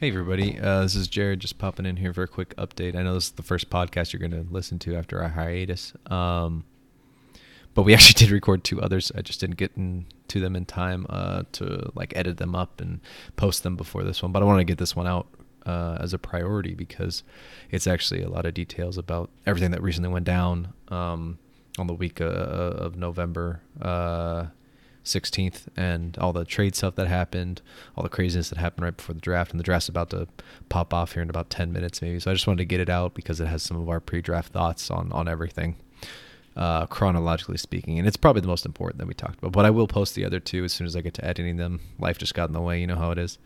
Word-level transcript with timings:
Hey 0.00 0.10
everybody, 0.10 0.56
uh, 0.60 0.82
this 0.82 0.94
is 0.94 1.08
Jared 1.08 1.40
just 1.40 1.58
popping 1.58 1.84
in 1.84 1.96
here 1.96 2.14
for 2.14 2.22
a 2.22 2.28
quick 2.28 2.54
update. 2.54 2.94
I 2.94 3.02
know 3.02 3.14
this 3.14 3.24
is 3.24 3.30
the 3.32 3.42
first 3.42 3.68
podcast 3.68 4.12
you're 4.12 4.20
going 4.20 4.30
to 4.30 4.46
listen 4.48 4.78
to 4.78 4.94
after 4.94 5.20
our 5.20 5.30
hiatus, 5.30 5.92
um, 6.06 6.62
but 7.74 7.82
we 7.82 7.94
actually 7.94 8.24
did 8.24 8.30
record 8.30 8.62
two 8.62 8.80
others. 8.80 9.10
I 9.16 9.22
just 9.22 9.40
didn't 9.40 9.56
get 9.56 9.72
into 9.76 10.38
them 10.38 10.54
in 10.54 10.66
time 10.66 11.04
uh, 11.10 11.42
to 11.50 11.90
like 11.96 12.16
edit 12.16 12.36
them 12.36 12.54
up 12.54 12.80
and 12.80 13.00
post 13.34 13.64
them 13.64 13.74
before 13.74 14.04
this 14.04 14.22
one. 14.22 14.30
But 14.30 14.40
I 14.40 14.46
want 14.46 14.60
to 14.60 14.64
get 14.64 14.78
this 14.78 14.94
one 14.94 15.08
out 15.08 15.26
uh, 15.66 15.96
as 15.98 16.14
a 16.14 16.18
priority 16.18 16.74
because 16.74 17.24
it's 17.72 17.88
actually 17.88 18.22
a 18.22 18.28
lot 18.28 18.46
of 18.46 18.54
details 18.54 18.98
about 18.98 19.30
everything 19.46 19.72
that 19.72 19.82
recently 19.82 20.10
went 20.10 20.26
down 20.26 20.74
um, 20.92 21.40
on 21.76 21.88
the 21.88 21.94
week 21.94 22.20
uh, 22.20 22.24
of 22.24 22.94
November. 22.94 23.62
Uh, 25.08 25.20
16th 25.20 25.66
and 25.76 26.16
all 26.18 26.32
the 26.32 26.44
trade 26.44 26.74
stuff 26.74 26.94
that 26.96 27.08
happened, 27.08 27.62
all 27.96 28.02
the 28.02 28.08
craziness 28.08 28.50
that 28.50 28.58
happened 28.58 28.84
right 28.84 28.96
before 28.96 29.14
the 29.14 29.20
draft. 29.20 29.50
And 29.50 29.58
the 29.58 29.64
draft's 29.64 29.88
about 29.88 30.10
to 30.10 30.28
pop 30.68 30.92
off 30.92 31.12
here 31.12 31.22
in 31.22 31.30
about 31.30 31.50
10 31.50 31.72
minutes, 31.72 32.02
maybe. 32.02 32.20
So 32.20 32.30
I 32.30 32.34
just 32.34 32.46
wanted 32.46 32.58
to 32.58 32.64
get 32.64 32.80
it 32.80 32.88
out 32.88 33.14
because 33.14 33.40
it 33.40 33.46
has 33.46 33.62
some 33.62 33.80
of 33.80 33.88
our 33.88 34.00
pre 34.00 34.20
draft 34.20 34.52
thoughts 34.52 34.90
on, 34.90 35.10
on 35.12 35.28
everything, 35.28 35.76
uh, 36.56 36.86
chronologically 36.86 37.58
speaking. 37.58 37.98
And 37.98 38.06
it's 38.06 38.16
probably 38.16 38.42
the 38.42 38.48
most 38.48 38.66
important 38.66 38.98
that 38.98 39.06
we 39.06 39.14
talked 39.14 39.38
about. 39.38 39.52
But 39.52 39.64
I 39.64 39.70
will 39.70 39.88
post 39.88 40.14
the 40.14 40.24
other 40.24 40.40
two 40.40 40.64
as 40.64 40.72
soon 40.72 40.86
as 40.86 40.94
I 40.94 41.00
get 41.00 41.14
to 41.14 41.24
editing 41.24 41.56
them. 41.56 41.80
Life 41.98 42.18
just 42.18 42.34
got 42.34 42.48
in 42.48 42.52
the 42.52 42.60
way. 42.60 42.80
You 42.80 42.86
know 42.86 42.96
how 42.96 43.10
it 43.10 43.18
is. 43.18 43.38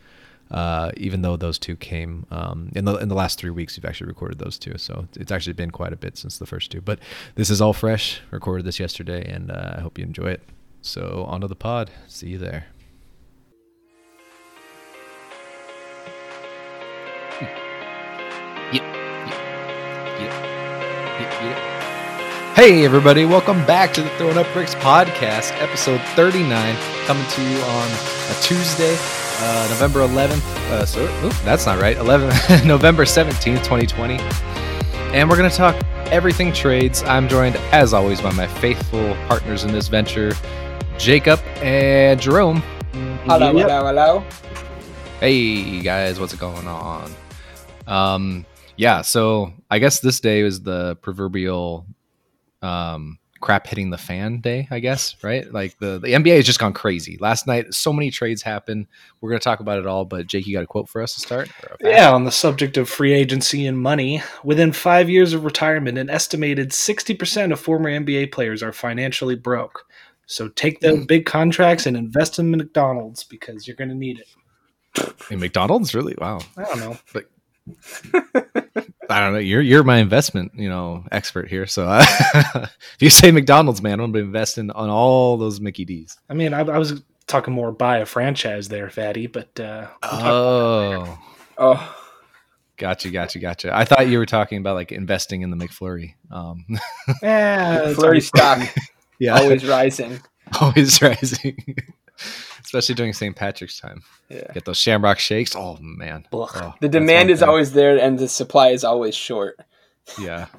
Uh, 0.50 0.90
even 0.98 1.22
though 1.22 1.36
those 1.36 1.58
two 1.58 1.76
came 1.76 2.26
um, 2.30 2.70
in 2.74 2.84
the 2.84 2.96
in 2.96 3.08
the 3.08 3.14
last 3.14 3.38
three 3.38 3.50
weeks, 3.50 3.78
we've 3.78 3.86
actually 3.86 4.08
recorded 4.08 4.38
those 4.38 4.58
two, 4.58 4.76
so 4.76 5.08
it's 5.16 5.32
actually 5.32 5.54
been 5.54 5.70
quite 5.70 5.94
a 5.94 5.96
bit 5.96 6.18
since 6.18 6.36
the 6.36 6.44
first 6.44 6.70
two. 6.70 6.82
But 6.82 6.98
this 7.36 7.48
is 7.48 7.62
all 7.62 7.72
fresh. 7.72 8.20
Recorded 8.30 8.66
this 8.66 8.78
yesterday, 8.78 9.24
and 9.32 9.50
uh, 9.50 9.76
I 9.78 9.80
hope 9.80 9.96
you 9.96 10.04
enjoy 10.04 10.26
it. 10.26 10.42
So, 10.84 11.24
onto 11.28 11.46
the 11.46 11.54
pod. 11.54 11.92
See 12.08 12.30
you 12.30 12.38
there. 12.38 12.66
Yep. 17.40 17.44
Yep. 18.72 18.82
Yep. 20.20 20.32
Yep. 21.42 21.56
Hey, 22.56 22.84
everybody. 22.84 23.24
Welcome 23.24 23.64
back 23.64 23.94
to 23.94 24.02
the 24.02 24.08
Throwing 24.18 24.36
Up 24.36 24.52
Bricks 24.52 24.74
podcast, 24.74 25.52
episode 25.62 26.00
39, 26.16 26.76
coming 27.06 27.26
to 27.28 27.42
you 27.42 27.58
on 27.60 27.88
a 27.88 28.34
Tuesday, 28.42 28.96
uh, 28.98 29.66
November 29.70 30.00
11th. 30.00 30.42
Uh, 30.72 30.84
so, 30.84 31.06
that's 31.44 31.64
not 31.64 31.80
right. 31.80 31.96
11, 31.96 32.66
November 32.66 33.04
17th, 33.04 33.62
2020. 33.62 34.16
And 35.14 35.30
we're 35.30 35.36
going 35.36 35.48
to 35.48 35.56
talk 35.56 35.76
everything 36.06 36.52
trades. 36.52 37.04
I'm 37.04 37.28
joined, 37.28 37.54
as 37.70 37.94
always, 37.94 38.20
by 38.20 38.32
my 38.32 38.48
faithful 38.48 39.14
partners 39.28 39.62
in 39.62 39.70
this 39.72 39.86
venture, 39.86 40.32
Jacob 41.02 41.40
and 41.56 42.20
Jerome. 42.20 42.62
Hello, 43.24 43.52
hello, 43.52 43.86
hello. 43.86 44.24
Hey 45.18 45.80
guys, 45.80 46.20
what's 46.20 46.32
going 46.36 46.68
on? 46.68 47.12
Um, 47.88 48.46
yeah, 48.76 49.02
so 49.02 49.52
I 49.68 49.80
guess 49.80 49.98
this 49.98 50.20
day 50.20 50.44
was 50.44 50.62
the 50.62 50.94
proverbial 51.02 51.86
um, 52.62 53.18
crap 53.40 53.66
hitting 53.66 53.90
the 53.90 53.98
fan 53.98 54.40
day, 54.40 54.68
I 54.70 54.78
guess, 54.78 55.16
right? 55.24 55.52
Like 55.52 55.76
the, 55.80 55.98
the 55.98 56.12
NBA 56.12 56.36
has 56.36 56.46
just 56.46 56.60
gone 56.60 56.72
crazy. 56.72 57.18
Last 57.20 57.48
night, 57.48 57.74
so 57.74 57.92
many 57.92 58.12
trades 58.12 58.40
happened. 58.40 58.86
We're 59.20 59.30
going 59.30 59.40
to 59.40 59.44
talk 59.44 59.58
about 59.58 59.80
it 59.80 59.86
all, 59.88 60.04
but 60.04 60.28
Jake, 60.28 60.46
you 60.46 60.54
got 60.54 60.62
a 60.62 60.68
quote 60.68 60.88
for 60.88 61.02
us 61.02 61.14
to 61.14 61.20
start? 61.20 61.50
Yeah, 61.80 62.12
on 62.12 62.24
the 62.24 62.30
subject 62.30 62.76
of 62.76 62.88
free 62.88 63.12
agency 63.12 63.66
and 63.66 63.78
money, 63.78 64.22
within 64.44 64.70
five 64.70 65.10
years 65.10 65.32
of 65.32 65.44
retirement, 65.44 65.98
an 65.98 66.08
estimated 66.08 66.70
60% 66.70 67.52
of 67.52 67.58
former 67.58 67.90
NBA 67.90 68.30
players 68.30 68.62
are 68.62 68.72
financially 68.72 69.34
broke. 69.34 69.84
So 70.26 70.48
take 70.48 70.80
those 70.80 70.98
Hmm. 71.00 71.04
big 71.04 71.26
contracts 71.26 71.86
and 71.86 71.96
invest 71.96 72.38
in 72.38 72.50
McDonald's 72.50 73.24
because 73.24 73.66
you're 73.66 73.76
going 73.76 73.90
to 73.90 73.94
need 73.94 74.20
it. 74.20 74.28
In 75.30 75.40
McDonald's, 75.40 75.94
really? 75.94 76.14
Wow. 76.18 76.40
I 76.56 76.64
don't 76.64 76.80
know. 76.80 76.98
but 77.12 77.26
I 79.10 79.20
don't 79.20 79.32
know. 79.34 79.38
You're 79.38 79.60
you're 79.62 79.84
my 79.84 79.98
investment, 79.98 80.52
you 80.54 80.68
know, 80.68 81.04
expert 81.12 81.48
here. 81.48 81.66
So 81.66 81.86
uh, 81.88 82.04
if 82.64 82.96
you 83.00 83.08
say 83.10 83.30
McDonald's, 83.30 83.82
man, 83.82 84.00
I'm 84.00 84.12
gonna 84.12 84.24
invest 84.24 84.58
in 84.58 84.70
on 84.72 84.90
all 84.90 85.36
those 85.36 85.60
Mickey 85.60 85.84
D's. 85.84 86.18
I 86.28 86.34
mean, 86.34 86.54
I, 86.54 86.60
I 86.60 86.78
was 86.78 87.02
talking 87.26 87.54
more 87.54 87.72
buy 87.72 87.98
a 87.98 88.06
franchise 88.06 88.68
there, 88.68 88.90
Fatty, 88.90 89.26
but 89.28 89.58
uh, 89.60 89.86
we'll 90.02 90.20
Oh, 90.26 91.18
Oh, 91.58 91.96
gotcha, 92.76 93.10
gotcha, 93.10 93.38
gotcha. 93.38 93.74
I 93.76 93.84
thought 93.84 94.08
you 94.08 94.18
were 94.18 94.26
talking 94.26 94.58
about 94.58 94.74
like 94.74 94.90
investing 94.92 95.42
in 95.42 95.50
the 95.50 95.56
McFlurry. 95.56 96.14
Um, 96.30 96.66
Eh, 97.22 97.78
it's 97.84 97.94
flurry 97.94 98.20
stock 98.20 98.58
yeah, 99.22 99.34
always 99.38 99.64
rising. 99.78 100.20
always 100.60 101.00
rising, 101.00 101.56
especially 102.64 102.94
during 102.94 103.12
St. 103.12 103.34
Patrick's 103.36 103.78
time. 103.80 104.02
Yeah. 104.28 104.52
Get 104.52 104.64
those 104.64 104.78
Shamrock 104.78 105.18
shakes. 105.18 105.54
Oh 105.56 105.76
man, 105.80 106.26
Oh, 106.32 106.74
The 106.80 106.88
demand 106.88 107.30
is 107.30 107.40
thing. 107.40 107.48
always 107.48 107.72
there 107.72 107.98
and 107.98 108.18
the 108.18 108.28
supply 108.28 108.68
is 108.70 108.84
always 108.84 109.14
short. 109.14 109.58
yeah. 110.18 110.46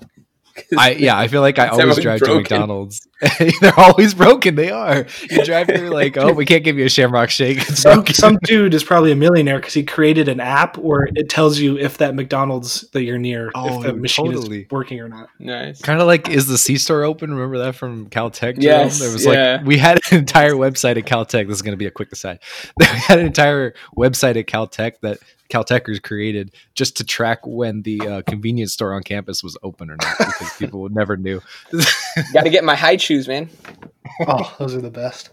I 0.78 0.92
yeah, 0.92 1.18
I 1.18 1.28
feel 1.28 1.42
like 1.42 1.58
I 1.58 1.68
always 1.68 1.84
always 1.84 2.00
drive 2.00 2.20
to. 2.22 2.36
McDonald's. 2.36 3.08
They're 3.62 3.78
always 3.80 4.14
broken. 4.14 4.56
They 4.56 4.70
are. 4.70 5.06
You 5.30 5.46
drive 5.46 5.68
through 5.68 5.90
like, 5.94 6.18
oh, 6.18 6.34
we 6.34 6.46
can't 6.46 6.64
give 6.64 6.78
you 6.78 6.86
a 6.86 6.90
Shamrock 6.90 7.30
shake. 7.30 7.62
Some, 7.62 8.06
some 8.08 8.38
dude 8.44 8.74
is 8.74 8.84
probably 8.84 9.12
a 9.12 9.16
millionaire 9.16 9.58
because 9.60 9.74
he 9.74 9.84
created 9.84 10.28
an 10.28 10.40
app 10.40 10.78
where 10.78 11.08
it 11.16 11.30
tells 11.30 11.58
you 11.60 11.78
if 11.78 11.98
that 12.00 12.16
McDonald's 12.16 12.82
that 12.92 13.04
you're 13.04 13.18
near, 13.18 13.52
Oh, 13.56 13.78
if 13.78 13.86
the 13.86 13.94
machine 13.94 14.32
totally. 14.32 14.64
is 14.64 14.72
working 14.72 15.00
or 15.00 15.10
not. 15.10 15.30
Nice. 15.40 15.82
kind 15.82 16.02
of 16.02 16.08
like 16.08 16.30
is 16.30 16.48
the 16.48 16.58
C 16.58 16.78
store 16.78 17.04
open? 17.04 17.34
Remember 17.34 17.60
that 17.60 17.76
from 17.76 18.10
Caltech? 18.10 18.60
Jerome? 18.60 18.62
Yes, 18.62 19.00
there 19.00 19.12
was 19.12 19.26
yeah. 19.26 19.58
like 19.58 19.66
we 19.66 19.78
had 19.78 20.00
an 20.12 20.20
entire 20.20 20.54
website 20.54 20.98
at 20.98 21.06
Caltech. 21.06 21.48
This 21.48 21.56
is 21.56 21.62
going 21.62 21.74
to 21.74 21.78
be 21.78 21.88
a 21.88 21.92
quick 21.92 22.12
aside. 22.12 22.40
We 22.78 22.86
had 22.86 23.20
an 23.20 23.26
entire 23.26 23.74
website 23.98 24.36
at 24.36 24.48
Caltech 24.48 25.00
that 25.02 25.20
Caltechers 25.54 26.02
created 26.02 26.52
just 26.74 26.98
to 26.98 27.04
track 27.04 27.46
when 27.46 27.82
the 27.84 28.02
uh, 28.02 28.22
convenience 28.24 28.74
store 28.74 28.94
on 28.94 29.04
campus 29.04 29.44
was 29.44 29.58
open 29.64 29.90
or 29.92 29.98
not, 30.02 30.18
because 30.18 30.52
people 30.58 30.82
would 30.82 30.96
never 30.96 31.16
knew. 31.18 31.42
Got 32.34 32.44
to 32.44 32.50
get 32.50 32.64
my 32.64 32.76
Hi-Chews, 32.76 33.28
man. 33.28 33.50
Oh, 34.28 34.56
those 34.58 34.76
are 34.76 34.82
the 34.82 34.90
best. 34.90 35.30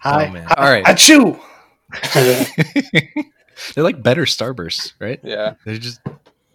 Hi, 0.00 0.26
Oh, 0.26 0.30
man. 0.30 0.44
hi, 0.48 0.54
All 0.56 0.70
right. 0.70 0.84
achoo! 0.84 1.40
They're 3.74 3.84
like 3.84 4.02
better 4.02 4.24
Starbursts, 4.24 4.92
right? 5.00 5.18
Yeah. 5.22 5.54
They're 5.64 5.78
just 5.78 6.00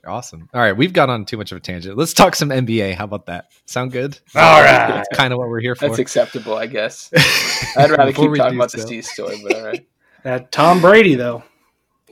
awesome. 0.08 0.50
All 0.54 0.62
right, 0.62 0.76
we've 0.76 0.94
gone 0.94 1.10
on 1.10 1.26
too 1.26 1.38
much 1.38 1.52
of 1.52 1.58
a 1.58 1.62
tangent. 1.62 1.98
Let's 1.98 2.14
talk 2.14 2.36
some 2.36 2.50
NBA. 2.50 2.96
How 2.96 3.04
about 3.06 3.26
that? 3.28 3.48
Sound 3.66 3.92
good? 3.92 4.18
All 4.36 4.62
right. 4.62 4.88
That's 4.88 5.10
kind 5.14 5.34
of 5.34 5.40
what 5.40 5.50
we're 5.50 5.60
here 5.60 5.76
for. 5.76 5.88
That's 5.88 6.00
acceptable, 6.00 6.56
I 6.56 6.68
guess. 6.68 7.12
I'd 7.78 7.92
rather 7.92 8.14
keep 8.14 8.34
talking 8.36 8.54
do 8.54 8.58
about 8.58 8.72
the 8.72 8.80
Steve 8.82 9.06
story, 9.06 9.42
but 9.44 9.56
all 9.56 9.66
right. 9.66 9.86
That 10.24 10.52
Tom 10.52 10.80
Brady 10.80 11.16
though, 11.16 11.44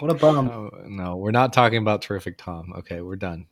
what 0.02 0.12
a 0.12 0.16
bum. 0.16 0.50
Oh, 0.50 0.72
no, 0.88 1.16
we're 1.18 1.32
not 1.32 1.54
talking 1.54 1.78
about 1.78 2.02
terrific 2.02 2.38
Tom. 2.38 2.74
Okay, 2.80 3.02
we're 3.02 3.16
done. 3.16 3.46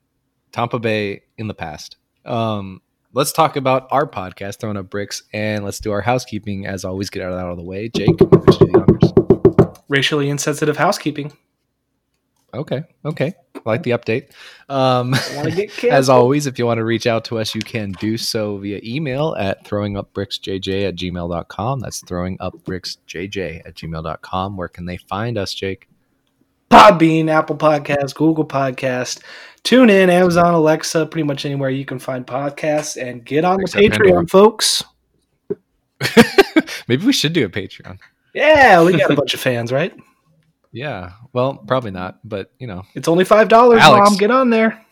Tampa 0.52 0.80
Bay 0.80 1.22
in 1.38 1.48
the 1.48 1.54
past. 1.54 1.98
Um, 2.26 2.82
let's 3.14 3.32
talk 3.32 3.56
about 3.56 3.88
our 3.92 4.08
podcast, 4.08 4.60
throwing 4.60 4.78
up 4.78 4.90
bricks, 4.90 5.24
and 5.32 5.64
let's 5.64 5.80
do 5.80 5.92
our 5.92 6.02
housekeeping. 6.02 6.66
As 6.66 6.84
always, 6.84 7.10
get 7.10 7.22
out 7.22 7.32
of 7.32 7.38
that 7.38 7.46
out 7.46 7.52
of 7.52 7.58
the 7.58 7.64
way. 7.64 7.90
Jake, 7.90 8.20
why 8.20 8.40
don't 8.40 8.62
you 8.62 8.68
do 8.68 8.72
the? 8.72 9.82
Racially 9.88 10.30
insensitive 10.30 10.78
housekeeping. 10.78 11.34
Okay, 12.52 12.82
okay, 13.06 13.34
I 13.56 13.62
like 13.66 13.84
the 13.84 13.92
update. 13.92 14.32
Um, 14.70 15.12
Want 15.36 15.50
to 15.50 15.68
get 15.68 15.84
As 15.92 16.10
always, 16.10 16.48
if 16.48 16.58
you 16.58 16.66
want 16.66 16.80
to 16.80 16.84
reach 16.84 17.06
out 17.06 17.26
to 17.26 17.38
us, 17.38 17.54
you 17.54 17.62
can 17.62 17.92
do 18.00 18.18
so 18.18 18.58
via 18.58 18.80
email 18.84 19.36
at 19.38 19.66
throwingupbricksjj 19.66 20.88
at 20.88 20.96
gmail.com. 20.96 21.80
That's 21.80 22.02
throwingupbricksjj 22.02 23.68
at 23.68 23.76
gmail.com. 23.76 24.58
Where 24.58 24.68
can 24.68 24.86
they 24.86 24.98
find 24.98 25.38
us, 25.38 25.54
Jake? 25.54 25.89
Podbean, 26.70 27.30
Apple 27.30 27.58
Podcast, 27.58 28.16
Google 28.16 28.46
Podcast, 28.46 29.22
TuneIn, 29.64 30.10
Amazon, 30.10 30.54
Alexa, 30.54 31.06
pretty 31.08 31.24
much 31.26 31.46
anywhere 31.46 31.70
you 31.70 31.86
can 31.86 32.00
find 32.00 32.26
podcasts, 32.26 33.02
and 33.02 33.26
get 33.26 33.44
on 33.46 33.58
the 33.58 33.66
Patreon, 33.68 33.92
Pandora. 33.92 34.28
folks. 34.28 34.84
Maybe 36.88 37.06
we 37.06 37.14
should 37.14 37.34
do 37.34 37.46
a 37.46 37.50
Patreon. 37.50 37.98
Yeah, 38.34 38.84
we 38.84 38.98
got 38.98 39.12
a 39.12 39.16
bunch 39.18 39.34
of 39.34 39.40
fans, 39.40 39.72
right? 39.72 39.94
Yeah. 40.72 41.12
Well, 41.34 41.56
probably 41.68 41.92
not, 41.92 42.20
but 42.24 42.52
you 42.60 42.68
know, 42.68 42.84
It's 42.94 43.08
only 43.08 43.26
five 43.26 43.48
dollars, 43.50 43.82
mom. 43.82 44.16
Get 44.18 44.32
on 44.32 44.50
there, 44.50 44.86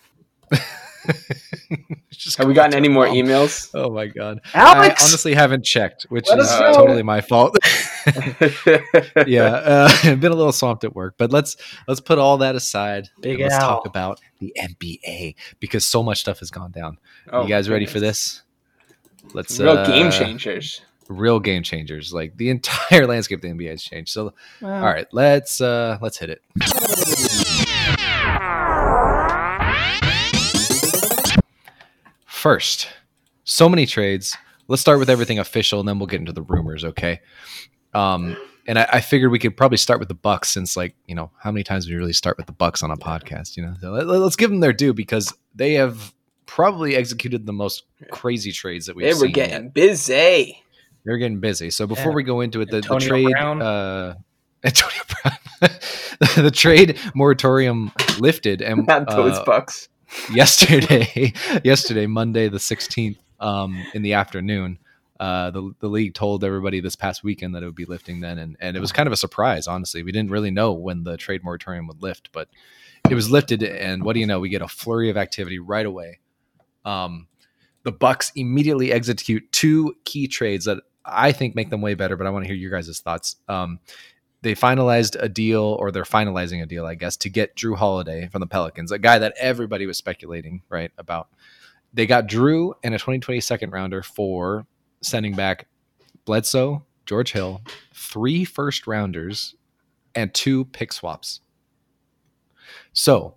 Have 2.37 2.47
we 2.47 2.53
gotten 2.53 2.73
any 2.75 2.87
more 2.87 3.05
mom. 3.07 3.15
emails? 3.15 3.69
Oh 3.73 3.89
my 3.91 4.07
god! 4.07 4.41
Alex. 4.53 5.01
I 5.01 5.05
honestly 5.05 5.33
haven't 5.33 5.63
checked, 5.63 6.03
which 6.09 6.27
Let 6.29 6.39
is 6.39 6.49
totally 6.49 7.03
my 7.03 7.21
fault. 7.21 7.57
yeah, 9.27 9.43
uh, 9.45 9.89
I've 10.03 10.19
been 10.19 10.31
a 10.31 10.35
little 10.35 10.51
swamped 10.51 10.83
at 10.83 10.95
work, 10.95 11.15
but 11.17 11.31
let's 11.31 11.57
let's 11.87 11.99
put 11.99 12.17
all 12.17 12.37
that 12.39 12.55
aside. 12.55 13.09
Big 13.21 13.33
and 13.39 13.43
let's 13.43 13.55
Al. 13.55 13.61
talk 13.61 13.85
about 13.85 14.19
the 14.39 14.53
NBA 14.59 15.35
because 15.59 15.85
so 15.85 16.01
much 16.01 16.19
stuff 16.19 16.39
has 16.39 16.49
gone 16.51 16.71
down. 16.71 16.97
Oh, 17.31 17.43
you 17.43 17.49
guys 17.49 17.69
ready 17.69 17.85
for 17.85 17.99
this? 17.99 18.41
Let's 19.33 19.59
Real 19.59 19.77
uh, 19.77 19.85
game 19.85 20.09
changers. 20.09 20.81
real 21.09 21.39
game 21.39 21.63
changers. 21.63 22.13
Like 22.13 22.37
the 22.37 22.49
entire 22.49 23.05
landscape 23.07 23.37
of 23.39 23.41
the 23.43 23.49
NBA 23.49 23.69
has 23.71 23.83
changed. 23.83 24.11
So, 24.11 24.33
Well, 24.61 24.73
all 24.73 24.81
right, 24.81 25.07
let's 25.11 25.61
uh 25.61 25.97
let's 26.01 26.17
hit 26.17 26.29
it. 26.29 26.41
First, 32.37 32.87
so 33.45 33.67
many 33.67 33.87
trades. 33.87 34.37
Let's 34.67 34.79
start 34.79 34.99
with 34.99 35.09
everything 35.09 35.39
official, 35.39 35.79
and 35.79 35.89
then 35.89 35.97
we'll 35.97 36.05
get 36.05 36.19
into 36.19 36.33
the 36.33 36.43
rumors. 36.43 36.85
Okay. 36.85 37.19
Um, 37.95 38.37
and 38.67 38.77
I, 38.77 38.87
I 38.93 39.01
figured 39.01 39.31
we 39.31 39.39
could 39.39 39.57
probably 39.57 39.79
start 39.79 39.97
with 39.99 40.07
the 40.07 40.13
Bucks 40.13 40.49
since, 40.49 40.77
like, 40.77 40.93
you 41.07 41.15
know, 41.15 41.31
how 41.39 41.51
many 41.51 41.63
times 41.63 41.87
do 41.87 41.93
we 41.93 41.97
really 41.97 42.13
start 42.13 42.37
with 42.37 42.45
the 42.45 42.51
Bucks 42.51 42.83
on 42.83 42.91
a 42.91 42.95
podcast? 42.95 43.57
You 43.57 43.63
know, 43.65 43.73
so 43.81 43.89
let, 43.91 44.07
us 44.21 44.35
give 44.35 44.51
them 44.51 44.59
their 44.59 44.71
due 44.71 44.93
because 44.93 45.33
they 45.55 45.73
have 45.73 46.13
probably 46.45 46.95
executed 46.95 47.47
the 47.47 47.53
most 47.53 47.85
crazy 48.11 48.51
trades 48.51 48.85
that 48.85 48.95
we've 48.95 49.11
They 49.11 49.19
were 49.19 49.31
getting 49.31 49.63
yet. 49.63 49.73
busy. 49.73 50.61
They're 51.05 51.17
getting 51.17 51.39
busy. 51.39 51.71
So 51.71 51.87
before 51.87 52.11
Yeah. 52.11 52.17
we 52.17 52.23
go 52.23 52.41
into 52.41 52.61
it, 52.61 52.69
the, 52.69 52.81
the 52.81 52.99
trade, 52.99 53.33
uh, 53.35 54.13
Antonio 54.63 55.01
Brown, 55.23 55.37
the 56.43 56.51
trade 56.53 56.99
moratorium 57.15 57.91
lifted, 58.19 58.61
and 58.61 58.85
Not 58.87 59.09
those 59.09 59.37
uh, 59.39 59.43
bucks. 59.43 59.89
Yesterday, 60.31 61.33
yesterday, 61.63 62.07
Monday 62.07 62.49
the 62.49 62.59
sixteenth, 62.59 63.17
um, 63.39 63.83
in 63.93 64.01
the 64.01 64.13
afternoon, 64.13 64.79
uh, 65.19 65.51
the 65.51 65.73
the 65.79 65.87
league 65.87 66.13
told 66.13 66.43
everybody 66.43 66.79
this 66.79 66.95
past 66.95 67.23
weekend 67.23 67.55
that 67.55 67.63
it 67.63 67.65
would 67.65 67.75
be 67.75 67.85
lifting 67.85 68.19
then, 68.19 68.37
and 68.37 68.57
and 68.59 68.77
it 68.77 68.79
was 68.79 68.91
kind 68.91 69.07
of 69.07 69.13
a 69.13 69.17
surprise. 69.17 69.67
Honestly, 69.67 70.03
we 70.03 70.11
didn't 70.11 70.31
really 70.31 70.51
know 70.51 70.73
when 70.73 71.03
the 71.03 71.17
trade 71.17 71.43
moratorium 71.43 71.87
would 71.87 72.01
lift, 72.01 72.29
but 72.31 72.49
it 73.09 73.15
was 73.15 73.31
lifted, 73.31 73.63
and 73.63 74.03
what 74.03 74.13
do 74.13 74.19
you 74.19 74.27
know? 74.27 74.39
We 74.39 74.49
get 74.49 74.61
a 74.61 74.67
flurry 74.67 75.09
of 75.09 75.17
activity 75.17 75.59
right 75.59 75.85
away. 75.85 76.19
Um, 76.85 77.27
the 77.83 77.91
Bucks 77.91 78.31
immediately 78.35 78.91
execute 78.91 79.51
two 79.51 79.95
key 80.03 80.27
trades 80.27 80.65
that 80.65 80.83
I 81.05 81.31
think 81.31 81.55
make 81.55 81.69
them 81.69 81.81
way 81.81 81.93
better, 81.93 82.17
but 82.17 82.27
I 82.27 82.29
want 82.29 82.43
to 82.43 82.47
hear 82.47 82.57
your 82.57 82.71
guys' 82.71 82.99
thoughts. 82.99 83.37
Um, 83.47 83.79
they 84.41 84.53
finalized 84.53 85.15
a 85.19 85.27
deal, 85.27 85.61
or 85.61 85.91
they're 85.91 86.03
finalizing 86.03 86.61
a 86.61 86.65
deal, 86.65 86.85
I 86.85 86.95
guess, 86.95 87.17
to 87.17 87.29
get 87.29 87.55
Jrue 87.55 87.75
Holiday 87.75 88.27
from 88.27 88.39
the 88.39 88.47
Pelicans, 88.47 88.91
a 88.91 88.99
guy 88.99 89.19
that 89.19 89.33
everybody 89.39 89.85
was 89.85 89.97
speculating, 89.97 90.61
right, 90.69 90.91
about. 90.97 91.29
They 91.93 92.05
got 92.05 92.27
Jrue 92.27 92.73
and 92.83 92.93
a 92.93 92.97
2020 92.97 93.41
second 93.41 93.71
rounder 93.71 94.03
for 94.03 94.67
sending 95.01 95.35
back 95.35 95.67
Bledsoe, 96.25 96.85
George 97.05 97.31
Hill, 97.31 97.61
three 97.93 98.45
first 98.45 98.85
rounders, 98.85 99.55
and 100.13 100.33
two 100.33 100.65
pick 100.65 100.93
swaps. 100.93 101.41
So, 102.93 103.35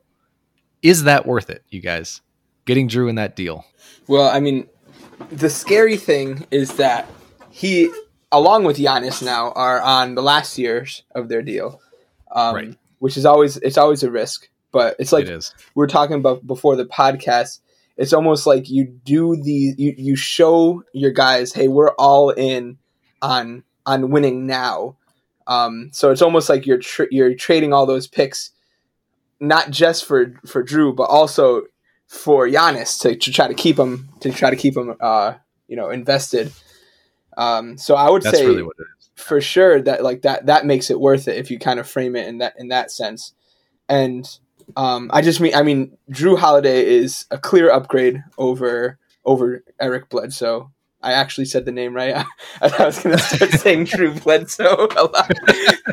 is 0.83 1.05
that 1.05 1.27
worth 1.27 1.51
it, 1.51 1.65
you 1.71 1.81
guys? 1.81 2.21
Getting 2.67 2.89
Jrue 2.89 3.09
in 3.09 3.15
that 3.17 3.37
deal. 3.37 3.65
Well, 4.07 4.29
I 4.29 4.41
mean, 4.41 4.69
the 5.31 5.51
scary 5.51 5.97
thing 5.97 6.47
is 6.51 6.75
that 6.77 7.09
he, 7.51 7.91
along 8.33 8.65
with 8.65 8.77
Giannis 8.79 9.23
now, 9.23 9.53
are 9.53 9.81
on 9.81 10.15
the 10.15 10.23
last 10.23 10.59
years 10.59 11.03
of 11.15 11.29
their 11.29 11.43
deal, 11.43 11.81
um, 12.33 12.55
Right. 12.55 12.77
which 12.99 13.17
is 13.17 13.27
always 13.27 13.57
it's 13.59 13.79
always 13.79 14.03
a 14.03 14.11
risk. 14.11 14.49
But 14.73 14.97
it's 14.99 15.13
like 15.13 15.27
it 15.27 15.55
we 15.75 15.81
were 15.81 15.87
talking 15.89 16.17
about 16.17 16.47
before 16.47 16.77
the 16.77 16.85
podcast. 16.87 17.61
It's 17.97 18.13
almost 18.13 18.47
like 18.47 18.71
you 18.71 18.85
do 18.85 19.37
the 19.37 19.75
you, 19.77 19.95
you 19.99 20.17
show 20.17 20.83
your 20.93 21.11
guys, 21.11 21.53
hey, 21.53 21.69
we're 21.69 21.91
all 21.99 22.31
in 22.31 22.79
on 23.21 23.65
on 23.85 24.11
winning 24.11 24.47
now. 24.47 24.97
Um, 25.47 25.91
so 25.93 26.13
it's 26.13 26.23
almost 26.23 26.49
like 26.49 26.67
you're 26.67 26.79
tr- 26.79 27.11
you're 27.11 27.35
trading 27.35 27.73
all 27.73 27.85
those 27.85 28.07
picks, 28.07 28.53
not 29.41 29.71
just 29.71 30.05
for 30.05 30.35
for 30.47 30.63
Jrue, 30.65 30.95
but 30.95 31.05
also 31.11 31.63
for 32.07 32.47
Giannis 32.47 33.01
to, 33.01 33.17
to 33.17 33.33
try 33.33 33.49
to 33.49 33.55
keep 33.55 33.77
him 33.79 34.09
to 34.21 34.31
try 34.31 34.51
to 34.51 34.57
keep 34.57 34.77
him 34.77 34.95
uh, 35.01 35.35
you 35.67 35.77
know 35.77 35.91
invested. 35.91 36.53
Um, 37.37 37.77
so 37.79 37.95
I 37.95 38.11
would 38.11 38.23
That's 38.23 38.39
say 38.39 38.47
really 38.47 38.63
what 38.63 38.77
it 38.79 38.87
is. 38.99 39.11
for 39.25 39.41
sure 39.41 39.81
that 39.83 40.03
like 40.03 40.23
that 40.23 40.47
that 40.47 40.67
makes 40.67 40.91
it 40.91 40.99
worth 41.01 41.29
it 41.29 41.37
if 41.37 41.51
you 41.51 41.59
kind 41.59 41.79
of 41.81 41.89
frame 41.89 42.17
it 42.17 42.27
in 42.29 42.39
that 42.39 42.55
in 42.59 42.69
that 42.69 42.91
sense. 42.91 43.33
And 43.89 44.29
um, 44.77 45.11
I 45.13 45.23
just 45.23 45.41
mean 45.41 45.55
I 45.55 45.63
mean 45.63 45.97
Jrue 46.11 46.39
Holiday 46.39 46.85
is 46.87 47.27
a 47.31 47.39
clear 47.39 47.71
upgrade 47.71 48.23
over 48.39 48.99
over 49.25 49.63
Eric 49.81 50.09
Bledsoe. 50.09 50.71
I 51.03 51.13
actually 51.15 51.47
said 51.47 51.65
the 51.65 51.73
name 51.73 51.95
right. 51.95 52.15
I 52.61 52.69
thought 52.69 52.81
I 52.81 52.87
was 52.87 52.99
going 53.03 53.17
to 53.17 53.23
start 53.23 53.51
saying 53.61 53.85
Drew 53.85 54.13
Bledsoe 54.13 54.89
a 54.97 55.05
lot. 55.05 55.31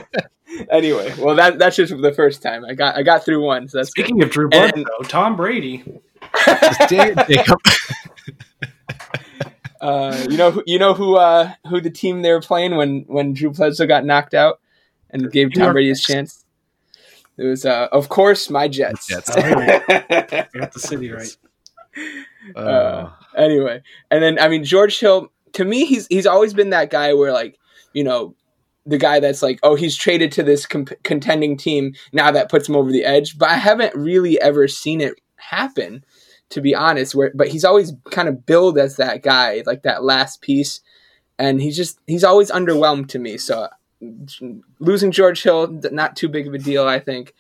anyway, 0.70 1.14
well 1.20 1.36
that 1.36 1.60
that's 1.60 1.76
just 1.78 1.96
the 2.02 2.14
first 2.14 2.42
time 2.42 2.66
I 2.66 2.74
got 2.74 2.96
I 2.98 3.04
got 3.04 3.24
through 3.24 3.44
one. 3.44 3.68
So 3.68 3.78
that's 3.78 3.94
good. 3.94 4.06
Speaking 4.06 4.24
of 4.24 4.30
Drew 4.32 4.50
And- 4.52 4.74
Bledsoe, 4.74 5.04
Tom 5.08 5.36
Brady. 5.36 5.84
Jacob. 6.90 7.60
Uh, 9.82 10.26
you 10.30 10.38
know, 10.38 10.52
who- 10.52 10.64
you 10.66 10.80
know 10.80 10.94
who 10.94 11.16
uh, 11.16 11.52
who 11.70 11.80
the 11.82 11.90
team 11.90 12.22
they 12.22 12.32
were 12.32 12.42
playing 12.42 12.76
when 12.76 13.02
when 13.08 13.34
Drew 13.34 13.52
Bledsoe 13.52 13.86
got 13.88 14.06
knocked 14.06 14.34
out 14.34 14.60
and 15.10 15.32
gave 15.32 15.54
Tom 15.54 15.72
Brady 15.74 15.90
his 15.90 16.02
chance. 16.02 16.44
It 17.38 17.44
was, 17.46 17.66
uh, 17.66 17.88
of 17.92 18.10
course, 18.10 18.50
my 18.50 18.68
Jets. 18.68 19.06
Jets. 19.08 19.30
I 19.38 20.48
got 20.54 20.72
the 20.74 20.80
city 20.80 21.12
right. 21.12 21.38
Uh, 22.56 23.10
anyway, 23.36 23.82
and 24.12 24.24
then 24.24 24.40
I 24.40 24.48
mean 24.48 24.64
George 24.64 25.00
Hill. 25.00 25.32
To 25.54 25.66
me, 25.66 25.86
he's 25.86 26.08
he's 26.08 26.26
always 26.28 26.54
been 26.54 26.70
that 26.72 26.90
guy 26.90 27.14
where 27.14 27.32
like 27.34 27.58
you 27.94 28.04
know 28.04 28.36
the 28.86 28.98
guy 28.98 29.20
that's 29.20 29.42
like 29.42 29.60
oh 29.64 29.76
he's 29.76 29.96
traded 29.96 30.32
to 30.34 30.44
this 30.44 30.66
comp- 30.66 31.04
contending 31.04 31.58
team 31.58 31.94
now 32.14 32.32
that 32.32 32.50
puts 32.50 32.68
him 32.70 32.76
over 32.76 32.92
the 32.92 33.04
edge. 33.06 33.38
But 33.38 33.50
I 33.50 33.56
haven't 33.56 33.94
really 33.96 34.40
ever 34.42 34.68
seen 34.68 35.02
it 35.02 35.16
happen, 35.36 36.04
to 36.50 36.62
be 36.62 36.76
honest. 36.76 37.16
Where 37.16 37.32
but 37.34 37.50
he's 37.50 37.66
always 37.66 37.94
kind 38.12 38.28
of 38.28 38.46
billed 38.46 38.78
as 38.78 38.98
that 38.98 39.24
guy, 39.24 39.64
like 39.66 39.84
that 39.84 40.04
last 40.04 40.42
piece, 40.42 40.82
and 41.38 41.62
he's 41.62 41.78
just 41.78 42.00
he's 42.08 42.24
always 42.24 42.52
underwhelmed 42.52 43.10
to 43.10 43.20
me. 43.20 43.38
So 43.38 43.68
losing 44.80 45.12
George 45.12 45.42
Hill, 45.44 45.68
not 45.92 46.16
too 46.16 46.30
big 46.30 46.48
of 46.48 46.54
a 46.54 46.60
deal, 46.60 46.88
I 46.88 47.00
think. 47.00 47.34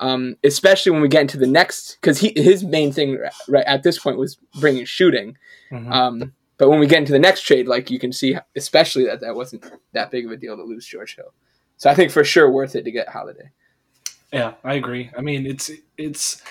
Um, 0.00 0.36
especially 0.42 0.90
when 0.90 1.00
we 1.00 1.06
get 1.08 1.20
into 1.20 1.38
the 1.38 1.46
next, 1.46 1.96
because 2.00 2.18
he 2.18 2.32
his 2.34 2.64
main 2.64 2.92
thing 2.92 3.18
right 3.48 3.64
at 3.66 3.84
this 3.84 3.98
point 3.98 4.18
was 4.18 4.36
bringing 4.58 4.84
shooting. 4.84 5.36
Mhm. 5.70 5.92
Um, 5.92 6.32
but 6.58 6.68
when 6.68 6.80
we 6.80 6.86
get 6.86 6.98
into 6.98 7.12
the 7.12 7.18
next 7.18 7.42
trade, 7.42 7.68
like 7.68 7.90
you 7.90 7.98
can 7.98 8.12
see, 8.12 8.36
especially 8.56 9.04
that 9.04 9.20
that 9.20 9.36
wasn't 9.36 9.64
that 9.92 10.10
big 10.10 10.26
of 10.26 10.32
a 10.32 10.36
deal 10.36 10.56
to 10.56 10.62
lose 10.64 10.86
George 10.86 11.14
Hill. 11.16 11.32
So 11.76 11.88
I 11.90 11.94
think 11.94 12.10
for 12.10 12.24
sure 12.24 12.50
worth 12.50 12.74
it 12.74 12.82
to 12.84 12.90
get 12.90 13.08
Holiday. 13.08 13.50
Yeah, 14.32 14.54
I 14.64 14.74
agree. 14.74 15.10
I 15.16 15.20
mean, 15.20 15.46
it's 15.46 15.70
it's 15.98 16.42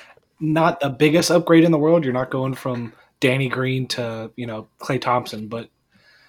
not 0.42 0.80
the 0.80 0.90
biggest 0.90 1.32
upgrade 1.32 1.64
in 1.64 1.72
the 1.72 1.78
world. 1.78 2.04
You're 2.04 2.14
not 2.14 2.32
going 2.32 2.56
from 2.56 2.94
Danny 3.20 3.48
Green 3.48 3.88
to 3.90 4.32
you 4.36 4.48
know 4.48 4.68
Klay 4.80 5.00
Thompson, 5.00 5.48
but 5.48 5.70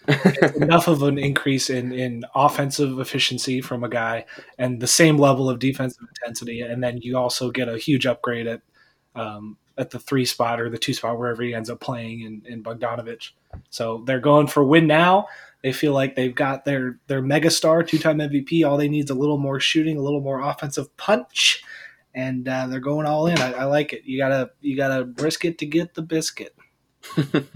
enough 0.56 0.88
of 0.88 1.03
an 1.03 1.19
increase 1.19 1.70
in 1.70 1.93
in 1.93 2.25
offensive 2.35 2.99
efficiency 2.99 3.61
from 3.61 3.82
a 3.82 3.88
guy 3.88 4.25
and 4.59 4.81
the 4.81 4.87
same 4.87 5.17
level 5.17 5.49
of 5.49 5.59
defensive 5.59 6.06
intensity, 6.09 6.61
and 6.61 6.82
then 6.82 6.99
you 7.03 7.17
also 7.17 7.50
get 7.50 7.69
a 7.69 7.79
huge 7.79 8.06
upgrade 8.06 8.47
at 8.47 8.62
um, 9.14 9.56
at 9.79 9.91
the 9.91 9.99
three 9.99 10.25
spot 10.25 10.61
or 10.61 10.69
the 10.69 10.79
two 10.79 10.94
spot 10.94 11.19
wherever 11.19 11.43
he 11.43 11.55
ends 11.55 11.70
up 11.70 11.81
playing 11.81 12.20
in, 12.20 12.43
in 12.47 12.62
Bogdanovich. 12.62 13.31
So 13.70 14.03
they're 14.06 14.20
going 14.20 14.47
for 14.47 14.64
win 14.64 14.87
now. 14.87 15.26
They 15.62 15.73
feel 15.73 15.93
like 15.93 16.17
they've 16.17 16.35
got 16.35 16.64
their 16.64 16.99
their 17.06 17.23
megastar, 17.23 17.87
two 17.87 17.99
time 17.99 18.19
MVP. 18.19 18.67
All 18.67 18.76
they 18.76 18.88
need 18.88 19.05
is 19.05 19.11
a 19.11 19.14
little 19.14 19.38
more 19.38 19.61
shooting, 19.61 19.97
a 19.97 20.03
little 20.03 20.20
more 20.20 20.41
offensive 20.41 20.94
punch, 20.97 21.62
and 22.14 22.47
uh, 22.49 22.67
they're 22.67 22.81
going 22.81 23.07
all 23.07 23.26
in. 23.26 23.38
I, 23.38 23.52
I 23.52 23.64
like 23.64 23.92
it. 23.92 24.04
You 24.04 24.19
gotta 24.19 24.50
you 24.61 24.76
gotta 24.76 25.04
brisket 25.04 25.59
to 25.59 25.66
get 25.66 25.95
the 25.95 26.02
biscuit. 26.02 26.57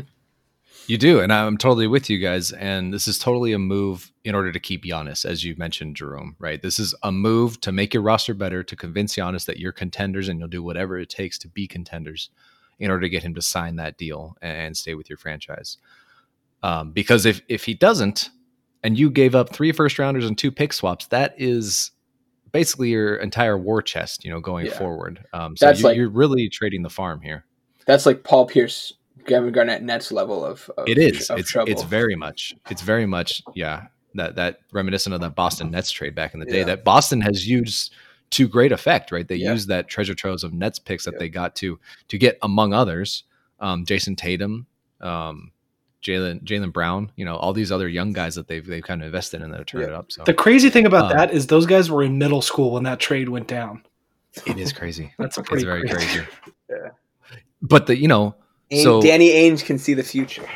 You 0.88 0.98
do, 0.98 1.18
and 1.18 1.32
I'm 1.32 1.58
totally 1.58 1.88
with 1.88 2.08
you 2.08 2.18
guys. 2.18 2.52
And 2.52 2.94
this 2.94 3.08
is 3.08 3.18
totally 3.18 3.52
a 3.52 3.58
move 3.58 4.12
in 4.22 4.36
order 4.36 4.52
to 4.52 4.60
keep 4.60 4.84
Giannis, 4.84 5.24
as 5.24 5.42
you 5.42 5.56
mentioned, 5.56 5.96
Jerome. 5.96 6.36
Right? 6.38 6.62
This 6.62 6.78
is 6.78 6.94
a 7.02 7.10
move 7.10 7.60
to 7.62 7.72
make 7.72 7.92
your 7.92 8.04
roster 8.04 8.34
better, 8.34 8.62
to 8.62 8.76
convince 8.76 9.16
Giannis 9.16 9.46
that 9.46 9.58
you're 9.58 9.72
contenders, 9.72 10.28
and 10.28 10.38
you'll 10.38 10.48
do 10.48 10.62
whatever 10.62 10.96
it 10.96 11.10
takes 11.10 11.38
to 11.38 11.48
be 11.48 11.66
contenders, 11.66 12.30
in 12.78 12.90
order 12.90 13.02
to 13.02 13.08
get 13.08 13.24
him 13.24 13.34
to 13.34 13.42
sign 13.42 13.76
that 13.76 13.98
deal 13.98 14.36
and 14.40 14.76
stay 14.76 14.94
with 14.94 15.10
your 15.10 15.16
franchise. 15.16 15.78
Um, 16.62 16.92
because 16.92 17.26
if 17.26 17.40
if 17.48 17.64
he 17.64 17.74
doesn't, 17.74 18.30
and 18.84 18.96
you 18.96 19.10
gave 19.10 19.34
up 19.34 19.52
three 19.52 19.72
first 19.72 19.98
rounders 19.98 20.24
and 20.24 20.38
two 20.38 20.52
pick 20.52 20.72
swaps, 20.72 21.06
that 21.08 21.34
is 21.36 21.90
basically 22.52 22.90
your 22.90 23.16
entire 23.16 23.56
war 23.58 23.82
chest. 23.82 24.24
You 24.24 24.30
know, 24.30 24.40
going 24.40 24.66
Yeah. 24.66 24.78
forward. 24.78 25.24
Um, 25.32 25.56
so 25.56 25.66
That's 25.66 25.80
you, 25.80 25.84
like- 25.86 25.96
you're 25.96 26.08
really 26.08 26.48
trading 26.48 26.82
the 26.82 26.90
farm 26.90 27.20
here. 27.20 27.44
That's 27.86 28.06
like 28.06 28.24
Paul 28.24 28.46
Pierce, 28.46 28.94
Kevin 29.26 29.52
Garnett 29.52 29.82
Nets 29.82 30.10
level 30.10 30.44
of, 30.44 30.70
of 30.76 30.88
It 30.88 30.98
is. 30.98 31.30
of 31.30 31.38
It's 31.38 31.50
trouble. 31.50 31.70
it's 31.70 31.82
very 31.82 32.16
much. 32.16 32.54
It's 32.70 32.82
very 32.82 33.06
much. 33.06 33.42
Yeah. 33.54 33.86
That 34.14 34.34
that 34.36 34.60
reminiscent 34.72 35.14
of 35.14 35.20
that 35.20 35.34
Boston 35.34 35.70
Nets 35.70 35.90
trade 35.90 36.14
back 36.14 36.32
in 36.34 36.40
the 36.40 36.46
day. 36.46 36.58
Yeah. 36.58 36.64
That 36.64 36.84
Boston 36.84 37.20
has 37.20 37.46
used 37.46 37.92
to 38.30 38.48
great 38.48 38.72
effect. 38.72 39.12
Right. 39.12 39.28
They 39.28 39.36
Yeah. 39.36 39.52
used 39.52 39.68
that 39.68 39.88
treasure 39.88 40.14
troves 40.14 40.42
of 40.42 40.52
Nets 40.52 40.78
picks 40.78 41.04
that 41.04 41.18
they 41.18 41.28
got 41.28 41.54
to 41.56 41.78
to 42.08 42.18
get 42.18 42.38
among 42.42 42.72
others, 42.72 43.24
um, 43.60 43.84
Jayson 43.84 44.16
Tatum, 44.16 44.66
um, 45.00 45.52
Jaylen 46.06 46.42
Jaylen 46.44 46.72
Brown. 46.72 47.10
You 47.16 47.24
know 47.24 47.36
all 47.36 47.52
these 47.52 47.72
other 47.72 47.88
young 47.88 48.12
guys 48.12 48.34
that 48.36 48.46
they've 48.48 48.64
they've 48.66 48.82
kind 48.82 49.02
of 49.02 49.06
invested 49.06 49.42
in 49.42 49.50
that 49.50 49.58
have 49.58 49.66
turned 49.66 49.82
Yeah. 49.82 49.88
it 49.90 49.94
up. 49.94 50.12
So 50.12 50.22
The 50.24 50.34
crazy 50.34 50.70
thing 50.70 50.86
about 50.86 51.10
Um, 51.12 51.16
that 51.18 51.32
is 51.32 51.46
those 51.48 51.66
guys 51.66 51.90
were 51.90 52.02
in 52.02 52.18
middle 52.18 52.42
school 52.42 52.70
when 52.72 52.84
that 52.84 53.00
trade 53.00 53.28
went 53.28 53.48
down. 53.48 53.82
it 54.46 54.58
is 54.58 54.72
crazy. 54.72 55.12
That's 55.18 55.36
a 55.38 55.40
it's 55.50 55.64
very 55.64 55.88
crazy. 55.88 56.06
crazy. 56.06 56.26
Yeah. 56.70 56.88
But 57.62 57.86
the 57.86 57.96
you 57.96 58.08
know 58.08 58.34
Ainge- 58.70 58.82
so- 58.82 59.00
Danny 59.02 59.30
Ainge 59.30 59.64
can 59.64 59.78
see 59.78 59.94
the 59.94 60.02
future. 60.02 60.46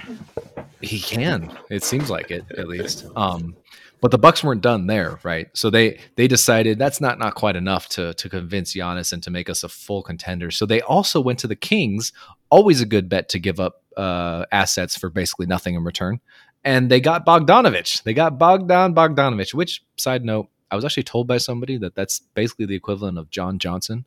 He 0.80 0.98
can. 0.98 1.52
It 1.70 1.84
seems 1.84 2.08
like 2.10 2.30
it, 2.30 2.44
at 2.56 2.66
least. 2.66 3.06
Um, 3.14 3.54
but 4.00 4.10
the 4.10 4.18
Bucks 4.18 4.42
weren't 4.42 4.62
done 4.62 4.86
there, 4.86 5.18
right? 5.22 5.48
So 5.52 5.68
they 5.70 6.00
they 6.16 6.26
decided 6.26 6.78
that's 6.78 7.00
not 7.02 7.18
not 7.18 7.34
quite 7.34 7.54
enough 7.54 7.88
to 7.90 8.14
to 8.14 8.28
convince 8.30 8.72
Giannis 8.74 9.12
and 9.12 9.22
to 9.22 9.30
make 9.30 9.50
us 9.50 9.62
a 9.62 9.68
full 9.68 10.02
contender. 10.02 10.50
So 10.50 10.64
they 10.66 10.80
also 10.80 11.20
went 11.20 11.38
to 11.40 11.46
the 11.46 11.54
Kings. 11.56 12.12
Always 12.50 12.80
a 12.80 12.86
good 12.86 13.08
bet 13.10 13.28
to 13.30 13.38
give 13.38 13.60
up 13.60 13.79
uh, 13.96 14.44
assets 14.52 14.96
for 14.96 15.10
basically 15.10 15.46
nothing 15.46 15.74
in 15.74 15.84
return, 15.84 16.20
and 16.64 16.90
they 16.90 17.00
got 17.00 17.26
Bogdanovich. 17.26 18.02
They 18.02 18.14
got 18.14 18.38
Bogdan 18.38 18.94
Bogdanovich. 18.94 19.54
Which 19.54 19.82
side 19.96 20.24
note, 20.24 20.48
I 20.70 20.76
was 20.76 20.84
actually 20.84 21.04
told 21.04 21.26
by 21.26 21.38
somebody 21.38 21.76
that 21.78 21.94
that's 21.94 22.20
basically 22.34 22.66
the 22.66 22.74
equivalent 22.74 23.18
of 23.18 23.30
John 23.30 23.58
Johnson. 23.58 24.04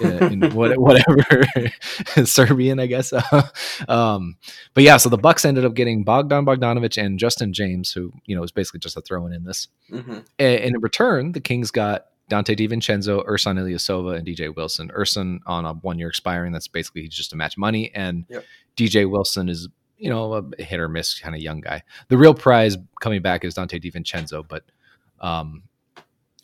in 0.00 0.50
what, 0.54 0.76
whatever 0.76 1.24
Serbian, 2.24 2.78
I 2.78 2.86
guess. 2.86 3.12
um, 3.88 4.36
but 4.74 4.84
yeah, 4.84 4.98
so 4.98 5.08
the 5.08 5.16
Bucks 5.16 5.46
ended 5.46 5.64
up 5.64 5.72
getting 5.74 6.04
Bogdan 6.04 6.44
Bogdanovich 6.44 7.02
and 7.02 7.18
Justin 7.18 7.52
James, 7.52 7.92
who 7.92 8.12
you 8.26 8.34
know 8.34 8.42
was 8.42 8.52
basically 8.52 8.80
just 8.80 8.96
a 8.96 9.00
throw 9.00 9.26
in 9.26 9.32
in 9.32 9.44
this. 9.44 9.68
Mm-hmm. 9.90 10.18
And, 10.38 10.60
in 10.60 10.80
return, 10.80 11.32
the 11.32 11.40
Kings 11.40 11.70
got 11.70 12.06
Donte 12.30 12.56
DiVincenzo, 12.56 13.26
Ersan 13.26 13.58
Ilyasova, 13.58 14.16
and 14.16 14.26
DJ 14.26 14.54
Wilson. 14.54 14.90
Ersan 14.96 15.38
on 15.46 15.64
a 15.64 15.72
one 15.74 15.98
year 15.98 16.08
expiring. 16.08 16.52
That's 16.52 16.68
basically 16.68 17.08
just 17.08 17.32
a 17.32 17.36
match 17.36 17.56
money. 17.56 17.90
And 17.94 18.26
yep. 18.28 18.44
DJ 18.78 19.10
Wilson 19.10 19.48
is, 19.48 19.68
you 19.96 20.08
know, 20.08 20.32
a 20.34 20.62
hit 20.62 20.78
or 20.78 20.88
miss 20.88 21.18
kind 21.18 21.34
of 21.34 21.42
young 21.42 21.60
guy. 21.60 21.82
The 22.08 22.16
real 22.16 22.34
prize 22.34 22.76
coming 23.00 23.20
back 23.20 23.44
is 23.44 23.54
Donte 23.54 23.82
DiVincenzo, 23.82 24.46
but 24.48 24.64
um, 25.20 25.64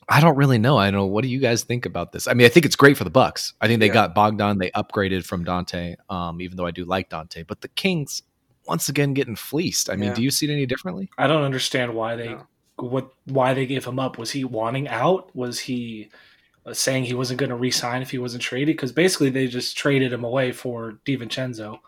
I 0.08 0.20
don't 0.20 0.36
really 0.36 0.58
know. 0.58 0.76
I 0.76 0.86
don't 0.90 1.00
know. 1.00 1.06
What 1.06 1.22
do 1.22 1.28
you 1.28 1.38
guys 1.38 1.62
think 1.62 1.86
about 1.86 2.12
this? 2.12 2.26
I 2.26 2.34
mean, 2.34 2.46
I 2.46 2.50
think 2.50 2.66
it's 2.66 2.76
great 2.76 2.96
for 2.96 3.04
the 3.04 3.10
Bucks. 3.10 3.54
I 3.60 3.68
think 3.68 3.80
they 3.80 3.86
yeah. 3.86 3.92
got 3.92 4.14
Bogdan. 4.14 4.58
They 4.58 4.70
upgraded 4.72 5.24
from 5.24 5.44
Donte, 5.44 5.96
um, 6.10 6.40
even 6.40 6.56
though 6.56 6.66
I 6.66 6.72
do 6.72 6.84
like 6.84 7.08
Donte. 7.08 7.46
But 7.46 7.60
the 7.60 7.68
Kings, 7.68 8.22
once 8.66 8.88
again, 8.88 9.14
getting 9.14 9.36
fleeced. 9.36 9.88
I 9.88 9.96
mean, 9.96 10.10
yeah. 10.10 10.14
do 10.14 10.22
you 10.22 10.30
see 10.30 10.48
it 10.48 10.52
any 10.52 10.66
differently? 10.66 11.10
I 11.16 11.26
don't 11.26 11.44
understand 11.44 11.94
why 11.94 12.16
they 12.16 12.30
no. 12.30 12.46
what 12.76 13.10
why 13.26 13.54
they 13.54 13.66
gave 13.66 13.84
him 13.84 13.98
up. 13.98 14.18
Was 14.18 14.32
he 14.32 14.44
wanting 14.44 14.88
out? 14.88 15.34
Was 15.34 15.60
he 15.60 16.10
uh, 16.66 16.74
saying 16.74 17.04
he 17.04 17.14
wasn't 17.14 17.40
going 17.40 17.50
to 17.50 17.56
resign 17.56 18.02
if 18.02 18.10
he 18.10 18.18
wasn't 18.18 18.42
traded? 18.42 18.76
Because 18.76 18.92
basically, 18.92 19.30
they 19.30 19.46
just 19.46 19.76
traded 19.76 20.12
him 20.12 20.24
away 20.24 20.52
for 20.52 20.98
DiVincenzo. 21.06 21.78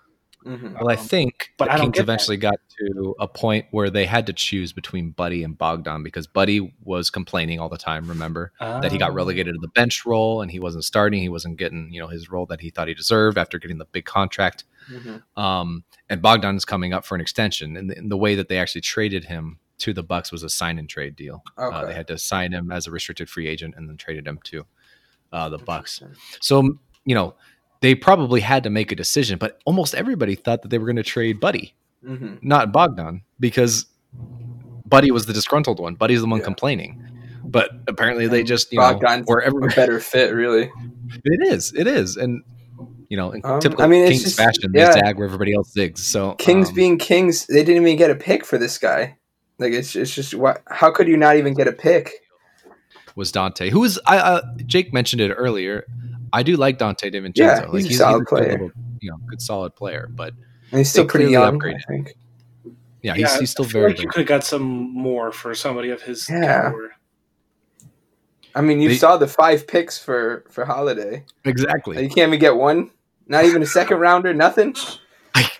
Mm-hmm. 0.46 0.74
Well, 0.74 0.88
I 0.88 0.94
um, 0.94 1.04
think 1.04 1.52
but 1.58 1.66
the 1.66 1.72
I 1.72 1.80
Kings 1.80 1.98
eventually 1.98 2.36
that. 2.36 2.52
got 2.52 2.60
to 2.78 3.16
a 3.18 3.26
point 3.26 3.66
where 3.72 3.90
they 3.90 4.06
had 4.06 4.26
to 4.26 4.32
choose 4.32 4.72
between 4.72 5.10
Buddy 5.10 5.42
and 5.42 5.58
Bogdan 5.58 6.02
because 6.02 6.26
Buddy 6.26 6.72
was 6.84 7.10
complaining 7.10 7.58
all 7.58 7.68
the 7.68 7.76
time. 7.76 8.06
Remember 8.08 8.52
that 8.60 8.92
he 8.92 8.98
got 8.98 9.10
ah. 9.10 9.14
relegated 9.14 9.54
to 9.54 9.60
the 9.60 9.68
bench 9.68 10.06
role 10.06 10.42
and 10.42 10.50
he 10.50 10.60
wasn't 10.60 10.84
starting. 10.84 11.20
He 11.20 11.28
wasn't 11.28 11.56
getting 11.56 11.92
you 11.92 12.00
know 12.00 12.06
his 12.06 12.30
role 12.30 12.46
that 12.46 12.60
he 12.60 12.70
thought 12.70 12.88
he 12.88 12.94
deserved 12.94 13.38
after 13.38 13.58
getting 13.58 13.78
the 13.78 13.86
big 13.86 14.04
contract. 14.04 14.64
Mm-hmm. 14.90 15.40
Um, 15.40 15.84
and 16.08 16.22
Bogdan 16.22 16.56
is 16.56 16.64
coming 16.64 16.92
up 16.92 17.04
for 17.04 17.16
an 17.16 17.20
extension, 17.20 17.76
and 17.76 17.90
the, 17.90 17.98
and 17.98 18.10
the, 18.10 18.16
way 18.16 18.36
that 18.36 18.48
they 18.48 18.58
actually 18.58 18.82
traded 18.82 19.24
him 19.24 19.58
to 19.78 19.92
the 19.92 20.04
Bucks 20.04 20.30
was 20.30 20.44
a 20.44 20.48
sign 20.48 20.78
and 20.78 20.88
trade 20.88 21.16
deal. 21.16 21.42
Okay. 21.58 21.76
Uh, 21.76 21.86
they 21.86 21.94
had 21.94 22.06
to 22.06 22.18
sign 22.18 22.52
him 22.52 22.70
as 22.70 22.86
a 22.86 22.92
restricted 22.92 23.28
free 23.28 23.48
agent 23.48 23.74
and 23.76 23.88
then 23.88 23.96
traded 23.96 24.28
him 24.28 24.38
to 24.44 24.64
uh, 25.32 25.48
the 25.48 25.58
Bucks. 25.58 26.00
So 26.40 26.78
you 27.04 27.14
know 27.14 27.34
they 27.86 27.94
probably 27.94 28.40
had 28.40 28.64
to 28.64 28.70
make 28.70 28.90
a 28.90 28.96
decision, 28.96 29.38
but 29.38 29.60
almost 29.64 29.94
everybody 29.94 30.34
thought 30.34 30.62
that 30.62 30.70
they 30.70 30.78
were 30.78 30.86
going 30.86 30.96
to 30.96 31.04
trade 31.04 31.38
Buddy, 31.38 31.72
mm-hmm. 32.04 32.34
not 32.42 32.72
Bogdan, 32.72 33.22
because 33.38 33.86
Buddy 34.84 35.12
was 35.12 35.26
the 35.26 35.32
disgruntled 35.32 35.78
one. 35.78 35.94
Buddy's 35.94 36.20
the 36.20 36.26
one 36.26 36.40
yeah. 36.40 36.46
complaining. 36.46 37.00
But 37.44 37.70
apparently 37.86 38.26
they 38.26 38.42
just, 38.42 38.72
you 38.72 38.80
Bogdan's 38.80 39.28
know, 39.28 39.34
or 39.34 39.40
every 39.40 39.68
better 39.68 40.00
fit, 40.00 40.34
really. 40.34 40.68
It 41.24 41.52
is. 41.52 41.72
It 41.76 41.86
is. 41.86 42.16
And 42.16 42.42
you 43.08 43.16
know, 43.16 43.30
in 43.30 43.40
um, 43.44 43.60
typical 43.60 43.84
I 43.84 43.86
mean, 43.86 44.08
Kings 44.08 44.24
just, 44.24 44.36
fashion, 44.36 44.72
yeah. 44.74 44.86
they 44.86 44.94
zag 44.94 45.16
where 45.16 45.24
everybody 45.24 45.54
else 45.54 45.72
zigs. 45.72 45.98
So 45.98 46.32
Kings 46.32 46.70
um, 46.70 46.74
being 46.74 46.98
Kings, 46.98 47.46
they 47.46 47.62
didn't 47.62 47.82
even 47.86 47.96
get 47.96 48.10
a 48.10 48.16
pick 48.16 48.44
for 48.44 48.58
this 48.58 48.76
guy. 48.76 49.16
Like 49.60 49.72
it's 49.72 49.94
it's 49.94 50.12
just 50.12 50.34
what? 50.34 50.64
How 50.66 50.90
could 50.90 51.06
you 51.06 51.16
not 51.16 51.36
even 51.36 51.54
get 51.54 51.68
a 51.68 51.72
pick? 51.72 52.10
Was 53.14 53.30
Donte, 53.30 53.70
who 53.70 53.78
was 53.78 54.00
I? 54.04 54.18
Uh, 54.18 54.42
Jake 54.66 54.92
mentioned 54.92 55.22
it 55.22 55.32
earlier. 55.32 55.86
I 56.36 56.42
do 56.42 56.56
like 56.56 56.78
Donte 56.78 57.10
DiVincenzo. 57.10 57.32
Yeah, 57.36 57.60
he's 57.60 57.72
like, 57.72 57.84
a 57.84 57.88
he's, 57.88 57.96
solid 57.96 58.18
he's 58.18 58.20
a 58.20 58.24
player. 58.26 58.52
Little, 58.52 58.70
you 59.00 59.10
know, 59.10 59.16
good 59.26 59.40
solid 59.40 59.74
player, 59.74 60.06
but 60.10 60.34
and 60.70 60.78
he's 60.78 60.90
still 60.90 61.06
pretty 61.06 61.30
young. 61.32 61.58
Upgraded. 61.58 61.76
I 61.76 61.88
think. 61.88 62.14
Yeah, 63.00 63.14
he's, 63.14 63.22
yeah, 63.22 63.38
he's 63.38 63.50
still 63.50 63.64
very. 63.64 63.92
Like 63.92 64.02
you 64.02 64.08
could 64.08 64.18
have 64.18 64.28
got 64.28 64.44
some 64.44 64.62
more 64.92 65.32
for 65.32 65.54
somebody 65.54 65.88
of 65.88 66.02
his. 66.02 66.28
Yeah. 66.28 66.60
Caliber. 66.60 66.94
I 68.54 68.60
mean, 68.60 68.82
you 68.82 68.90
they, 68.90 68.96
saw 68.96 69.16
the 69.16 69.26
five 69.26 69.66
picks 69.66 69.96
for 69.96 70.44
for 70.50 70.66
Holiday. 70.66 71.24
Exactly. 71.46 72.02
You 72.02 72.10
can't 72.10 72.28
even 72.28 72.38
get 72.38 72.54
one. 72.54 72.90
Not 73.26 73.46
even 73.46 73.62
a 73.62 73.66
second 73.66 73.98
rounder. 73.98 74.34
Nothing. 74.34 74.74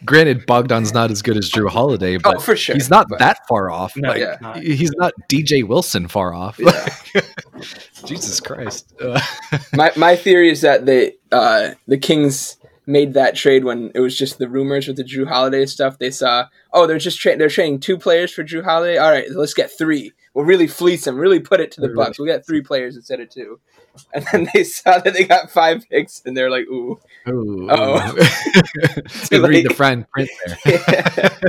Granted, 0.05 0.47
Bogdan's 0.47 0.93
not 0.93 1.11
as 1.11 1.23
good 1.23 1.37
as 1.37 1.51
Jrue 1.51 1.69
Holiday, 1.69 2.17
oh, 2.17 2.21
but 2.23 2.37
oh, 2.37 2.41
for 2.41 2.57
sure. 2.57 2.75
he's 2.75 2.91
not 2.91 3.09
but, 3.09 3.19
that 3.19 3.47
far 3.49 3.71
off. 3.71 3.97
No, 3.97 4.11
like, 4.11 4.21
yeah. 4.21 4.61
He's 4.61 4.93
not 4.97 5.13
DJ 5.31 5.67
Wilson 5.67 6.09
far 6.09 6.35
off. 6.35 6.59
Yeah. 6.59 6.89
Jesus 8.05 8.41
Christ. 8.41 8.93
Uh. 9.01 9.21
my 9.75 9.93
my 9.97 10.17
theory 10.17 10.51
is 10.51 10.61
that 10.61 10.87
they 10.87 11.15
uh, 11.33 11.71
the 11.87 11.99
Kings 11.99 12.57
made 12.87 13.15
that 13.15 13.35
trade 13.35 13.65
when 13.65 13.91
it 13.95 14.01
was 14.01 14.17
just 14.17 14.39
the 14.39 14.49
rumors 14.49 14.87
with 14.87 14.97
the 14.97 15.05
Jrue 15.05 15.27
Holiday 15.27 15.67
stuff. 15.67 15.99
They 15.99 16.11
saw, 16.11 16.47
oh, 16.73 16.87
they're 16.87 16.99
just 16.99 17.21
tra- 17.21 17.37
they're 17.37 17.49
trading 17.49 17.81
two 17.81 17.99
players 17.99 18.33
for 18.33 18.45
Jrue 18.45 18.65
Holiday. 18.65 18.97
All 18.97 19.11
right, 19.11 19.31
let's 19.31 19.55
get 19.55 19.77
three. 19.77 20.13
We'll 20.37 20.45
really 20.45 20.67
fleece 20.67 21.07
them, 21.07 21.17
really 21.17 21.41
put 21.41 21.61
it 21.61 21.73
to 21.73 21.81
the 21.81 21.89
Bucks. 21.89 22.19
We'll 22.19 22.27
get 22.27 22.45
three 22.45 22.61
players 22.61 22.95
instead 22.95 23.21
of 23.21 23.31
two. 23.31 23.59
And 24.13 24.27
then 24.31 24.49
they 24.53 24.63
saw 24.63 24.99
that 24.99 25.15
they 25.15 25.25
got 25.25 25.51
five 25.51 25.89
picks, 25.89 26.21
and 26.27 26.37
they're 26.37 26.51
like, 26.51 26.67
ooh, 26.67 27.01
ooh, 27.27 27.67
oh, 27.71 27.95
like, 29.33 29.43
read 29.43 29.65
the 29.65 29.73
fine 29.75 30.05
print 30.13 30.29
there. 30.67 31.41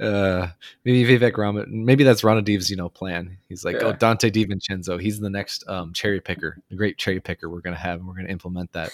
uh, 0.00 0.48
maybe 0.84 1.04
Vivek 1.16 1.36
Raman, 1.36 1.84
maybe 1.84 2.02
that's 2.02 2.22
Ranadivé's, 2.22 2.68
you 2.68 2.76
know, 2.76 2.88
plan. 2.88 3.38
He's 3.48 3.64
like, 3.64 3.76
oh, 3.76 3.90
yeah. 3.90 3.92
oh, 3.92 3.96
Donte 3.96 4.32
DiVincenzo, 4.32 5.00
he's 5.00 5.20
the 5.20 5.30
next 5.30 5.62
um, 5.68 5.92
cherry 5.92 6.20
picker, 6.20 6.60
the 6.68 6.74
great 6.74 6.98
cherry 6.98 7.20
picker 7.20 7.48
we're 7.48 7.60
gonna 7.60 7.76
have, 7.76 8.00
and 8.00 8.08
we're 8.08 8.16
gonna 8.16 8.30
implement 8.30 8.72
that. 8.72 8.90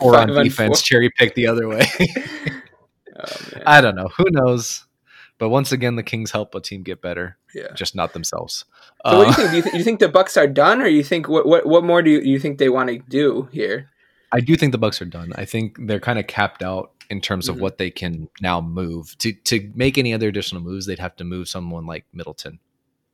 or 0.00 0.16
on 0.16 0.28
defense, 0.28 0.80
cherry 0.82 1.10
pick 1.10 1.34
the 1.34 1.48
other 1.48 1.66
way. 1.66 1.84
oh, 3.18 3.36
I 3.66 3.80
don't 3.80 3.96
know. 3.96 4.06
Who 4.16 4.26
knows? 4.30 4.86
But 5.38 5.50
once 5.50 5.70
again, 5.70 5.94
the 5.96 6.02
Kings 6.02 6.32
help 6.32 6.54
a 6.54 6.60
team 6.60 6.82
get 6.82 7.00
better. 7.00 7.38
Yeah, 7.54 7.72
just 7.74 7.94
not 7.94 8.12
themselves. 8.12 8.64
So 9.06 9.12
uh, 9.12 9.24
what 9.24 9.36
do 9.36 9.42
you 9.42 9.48
uh, 9.48 9.50
think? 9.50 9.50
Do 9.50 9.56
you, 9.56 9.62
th- 9.62 9.74
you, 9.76 9.84
think 9.84 10.00
the 10.00 10.08
Bucks 10.08 10.36
are 10.36 10.48
done, 10.48 10.82
or 10.82 10.86
you 10.86 11.04
think 11.04 11.28
what 11.28 11.46
what 11.46 11.66
what 11.66 11.84
more 11.84 12.02
do 12.02 12.10
you, 12.10 12.20
you 12.20 12.38
think 12.38 12.58
they 12.58 12.68
want 12.68 12.88
to 12.88 12.98
do 12.98 13.48
here? 13.52 13.88
I 14.32 14.40
do 14.40 14.56
think 14.56 14.72
the 14.72 14.78
Bucks 14.78 15.00
are 15.00 15.06
done. 15.06 15.32
I 15.36 15.44
think 15.44 15.78
they're 15.86 16.00
kind 16.00 16.18
of 16.18 16.26
capped 16.26 16.62
out 16.62 16.92
in 17.08 17.20
terms 17.20 17.46
mm-hmm. 17.46 17.56
of 17.56 17.60
what 17.62 17.78
they 17.78 17.90
can 17.90 18.28
now 18.40 18.60
move. 18.60 19.16
To 19.18 19.32
to 19.32 19.70
make 19.74 19.96
any 19.96 20.12
other 20.12 20.28
additional 20.28 20.62
moves, 20.62 20.86
they'd 20.86 20.98
have 20.98 21.16
to 21.16 21.24
move 21.24 21.48
someone 21.48 21.86
like 21.86 22.04
Middleton. 22.12 22.58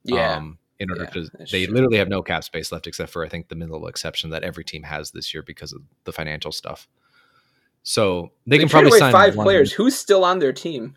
Yeah. 0.04 0.37
Um, 0.37 0.59
in 0.81 0.90
order 0.90 1.04
yeah, 1.04 1.23
to, 1.23 1.47
they 1.52 1.66
true. 1.66 1.75
literally 1.75 1.99
have 1.99 2.09
no 2.09 2.21
cap 2.21 2.43
space 2.43 2.73
left 2.73 2.87
except 2.88 3.12
for 3.12 3.25
I 3.25 3.28
think 3.28 3.49
the 3.49 3.54
middle 3.54 3.87
exception 3.87 4.31
that 4.31 4.43
every 4.43 4.64
team 4.64 4.83
has 4.83 5.12
this 5.12 5.33
year 5.33 5.43
because 5.43 5.73
of 5.73 5.83
the 6.02 6.12
financial 6.12 6.50
stuff. 6.50 6.88
So 7.85 8.33
they, 8.47 8.57
they 8.57 8.62
can 8.62 8.69
probably 8.69 8.99
sign 8.99 9.12
five 9.12 9.35
players. 9.35 9.73
Who's 9.73 9.95
still 9.95 10.25
on 10.25 10.40
their 10.40 10.52
team? 10.52 10.97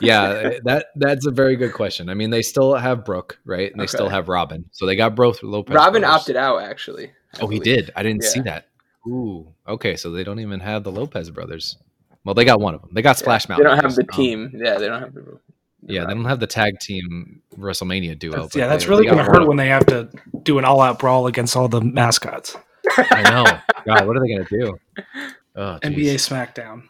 Yeah, 0.00 0.58
that 0.64 0.86
that's 0.96 1.26
a 1.26 1.30
very 1.30 1.56
good 1.56 1.72
question. 1.72 2.08
I 2.08 2.14
mean, 2.14 2.30
they 2.30 2.42
still 2.42 2.74
have 2.74 3.04
Brook, 3.04 3.38
right? 3.44 3.70
And 3.70 3.80
they 3.80 3.84
okay. 3.84 3.96
still 3.96 4.08
have 4.08 4.28
Robin. 4.28 4.64
So 4.72 4.86
they 4.86 4.96
got 4.96 5.14
both 5.14 5.42
Lopez. 5.42 5.74
Robin 5.74 6.02
brothers. 6.02 6.20
opted 6.20 6.36
out, 6.36 6.62
actually. 6.62 7.06
I 7.34 7.38
oh, 7.38 7.46
believe. 7.46 7.64
he 7.64 7.76
did. 7.76 7.90
I 7.96 8.02
didn't 8.02 8.22
yeah. 8.22 8.28
see 8.28 8.40
that. 8.40 8.68
Ooh, 9.06 9.54
okay. 9.66 9.96
So 9.96 10.10
they 10.10 10.24
don't 10.24 10.40
even 10.40 10.60
have 10.60 10.84
the 10.84 10.92
Lopez 10.92 11.30
brothers. 11.30 11.76
Well, 12.24 12.34
they 12.34 12.44
got 12.44 12.60
one 12.60 12.74
of 12.74 12.82
them. 12.82 12.90
They 12.92 13.02
got 13.02 13.18
Splash 13.18 13.46
yeah, 13.46 13.54
Mountain. 13.54 13.64
They 13.64 13.70
don't 13.70 13.84
have 13.84 13.94
the 13.94 14.02
um, 14.02 14.16
team. 14.16 14.52
Yeah, 14.54 14.78
they 14.78 14.86
don't 14.86 15.00
have 15.00 15.14
the. 15.14 15.20
the 15.20 15.40
yeah, 15.82 16.04
they 16.04 16.14
don't 16.14 16.24
have 16.24 16.40
the 16.40 16.46
tag 16.46 16.78
team 16.80 17.40
WrestleMania 17.56 18.18
duo. 18.18 18.42
That's, 18.42 18.56
yeah, 18.56 18.66
that's 18.66 18.84
they, 18.84 18.90
really 18.90 19.04
going 19.04 19.18
to 19.18 19.24
hurt 19.24 19.46
when 19.46 19.56
they 19.56 19.68
have 19.68 19.86
to 19.86 20.10
do 20.42 20.58
an 20.58 20.64
all-out 20.64 20.98
brawl 20.98 21.26
against 21.26 21.56
all 21.56 21.68
the 21.68 21.80
mascots. 21.80 22.56
I 22.96 23.22
know. 23.22 23.44
God, 23.86 24.06
what 24.06 24.16
are 24.16 24.20
they 24.20 24.34
going 24.34 24.44
to 24.44 24.58
do? 24.58 24.78
Oh, 25.56 25.76
NBA 25.82 26.14
SmackDown. 26.14 26.84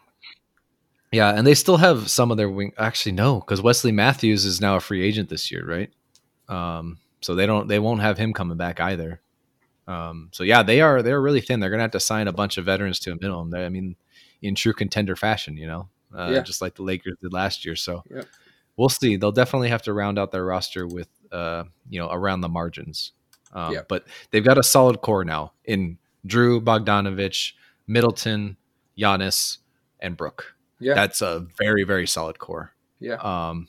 Yeah, 1.11 1.29
and 1.29 1.45
they 1.45 1.55
still 1.55 1.77
have 1.77 2.09
some 2.09 2.29
of 2.29 2.37
their 2.37 2.49
wing. 2.49 2.73
Actually, 2.77 3.13
no, 3.13 3.39
because 3.39 3.61
Wesley 3.61 3.91
Matthews 3.91 4.45
is 4.45 4.61
now 4.61 4.75
a 4.75 4.79
free 4.79 5.03
agent 5.03 5.29
this 5.29 5.51
year, 5.51 5.65
right? 5.65 5.91
Um, 6.47 6.99
so 7.21 7.35
they 7.35 7.45
don't. 7.45 7.67
They 7.67 7.79
won't 7.79 8.01
have 8.01 8.17
him 8.17 8.33
coming 8.33 8.57
back 8.57 8.79
either. 8.79 9.21
Um, 9.87 10.29
so 10.31 10.43
yeah, 10.43 10.61
they 10.61 10.81
are 10.81 11.01
they're 11.01 11.21
really 11.21 11.41
thin. 11.41 11.59
They're 11.59 11.71
gonna 11.71 11.81
have 11.81 11.91
to 11.91 11.99
sign 11.99 12.27
a 12.27 12.31
bunch 12.31 12.57
of 12.57 12.65
veterans 12.65 12.99
to 12.99 13.11
a 13.11 13.15
minimum. 13.15 13.49
They, 13.49 13.65
I 13.65 13.69
mean, 13.69 13.95
in 14.41 14.53
true 14.53 14.73
contender 14.73 15.15
fashion, 15.15 15.57
you 15.57 15.65
know, 15.65 15.89
uh, 16.15 16.29
yeah. 16.31 16.41
just 16.41 16.61
like 16.61 16.75
the 16.75 16.83
Lakers 16.83 17.15
did 17.21 17.33
last 17.33 17.65
year. 17.65 17.75
So 17.75 18.03
yeah. 18.09 18.21
we'll 18.77 18.89
see. 18.89 19.15
They'll 19.15 19.31
definitely 19.31 19.69
have 19.69 19.81
to 19.83 19.93
round 19.93 20.19
out 20.19 20.31
their 20.31 20.45
roster 20.45 20.85
with 20.85 21.09
uh, 21.31 21.63
you 21.89 21.99
know 21.99 22.09
around 22.11 22.41
the 22.41 22.49
margins. 22.49 23.13
Um, 23.51 23.73
yeah. 23.73 23.81
But 23.87 24.05
they've 24.29 24.45
got 24.45 24.59
a 24.59 24.63
solid 24.63 25.01
core 25.01 25.25
now 25.25 25.53
in 25.65 25.97
Jrue 26.27 26.63
Bogdanovich, 26.63 27.53
Middleton, 27.87 28.57
Giannis, 28.95 29.57
and 29.99 30.15
Brook. 30.15 30.55
Yeah, 30.79 30.93
that's 30.93 31.21
a 31.21 31.45
very 31.57 31.83
very 31.83 32.07
solid 32.07 32.39
core. 32.39 32.71
Yeah. 32.99 33.15
Um, 33.15 33.67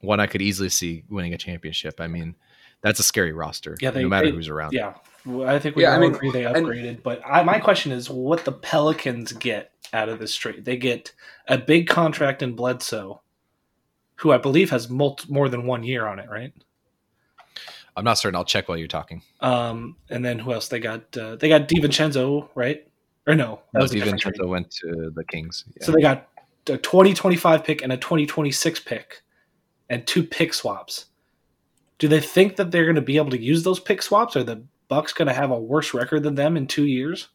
one 0.00 0.20
I 0.20 0.26
could 0.26 0.42
easily 0.42 0.68
see 0.68 1.04
winning 1.08 1.32
a 1.34 1.38
championship. 1.38 2.00
I 2.00 2.08
mean, 2.08 2.34
that's 2.82 2.98
a 2.98 3.04
scary 3.04 3.32
roster. 3.32 3.76
Yeah, 3.80 3.90
they, 3.90 4.02
no 4.02 4.08
matter 4.08 4.26
they, 4.26 4.32
who's 4.32 4.48
around. 4.48 4.72
Yeah, 4.72 4.94
I 5.46 5.58
think 5.58 5.76
we 5.76 5.82
yeah, 5.82 5.90
all 5.92 5.96
I 5.96 6.00
mean, 6.00 6.14
agree 6.14 6.30
they 6.30 6.42
upgraded. 6.42 6.88
And, 6.88 7.02
but 7.02 7.22
I, 7.24 7.42
my 7.42 7.60
question 7.60 7.92
is, 7.92 8.10
what 8.10 8.44
the 8.44 8.52
Pelicans 8.52 9.32
get 9.32 9.72
out 9.92 10.08
of 10.08 10.18
this 10.18 10.34
trade? 10.34 10.64
They 10.64 10.76
get 10.76 11.12
a 11.46 11.56
big 11.56 11.88
contract 11.88 12.42
in 12.42 12.54
Bledsoe, 12.54 13.20
who 14.16 14.32
I 14.32 14.38
believe 14.38 14.70
has 14.70 14.88
multi, 14.88 15.32
more 15.32 15.48
than 15.48 15.66
one 15.66 15.84
year 15.84 16.06
on 16.06 16.18
it, 16.18 16.28
right? 16.28 16.52
I'm 17.94 18.04
not 18.04 18.14
certain. 18.14 18.36
I'll 18.36 18.44
check 18.44 18.68
while 18.68 18.78
you're 18.78 18.88
talking. 18.88 19.22
Um, 19.40 19.96
and 20.08 20.24
then 20.24 20.38
who 20.38 20.52
else? 20.52 20.68
They 20.68 20.80
got 20.80 21.16
uh, 21.16 21.36
they 21.36 21.48
got 21.48 21.68
DiVincenzo, 21.68 22.48
right? 22.54 22.86
Or 23.26 23.34
no, 23.34 23.60
that 23.72 23.80
no, 23.80 23.86
DiVincenzo 23.86 24.48
went 24.48 24.70
to 24.82 25.12
the 25.14 25.24
Kings. 25.24 25.64
Yeah. 25.76 25.86
So 25.86 25.92
they 25.92 26.00
got 26.02 26.28
a 26.68 26.76
2025 26.76 27.62
pick 27.64 27.82
and 27.82 27.92
a 27.92 27.96
2026 27.96 28.80
pick 28.80 29.22
and 29.88 30.06
two 30.06 30.24
pick 30.24 30.52
swaps. 30.54 31.06
Do 31.98 32.08
they 32.08 32.20
think 32.20 32.56
that 32.56 32.70
they're 32.72 32.84
going 32.84 32.96
to 32.96 33.00
be 33.02 33.16
able 33.16 33.30
to 33.30 33.40
use 33.40 33.62
those 33.62 33.78
pick 33.78 34.02
swaps? 34.02 34.34
Are 34.36 34.42
the 34.42 34.64
Bucks 34.88 35.12
going 35.12 35.28
to 35.28 35.34
have 35.34 35.50
a 35.52 35.58
worse 35.58 35.94
record 35.94 36.24
than 36.24 36.34
them 36.34 36.56
in 36.56 36.66
two 36.66 36.84
years? 36.84 37.28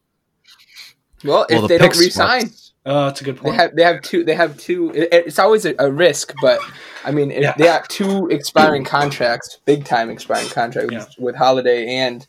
Well, 1.23 1.45
if 1.49 1.57
Well, 1.59 1.67
they 1.67 1.77
the 1.77 1.83
don't 1.87 1.97
resign, 1.97 2.41
swaps- 2.47 2.73
Uh, 2.85 3.05
that's 3.07 3.21
a 3.21 3.23
good 3.23 3.35
they 3.37 3.41
point. 3.41 3.55
have 3.55 3.75
they 3.75 3.83
have 3.83 4.01
two. 4.01 4.23
They 4.23 4.35
have 4.35 4.57
two. 4.57 4.91
it- 4.93 5.09
it's 5.11 5.39
always 5.39 5.65
a, 5.65 5.73
a 5.79 5.91
risk, 5.91 6.33
but 6.41 6.59
I 7.03 7.11
mean, 7.11 7.31
if 7.31 7.41
Yeah. 7.41 7.53
they 7.57 7.67
have 7.67 7.87
two 7.87 8.27
expiring 8.29 8.83
contracts, 8.85 9.57
big 9.65 9.83
time 9.85 10.09
expiring 10.09 10.49
contracts 10.49 10.93
Yeah. 10.93 11.05
with 11.17 11.35
Holiday 11.35 11.87
and 11.87 12.25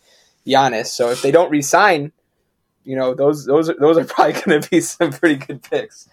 Giannis. 0.46 0.86
So 0.86 1.10
if 1.10 1.22
they 1.22 1.30
don't 1.30 1.50
resign, 1.50 2.12
you 2.88 2.96
know 2.96 3.14
those 3.14 3.44
those 3.44 3.68
are, 3.70 3.76
those 3.78 3.98
are 3.98 4.04
probably 4.04 4.32
going 4.42 4.60
to 4.62 4.70
be 4.70 4.80
some 4.80 5.10
pretty 5.12 5.36
good 5.36 5.62
picks. 5.62 6.08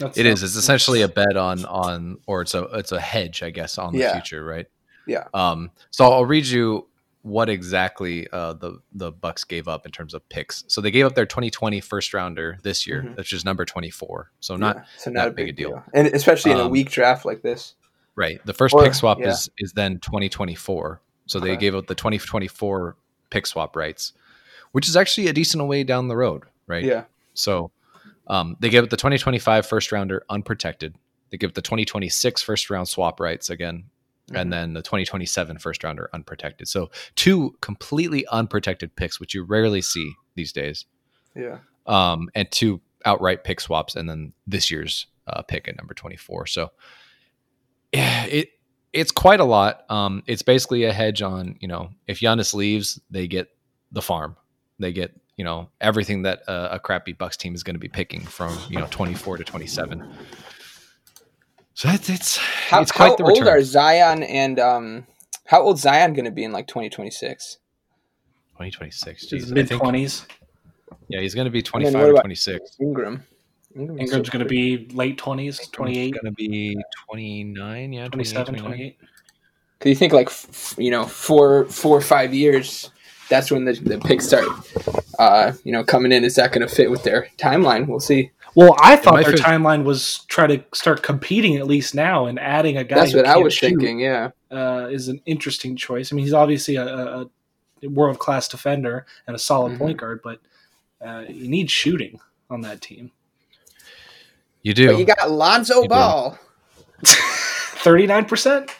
That's- 0.00 0.18
It 0.18 0.26
is. 0.26 0.42
It's 0.42 0.56
essentially 0.56 1.02
a 1.02 1.08
bet 1.08 1.36
on 1.36 1.64
on, 1.64 2.18
or 2.26 2.42
it's 2.42 2.54
a 2.54 2.64
it's 2.74 2.92
a 2.92 3.00
hedge, 3.00 3.42
I 3.42 3.50
guess, 3.50 3.78
on 3.78 3.92
the 3.92 4.00
Yeah. 4.00 4.12
future, 4.12 4.44
right? 4.44 4.66
Yeah. 5.06 5.24
Um. 5.32 5.70
So 5.90 6.04
I'll 6.04 6.24
read 6.26 6.46
you 6.46 6.88
what 7.22 7.48
exactly 7.48 8.26
uh, 8.32 8.52
the 8.54 8.78
the 8.92 9.10
Bucks 9.12 9.44
gave 9.44 9.68
up 9.68 9.86
in 9.86 9.92
terms 9.92 10.12
of 10.14 10.28
picks. 10.28 10.64
So 10.68 10.80
they 10.80 10.90
gave 10.90 11.06
up 11.06 11.14
their 11.14 11.26
2020 11.26 11.80
first 11.80 12.12
rounder 12.14 12.58
this 12.62 12.86
year, 12.86 13.02
Mhm. 13.02 13.16
which 13.16 13.32
is 13.32 13.44
number 13.44 13.64
24. 13.64 14.30
So 14.40 14.56
not 14.56 14.76
Yeah, 14.76 14.82
so 14.98 15.10
not 15.10 15.22
that 15.22 15.28
a 15.28 15.30
big 15.32 15.56
deal. 15.56 15.70
deal, 15.70 15.84
and 15.94 16.08
especially 16.08 16.50
in 16.52 16.58
a 16.58 16.64
Um, 16.66 16.70
weak 16.70 16.90
draft 16.90 17.24
like 17.24 17.42
this. 17.42 17.74
right. 18.16 18.40
The 18.46 18.54
first 18.54 18.74
Or- 18.74 18.82
pick 18.84 18.94
swap 18.94 19.18
yeah. 19.20 19.28
is 19.30 19.48
is 19.58 19.72
then 19.72 19.98
2024. 20.00 21.00
So 21.26 21.40
they 21.40 21.50
Okay. 21.52 21.60
gave 21.60 21.74
up 21.74 21.86
the 21.86 21.94
2024 21.96 22.96
pick 23.30 23.46
swap 23.46 23.74
rights, 23.76 24.12
which 24.72 24.88
is 24.88 24.96
actually 24.96 25.28
a 25.28 25.32
decent 25.32 25.66
way 25.66 25.84
down 25.84 26.08
the 26.08 26.16
road, 26.16 26.44
right? 26.66 26.84
Yeah, 26.84 27.04
So 27.34 27.70
um, 28.28 28.56
they 28.60 28.68
give 28.68 28.84
it 28.84 28.90
the 28.90 28.96
2025 28.96 29.66
first 29.66 29.92
rounder 29.92 30.24
unprotected. 30.28 30.94
They 31.30 31.36
give 31.38 31.50
it 31.50 31.54
the 31.54 31.62
2026 31.62 32.42
first 32.42 32.70
round 32.70 32.88
swap 32.88 33.20
rights 33.20 33.50
again, 33.50 33.84
Mhm. 34.30 34.40
and 34.40 34.52
then 34.52 34.72
the 34.74 34.82
2027 34.82 35.58
first 35.58 35.84
rounder 35.84 36.10
unprotected. 36.12 36.66
So 36.68 36.90
two 37.14 37.56
completely 37.60 38.26
unprotected 38.26 38.96
picks, 38.96 39.20
which 39.20 39.34
you 39.34 39.44
rarely 39.44 39.80
see 39.80 40.12
these 40.34 40.52
days, 40.52 40.86
yeah, 41.36 41.58
um, 41.86 42.28
and 42.34 42.50
two 42.50 42.80
outright 43.04 43.44
pick 43.44 43.60
swaps, 43.60 43.94
and 43.94 44.08
then 44.10 44.32
this 44.46 44.70
year's 44.70 45.06
uh, 45.28 45.42
pick 45.42 45.68
at 45.68 45.76
number 45.76 45.94
24. 45.94 46.46
So 46.46 46.70
yeah, 47.92 48.24
it 48.26 48.50
it's 48.92 49.12
quite 49.12 49.40
a 49.40 49.44
lot. 49.44 49.84
Um, 49.90 50.22
it's 50.26 50.42
basically 50.42 50.84
a 50.84 50.92
hedge 50.92 51.22
on 51.22 51.56
you 51.60 51.68
know 51.68 51.90
if 52.06 52.20
Giannis 52.20 52.54
leaves, 52.54 53.00
they 53.10 53.26
get 53.28 53.48
the 53.92 54.02
farm, 54.02 54.36
they 54.78 54.92
get 54.92 55.12
you 55.36 55.44
know 55.44 55.68
everything 55.80 56.22
that 56.22 56.42
uh, 56.48 56.68
a 56.72 56.78
crappy 56.78 57.12
Bucks 57.12 57.36
team 57.36 57.54
is 57.54 57.62
going 57.62 57.74
to 57.74 57.80
be 57.80 57.88
picking 57.88 58.22
from 58.22 58.56
you 58.68 58.78
know 58.78 58.86
24 58.90 59.38
to 59.38 59.44
27. 59.44 60.08
So 61.74 61.88
that's 61.88 62.08
it's 62.08 62.36
How, 62.38 62.80
it's 62.80 62.92
quite 62.92 63.18
the 63.18 63.24
turn. 63.24 63.26
how 63.26 63.32
the 63.34 63.38
old 63.40 63.48
are 63.48 63.62
Zion 63.62 64.22
and 64.22 64.58
um? 64.58 65.06
How 65.44 65.62
old 65.62 65.78
Zion 65.78 66.14
going 66.14 66.24
to 66.24 66.30
be 66.32 66.42
in 66.42 66.50
like 66.52 66.66
2026? 66.66 67.58
2026. 68.54 69.30
He's 69.30 69.52
mid 69.52 69.68
20s. 69.68 70.26
Yeah, 71.08 71.20
he's 71.20 71.34
going 71.34 71.44
to 71.44 71.50
be 71.50 71.60
then 71.60 71.92
25 71.92 72.02
or 72.02 72.12
26. 72.14 72.76
Ingram. 72.80 73.22
Ingram's 73.76 74.00
Ingram's 74.00 74.26
so 74.28 74.32
going 74.32 74.42
to 74.42 74.48
be 74.48 74.88
late 74.94 75.18
twenties, 75.18 75.68
28, 75.68 76.12
going 76.12 76.24
to 76.24 76.32
be 76.32 76.76
29. 77.10 77.92
Yeah, 77.92 78.08
27, 78.08 78.54
28, 78.54 78.66
28. 78.66 78.98
Cause 79.78 79.90
you 79.90 79.94
think 79.94 80.14
like 80.14 80.28
f- 80.28 80.74
you 80.78 80.90
know 80.90 81.04
four 81.04 81.66
four 81.66 81.98
or 81.98 82.00
five 82.00 82.32
years, 82.32 82.90
that's 83.28 83.50
when 83.50 83.64
the, 83.64 83.72
the 83.74 83.98
picks 83.98 84.26
start, 84.26 84.46
uh, 85.18 85.52
you 85.64 85.72
know, 85.72 85.82
coming 85.84 86.12
in. 86.12 86.24
Is 86.24 86.34
that 86.36 86.52
going 86.52 86.66
to 86.66 86.72
fit 86.74 86.90
with 86.90 87.02
their 87.02 87.28
timeline? 87.38 87.86
We'll 87.86 88.00
see. 88.00 88.30
Well, 88.54 88.74
I 88.80 88.96
thought 88.96 89.22
their 89.22 89.32
fit- 89.32 89.40
timeline 89.40 89.84
was 89.84 90.20
try 90.28 90.46
to 90.46 90.64
start 90.72 91.02
competing 91.02 91.56
at 91.56 91.66
least 91.66 91.94
now 91.94 92.26
and 92.26 92.38
adding 92.38 92.76
a 92.78 92.84
guy. 92.84 92.96
That's 93.00 93.14
what 93.14 93.26
I 93.26 93.36
was 93.36 93.52
shoot, 93.54 93.68
thinking. 93.68 94.00
Yeah, 94.00 94.30
Uh, 94.50 94.88
is 94.90 95.08
an 95.08 95.20
interesting 95.26 95.76
choice. 95.76 96.12
I 96.12 96.16
mean, 96.16 96.24
he's 96.24 96.32
obviously 96.32 96.76
a, 96.76 96.86
a, 96.86 97.26
a 97.82 97.88
world 97.88 98.18
class 98.18 98.48
defender 98.48 99.04
and 99.26 99.36
a 99.36 99.38
solid 99.38 99.72
Mhm. 99.72 99.78
point 99.78 99.96
guard, 99.98 100.20
but 100.24 100.40
uh, 101.04 101.24
you 101.28 101.48
need 101.48 101.70
shooting 101.70 102.18
on 102.48 102.62
that 102.62 102.80
team. 102.80 103.10
You 104.62 104.72
do. 104.72 104.86
but 104.88 104.98
you 104.98 105.04
got 105.04 105.30
Lonzo 105.30 105.82
do. 105.82 105.88
Ball. 105.88 106.38
Thirty 107.04 108.06
nine 108.06 108.24
percent. 108.24 108.70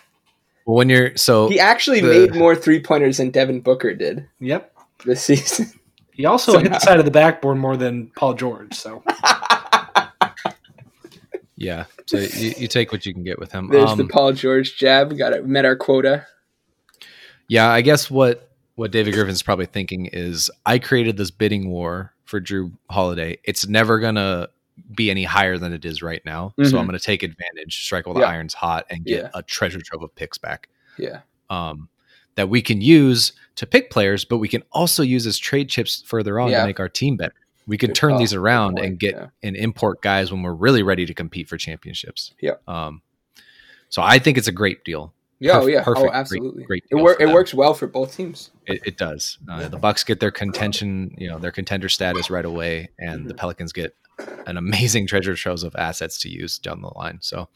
Well, 0.67 0.77
when 0.77 0.89
you're 0.91 1.17
so 1.17 1.49
He 1.49 1.59
actually 1.61 2.01
the- 2.01 2.09
made 2.09 2.35
more 2.35 2.55
three 2.55 2.81
pointers 2.83 3.17
than 3.19 3.31
Devin 3.31 3.61
Booker 3.61 3.95
did 3.95 4.27
Yep. 4.41 4.73
this 5.07 5.23
season. 5.23 5.71
He 6.13 6.27
also 6.27 6.53
So 6.53 6.59
hit 6.59 6.73
now- 6.73 6.79
the 6.79 6.85
side 6.85 6.99
of 6.99 7.05
the 7.05 7.11
backboard 7.11 7.57
more 7.59 7.77
than 7.77 8.11
Paul 8.17 8.35
George. 8.35 8.75
So 8.75 9.03
yeah, 11.57 11.85
so 12.07 12.19
you, 12.19 12.55
you 12.59 12.69
take 12.69 12.93
what 12.93 13.07
you 13.07 13.15
can 13.15 13.25
get 13.25 13.39
with 13.39 13.53
him. 13.53 13.69
There's 13.71 13.91
Um, 13.91 13.99
the 13.99 14.07
Paul 14.07 14.33
George 14.33 14.77
jab. 14.77 15.17
Got 15.17 15.33
it. 15.33 15.47
Met 15.47 15.65
our 15.65 15.77
quota. 15.77 16.27
yeah, 17.49 17.71
I 17.71 17.81
guess 17.81 18.11
what 18.11 18.51
what 18.75 18.91
David 18.91 19.15
Griffin's 19.15 19.43
probably 19.43 19.67
thinking 19.67 20.07
is 20.07 20.51
I 20.67 20.79
created 20.79 21.17
this 21.17 21.31
bidding 21.31 21.71
war 21.71 22.13
for 22.25 22.41
Jrue 22.41 22.73
Holiday. 22.91 23.39
It's 23.45 23.67
never 23.67 23.99
gonna 24.01 24.49
be 24.95 25.11
any 25.11 25.25
higher 25.25 25.57
than 25.59 25.73
it 25.73 25.85
is 25.85 26.03
right 26.03 26.23
now. 26.25 26.53
So 26.59 26.65
Mhm. 26.65 26.79
I'm 26.81 26.87
gonna 26.87 26.99
take 26.99 27.23
advantage, 27.23 27.83
strike 27.85 28.07
while 28.07 28.15
the 28.15 28.21
Yeah. 28.21 28.27
iron's 28.29 28.55
hot, 28.55 28.87
and 28.91 29.05
get 29.05 29.23
Yeah. 29.25 29.31
a 29.35 29.43
treasure 29.43 29.81
trove 29.81 30.03
of 30.03 30.15
picks 30.15 30.39
back. 30.39 30.69
Yeah. 30.99 31.21
um, 31.49 31.89
that 32.35 32.49
we 32.51 32.61
can 32.61 32.81
use 32.83 33.33
to 33.55 33.67
pick 33.67 33.91
players, 33.91 34.25
but 34.25 34.39
we 34.39 34.49
can 34.49 34.63
also 34.73 35.03
use 35.03 35.27
as 35.27 35.39
trade 35.39 35.69
chips 35.71 36.03
further 36.07 36.39
on 36.41 36.51
Yeah. 36.51 36.61
to 36.61 36.67
make 36.67 36.79
our 36.81 36.89
team 36.89 37.17
better. 37.17 37.35
We 37.67 37.79
can 37.79 37.89
Good 37.91 37.95
turn 37.97 38.11
call. 38.11 38.19
these 38.19 38.35
around 38.35 38.79
and 38.79 38.99
get 38.99 39.31
and 39.43 39.57
import 39.57 40.03
guys 40.03 40.31
when 40.33 40.43
we're 40.43 40.53
really 40.55 40.83
ready 40.83 41.07
to 41.07 41.15
compete 41.15 41.49
for 41.49 41.57
championships. 41.57 42.35
Yeah. 42.41 42.57
Um, 42.69 43.01
so 43.89 44.03
I 44.03 44.19
think 44.19 44.37
it's 44.39 44.49
a 44.49 44.53
great 44.53 44.85
deal. 44.85 45.15
Yeah, 45.39 45.61
oh, 45.61 45.67
yeah. 45.67 45.83
perfect. 45.85 46.07
Oh, 46.07 46.13
absolutely. 46.13 46.65
great 46.65 46.85
it 46.91 46.95
deal 46.95 47.03
wor- 47.05 47.21
it 47.21 47.29
works 47.29 47.53
well 47.53 47.75
for 47.75 47.87
both 47.87 48.17
teams. 48.17 48.51
It, 48.67 48.81
it 48.87 48.97
does. 48.97 49.39
Uh, 49.51 49.69
the 49.69 49.77
Bucks 49.79 50.03
get 50.05 50.19
their 50.21 50.31
contention, 50.31 51.15
you 51.19 51.29
know, 51.29 51.39
their 51.39 51.53
contender 51.53 51.89
status 51.91 52.31
right 52.31 52.45
away, 52.45 52.89
and 52.99 53.29
the 53.29 53.35
Mhm. 53.35 53.39
Pelicans 53.39 53.73
get 53.73 53.95
an 54.47 54.57
amazing 54.57 55.07
treasure 55.09 55.35
trove 55.35 55.63
of 55.63 55.77
assets 55.77 56.19
to 56.21 56.31
use 56.31 56.59
down 56.59 56.81
the 56.81 56.89
line. 56.97 57.19
So, 57.21 57.49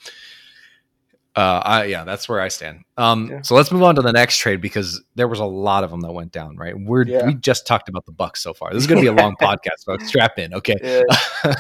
uh, 1.37 1.63
I, 1.65 1.85
yeah, 1.85 2.05
that's 2.05 2.29
where 2.29 2.41
I 2.41 2.49
stand. 2.49 2.85
Um, 2.99 3.29
Yeah. 3.31 3.43
so 3.43 3.55
let's 3.55 3.73
move 3.73 3.83
on 3.83 3.95
to 3.95 4.03
the 4.03 4.13
next 4.13 4.37
trade 4.39 4.61
because 4.61 5.03
there 5.15 5.29
was 5.29 5.39
a 5.41 5.45
lot 5.47 5.83
of 5.85 5.91
them 5.91 6.01
that 6.03 6.13
went 6.13 6.33
down. 6.33 6.57
Right, 6.57 6.75
we're 6.79 7.07
Yeah. 7.07 7.25
we 7.25 7.35
just 7.35 7.67
talked 7.67 7.89
about 7.89 8.05
the 8.05 8.13
Bucks 8.13 8.43
so 8.43 8.53
far. 8.53 8.73
This 8.75 8.83
is 8.83 8.87
going 8.89 9.03
to 9.03 9.11
be 9.13 9.19
a 9.19 9.23
long 9.23 9.37
podcast, 9.41 9.79
so 9.79 9.97
strap 10.05 10.39
in. 10.39 10.53
Okay. 10.55 11.03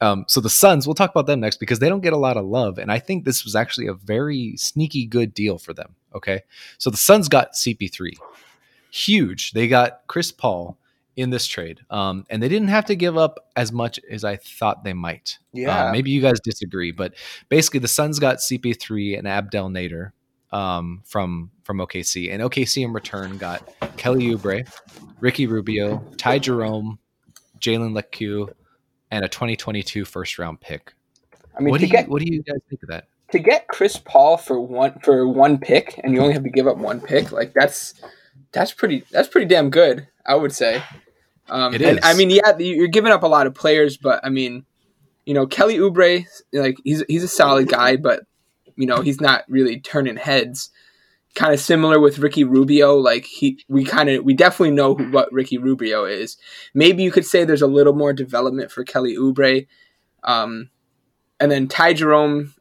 Um, 0.00 0.24
so 0.28 0.40
the 0.40 0.50
Suns, 0.50 0.86
we'll 0.86 0.94
talk 0.94 1.10
about 1.10 1.26
them 1.26 1.40
next 1.40 1.56
because 1.58 1.80
they 1.80 1.88
don't 1.88 2.02
get 2.02 2.12
a 2.12 2.18
lot 2.18 2.36
of 2.36 2.44
love, 2.44 2.78
and 2.78 2.90
I 2.90 2.98
think 2.98 3.24
this 3.24 3.44
was 3.44 3.56
actually 3.56 3.88
a 3.88 3.94
very 3.94 4.56
sneaky 4.56 5.06
good 5.06 5.34
deal 5.34 5.58
for 5.58 5.74
them. 5.74 5.96
Okay, 6.14 6.42
so 6.78 6.90
the 6.90 6.96
Suns 6.96 7.28
got 7.28 7.52
CP3, 7.54 8.12
huge. 8.90 9.52
They 9.52 9.66
got 9.66 10.02
Chris 10.06 10.30
Paul 10.30 10.78
in 11.16 11.30
this 11.30 11.46
trade, 11.46 11.80
um, 11.90 12.24
and 12.30 12.40
they 12.40 12.48
didn't 12.48 12.68
have 12.68 12.84
to 12.86 12.94
give 12.94 13.16
up 13.16 13.48
as 13.56 13.72
much 13.72 13.98
as 14.08 14.22
I 14.22 14.36
thought 14.36 14.84
they 14.84 14.92
might. 14.92 15.38
Yeah. 15.52 15.88
Uh, 15.88 15.92
maybe 15.92 16.12
you 16.12 16.22
guys 16.22 16.38
disagree, 16.38 16.92
but 16.92 17.14
basically 17.48 17.80
the 17.80 17.88
Suns 17.88 18.20
got 18.20 18.38
CP3 18.38 19.18
and 19.18 19.26
Abdel 19.26 19.68
Nader 19.68 20.12
um, 20.52 21.02
from 21.04 21.50
from 21.64 21.78
OKC, 21.78 22.32
and 22.32 22.40
OKC 22.40 22.84
in 22.84 22.92
return 22.92 23.36
got 23.36 23.68
Kelly 23.96 24.28
Oubre, 24.28 24.66
Ricky 25.20 25.46
Rubio, 25.46 26.04
Ty 26.16 26.38
Jerome, 26.38 26.98
Jalen 27.58 27.94
Lecque, 27.94 28.54
and 29.10 29.24
a 29.24 29.28
2022 29.28 30.04
first 30.04 30.38
round 30.38 30.60
pick. 30.60 30.94
I 31.56 31.60
mean, 31.60 31.70
what 31.70 31.80
do 31.80 31.86
you 31.86 31.98
what 32.04 32.22
do 32.22 32.32
you 32.32 32.42
guys 32.42 32.60
think 32.68 32.82
of 32.82 32.88
that? 32.88 33.08
to 33.30 33.38
get 33.38 33.68
Chris 33.68 33.96
Paul 33.96 34.36
for 34.36 34.60
one 34.60 34.98
for 35.00 35.26
one 35.28 35.58
pick, 35.58 36.00
and 36.02 36.14
you 36.14 36.20
only 36.20 36.32
have 36.32 36.44
to 36.44 36.50
give 36.50 36.66
up 36.66 36.78
one 36.78 37.00
pick, 37.00 37.32
like 37.32 37.52
that's 37.54 37.94
that's 38.52 38.72
pretty 38.72 39.04
that's 39.10 39.28
pretty 39.28 39.46
damn 39.46 39.70
good. 39.70 40.08
I 40.24 40.34
would 40.34 40.52
say. 40.52 40.82
Um, 41.48 41.74
It 41.74 41.82
and. 41.82 42.00
I 42.02 42.14
mean, 42.14 42.30
yeah, 42.30 42.56
you're 42.58 42.88
giving 42.88 43.12
up 43.12 43.22
a 43.22 43.28
lot 43.28 43.46
of 43.46 43.54
players, 43.54 43.96
but 43.96 44.20
I 44.24 44.28
mean, 44.28 44.64
you 45.24 45.34
know, 45.34 45.46
Kelly 45.46 45.78
Oubre, 45.78 46.26
like 46.52 46.76
he's 46.84 47.04
he's 47.08 47.22
a 47.22 47.28
solid 47.28 47.68
guy, 47.68 47.96
but 47.96 48.24
you 48.76 48.86
know, 48.86 49.00
he's 49.00 49.20
not 49.20 49.44
really 49.48 49.80
turning 49.80 50.16
heads. 50.16 50.70
Kind 51.38 51.54
of 51.54 51.60
similar 51.60 52.00
with 52.00 52.18
Ricky 52.18 52.42
Rubio, 52.42 52.96
like 52.96 53.24
he, 53.24 53.64
we 53.68 53.84
kind 53.84 54.08
of, 54.08 54.24
we 54.24 54.34
definitely 54.34 54.72
know 54.74 54.96
who, 54.96 55.08
what 55.12 55.32
Ricky 55.32 55.56
Rubio 55.56 56.04
is. 56.04 56.36
Maybe 56.74 57.04
you 57.04 57.12
could 57.12 57.24
say 57.24 57.44
there's 57.44 57.62
a 57.62 57.68
little 57.68 57.92
more 57.92 58.12
development 58.12 58.72
for 58.72 58.82
Kelly 58.82 59.16
Oubre, 59.16 59.68
um, 60.24 60.70
and 61.38 61.48
then 61.48 61.68
Ty 61.68 61.92
Jerome. 61.92 62.54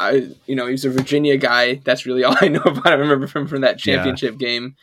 I, 0.00 0.30
you 0.46 0.56
know, 0.56 0.66
he's 0.66 0.84
a 0.84 0.90
Virginia 0.90 1.36
guy. 1.36 1.76
That's 1.84 2.06
really 2.06 2.24
all 2.24 2.34
I 2.40 2.48
know 2.48 2.62
about. 2.62 2.88
I 2.88 2.94
remember 2.94 3.28
from 3.28 3.46
from 3.46 3.60
that 3.60 3.86
Yeah. 3.86 3.94
championship 3.94 4.36
game. 4.36 4.74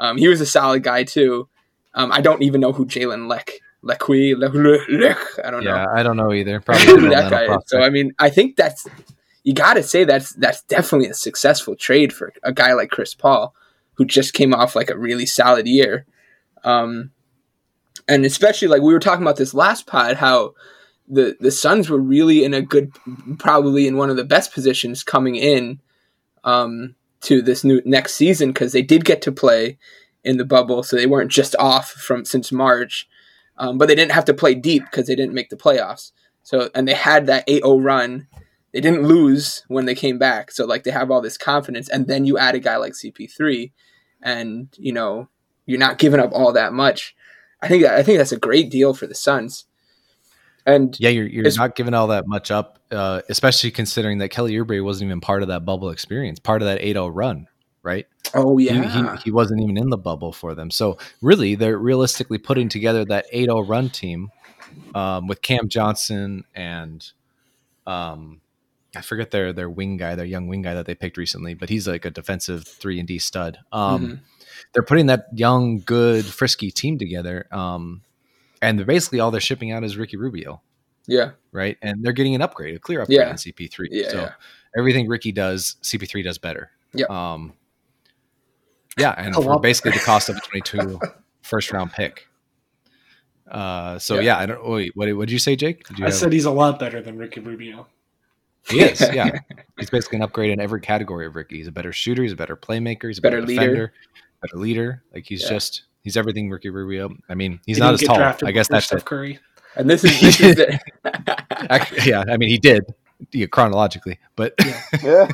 Um, 0.00 0.16
he 0.16 0.26
was 0.26 0.40
a 0.40 0.46
solid 0.46 0.82
guy 0.82 1.04
too. 1.04 1.46
Um, 1.92 2.10
I 2.10 2.22
don't 2.22 2.42
even 2.42 2.62
know 2.62 2.72
who 2.72 2.86
Jalen 2.86 3.28
Leck 3.28 3.52
Lequi 3.84 4.34
Le, 4.34 4.46
Le, 4.46 4.78
Lec, 4.86 5.18
I 5.44 5.50
don't 5.50 5.62
know 5.62 5.74
Yeah, 5.74 5.86
I 5.94 6.02
don't 6.02 6.16
know 6.16 6.32
either. 6.32 6.58
Probably 6.64 7.10
that 7.10 7.30
guy 7.30 7.54
So 7.66 7.82
I 7.82 7.90
mean, 7.90 8.12
I 8.18 8.30
think 8.30 8.56
that's 8.56 8.86
you 9.44 9.52
got 9.52 9.74
to 9.74 9.82
say 9.82 10.04
that's 10.04 10.32
that's 10.32 10.62
definitely 10.62 11.08
a 11.08 11.14
successful 11.14 11.76
trade 11.76 12.12
for 12.12 12.32
a 12.42 12.52
guy 12.52 12.72
like 12.72 12.90
Chris 12.90 13.14
Paul, 13.14 13.54
who 13.94 14.04
just 14.04 14.32
came 14.32 14.54
off 14.54 14.74
like 14.74 14.90
a 14.90 14.98
really 14.98 15.26
solid 15.26 15.66
year, 15.66 16.06
um, 16.64 17.12
and 18.08 18.24
especially 18.24 18.68
like 18.68 18.82
we 18.82 18.92
were 18.92 19.00
talking 19.00 19.22
about 19.22 19.36
this 19.36 19.54
last 19.54 19.86
pod 19.86 20.16
how 20.16 20.54
the 21.06 21.36
the 21.38 21.50
Suns 21.50 21.90
were 21.90 22.00
really 22.00 22.44
in 22.44 22.54
a 22.54 22.62
good, 22.62 22.92
probably 23.38 23.86
in 23.86 23.96
one 23.96 24.10
of 24.10 24.16
the 24.16 24.24
best 24.24 24.52
positions 24.52 25.02
coming 25.02 25.36
in 25.36 25.80
um, 26.44 26.94
to 27.20 27.42
this 27.42 27.64
new 27.64 27.82
next 27.84 28.14
season 28.14 28.48
because 28.48 28.72
they 28.72 28.82
did 28.82 29.04
get 29.04 29.20
to 29.22 29.32
play 29.32 29.78
in 30.22 30.38
the 30.38 30.44
bubble, 30.44 30.82
so 30.82 30.96
they 30.96 31.06
weren't 31.06 31.30
just 31.30 31.54
off 31.56 31.90
from 31.90 32.24
since 32.24 32.50
March, 32.50 33.06
um, 33.58 33.76
but 33.76 33.88
they 33.88 33.94
didn't 33.94 34.12
have 34.12 34.24
to 34.24 34.34
play 34.34 34.54
deep 34.54 34.84
because 34.84 35.06
they 35.06 35.14
didn't 35.14 35.34
make 35.34 35.50
the 35.50 35.56
playoffs. 35.56 36.12
So 36.42 36.70
and 36.74 36.88
they 36.88 36.94
had 36.94 37.26
that 37.26 37.46
8-0 37.46 37.82
run. 37.84 38.28
They 38.74 38.80
didn't 38.80 39.06
lose 39.06 39.62
when 39.68 39.84
they 39.84 39.94
came 39.94 40.18
back, 40.18 40.50
so 40.50 40.66
like 40.66 40.82
they 40.82 40.90
have 40.90 41.08
all 41.08 41.20
this 41.20 41.38
confidence, 41.38 41.88
and 41.88 42.08
then 42.08 42.24
you 42.24 42.36
add 42.36 42.56
a 42.56 42.58
guy 42.58 42.76
like 42.76 42.94
CP3, 42.94 43.70
and 44.20 44.68
you 44.76 44.92
know 44.92 45.28
you're 45.64 45.78
not 45.78 45.98
giving 45.98 46.18
up 46.18 46.32
all 46.32 46.52
that 46.52 46.72
much. 46.72 47.14
I 47.62 47.68
think 47.68 47.84
I 47.84 48.02
think 48.02 48.18
that's 48.18 48.32
a 48.32 48.36
great 48.36 48.72
deal 48.72 48.92
for 48.92 49.06
the 49.06 49.14
Suns. 49.14 49.66
And 50.66 50.98
yeah, 50.98 51.10
you're 51.10 51.28
you're 51.28 51.44
not 51.56 51.76
giving 51.76 51.94
all 51.94 52.08
that 52.08 52.26
much 52.26 52.50
up, 52.50 52.80
uh, 52.90 53.22
especially 53.28 53.70
considering 53.70 54.18
that 54.18 54.30
Kelly 54.30 54.54
Oubre 54.54 54.82
wasn't 54.82 55.06
even 55.08 55.20
part 55.20 55.42
of 55.42 55.48
that 55.48 55.64
bubble 55.64 55.90
experience, 55.90 56.40
part 56.40 56.60
of 56.60 56.66
that 56.66 56.80
8-0 56.80 57.12
run, 57.14 57.46
right? 57.84 58.08
Oh 58.34 58.58
yeah, 58.58 58.82
he, 58.82 59.02
he, 59.02 59.16
he, 59.26 59.30
wasn't 59.30 59.60
even 59.62 59.76
in 59.76 59.90
the 59.90 59.98
bubble 59.98 60.32
for 60.32 60.52
them. 60.56 60.72
So 60.72 60.98
really, 61.22 61.54
they're 61.54 61.78
realistically 61.78 62.38
putting 62.38 62.68
together 62.68 63.04
that 63.04 63.26
8-0 63.32 63.68
run 63.68 63.88
team 63.88 64.30
um, 64.96 65.28
with 65.28 65.42
Cam 65.42 65.68
Johnson 65.68 66.44
and 66.56 67.06
um, 67.86 68.40
I 68.96 69.00
forget 69.00 69.30
their 69.30 69.52
their 69.52 69.70
wing 69.70 69.96
guy, 69.96 70.14
their 70.14 70.24
young 70.24 70.48
wing 70.48 70.62
guy 70.62 70.74
that 70.74 70.86
they 70.86 70.94
picked 70.94 71.16
recently, 71.16 71.54
but 71.54 71.68
he's 71.68 71.86
like 71.88 72.04
a 72.04 72.10
defensive 72.10 72.66
three 72.66 72.98
and 72.98 73.08
D 73.08 73.18
stud. 73.18 73.58
Um, 73.72 74.02
mm-hmm. 74.02 74.14
They're 74.72 74.82
putting 74.82 75.06
that 75.06 75.26
young, 75.32 75.80
good, 75.80 76.24
frisky 76.24 76.70
team 76.70 76.98
together. 76.98 77.46
Um, 77.52 78.02
and 78.60 78.84
basically 78.86 79.20
all 79.20 79.30
they're 79.30 79.40
shipping 79.40 79.72
out 79.72 79.84
is 79.84 79.96
Ricky 79.96 80.16
Rubio. 80.16 80.62
Yeah. 81.06 81.32
Right. 81.52 81.76
And 81.82 82.02
they're 82.02 82.12
getting 82.12 82.34
an 82.34 82.42
upgrade, 82.42 82.74
a 82.74 82.78
clear 82.78 83.02
upgrade 83.02 83.18
yeah. 83.18 83.30
in 83.30 83.36
CP3. 83.36 83.88
Yeah, 83.90 84.08
so 84.08 84.20
yeah. 84.22 84.32
everything 84.76 85.06
Ricky 85.06 85.32
does, 85.32 85.76
CP3 85.82 86.24
does 86.24 86.38
better. 86.38 86.70
Yeah. 86.92 87.06
Um, 87.08 87.52
yeah. 88.98 89.14
And 89.16 89.34
for 89.34 89.60
basically 89.60 89.92
the 89.92 89.98
cost 89.98 90.28
of 90.28 90.36
a 90.36 90.40
22 90.40 90.98
first 91.42 91.72
round 91.72 91.92
pick. 91.92 92.26
Uh, 93.50 93.98
so 93.98 94.14
yeah. 94.16 94.20
yeah, 94.22 94.38
I 94.38 94.46
don't. 94.46 94.66
Wait, 94.68 94.92
what, 94.96 95.14
what 95.14 95.28
did 95.28 95.32
you 95.32 95.38
say, 95.38 95.54
Jake? 95.54 95.84
You 95.96 96.04
I 96.04 96.08
have, 96.08 96.14
said 96.14 96.32
he's 96.32 96.46
a 96.46 96.50
lot 96.50 96.78
better 96.78 97.02
than 97.02 97.18
Ricky 97.18 97.40
Rubio. 97.40 97.86
He 98.68 98.80
is, 98.80 99.00
yeah. 99.12 99.30
he's 99.78 99.90
basically 99.90 100.16
an 100.16 100.22
upgrade 100.22 100.50
in 100.50 100.60
every 100.60 100.80
category 100.80 101.26
of 101.26 101.36
Ricky. 101.36 101.58
He's 101.58 101.66
a 101.66 101.72
better 101.72 101.92
shooter. 101.92 102.22
He's 102.22 102.32
a 102.32 102.36
better 102.36 102.56
playmaker. 102.56 103.08
He's 103.08 103.18
a 103.18 103.22
better, 103.22 103.40
better 103.40 103.46
leader. 103.46 103.60
Defender, 103.60 103.92
better 104.42 104.56
leader. 104.56 105.02
Like 105.12 105.26
he's 105.26 105.42
yeah. 105.42 105.50
just 105.50 105.82
He's 106.04 106.18
everything 106.18 106.50
Ricky 106.50 106.68
Rubio. 106.68 107.16
I 107.30 107.34
mean, 107.34 107.60
he's 107.64 107.78
he 107.78 107.80
not 107.80 107.94
as 107.94 108.02
tall. 108.02 108.20
I 108.44 108.52
guess 108.52 108.68
that's 108.68 108.86
Steph 108.86 109.06
Curry. 109.06 109.38
And 109.74 109.88
this 109.88 110.04
is, 110.04 110.20
this 110.20 110.40
is 110.40 110.56
the- 110.56 110.78
Actually, 111.72 112.10
yeah. 112.10 112.24
I 112.28 112.36
mean, 112.36 112.50
he 112.50 112.58
did 112.58 112.84
yeah, 113.32 113.46
chronologically, 113.46 114.18
but 114.36 114.54
yeah. 114.62 114.82
yeah. 115.02 115.28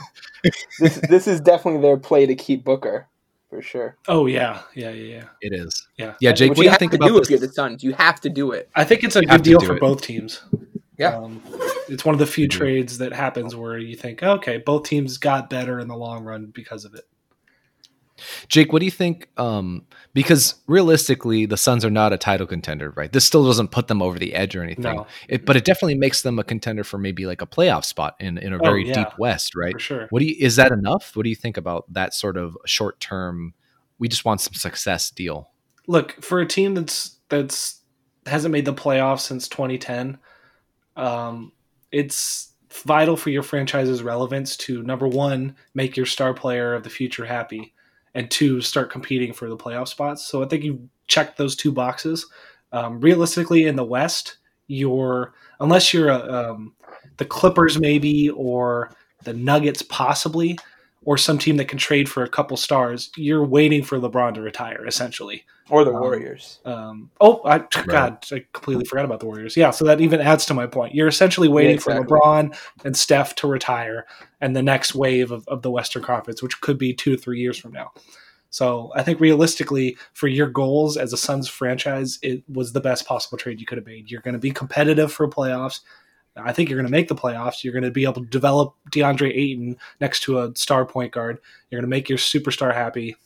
This 0.78 1.00
this 1.08 1.26
is 1.26 1.40
definitely 1.40 1.82
their 1.82 1.96
play 1.96 2.24
to 2.24 2.36
keep 2.36 2.64
Booker 2.64 3.08
for 3.50 3.60
sure. 3.60 3.96
Oh 4.06 4.26
yeah, 4.26 4.62
yeah, 4.74 4.90
yeah, 4.90 5.16
yeah. 5.16 5.24
It 5.42 5.52
is. 5.52 5.88
Yeah, 5.96 6.14
yeah. 6.20 6.32
Jake, 6.32 6.50
what 6.50 6.58
do 6.58 6.62
you, 6.62 6.76
think 6.76 6.94
about 6.94 7.08
do 7.08 7.14
this? 7.14 7.26
if 7.26 7.30
you're 7.30 7.40
the 7.40 7.52
Suns? 7.52 7.82
You 7.82 7.92
have 7.94 8.20
to 8.20 8.30
do 8.30 8.52
it. 8.52 8.70
I 8.76 8.84
think 8.84 9.02
it's 9.02 9.16
a 9.16 9.22
good 9.22 9.42
deal 9.42 9.60
for 9.60 9.74
it. 9.74 9.80
both 9.80 10.02
teams. 10.02 10.42
Yeah, 11.00 11.16
um, 11.16 11.42
it's 11.88 12.04
one 12.04 12.14
of 12.14 12.18
the 12.18 12.26
few 12.26 12.46
mm-hmm. 12.46 12.58
trades 12.58 12.98
that 12.98 13.12
happens 13.12 13.56
where 13.56 13.78
you 13.78 13.96
think, 13.96 14.22
okay, 14.22 14.58
both 14.58 14.84
teams 14.84 15.16
got 15.16 15.48
better 15.48 15.80
in 15.80 15.88
the 15.88 15.96
long 15.96 16.24
run 16.24 16.46
because 16.46 16.84
of 16.84 16.94
it. 16.94 17.04
Jake, 18.48 18.70
what 18.70 18.80
do 18.80 18.84
you 18.84 18.90
think? 18.90 19.28
Um, 19.38 19.86
because 20.12 20.56
realistically, 20.66 21.46
the 21.46 21.56
Suns 21.56 21.86
are 21.86 21.90
not 21.90 22.12
a 22.12 22.18
title 22.18 22.46
contender, 22.46 22.90
right? 22.90 23.10
This 23.10 23.24
still 23.24 23.46
doesn't 23.46 23.68
put 23.68 23.88
them 23.88 24.02
over 24.02 24.18
the 24.18 24.34
edge 24.34 24.54
or 24.54 24.62
anything, 24.62 24.96
no. 24.96 25.06
it, 25.26 25.46
but 25.46 25.56
it 25.56 25.64
definitely 25.64 25.94
makes 25.94 26.20
them 26.20 26.38
a 26.38 26.44
contender 26.44 26.84
for 26.84 26.98
maybe 26.98 27.24
like 27.24 27.40
a 27.40 27.46
playoff 27.46 27.86
spot 27.86 28.16
in, 28.20 28.36
in 28.36 28.52
a 28.52 28.56
oh, 28.56 28.60
very 28.62 28.86
yeah, 28.86 29.04
deep 29.04 29.18
West, 29.18 29.54
right? 29.56 29.72
For 29.72 29.78
sure. 29.78 30.06
What 30.10 30.20
do 30.20 30.26
you 30.26 30.36
is 30.38 30.56
that 30.56 30.70
enough? 30.70 31.16
What 31.16 31.22
do 31.22 31.30
you 31.30 31.36
think 31.36 31.56
about 31.56 31.90
that 31.94 32.12
sort 32.12 32.36
of 32.36 32.58
short 32.66 33.00
term? 33.00 33.54
We 33.98 34.08
just 34.08 34.26
want 34.26 34.42
some 34.42 34.54
success 34.54 35.10
deal. 35.10 35.50
Look 35.86 36.22
for 36.22 36.40
a 36.40 36.46
team 36.46 36.74
that's 36.74 37.16
that's 37.30 37.80
hasn't 38.26 38.52
made 38.52 38.66
the 38.66 38.74
playoffs 38.74 39.20
since 39.20 39.48
2010. 39.48 40.18
Um, 40.96 41.52
it's 41.92 42.52
vital 42.72 43.16
for 43.16 43.30
your 43.30 43.42
franchise's 43.42 44.02
relevance 44.02 44.56
to 44.56 44.82
number 44.82 45.08
one 45.08 45.56
make 45.74 45.96
your 45.96 46.06
star 46.06 46.32
player 46.32 46.74
of 46.74 46.84
the 46.84 46.90
future 46.90 47.24
happy 47.24 47.74
and 48.14 48.30
two 48.30 48.60
start 48.60 48.90
competing 48.90 49.32
for 49.32 49.48
the 49.48 49.56
playoff 49.56 49.88
spots. 49.88 50.24
So 50.24 50.42
I 50.42 50.46
think 50.46 50.64
you 50.64 50.88
checked 51.08 51.36
those 51.36 51.56
two 51.56 51.72
boxes. 51.72 52.26
Um, 52.72 53.00
realistically, 53.00 53.66
in 53.66 53.76
the 53.76 53.84
West, 53.84 54.38
you're 54.68 55.34
unless 55.58 55.92
you're 55.92 56.10
a, 56.10 56.50
um, 56.50 56.74
the 57.16 57.24
Clippers 57.24 57.78
maybe 57.78 58.30
or 58.30 58.92
the 59.24 59.34
Nuggets 59.34 59.82
possibly, 59.82 60.58
or 61.04 61.16
some 61.16 61.38
team 61.38 61.56
that 61.56 61.68
can 61.68 61.78
trade 61.78 62.08
for 62.08 62.22
a 62.22 62.28
couple 62.28 62.56
stars, 62.56 63.10
you're 63.16 63.44
waiting 63.44 63.82
for 63.82 63.98
LeBron 63.98 64.34
to 64.34 64.42
retire 64.42 64.86
essentially, 64.86 65.44
or 65.70 65.84
the 65.84 65.92
um, 65.92 66.00
Warriors. 66.00 66.58
Um, 66.64 67.10
oh, 67.20 67.40
I, 67.44 67.56
right. 67.58 67.86
God, 67.86 68.26
I 68.32 68.44
completely 68.52 68.84
forgot 68.84 69.06
about 69.06 69.20
the 69.20 69.26
Warriors. 69.26 69.56
Yeah, 69.56 69.70
so 69.70 69.84
that 69.86 70.00
even 70.00 70.20
adds 70.20 70.44
to 70.46 70.54
my 70.54 70.66
point. 70.66 70.94
You're 70.94 71.08
essentially 71.08 71.48
waiting 71.48 71.70
yeah, 71.70 71.76
exactly. 71.76 72.06
for 72.06 72.18
LeBron 72.18 72.56
and 72.84 72.96
Steph 72.96 73.34
to 73.36 73.46
retire, 73.46 74.06
and 74.40 74.54
the 74.54 74.62
next 74.62 74.94
wave 74.94 75.30
of, 75.30 75.48
of 75.48 75.62
the 75.62 75.70
Western 75.70 76.02
Conference, 76.02 76.42
which 76.42 76.60
could 76.60 76.78
be 76.78 76.92
two 76.92 77.16
to 77.16 77.22
three 77.22 77.40
years 77.40 77.56
from 77.58 77.72
now. 77.72 77.92
So 78.50 78.90
I 78.96 79.02
think 79.04 79.20
realistically, 79.20 79.96
for 80.12 80.26
your 80.26 80.48
goals 80.48 80.96
as 80.96 81.12
a 81.12 81.16
Suns 81.16 81.48
franchise, 81.48 82.18
it 82.20 82.42
was 82.52 82.72
the 82.72 82.80
best 82.80 83.06
possible 83.06 83.38
trade 83.38 83.60
you 83.60 83.66
could 83.66 83.78
have 83.78 83.86
made. 83.86 84.10
You're 84.10 84.20
going 84.20 84.34
to 84.34 84.40
be 84.40 84.50
competitive 84.50 85.12
for 85.12 85.28
playoffs. 85.28 85.80
I 86.36 86.52
think 86.52 86.68
you're 86.68 86.78
going 86.78 86.86
to 86.86 86.92
make 86.92 87.08
the 87.08 87.14
playoffs. 87.14 87.64
You're 87.64 87.72
going 87.72 87.84
to 87.84 87.90
be 87.90 88.04
able 88.04 88.22
to 88.22 88.26
develop 88.26 88.74
DeAndre 88.90 89.30
Ayton 89.34 89.76
next 90.00 90.20
to 90.20 90.40
a 90.40 90.52
star 90.54 90.84
point 90.84 91.12
guard. 91.12 91.38
You're 91.70 91.80
going 91.80 91.90
to 91.90 91.94
make 91.94 92.08
your 92.08 92.18
superstar 92.18 92.72
happy. 92.72 93.16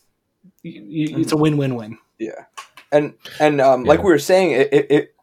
It's 0.63 1.31
a 1.31 1.37
win-win-win. 1.37 1.97
Yeah, 2.17 2.45
and 2.91 3.13
and 3.39 3.61
um, 3.61 3.83
yeah. 3.83 3.89
like 3.89 3.99
we 3.99 4.11
were 4.11 4.19
saying, 4.19 4.51
it, 4.51 4.73
it, 4.73 4.91
it, 4.91 5.15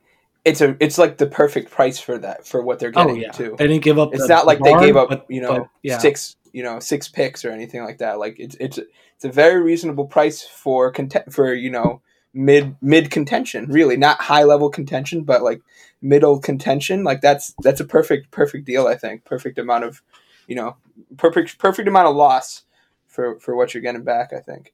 it's 0.44 0.60
a 0.60 0.76
it's 0.80 0.98
like 0.98 1.18
the 1.18 1.26
perfect 1.26 1.70
price 1.70 1.98
for 1.98 2.18
that 2.18 2.46
for 2.46 2.62
what 2.62 2.78
they're 2.78 2.92
oh, 2.94 3.04
getting 3.04 3.22
oh, 3.22 3.26
yeah. 3.26 3.30
too. 3.30 3.56
They 3.58 3.66
didn't 3.66 3.82
give 3.82 3.98
up. 3.98 4.12
It's 4.12 4.22
the, 4.22 4.28
not 4.28 4.46
like 4.46 4.58
the 4.58 4.64
they 4.64 4.86
gave 4.86 4.96
up, 4.96 5.08
but, 5.08 5.26
you 5.28 5.40
know, 5.40 5.60
but, 5.60 5.68
yeah. 5.82 5.98
six 5.98 6.36
you 6.52 6.62
know 6.62 6.78
six 6.78 7.08
picks 7.08 7.44
or 7.44 7.50
anything 7.50 7.82
like 7.82 7.98
that. 7.98 8.18
Like 8.18 8.38
it's 8.38 8.56
it's 8.60 8.78
it's 8.78 9.24
a 9.24 9.30
very 9.30 9.62
reasonable 9.62 10.06
price 10.06 10.42
for 10.42 10.90
content 10.90 11.32
for 11.32 11.54
you 11.54 11.70
know 11.70 12.02
mid 12.34 12.76
mid 12.80 13.10
contention. 13.10 13.66
Really, 13.66 13.96
not 13.96 14.20
high 14.20 14.44
level 14.44 14.70
contention, 14.70 15.24
but 15.24 15.42
like 15.42 15.60
middle 16.00 16.38
contention. 16.38 17.04
Like 17.04 17.20
that's 17.20 17.54
that's 17.62 17.80
a 17.80 17.84
perfect 17.84 18.30
perfect 18.30 18.66
deal. 18.66 18.86
I 18.86 18.96
think 18.96 19.24
perfect 19.24 19.58
amount 19.58 19.84
of 19.84 20.02
you 20.46 20.56
know 20.56 20.76
perfect 21.16 21.58
perfect 21.58 21.88
amount 21.88 22.08
of 22.08 22.16
loss 22.16 22.62
for 23.06 23.38
for 23.40 23.56
what 23.56 23.74
you're 23.74 23.82
getting 23.82 24.04
back. 24.04 24.32
I 24.32 24.40
think. 24.40 24.72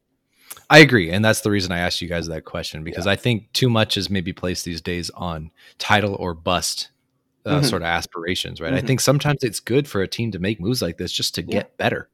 I 0.71 0.79
agree, 0.79 1.11
and 1.11 1.25
that's 1.25 1.43
the 1.43 1.51
reason 1.51 1.73
I 1.73 1.79
asked 1.79 2.01
you 2.01 2.09
guys 2.09 2.27
that 2.27 2.45
question 2.45 2.83
because 2.83 3.07
yeah. 3.07 3.13
I 3.13 3.17
think 3.17 3.53
too 3.53 3.69
much 3.69 3.97
is 3.97 4.09
maybe 4.09 4.33
placed 4.33 4.65
these 4.65 4.81
days 4.81 5.11
on 5.11 5.51
title 5.79 6.15
or 6.15 6.35
bust 6.35 6.91
uh, 7.45 7.57
mm-hmm. 7.57 7.65
sort 7.65 7.83
of 7.83 7.87
aspirations, 7.87 8.61
right? 8.61 8.69
Mm-hmm. 8.69 8.85
I 8.85 8.87
think 8.87 9.01
sometimes 9.01 9.43
it's 9.43 9.61
good 9.61 9.89
for 9.89 10.03
a 10.03 10.09
team 10.09 10.31
to 10.33 10.39
make 10.39 10.61
moves 10.61 10.83
like 10.83 10.97
this 10.99 11.13
just 11.13 11.35
to 11.37 11.43
yeah. 11.43 11.49
get 11.49 11.77
better. 11.77 12.09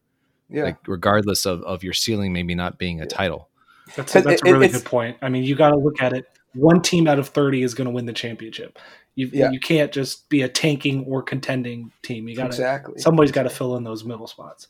Yeah. 0.48 0.64
Like 0.64 0.76
regardless 0.86 1.46
of, 1.46 1.62
of 1.62 1.82
your 1.82 1.92
ceiling 1.92 2.32
maybe 2.32 2.54
not 2.54 2.78
being 2.78 3.00
a 3.00 3.06
title. 3.06 3.48
That's 3.96 4.16
a, 4.16 4.22
that's 4.22 4.42
a 4.42 4.52
really 4.52 4.68
good 4.68 4.84
point. 4.84 5.16
I 5.22 5.28
mean, 5.28 5.44
you 5.44 5.54
got 5.54 5.70
to 5.70 5.76
look 5.76 6.00
at 6.00 6.12
it. 6.12 6.26
One 6.54 6.80
team 6.80 7.06
out 7.06 7.18
of 7.18 7.28
30 7.28 7.62
is 7.62 7.74
going 7.74 7.86
to 7.86 7.90
win 7.90 8.06
the 8.06 8.12
championship. 8.12 8.78
You, 9.16 9.30
yeah. 9.32 9.50
you 9.50 9.60
can't 9.60 9.92
just 9.92 10.28
be 10.28 10.42
a 10.42 10.48
tanking 10.48 11.04
or 11.04 11.22
contending 11.22 11.92
team. 12.02 12.28
You 12.28 12.36
got 12.36 12.46
exactly. 12.46 13.00
Somebody's 13.00 13.32
got 13.32 13.44
to 13.44 13.50
fill 13.50 13.76
in 13.76 13.84
those 13.84 14.04
middle 14.04 14.26
spots. 14.26 14.68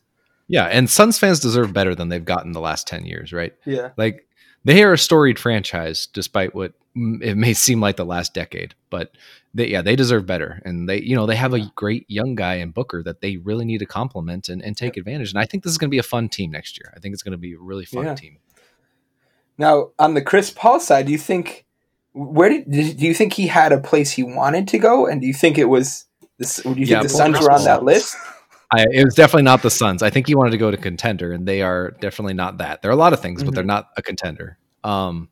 Yeah, 0.48 0.64
and 0.64 0.90
Suns 0.90 1.18
fans 1.18 1.40
deserve 1.40 1.72
better 1.72 1.94
than 1.94 2.09
they've 2.09 2.24
gotten 2.24 2.53
the 2.53 2.61
last 2.61 2.87
10 2.87 3.07
years, 3.07 3.33
right? 3.33 3.55
Yeah. 3.64 3.90
Like 3.96 4.27
they 4.64 4.83
are 4.83 4.92
a 4.92 4.98
storied 4.98 5.38
franchise 5.38 6.07
despite 6.07 6.55
what 6.55 6.74
it 6.96 7.37
may 7.37 7.55
seem 7.55 7.81
like 7.81 7.96
the 7.96 8.05
last 8.05 8.35
decade, 8.35 8.74
but 8.90 9.12
they, 9.53 9.68
yeah, 9.68 9.83
they 9.83 9.96
deserve 9.96 10.27
better. 10.27 10.61
And 10.64 10.88
they, 10.88 11.00
you 11.00 11.16
know, 11.16 11.27
they 11.27 11.37
have 11.37 11.55
a 11.55 11.66
great 11.74 12.05
young 12.09 12.35
guy 12.35 12.55
in 12.57 12.70
Booker 12.70 13.03
that 13.03 13.20
they 13.20 13.37
really 13.38 13.64
need 13.64 13.79
to 13.79 13.87
compliment 13.87 14.48
and, 14.48 14.62
and 14.62 14.77
take 14.77 14.96
advantage. 14.96 15.31
And 15.31 15.38
I 15.38 15.46
think 15.46 15.64
this 15.64 15.72
is 15.72 15.79
going 15.79 15.88
to 15.88 15.94
be 15.94 15.98
a 15.98 16.05
fun 16.05 16.29
team 16.29 16.50
next 16.50 16.79
year. 16.79 16.92
I 16.94 17.00
think 17.00 17.14
it's 17.14 17.22
going 17.22 17.33
to 17.33 17.38
be 17.38 17.55
a 17.55 17.59
really 17.59 17.85
fun 17.85 18.05
yeah. 18.05 18.14
team. 18.14 18.38
Now, 19.58 19.90
on 19.98 20.14
the 20.14 20.22
Chris 20.22 20.50
Paul 20.50 20.80
side, 20.80 21.06
do 21.06 21.12
you 21.12 21.18
think 21.18 21.64
where 22.12 22.48
did 22.48 22.70
do 22.96 23.06
you 23.06 23.14
think 23.14 23.32
he 23.32 23.46
had 23.46 23.72
a 23.72 23.80
place 23.80 24.12
he 24.12 24.22
wanted 24.22 24.68
to 24.68 24.78
go, 24.78 25.06
and 25.06 25.20
do 25.20 25.26
you 25.26 25.34
think 25.34 25.58
it 25.58 25.64
was 25.64 26.06
this? 26.38 26.56
Do 26.56 26.70
you 26.70 26.86
yeah, 26.86 27.00
think 27.00 27.10
the 27.10 27.16
Suns 27.16 27.40
were 27.40 27.50
on 27.50 27.64
that 27.64 27.84
list? 27.84 28.16
I, 28.70 28.86
it 28.90 29.04
was 29.04 29.14
definitely 29.14 29.42
not 29.42 29.62
the 29.62 29.70
Suns. 29.70 30.02
I 30.02 30.10
think 30.10 30.26
he 30.26 30.34
wanted 30.34 30.50
to 30.50 30.58
go 30.58 30.70
to 30.70 30.76
contender, 30.76 31.32
and 31.32 31.46
they 31.46 31.62
are 31.62 31.90
definitely 32.00 32.34
not 32.34 32.58
that. 32.58 32.82
There 32.82 32.90
are 32.90 32.94
a 32.94 32.96
lot 32.96 33.12
of 33.12 33.20
things, 33.20 33.40
mm-hmm. 33.40 33.46
but 33.46 33.54
they're 33.54 33.62
mm-hmm. 33.62 33.68
not 33.68 33.90
a 33.96 34.02
contender. 34.02 34.58
Um, 34.82 35.28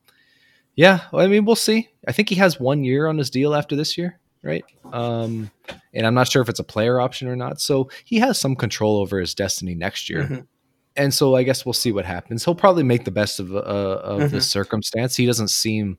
yeah, 0.74 1.00
well, 1.12 1.24
I 1.24 1.28
mean, 1.28 1.44
we'll 1.44 1.56
see. 1.56 1.88
I 2.06 2.12
think 2.12 2.28
he 2.28 2.36
has 2.36 2.58
one 2.58 2.84
year 2.84 3.06
on 3.06 3.18
his 3.18 3.30
deal 3.30 3.54
after 3.54 3.76
this 3.76 3.98
year, 3.98 4.18
right? 4.42 4.64
Um, 4.92 5.50
and 5.92 6.06
I'm 6.06 6.14
not 6.14 6.28
sure 6.28 6.42
if 6.42 6.48
it's 6.48 6.60
a 6.60 6.64
player 6.64 7.00
option 7.00 7.28
or 7.28 7.36
not. 7.36 7.60
So 7.60 7.90
he 8.04 8.18
has 8.18 8.38
some 8.38 8.56
control 8.56 8.96
over 8.96 9.18
his 9.18 9.34
destiny 9.34 9.74
next 9.74 10.08
year. 10.08 10.22
Mm-hmm. 10.24 10.40
And 10.96 11.12
so 11.12 11.34
I 11.36 11.42
guess 11.42 11.64
we'll 11.64 11.72
see 11.72 11.92
what 11.92 12.04
happens. 12.04 12.44
He'll 12.44 12.54
probably 12.54 12.82
make 12.82 13.04
the 13.04 13.10
best 13.10 13.40
of 13.40 13.54
uh, 13.54 13.58
of 13.58 14.20
mm-hmm. 14.20 14.34
the 14.34 14.40
circumstance. 14.40 15.16
He 15.16 15.26
doesn't 15.26 15.48
seem 15.48 15.98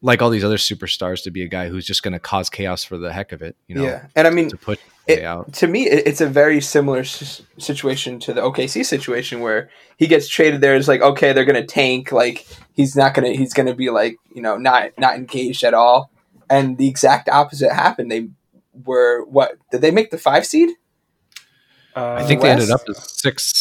like 0.00 0.22
all 0.22 0.30
these 0.30 0.44
other 0.44 0.56
superstars 0.56 1.22
to 1.24 1.30
be 1.30 1.42
a 1.42 1.48
guy 1.48 1.68
who's 1.68 1.84
just 1.84 2.02
going 2.02 2.12
to 2.12 2.18
cause 2.18 2.48
chaos 2.48 2.84
for 2.84 2.96
the 2.96 3.12
heck 3.12 3.32
of 3.32 3.42
it. 3.42 3.56
You 3.66 3.76
know, 3.76 3.84
yeah, 3.84 4.06
and 4.14 4.26
I 4.26 4.30
mean, 4.30 4.48
to 4.48 4.56
put 4.56 4.80
it, 5.06 5.24
out. 5.24 5.52
to 5.54 5.66
me, 5.66 5.86
it's 5.86 6.20
a 6.20 6.26
very 6.26 6.60
similar 6.60 7.00
s- 7.00 7.42
situation 7.58 8.20
to 8.20 8.32
the 8.32 8.40
OKC 8.40 8.84
situation 8.84 9.40
where 9.40 9.70
he 9.96 10.06
gets 10.06 10.28
traded 10.28 10.60
there. 10.60 10.76
It's 10.76 10.88
like 10.88 11.00
okay, 11.00 11.32
they're 11.32 11.44
gonna 11.44 11.66
tank. 11.66 12.12
Like 12.12 12.46
he's 12.74 12.96
not 12.96 13.14
gonna 13.14 13.32
he's 13.32 13.54
gonna 13.54 13.74
be 13.74 13.90
like 13.90 14.16
you 14.34 14.42
know 14.42 14.56
not 14.56 14.92
not 14.98 15.16
engaged 15.16 15.64
at 15.64 15.74
all. 15.74 16.10
And 16.50 16.78
the 16.78 16.88
exact 16.88 17.28
opposite 17.28 17.72
happened. 17.72 18.10
They 18.10 18.28
were 18.84 19.24
what 19.24 19.58
did 19.70 19.80
they 19.80 19.90
make 19.90 20.10
the 20.10 20.18
five 20.18 20.46
seed? 20.46 20.70
Uh, 21.96 22.14
I 22.14 22.24
think 22.24 22.42
they 22.42 22.50
ended 22.50 22.70
up 22.70 22.82
as 22.88 23.20
six, 23.20 23.57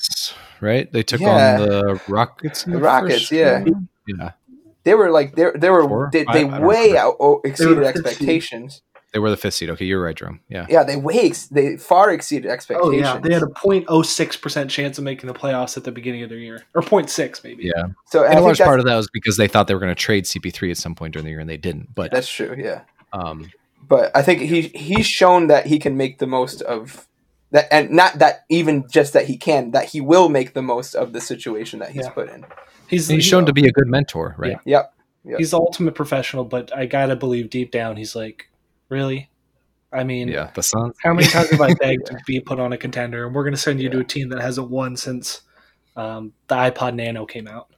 right? 0.62 0.91
They 0.91 1.04
took 1.04 1.22
Yeah. 1.22 1.60
on 1.62 1.67
the 1.70 2.02
Rockets. 2.08 2.65
in 2.65 2.72
The 2.74 2.78
the 2.80 2.84
Rockets, 2.84 3.13
first 3.20 3.32
yeah. 3.32 3.52
round? 3.60 3.88
yeah. 4.08 4.32
They 4.84 4.93
were 4.96 5.12
like 5.12 5.36
they 5.36 5.52
they 5.56 5.70
were 5.70 5.88
Four? 5.88 6.10
they, 6.13 6.26
I- 6.26 6.34
they 6.34 6.50
I 6.50 6.60
way 6.60 6.78
remember. 6.89 6.98
out 7.00 7.15
oh, 7.20 7.41
exceeded 7.43 7.78
the 7.78 7.82
fifth 7.82 7.96
seed. 7.96 8.06
expectations. 8.06 8.82
They 9.13 9.20
were 9.20 9.30
the 9.30 9.38
fifth 9.38 9.54
seed. 9.56 9.70
Okay, 9.72 9.86
you're 9.86 10.02
right, 10.04 10.15
Jerome. 10.15 10.41
Yeah. 10.50 10.65
Yeah, 10.70 10.84
they 10.84 10.96
way 10.98 11.22
ex- 11.22 11.48
they 11.48 11.78
far 11.78 12.12
exceeded 12.12 12.52
expectations. 12.52 12.93
Oh 12.93 13.13
yeah, 13.15 13.20
they 13.20 13.34
had 13.34 13.41
a 13.41 13.48
0.06 13.48 14.41
percent 14.41 14.70
chance 14.70 14.98
of 14.98 15.04
making 15.04 15.28
the 15.28 15.34
playoffs 15.34 15.76
at 15.78 15.86
the 15.86 15.91
beginning 15.91 16.24
of 16.24 16.30
their 16.30 16.38
year, 16.38 16.63
or 16.76 16.82
0.6 16.82 17.43
maybe. 17.43 17.63
Yeah. 17.65 17.86
so 18.06 18.20
and 18.24 18.30
And 18.32 18.38
I 18.39 18.41
a 18.41 18.43
large 18.43 18.60
part 18.60 18.80
of 18.80 18.86
that 18.86 18.96
was 18.96 19.10
because 19.12 19.38
they 19.38 19.48
thought 19.48 19.67
they 19.67 19.74
were 19.74 19.80
going 19.80 19.96
to 19.96 19.96
trade 19.96 20.26
CP3 20.26 20.72
at 20.72 20.78
some 20.78 20.93
point 20.93 21.13
during 21.13 21.24
the 21.26 21.32
year, 21.32 21.39
and 21.39 21.50
they 21.50 21.58
didn't. 21.58 21.96
But 21.96 22.12
that's 22.12 22.30
true. 22.30 22.56
Yeah. 22.58 22.82
um, 23.13 23.50
but 23.88 24.12
I 24.15 24.22
think 24.22 24.41
he 24.41 24.63
he's 24.63 25.08
shown 25.08 25.48
that 25.48 25.65
he 25.65 25.80
can 25.80 25.96
make 25.98 26.20
the 26.20 26.28
most 26.28 26.62
of 26.62 27.08
that, 27.51 27.67
and 27.71 27.89
not 27.91 28.19
that 28.19 28.45
even 28.49 28.86
just 28.89 29.13
that 29.13 29.25
he 29.25 29.38
can, 29.38 29.71
that 29.71 29.86
he 29.86 30.01
will 30.01 30.29
make 30.29 30.53
the 30.53 30.62
most 30.62 30.95
of 30.95 31.13
the 31.13 31.21
situation 31.21 31.79
that 31.79 31.91
he's 31.91 32.05
Yeah. 32.05 32.12
put 32.12 32.29
in. 32.29 32.45
He's 32.88 33.07
he's 33.07 33.25
shown 33.25 33.45
to 33.45 33.53
be 33.53 33.65
a 33.67 33.71
good 33.71 33.88
mentor, 33.88 34.36
right? 34.38 34.57
Yeah. 34.65 34.83
Yep. 35.23 35.39
he's 35.39 35.51
the 35.51 35.57
ultimate 35.57 35.93
professional, 35.95 36.45
but 36.45 36.75
I 36.75 36.86
gotta 36.86 37.15
believe 37.17 37.49
deep 37.49 37.71
down 37.71 37.97
he's 37.97 38.15
like, 38.15 38.49
really. 38.89 39.29
I 39.91 40.03
mean, 40.03 40.27
Yeah. 40.29 40.51
The 40.53 40.63
Suns. 40.63 40.95
how 41.03 41.13
many 41.13 41.27
times 41.27 41.49
have 41.49 41.62
I 41.62 41.73
begged 41.79 42.05
to 42.07 42.17
be 42.25 42.39
put 42.41 42.60
on 42.60 42.71
a 42.73 42.77
contender? 42.77 43.25
And 43.25 43.33
we're 43.36 43.43
going 43.43 43.53
to 43.53 43.60
send 43.60 43.81
you 43.81 43.89
to 43.89 43.99
a 43.99 44.03
team 44.03 44.29
that 44.29 44.41
hasn't 44.41 44.69
won 44.69 44.97
since 44.97 45.41
um, 45.95 46.33
the 46.47 46.55
iPod 46.55 46.95
Nano 46.95 47.25
came 47.25 47.47
out. 47.47 47.69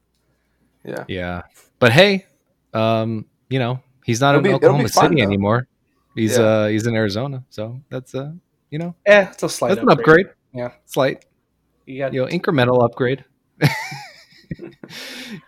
Yeah. 0.84 1.05
Yeah. 1.08 1.41
But 1.77 1.91
hey, 1.91 2.25
um, 2.73 3.25
you 3.49 3.60
know, 3.60 3.82
he's 4.03 4.21
not 4.21 4.34
It'll 4.36 4.39
in 4.39 4.43
be- 4.51 4.53
Oklahoma 4.55 4.88
fun, 4.89 5.10
City 5.10 5.21
though. 5.21 5.27
anymore. 5.27 5.67
He's 6.15 6.38
Yeah. 6.38 6.43
uh 6.43 6.67
he's 6.67 6.86
in 6.88 6.95
Arizona, 6.95 7.45
so 7.49 7.79
that's 7.89 8.13
uh 8.15 8.32
you 8.71 8.79
know 8.79 8.95
Eh, 9.05 9.27
it's 9.32 9.43
a 9.43 9.49
slight 9.49 9.69
that's 9.69 9.82
an 9.82 9.89
upgrade. 9.89 10.27
Yeah. 10.53 10.71
Slight, 10.86 11.25
You 11.86 11.99
got 11.99 12.13
you 12.13 12.21
know, 12.21 12.27
incremental 12.27 12.84
upgrade. 12.84 13.23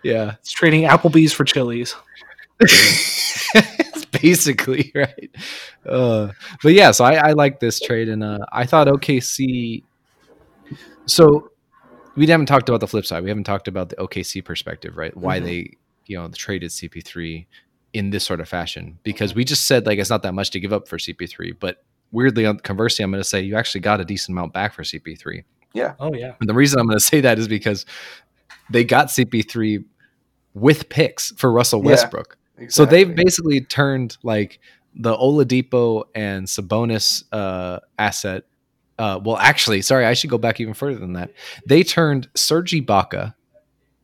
yeah. 0.03 0.35
it's 0.39 0.51
trading 0.51 0.83
Applebee's 0.83 1.33
for 1.33 1.43
Chili's. 1.45 1.95
it's 2.59 4.05
basically 4.21 4.91
right. 4.95 5.29
Uh, 5.85 6.31
but 6.61 6.73
yeah, 6.73 6.91
so 6.91 7.05
I, 7.05 7.29
I 7.29 7.31
like 7.33 7.59
this 7.59 7.79
trade, 7.79 8.09
and 8.09 8.23
uh, 8.23 8.39
I 8.51 8.65
thought 8.65 8.87
OKC. 8.87 9.83
So 11.07 11.49
we 12.15 12.27
haven't 12.27 12.45
talked 12.45 12.69
about 12.69 12.79
the 12.81 12.87
flip 12.87 13.05
side. 13.05 13.23
We 13.23 13.29
haven't 13.29 13.45
talked 13.45 13.67
about 13.67 13.89
the 13.89 13.95
OKC 13.95 14.43
perspective, 14.45 14.97
right? 14.97 15.15
Why 15.17 15.39
Mhm. 15.39 15.43
they 15.45 15.77
you 16.05 16.17
know 16.17 16.27
traded 16.29 16.69
CP3 16.71 17.45
in 17.93 18.11
this 18.11 18.23
sort 18.23 18.39
of 18.39 18.47
fashion? 18.47 18.99
Because 19.03 19.33
we 19.33 19.43
just 19.43 19.65
said 19.65 19.85
like 19.87 19.97
it's 19.97 20.09
not 20.09 20.21
that 20.23 20.33
much 20.33 20.51
to 20.51 20.59
give 20.59 20.71
up 20.73 20.87
for 20.87 20.97
CP3, 20.97 21.53
but 21.59 21.83
weirdly, 22.11 22.51
conversely, 22.59 23.03
I'm 23.03 23.11
going 23.11 23.21
to 23.21 23.27
say 23.27 23.41
you 23.41 23.55
actually 23.55 23.81
got 23.81 23.99
a 23.99 24.05
decent 24.05 24.35
amount 24.37 24.53
back 24.53 24.73
for 24.73 24.83
CP3. 24.83 25.43
Yeah. 25.73 25.93
Oh 25.99 26.13
yeah, 26.13 26.33
And 26.39 26.49
the 26.49 26.53
reason 26.53 26.79
I'm 26.79 26.87
going 26.87 26.99
to 26.99 27.03
say 27.03 27.21
that 27.21 27.39
is 27.39 27.47
because 27.47 27.85
they 28.69 28.83
got 28.83 29.07
CP3 29.07 29.83
with 30.53 30.89
picks 30.89 31.31
for 31.31 31.51
Russell 31.51 31.81
Yeah. 31.83 31.91
Westbrook. 31.91 32.37
So 32.67 32.85
they've 32.85 33.15
basically 33.15 33.61
turned 33.61 34.17
like 34.21 34.59
the 34.93 35.15
Oladipo 35.15 36.03
and 36.13 36.45
Sabonis 36.45 37.23
uh, 37.31 37.79
asset. 37.97 38.43
Uh, 38.99 39.19
well, 39.23 39.37
actually, 39.37 39.81
sorry, 39.81 40.05
I 40.05 40.13
should 40.13 40.29
go 40.29 40.37
back 40.37 40.59
even 40.59 40.75
further 40.75 40.99
than 40.99 41.13
that. 41.13 41.31
They 41.65 41.81
turned 41.81 42.29
Serge 42.35 42.73
Ibaka 42.73 43.33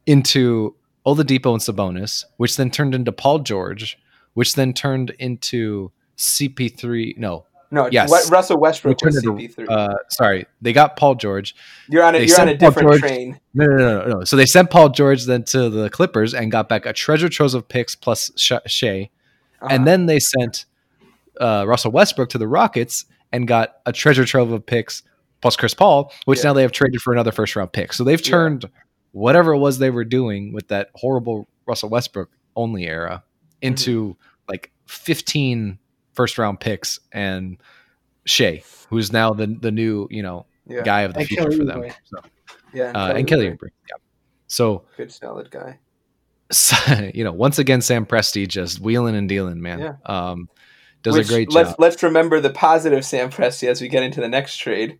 into 0.08 0.76
Oladipo 1.06 1.52
and 1.52 1.62
Sabonis, 1.62 2.24
which 2.38 2.56
then 2.58 2.72
turned 2.72 2.96
into 2.96 3.12
Paul 3.12 3.40
George, 3.40 3.98
which 4.34 4.56
then 4.56 4.74
turned 4.74 5.12
into 5.20 5.92
CP3. 6.18 7.18
No, 7.18 7.46
no. 7.72 7.90
yes. 7.92 8.10
What 8.10 8.30
Russell 8.30 8.60
Westbrook 8.60 8.98
was 9.04 9.24
CP3. 9.24 9.66
uh, 9.70 9.96
sorry, 10.10 10.46
they 10.62 10.74
got 10.74 10.96
Paul 10.96 11.16
George. 11.16 11.56
you're 11.90 12.04
on 12.04 12.16
a 12.16 12.20
they 12.20 12.26
you're 12.26 12.40
on 12.42 12.48
a 12.50 12.58
different 12.58 12.90
George- 12.90 13.02
train. 13.02 13.40
No, 13.54 13.66
no, 13.66 13.76
no, 13.78 14.00
no, 14.00 14.06
no. 14.20 14.24
So 14.24 14.36
they 14.36 14.46
sent 14.46 14.70
Paul 14.70 14.90
George 14.90 15.26
then 15.26 15.44
to 15.46 15.70
the 15.70 15.90
Clippers 15.90 16.34
and 16.34 16.52
got 16.52 16.70
back 16.70 16.86
a 16.86 16.94
treasure 16.94 17.30
trove 17.30 17.54
of 17.54 17.68
picks 17.68 17.96
plus 17.96 18.32
Sh- 18.38 18.52
Shai. 18.68 19.10
Uh-huh. 19.62 19.68
And 19.72 19.88
then 19.88 20.06
they 20.06 20.20
sent 20.20 20.66
uh, 21.42 21.66
Russell 21.68 21.92
Westbrook 21.92 22.30
to 22.30 22.38
the 22.38 22.48
Rockets 22.48 23.06
and 23.32 23.48
got 23.48 23.78
a 23.86 23.92
treasure 23.92 24.26
trove 24.26 24.52
of 24.52 24.66
picks 24.66 25.04
plus 25.42 25.56
Chris 25.56 25.74
Paul, 25.74 26.12
which 26.26 26.40
Yeah. 26.40 26.46
now 26.46 26.54
they 26.54 26.62
have 26.62 26.72
traded 26.72 27.02
for 27.02 27.12
another 27.14 27.32
first 27.32 27.56
round 27.56 27.74
pick. 27.74 27.94
So 27.94 28.04
they've 28.04 28.20
Yeah. 28.24 28.30
turned 28.32 28.70
whatever 29.12 29.54
it 29.54 29.58
was 29.58 29.80
they 29.80 29.90
were 29.90 30.04
doing 30.06 30.54
with 30.54 30.68
that 30.70 30.90
horrible 30.96 31.48
Russell 31.66 31.90
Westbrook 31.90 32.30
only 32.56 32.88
era 32.88 33.24
into 33.62 34.16
like 34.48 34.72
15 34.86 35.80
first 36.18 36.38
round 36.38 36.60
picks 36.60 37.00
and 37.14 37.58
Shai, 38.26 38.64
who's 38.90 39.14
now 39.14 39.34
the 39.34 39.48
the 39.48 39.72
new, 39.72 40.08
you 40.12 40.24
know, 40.24 40.46
yeah, 40.66 40.82
guy 40.82 41.02
of 41.02 41.14
the 41.14 41.22
And 41.22 41.28
future 41.30 41.44
Kelly 41.44 41.58
for 41.58 41.64
them. 41.64 41.82
Oubre. 41.82 41.94
So, 42.04 42.18
yeah, 42.74 42.92
uh, 42.92 43.14
and 43.14 43.26
Kelly 43.26 43.46
Oubre. 43.46 43.58
Oubre. 43.58 43.70
Yeah. 43.90 43.98
So, 44.48 44.84
good 44.98 45.12
solid 45.12 45.50
guy. 45.50 45.80
you 47.14 47.24
know, 47.24 47.32
once 47.32 47.60
again, 47.60 47.82
Sam 47.82 48.06
Presti 48.06 48.48
just 48.48 48.80
wheeling 48.80 49.16
and 49.16 49.30
dealing, 49.30 49.62
man. 49.62 49.80
Yeah. 49.80 49.94
Um, 50.06 50.50
does 51.04 51.16
Which, 51.16 51.28
a 51.28 51.30
great 51.30 51.54
let's, 51.54 51.70
job. 51.70 51.80
Let's 51.80 52.04
remember 52.04 52.40
the 52.40 52.50
positive 52.50 53.06
Sam 53.06 53.30
Presti 53.30 53.70
as 53.70 53.82
we 53.82 53.88
get 53.88 54.04
into 54.04 54.20
the 54.20 54.30
next 54.30 54.58
trade. 54.58 55.00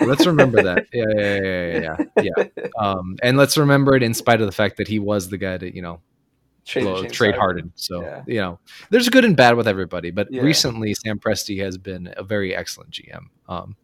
Let's 0.00 0.26
remember 0.26 0.62
that. 0.62 0.86
Yeah, 0.92 1.04
yeah, 1.16 1.40
yeah, 1.40 1.96
yeah, 2.16 2.22
yeah. 2.22 2.44
yeah. 2.56 2.66
Um, 2.78 3.16
and 3.22 3.36
let's 3.36 3.56
remember 3.56 3.94
it 3.94 4.02
in 4.02 4.14
spite 4.14 4.40
of 4.40 4.46
the 4.46 4.52
fact 4.52 4.78
that 4.78 4.88
he 4.88 4.98
was 4.98 5.28
the 5.28 5.38
guy 5.38 5.56
that 5.56 5.74
you 5.74 5.82
know, 5.82 6.00
Trade, 6.64 7.12
trade 7.12 7.34
Harden. 7.34 7.38
Harden. 7.38 7.72
So, 7.74 8.02
Yeah. 8.02 8.22
you 8.26 8.40
know, 8.40 8.58
there's 8.90 9.08
good 9.08 9.24
and 9.24 9.36
bad 9.36 9.56
with 9.56 9.66
everybody. 9.66 10.10
But 10.10 10.28
Yeah. 10.30 10.42
recently, 10.42 10.94
Sam 10.94 11.18
Presti 11.18 11.60
has 11.62 11.78
been 11.78 12.12
a 12.16 12.22
very 12.22 12.54
excellent 12.54 12.90
GM. 12.90 13.30
Um, 13.48 13.76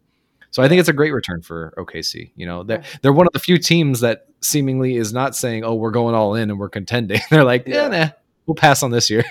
so 0.51 0.63
I 0.63 0.67
think 0.69 0.79
it's 0.79 0.89
a 0.89 0.93
great 0.93 1.11
return 1.11 1.41
for 1.41 1.73
OKC. 1.77 2.31
You 2.35 2.45
know, 2.45 2.63
they're, 2.63 2.83
they're 3.01 3.13
one 3.13 3.27
of 3.27 3.33
the 3.33 3.39
few 3.39 3.57
teams 3.57 3.99
that 3.99 4.27
seemingly 4.41 4.95
is 4.95 5.11
not 5.13 5.35
saying, 5.35 5.63
oh, 5.63 5.75
we're 5.75 5.91
going 5.91 6.15
all 6.15 6.35
in 6.35 6.49
and 6.49 6.59
we're 6.59 6.69
contending. 6.69 7.19
they're 7.29 7.43
like, 7.43 7.67
yeah, 7.67 7.89
Yeah. 7.89 8.03
nah, 8.05 8.09
we'll 8.45 8.55
pass 8.55 8.81
on 8.83 8.91
this 8.91 9.09
year. 9.09 9.25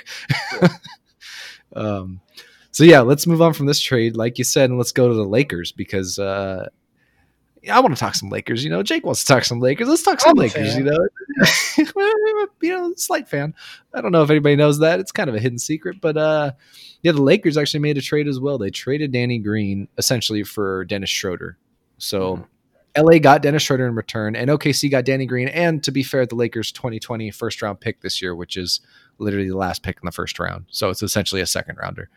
um, 1.75 2.21
so 2.71 2.85
yeah, 2.85 3.01
let's 3.01 3.27
move 3.27 3.41
on 3.43 3.53
from 3.55 3.67
this 3.67 3.81
trade, 3.81 4.17
like 4.17 4.39
you 4.39 4.45
said, 4.45 4.71
and 4.71 4.79
let's 4.79 4.93
go 4.93 5.09
to 5.09 5.15
the 5.15 5.25
Lakers 5.25 5.73
because 5.73 6.19
uh, 6.19 6.69
I 7.71 7.81
want 7.81 7.95
to 7.95 8.01
talk 8.01 8.15
some 8.15 8.29
Lakers. 8.29 8.65
You 8.65 8.71
know, 8.71 8.83
Jake 8.83 9.05
wants 9.05 9.25
to 9.25 9.27
talk 9.27 9.45
some 9.45 9.61
Lakers. 9.61 9.89
Let's 9.89 10.03
talk 10.03 10.21
some 10.21 10.31
I'm 10.31 10.37
Lakers. 10.37 10.77
You 10.77 10.85
know, 10.85 11.09
you 12.63 12.71
know, 12.71 12.95
slight 12.97 13.29
fan. 13.29 13.55
I 13.95 14.01
don't 14.01 14.13
know 14.13 14.23
if 14.23 14.31
anybody 14.31 14.57
knows 14.57 14.79
that. 14.81 15.01
It's 15.01 15.13
kind 15.13 15.29
of 15.29 15.35
a 15.35 15.41
hidden 15.41 15.59
secret, 15.59 16.01
but 16.01 16.17
uh, 16.17 16.53
yeah, 17.03 17.13
the 17.13 17.23
Lakers 17.23 17.57
actually 17.57 17.81
made 17.81 17.99
a 17.99 18.03
trade 18.03 18.29
as 18.29 18.41
well. 18.41 18.59
They 18.59 18.71
traded 18.71 19.13
Danny 19.13 19.39
Green 19.39 19.89
essentially 19.99 20.43
for 20.43 20.85
Dennis 20.85 21.11
Schroeder. 21.11 21.57
So. 21.99 22.47
LA 22.99 23.19
got 23.19 23.43
Dennis 23.43 23.63
Schroeder 23.63 23.87
in 23.87 23.95
return, 23.95 24.35
and 24.35 24.49
OKC 24.49 24.91
got 24.91 25.05
Danny 25.05 25.27
Green. 25.27 25.49
And 25.49 25.85
to 25.85 25.91
be 25.91 26.03
fair, 26.03 26.25
the 26.25 26.35
Lakers' 26.35 26.73
2020 26.73 27.31
first 27.31 27.61
round 27.61 27.79
pick 27.79 28.01
this 28.01 28.23
year, 28.23 28.35
which 28.35 28.57
is 28.57 28.81
literally 29.19 29.51
the 29.51 29.57
last 29.57 29.83
pick 29.83 29.99
in 30.03 30.07
the 30.07 30.13
first 30.13 30.39
round. 30.39 30.65
So 30.71 30.89
it's 30.89 31.03
essentially 31.03 31.43
a 31.43 31.47
second 31.47 31.77
rounder. 31.77 32.09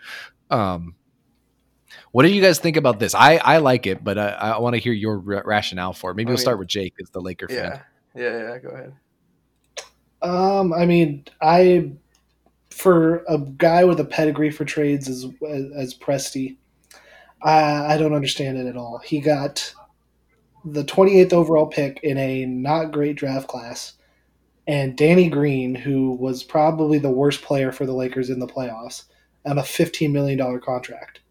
Um, 0.49 0.95
what 2.11 2.23
do 2.23 2.29
you 2.29 2.41
guys 2.41 2.59
think 2.59 2.77
about 2.77 2.99
this? 2.99 3.13
I, 3.15 3.37
I 3.37 3.57
like 3.57 3.87
it, 3.87 4.03
but 4.03 4.17
I, 4.17 4.29
I 4.29 4.59
want 4.59 4.75
to 4.75 4.79
hear 4.79 4.93
your 4.93 5.17
ra- 5.19 5.41
rationale 5.45 5.93
for 5.93 6.11
it. 6.11 6.15
Maybe 6.15 6.27
I 6.27 6.31
we'll 6.31 6.37
mean, 6.37 6.41
start 6.41 6.59
with 6.59 6.67
Jake 6.67 6.93
as 7.01 7.09
the 7.09 7.21
Laker 7.21 7.47
Yeah, 7.49 7.71
fan. 7.71 7.81
yeah, 8.15 8.37
yeah. 8.37 8.57
Go 8.59 8.69
ahead. 8.69 8.93
Um, 10.21 10.73
I 10.73 10.85
mean, 10.85 11.25
I 11.41 11.93
for 12.71 13.23
a 13.27 13.37
guy 13.37 13.83
with 13.85 13.99
a 13.99 14.05
pedigree 14.05 14.51
for 14.51 14.65
trades 14.65 15.07
as 15.07 15.25
as 15.75 15.93
Presti, 15.95 16.57
I 17.41 17.93
I 17.93 17.97
don't 17.97 18.13
understand 18.13 18.57
it 18.57 18.67
at 18.67 18.77
all. 18.77 18.99
He 18.99 19.19
got 19.21 19.73
the 20.65 20.83
28th 20.83 21.31
overall 21.33 21.67
pick 21.67 22.01
in 22.03 22.17
a 22.17 22.45
not 22.45 22.91
great 22.91 23.15
draft 23.15 23.47
class, 23.47 23.93
and 24.67 24.97
Danny 24.97 25.29
Green, 25.29 25.73
who 25.73 26.11
was 26.11 26.43
probably 26.43 26.99
the 26.99 27.09
worst 27.11 27.41
player 27.41 27.71
for 27.71 27.85
the 27.85 27.93
Lakers 27.93 28.29
in 28.29 28.39
the 28.39 28.47
playoffs, 28.47 29.05
on 29.45 29.57
a 29.57 29.63
15 29.63 30.11
million 30.11 30.37
dollar 30.37 30.59
contract 30.59 31.21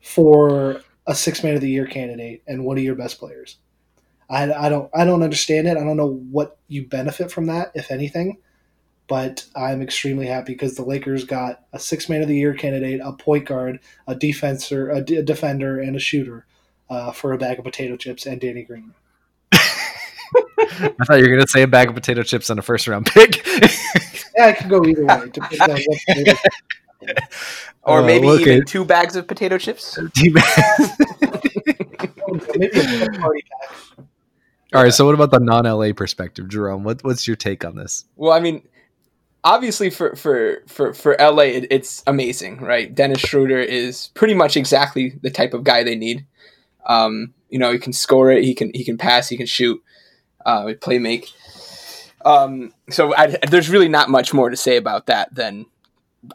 for 0.00 0.80
a 1.06 1.14
six 1.14 1.42
man 1.42 1.54
of 1.54 1.60
the 1.60 1.70
year 1.70 1.86
candidate 1.86 2.42
and 2.46 2.64
one 2.64 2.78
of 2.78 2.84
your 2.84 2.94
best 2.94 3.18
players. 3.18 3.56
I, 4.30 4.52
I 4.52 4.68
don't 4.68 4.90
I 4.94 5.04
don't 5.04 5.22
understand 5.22 5.66
it. 5.68 5.76
I 5.76 5.84
don't 5.84 5.96
know 5.96 6.22
what 6.30 6.58
you 6.68 6.86
benefit 6.86 7.30
from 7.30 7.46
that, 7.46 7.72
if 7.74 7.90
anything. 7.90 8.38
But 9.06 9.46
I'm 9.56 9.80
extremely 9.80 10.26
happy 10.26 10.52
because 10.52 10.76
the 10.76 10.84
Lakers 10.84 11.24
got 11.24 11.64
a 11.72 11.78
six 11.78 12.10
man 12.10 12.20
of 12.20 12.28
the 12.28 12.36
year 12.36 12.52
candidate, 12.52 13.00
a 13.02 13.12
point 13.12 13.46
guard, 13.46 13.80
a 14.06 14.14
defender, 14.14 14.90
a, 14.90 15.00
d- 15.00 15.16
a 15.16 15.22
defender, 15.22 15.80
and 15.80 15.96
a 15.96 15.98
shooter 15.98 16.44
uh, 16.90 17.12
for 17.12 17.32
a 17.32 17.38
bag 17.38 17.58
of 17.58 17.64
potato 17.64 17.96
chips 17.96 18.26
and 18.26 18.38
Danny 18.38 18.64
Green. 18.64 18.92
I 19.52 20.92
thought 21.06 21.16
you 21.16 21.22
were 21.22 21.28
going 21.28 21.40
to 21.40 21.48
say 21.48 21.62
a 21.62 21.66
bag 21.66 21.88
of 21.88 21.94
potato 21.94 22.22
chips 22.22 22.50
on 22.50 22.58
a 22.58 22.62
first 22.62 22.86
round 22.86 23.06
pick. 23.06 23.46
Yeah, 24.38 24.46
I 24.46 24.52
could 24.52 24.68
go 24.68 24.84
either 24.84 25.04
way. 25.04 25.32
or 27.82 28.00
uh, 28.00 28.06
maybe 28.06 28.28
okay. 28.28 28.54
even 28.54 28.64
two 28.64 28.84
bags 28.84 29.16
of 29.16 29.26
potato 29.26 29.58
chips. 29.58 29.98
maybe 30.16 30.40
a 33.00 33.08
party 33.18 33.44
pack. 33.44 34.06
All 34.74 34.82
right. 34.82 34.92
So, 34.92 35.06
what 35.06 35.14
about 35.14 35.30
the 35.30 35.40
non-LA 35.40 35.92
perspective, 35.94 36.48
Jerome? 36.48 36.84
What, 36.84 37.02
what's 37.02 37.26
your 37.26 37.36
take 37.36 37.64
on 37.64 37.76
this? 37.76 38.04
Well, 38.16 38.32
I 38.32 38.40
mean, 38.40 38.62
obviously 39.44 39.90
for 39.90 40.14
for 40.16 40.62
for 40.66 40.92
for 40.92 41.16
LA, 41.18 41.44
it, 41.44 41.66
it's 41.70 42.02
amazing, 42.06 42.58
right? 42.60 42.94
Dennis 42.94 43.20
Schroeder 43.20 43.58
is 43.58 44.08
pretty 44.14 44.34
much 44.34 44.56
exactly 44.56 45.18
the 45.22 45.30
type 45.30 45.54
of 45.54 45.64
guy 45.64 45.82
they 45.82 45.96
need. 45.96 46.26
Um, 46.86 47.34
you 47.48 47.58
know, 47.58 47.72
he 47.72 47.78
can 47.78 47.92
score 47.92 48.30
it, 48.30 48.44
he 48.44 48.54
can 48.54 48.70
he 48.74 48.84
can 48.84 48.98
pass, 48.98 49.28
he 49.28 49.36
can 49.36 49.46
shoot, 49.46 49.82
uh, 50.44 50.72
play 50.80 50.98
make. 50.98 51.30
Um, 52.24 52.74
so 52.90 53.14
I, 53.14 53.38
there's 53.48 53.70
really 53.70 53.88
not 53.88 54.10
much 54.10 54.34
more 54.34 54.50
to 54.50 54.56
say 54.56 54.76
about 54.76 55.06
that 55.06 55.34
than 55.34 55.66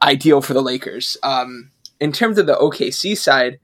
ideal 0.01 0.41
for 0.41 0.53
the 0.53 0.61
Lakers. 0.61 1.17
Um, 1.23 1.71
in 1.99 2.11
terms 2.11 2.37
of 2.37 2.45
the 2.45 2.55
OKC 2.55 3.17
side, 3.17 3.59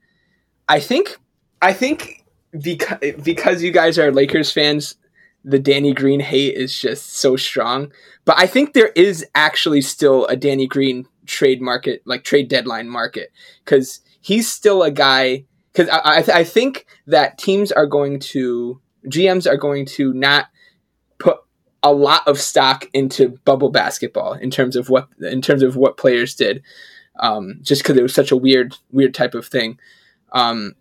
I 0.68 0.80
think 0.80 1.18
I 1.60 1.72
think 1.72 2.24
because 2.58 2.98
because 3.22 3.62
you 3.62 3.70
guys 3.72 3.98
are 3.98 4.12
Lakers 4.12 4.52
fans, 4.52 4.96
the 5.44 5.58
Danny 5.58 5.92
Green 5.92 6.20
hate 6.20 6.54
is 6.54 6.76
just 6.76 7.16
so 7.16 7.36
strong. 7.36 7.92
But 8.24 8.38
I 8.38 8.46
think 8.46 8.72
there 8.72 8.92
is 8.94 9.26
actually 9.34 9.82
still 9.82 10.26
a 10.26 10.36
Danny 10.36 10.66
Green 10.66 11.06
trade 11.26 11.60
market, 11.60 12.02
like 12.04 12.24
trade 12.24 12.48
deadline 12.48 12.88
market, 12.88 13.32
because 13.64 14.00
he's 14.20 14.50
still 14.50 14.82
a 14.82 14.90
guy. 14.90 15.44
Because 15.72 15.88
I, 15.88 15.98
I, 15.98 16.40
I 16.40 16.44
think 16.44 16.86
that 17.06 17.38
teams 17.38 17.70
are 17.72 17.86
going 17.86 18.18
to 18.20 18.80
GMs 19.06 19.46
are 19.46 19.56
going 19.56 19.86
to 19.86 20.12
not 20.12 20.46
a 21.82 21.92
lot 21.92 22.26
of 22.28 22.38
stock 22.38 22.88
into 22.92 23.38
bubble 23.44 23.70
basketball 23.70 24.34
in 24.34 24.50
terms 24.50 24.76
of 24.76 24.90
what 24.90 25.08
in 25.20 25.40
terms 25.40 25.62
of 25.62 25.76
what 25.76 25.96
players 25.96 26.34
did, 26.34 26.62
um, 27.18 27.58
just 27.62 27.82
because 27.82 27.96
it 27.96 28.02
was 28.02 28.14
such 28.14 28.30
a 28.30 28.36
weird 28.36 28.76
weird 28.90 29.14
type 29.14 29.34
of 29.34 29.46
thing. 29.46 29.78
Um, 30.32 30.74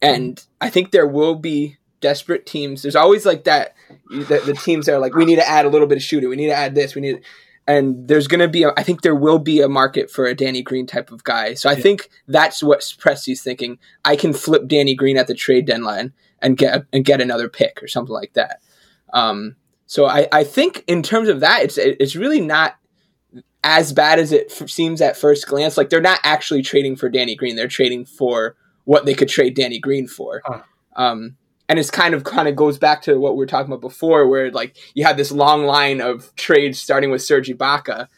and 0.00 0.44
I 0.60 0.70
think 0.70 0.90
there 0.90 1.06
will 1.06 1.34
be 1.34 1.78
desperate 2.00 2.46
teams. 2.46 2.82
There's 2.82 2.96
always 2.96 3.26
like 3.26 3.44
that. 3.44 3.74
The, 4.10 4.42
the 4.44 4.54
teams 4.54 4.86
that 4.86 4.94
are 4.94 5.00
like, 5.00 5.14
we 5.14 5.24
need 5.24 5.36
to 5.36 5.48
add 5.48 5.66
a 5.66 5.68
little 5.68 5.88
bit 5.88 5.98
of 5.98 6.04
shooting. 6.04 6.28
We 6.28 6.36
need 6.36 6.48
to 6.48 6.54
add 6.54 6.74
this. 6.74 6.94
We 6.94 7.00
need, 7.00 7.22
and 7.66 8.06
there's 8.06 8.28
going 8.28 8.40
to 8.40 8.48
be. 8.48 8.62
A, 8.62 8.72
I 8.76 8.82
think 8.82 9.02
there 9.02 9.14
will 9.14 9.38
be 9.38 9.60
a 9.60 9.68
market 9.68 10.10
for 10.10 10.26
a 10.26 10.34
Danny 10.34 10.62
Green 10.62 10.86
type 10.86 11.10
of 11.10 11.24
guy. 11.24 11.54
So 11.54 11.68
I 11.68 11.72
yeah. 11.72 11.82
think 11.82 12.10
that's 12.26 12.62
what 12.62 12.80
Presti's 12.80 13.42
thinking. 13.42 13.78
I 14.04 14.16
can 14.16 14.32
flip 14.32 14.68
Danny 14.68 14.94
Green 14.94 15.16
at 15.16 15.26
the 15.26 15.34
trade 15.34 15.66
deadline 15.66 16.12
and 16.40 16.56
get 16.56 16.84
and 16.92 17.04
get 17.04 17.20
another 17.20 17.48
pick 17.48 17.82
or 17.82 17.88
something 17.88 18.14
like 18.14 18.34
that. 18.34 18.60
Um, 19.12 19.56
so 19.88 20.04
I, 20.04 20.28
I 20.30 20.44
think 20.44 20.84
in 20.86 21.02
terms 21.02 21.28
of 21.28 21.40
that, 21.40 21.62
it's 21.62 21.78
it's 21.78 22.14
really 22.14 22.42
not 22.42 22.76
as 23.64 23.94
bad 23.94 24.18
as 24.18 24.32
it 24.32 24.52
f- 24.52 24.68
seems 24.68 25.00
at 25.00 25.16
first 25.16 25.48
glance. 25.48 25.78
Like 25.78 25.88
they're 25.88 26.02
not 26.02 26.20
actually 26.24 26.60
trading 26.60 26.94
for 26.94 27.08
Danny 27.08 27.34
Green; 27.34 27.56
they're 27.56 27.68
trading 27.68 28.04
for 28.04 28.54
what 28.84 29.06
they 29.06 29.14
could 29.14 29.30
trade 29.30 29.54
Danny 29.54 29.78
Green 29.78 30.06
for. 30.06 30.42
Huh. 30.44 30.60
Um, 30.94 31.38
and 31.70 31.78
it's 31.78 31.90
kind 31.90 32.12
of 32.12 32.24
kind 32.24 32.48
of 32.48 32.54
goes 32.54 32.76
back 32.78 33.00
to 33.02 33.18
what 33.18 33.32
we 33.32 33.38
were 33.38 33.46
talking 33.46 33.72
about 33.72 33.80
before, 33.80 34.28
where 34.28 34.50
like 34.50 34.76
you 34.92 35.06
had 35.06 35.16
this 35.16 35.32
long 35.32 35.64
line 35.64 36.02
of 36.02 36.36
trades 36.36 36.78
starting 36.78 37.10
with 37.10 37.22
Serge 37.22 37.48
Ibaka. 37.48 38.08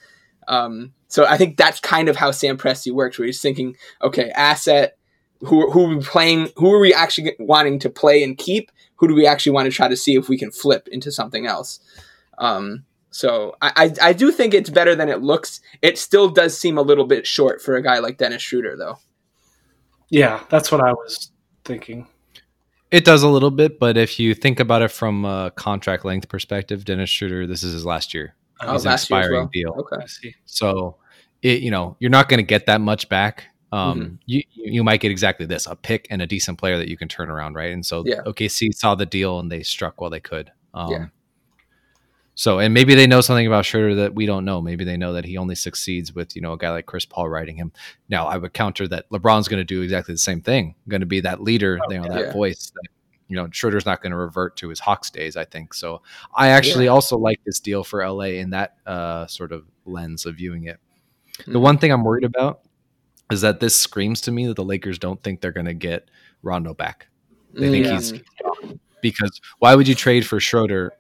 Um, 0.49 0.93
so 1.07 1.25
I 1.25 1.37
think 1.37 1.57
that's 1.57 1.79
kind 1.79 2.09
of 2.09 2.17
how 2.17 2.33
Sam 2.33 2.59
Presti 2.59 2.91
works, 2.91 3.17
where 3.17 3.27
he's 3.27 3.41
thinking, 3.41 3.77
okay, 4.03 4.31
asset, 4.31 4.99
who 5.39 5.71
who 5.71 5.85
are 5.85 5.97
we 5.97 6.03
playing, 6.03 6.49
who 6.57 6.75
are 6.75 6.81
we 6.81 6.93
actually 6.93 7.37
wanting 7.39 7.79
to 7.79 7.91
play 7.91 8.25
and 8.25 8.37
keep? 8.37 8.73
Who 9.01 9.09
do 9.09 9.15
we 9.15 9.27
actually 9.27 9.53
want 9.53 9.67
to 9.67 9.73
try 9.73 9.89
to 9.89 9.97
see 9.97 10.15
if 10.15 10.29
we 10.29 10.39
can 10.39 10.51
flip 10.51 10.87
into 10.93 11.11
something 11.11 11.47
else? 11.47 11.81
Um, 12.39 12.85
so 13.11 13.57
I, 13.63 13.73
I, 13.77 14.09
I 14.11 14.13
do 14.13 14.31
think 14.31 14.55
it's 14.55 14.71
better 14.71 14.95
than 14.95 15.09
it 15.09 15.23
looks. 15.23 15.63
It 15.81 15.99
still 15.99 16.29
does 16.29 16.57
seem 16.57 16.77
a 16.79 16.83
little 16.83 17.07
bit 17.07 17.27
short 17.27 17.63
for 17.63 17.77
a 17.77 17.83
guy 17.83 17.99
like 17.99 18.19
Dennis 18.19 18.43
Schroeder, 18.43 18.77
though. 18.77 18.99
Yeah, 20.11 20.43
that's 20.51 20.71
what 20.71 20.83
I 20.83 20.93
was 20.93 21.31
thinking. 21.65 22.07
It 22.91 23.05
does 23.05 23.23
a 23.23 23.29
little 23.29 23.51
bit, 23.51 23.79
but 23.79 23.97
if 23.97 24.21
you 24.21 24.35
think 24.35 24.61
about 24.61 24.83
it 24.83 24.91
from 24.91 25.25
a 25.25 25.51
contract 25.55 26.05
length 26.05 26.29
perspective, 26.29 26.85
Dennis 26.85 27.09
Schroeder, 27.09 27.47
this 27.47 27.63
is 27.63 27.73
his 27.73 27.87
last 27.87 28.13
year. 28.13 28.35
Oh, 28.61 28.73
He's 28.73 28.85
an 28.85 28.93
expiring 28.93 29.41
well. 29.41 29.51
deal. 29.53 29.71
Okay. 29.79 30.35
So, 30.45 30.97
it, 31.41 31.63
you 31.63 31.71
know, 31.71 31.97
you're 32.01 32.11
not 32.11 32.29
going 32.29 32.39
to 32.39 32.47
get 32.47 32.67
that 32.67 32.81
much 32.81 33.09
back. 33.09 33.45
Um, 33.73 34.01
mm-hmm. 34.01 34.15
you 34.27 34.43
you 34.51 34.85
might 34.85 35.01
get 35.01 35.11
exactly 35.11 35.47
this: 35.47 35.67
a 35.67 35.77
pick 35.77 36.07
and 36.11 36.21
a 36.21 36.27
decent 36.27 36.59
player 36.59 36.77
that 36.79 36.89
you 36.89 36.97
can 36.97 37.09
turn 37.09 37.31
around, 37.31 37.55
right? 37.55 37.73
And 37.73 37.85
so, 37.85 38.03
yeah. 38.05 38.23
OKC 38.27 38.75
saw 38.75 38.95
the 38.95 39.07
deal 39.07 39.39
and 39.39 39.51
they 39.51 39.63
struck 39.63 40.01
while 40.01 40.11
they 40.11 40.21
could. 40.21 40.51
Um, 40.75 40.93
yeah. 40.93 41.07
So, 42.41 42.59
and 42.59 42.73
maybe 42.73 42.95
they 42.95 43.07
know 43.07 43.21
something 43.21 43.47
about 43.47 43.67
Schroeder 43.67 43.95
that 43.97 44.15
we 44.15 44.25
don't 44.25 44.47
know. 44.47 44.63
Maybe 44.63 44.83
they 44.83 44.97
know 44.97 45.13
that 45.13 45.27
he 45.27 45.37
only 45.37 45.55
succeeds 45.55 46.15
with, 46.15 46.35
you 46.35 46.41
know, 46.41 46.55
a 46.55 46.57
guy 46.57 46.71
like 46.71 46.87
Chris 46.87 47.05
Paul 47.05 47.29
writing 47.29 47.57
him. 47.57 47.71
Now, 48.09 48.29
I 48.29 48.39
would 48.39 48.55
counter 48.55 48.89
that 48.89 49.11
LeBron's 49.11 49.47
going 49.47 49.61
to 49.61 49.65
do 49.65 49.83
exactly 49.83 50.15
the 50.15 50.19
same 50.19 50.41
thing, 50.41 50.75
going 50.89 51.01
to 51.01 51.07
be 51.07 51.21
that 51.21 51.43
leader, 51.43 51.79
oh, 51.85 51.93
you 51.93 52.01
know, 52.01 52.09
that 52.09 52.27
yeah. 52.27 52.33
voice 52.33 52.73
that, 52.75 52.89
you 53.29 53.37
know, 53.37 53.47
Schroeder's 53.51 53.85
not 53.85 54.01
going 54.01 54.13
to 54.13 54.17
revert 54.17 54.57
to 54.57 54.71
his 54.71 54.81
Hawks 54.81 55.11
days, 55.11 55.37
I 55.37 55.45
think. 55.45 55.75
So 55.75 56.01
I 56.35 56.49
actually 56.49 56.87
yeah. 56.87 56.93
also 56.93 57.19
like 57.19 57.41
this 57.45 57.61
deal 57.61 57.85
for 57.85 58.09
LA 58.09 58.39
in 58.41 58.51
that 58.51 58.77
uh, 58.87 59.27
sort 59.27 59.53
of 59.53 59.67
lens 59.85 60.25
of 60.25 60.37
viewing 60.37 60.65
it. 60.65 60.81
Mm-hmm. 61.41 61.53
The 61.53 61.61
one 61.61 61.77
thing 61.77 61.93
I'm 61.93 62.05
worried 62.05 62.25
about 62.25 62.63
is 63.31 63.41
that 63.43 63.61
this 63.61 63.79
screams 63.79 64.21
to 64.23 64.33
me 64.33 64.47
that 64.47 64.57
the 64.57 64.65
Lakers 64.65 64.99
don't 64.99 65.23
think 65.23 65.41
they're 65.41 65.53
going 65.53 65.67
to 65.67 65.75
get 65.75 66.09
Rondo 66.43 66.75
back. 66.75 67.07
They 67.53 67.71
think 67.71 67.87
yeah. 67.87 67.95
he's 67.95 68.13
because 69.03 69.41
why 69.59 69.75
would 69.75 69.89
you 69.89 69.95
trade 69.95 70.27
for 70.27 70.41
Schroeder 70.41 70.93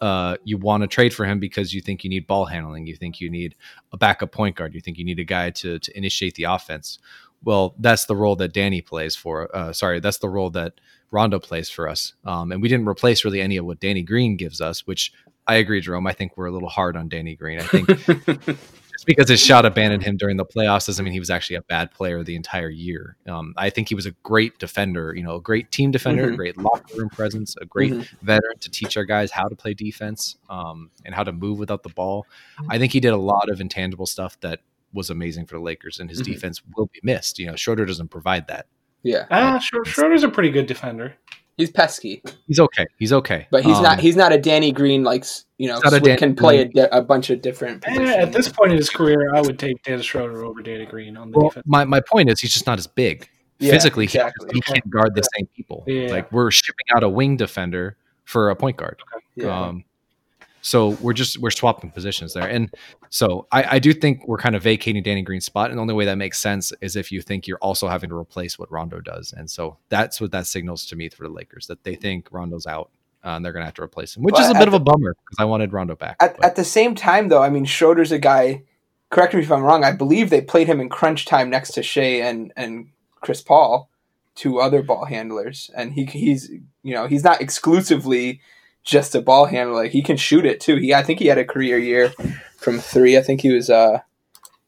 uh, 0.00 0.36
you 0.44 0.56
want 0.56 0.82
to 0.82 0.86
trade 0.86 1.12
for 1.12 1.24
him 1.24 1.40
because 1.40 1.74
you 1.74 1.80
think 1.80 2.04
you 2.04 2.10
need 2.10 2.26
ball 2.26 2.44
handling, 2.44 2.86
you 2.86 2.94
think 2.94 3.20
you 3.20 3.28
need 3.28 3.56
a 3.92 3.96
backup 3.96 4.30
point 4.30 4.54
guard, 4.56 4.74
you 4.74 4.80
think 4.80 4.96
you 4.96 5.04
need 5.04 5.18
a 5.18 5.24
guy 5.24 5.50
to 5.50 5.78
to 5.78 5.96
initiate 5.96 6.34
the 6.34 6.44
offense. 6.44 6.98
Well, 7.44 7.74
that's 7.78 8.06
the 8.06 8.16
role 8.16 8.36
that 8.36 8.52
Danny 8.52 8.80
plays 8.80 9.14
for. 9.14 9.54
Uh, 9.54 9.72
sorry, 9.72 10.00
that's 10.00 10.18
the 10.18 10.28
role 10.28 10.50
that 10.50 10.74
Rondo 11.10 11.38
plays 11.38 11.70
for 11.70 11.88
us. 11.88 12.14
Um, 12.24 12.52
and 12.52 12.60
we 12.60 12.68
didn't 12.68 12.88
replace 12.88 13.24
really 13.24 13.40
any 13.40 13.56
of 13.56 13.64
what 13.64 13.80
Danny 13.80 14.02
Green 14.02 14.36
gives 14.36 14.60
us, 14.60 14.86
which 14.86 15.12
I 15.46 15.56
agree, 15.56 15.80
Jerome. 15.80 16.06
I 16.06 16.12
think 16.12 16.36
we're 16.36 16.46
a 16.46 16.52
little 16.52 16.68
hard 16.68 16.96
on 16.96 17.08
Danny 17.08 17.36
Green. 17.36 17.60
I 17.60 17.62
think 17.62 17.88
just 18.98 19.06
because 19.06 19.28
his 19.28 19.38
shot 19.38 19.64
abandoned 19.64 20.02
him 20.02 20.16
during 20.16 20.36
the 20.36 20.44
playoffs 20.44 20.86
doesn't 20.86 21.04
mean 21.04 21.12
he 21.12 21.20
was 21.20 21.30
actually 21.30 21.54
a 21.54 21.62
bad 21.62 21.92
player 21.92 22.24
the 22.24 22.34
entire 22.34 22.68
year. 22.68 23.16
Um, 23.28 23.54
I 23.56 23.70
think 23.70 23.88
he 23.88 23.94
was 23.94 24.06
a 24.06 24.10
great 24.24 24.58
defender, 24.58 25.14
you 25.14 25.22
know, 25.22 25.36
a 25.36 25.40
great 25.40 25.70
team 25.70 25.92
defender, 25.92 26.24
mm-hmm. 26.24 26.34
a 26.34 26.36
great 26.36 26.58
locker 26.58 26.96
room 26.96 27.08
presence, 27.08 27.54
a 27.60 27.64
great 27.64 27.92
mm-hmm. 27.92 28.26
veteran 28.26 28.58
to 28.58 28.68
teach 28.68 28.96
our 28.96 29.04
guys 29.04 29.30
how 29.30 29.46
to 29.46 29.54
play 29.54 29.72
defense 29.72 30.36
um, 30.50 30.90
and 31.04 31.14
how 31.14 31.22
to 31.22 31.30
move 31.30 31.60
without 31.60 31.84
the 31.84 31.90
ball. 31.90 32.26
Mm-hmm. 32.58 32.72
I 32.72 32.78
think 32.78 32.92
he 32.92 32.98
did 32.98 33.12
a 33.12 33.16
lot 33.16 33.48
of 33.48 33.60
intangible 33.60 34.06
stuff 34.06 34.36
that 34.40 34.62
was 34.92 35.10
amazing 35.10 35.46
for 35.46 35.54
the 35.54 35.62
Lakers, 35.62 36.00
and 36.00 36.10
his 36.10 36.20
mm-hmm. 36.20 36.32
defense 36.32 36.60
will 36.76 36.86
be 36.86 36.98
missed. 37.04 37.38
You 37.38 37.46
know, 37.46 37.54
Schroeder 37.54 37.86
doesn't 37.86 38.08
provide 38.08 38.48
that. 38.48 38.66
Yeah, 39.04 39.26
ah, 39.30 39.60
Schroeder's 39.60 40.24
a 40.24 40.28
pretty 40.28 40.50
good 40.50 40.66
defender. 40.66 41.14
He's 41.58 41.72
pesky. 41.72 42.22
He's 42.46 42.60
okay. 42.60 42.86
He's 42.98 43.12
okay. 43.12 43.48
But 43.50 43.64
he's 43.64 43.76
um, 43.76 43.82
not. 43.82 43.98
He's 43.98 44.14
not 44.14 44.32
a 44.32 44.38
Danny 44.38 44.70
Green 44.70 45.02
like 45.02 45.24
you 45.58 45.66
know. 45.66 45.80
can 45.80 46.36
play 46.36 46.70
a, 46.76 46.86
a, 46.92 47.02
bunch 47.02 47.30
of 47.30 47.42
different. 47.42 47.82
Positions. 47.82 48.10
at 48.10 48.32
this 48.32 48.48
point 48.48 48.70
in 48.70 48.78
his 48.78 48.88
career, 48.88 49.34
I 49.34 49.40
would 49.40 49.58
take 49.58 49.82
Dennis 49.82 50.06
Schroeder 50.06 50.44
over 50.44 50.62
Danny 50.62 50.86
Green 50.86 51.16
on 51.16 51.32
the 51.32 51.38
well, 51.38 51.48
defense. 51.48 51.66
My 51.66 51.84
my 51.84 52.00
point 52.00 52.30
is, 52.30 52.40
he's 52.40 52.52
just 52.52 52.68
not 52.68 52.78
as 52.78 52.86
big. 52.86 53.28
Yeah, 53.58 53.72
Physically, 53.72 54.04
exactly. 54.04 54.50
he, 54.52 54.58
he 54.58 54.60
can't 54.60 54.88
guard 54.88 55.16
the 55.16 55.28
same 55.36 55.48
people. 55.56 55.82
Yeah. 55.88 56.10
Like 56.10 56.30
we're 56.30 56.52
shipping 56.52 56.86
out 56.94 57.02
a 57.02 57.08
wing 57.08 57.36
defender 57.36 57.96
for 58.22 58.50
a 58.50 58.56
point 58.56 58.76
guard. 58.76 59.02
Okay. 59.12 59.24
Yeah. 59.34 59.60
Um, 59.60 59.84
so 60.60 60.90
we're 61.00 61.12
just 61.12 61.38
we're 61.38 61.50
swapping 61.50 61.90
positions 61.90 62.34
there, 62.34 62.48
and 62.48 62.72
so 63.10 63.46
I, 63.52 63.76
I 63.76 63.78
do 63.78 63.92
think 63.92 64.26
we're 64.26 64.38
kind 64.38 64.56
of 64.56 64.62
vacating 64.62 65.02
Danny 65.02 65.22
Green's 65.22 65.44
spot, 65.44 65.70
and 65.70 65.78
the 65.78 65.82
only 65.82 65.94
way 65.94 66.04
that 66.04 66.16
makes 66.16 66.38
sense 66.38 66.72
is 66.80 66.96
if 66.96 67.12
you 67.12 67.22
think 67.22 67.46
you're 67.46 67.58
also 67.58 67.88
having 67.88 68.10
to 68.10 68.16
replace 68.16 68.58
what 68.58 68.70
Rondo 68.70 69.00
does, 69.00 69.32
and 69.36 69.50
so 69.50 69.76
that's 69.88 70.20
what 70.20 70.32
that 70.32 70.46
signals 70.46 70.86
to 70.86 70.96
me 70.96 71.08
for 71.08 71.24
the 71.24 71.32
Lakers 71.32 71.66
that 71.68 71.84
they 71.84 71.94
think 71.94 72.28
Rondo's 72.30 72.66
out. 72.66 72.90
Uh, 73.24 73.30
and 73.30 73.44
they're 73.44 73.52
going 73.52 73.62
to 73.62 73.66
have 73.66 73.74
to 73.74 73.82
replace 73.82 74.16
him, 74.16 74.22
which 74.22 74.34
but 74.34 74.42
is 74.42 74.50
a 74.50 74.52
bit 74.52 74.60
the, 74.60 74.68
of 74.68 74.74
a 74.74 74.78
bummer 74.78 75.12
because 75.12 75.42
I 75.42 75.44
wanted 75.44 75.72
Rondo 75.72 75.96
back. 75.96 76.16
At, 76.20 76.42
at, 76.42 76.54
the 76.54 76.62
same 76.62 76.94
time, 76.94 77.26
though, 77.26 77.42
I 77.42 77.50
mean, 77.50 77.64
Schroeder's 77.64 78.12
a 78.12 78.18
guy. 78.18 78.62
Correct 79.10 79.34
me 79.34 79.42
if 79.42 79.50
I'm 79.50 79.64
wrong. 79.64 79.82
I 79.82 79.90
believe 79.90 80.30
they 80.30 80.40
played 80.40 80.68
him 80.68 80.80
in 80.80 80.88
crunch 80.88 81.24
time 81.24 81.50
next 81.50 81.72
to 81.72 81.82
Shai 81.82 82.20
and 82.22 82.52
and 82.56 82.90
Chris 83.20 83.42
Paul, 83.42 83.90
two 84.36 84.60
other 84.60 84.82
ball 84.82 85.04
handlers, 85.04 85.68
and 85.74 85.92
he 85.94 86.04
he's 86.04 86.48
you 86.82 86.94
know 86.94 87.08
he's 87.08 87.24
not 87.24 87.40
exclusively 87.40 88.40
just 88.84 89.14
a 89.14 89.20
ball 89.20 89.46
handler. 89.46 89.74
Like 89.82 89.92
he 89.92 90.02
can 90.02 90.16
shoot 90.16 90.46
it 90.46 90.60
too. 90.60 90.76
He 90.76 90.94
I 90.94 91.02
think 91.02 91.18
he 91.18 91.26
had 91.26 91.38
a 91.38 91.44
career 91.44 91.78
year 91.78 92.12
from 92.56 92.78
three. 92.78 93.16
I 93.16 93.22
think 93.22 93.40
he 93.40 93.52
was 93.52 93.70
uh 93.70 94.00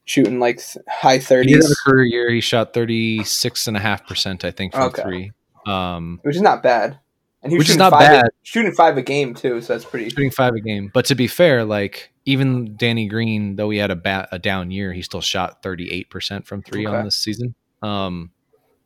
shooting 0.05 0.39
like 0.39 0.57
th- 0.57 0.85
high 0.87 1.19
thirties. 1.19 1.55
He 1.55 1.61
had 1.61 1.71
a 1.71 1.75
career 1.89 2.05
year. 2.05 2.31
He 2.31 2.41
shot 2.41 2.73
thirty 2.73 3.23
six 3.23 3.67
and 3.67 3.77
a 3.77 3.79
half 3.79 4.07
percent, 4.07 4.45
I 4.45 4.51
think, 4.51 4.73
from 4.73 4.83
okay. 4.83 5.01
three. 5.01 5.31
Um, 5.65 6.19
which 6.23 6.35
is 6.35 6.41
not 6.41 6.63
bad. 6.63 6.99
And 7.43 7.51
he 7.51 7.57
was 7.57 7.65
which 7.65 7.69
is 7.71 7.77
not 7.77 7.91
bad. 7.91 8.25
A, 8.25 8.29
shooting 8.43 8.71
five 8.71 8.97
a 8.97 9.01
game 9.01 9.33
too, 9.33 9.61
so 9.61 9.73
that's 9.73 9.85
pretty. 9.85 10.09
Shooting 10.09 10.29
five 10.29 10.53
a 10.53 10.59
game, 10.59 10.91
but 10.93 11.05
to 11.05 11.15
be 11.15 11.27
fair, 11.27 11.65
like 11.65 12.11
even 12.25 12.75
Danny 12.77 13.07
Green, 13.07 13.55
though 13.55 13.71
he 13.71 13.79
had 13.79 13.89
a 13.89 13.95
bat 13.95 14.29
a 14.31 14.37
down 14.37 14.69
year, 14.69 14.93
he 14.93 15.01
still 15.01 15.21
shot 15.21 15.63
thirty 15.63 15.89
eight 15.91 16.09
percent 16.11 16.45
from 16.45 16.61
three 16.61 16.85
okay. 16.85 16.95
on 16.95 17.05
this 17.05 17.15
season. 17.15 17.55
Um, 17.81 18.31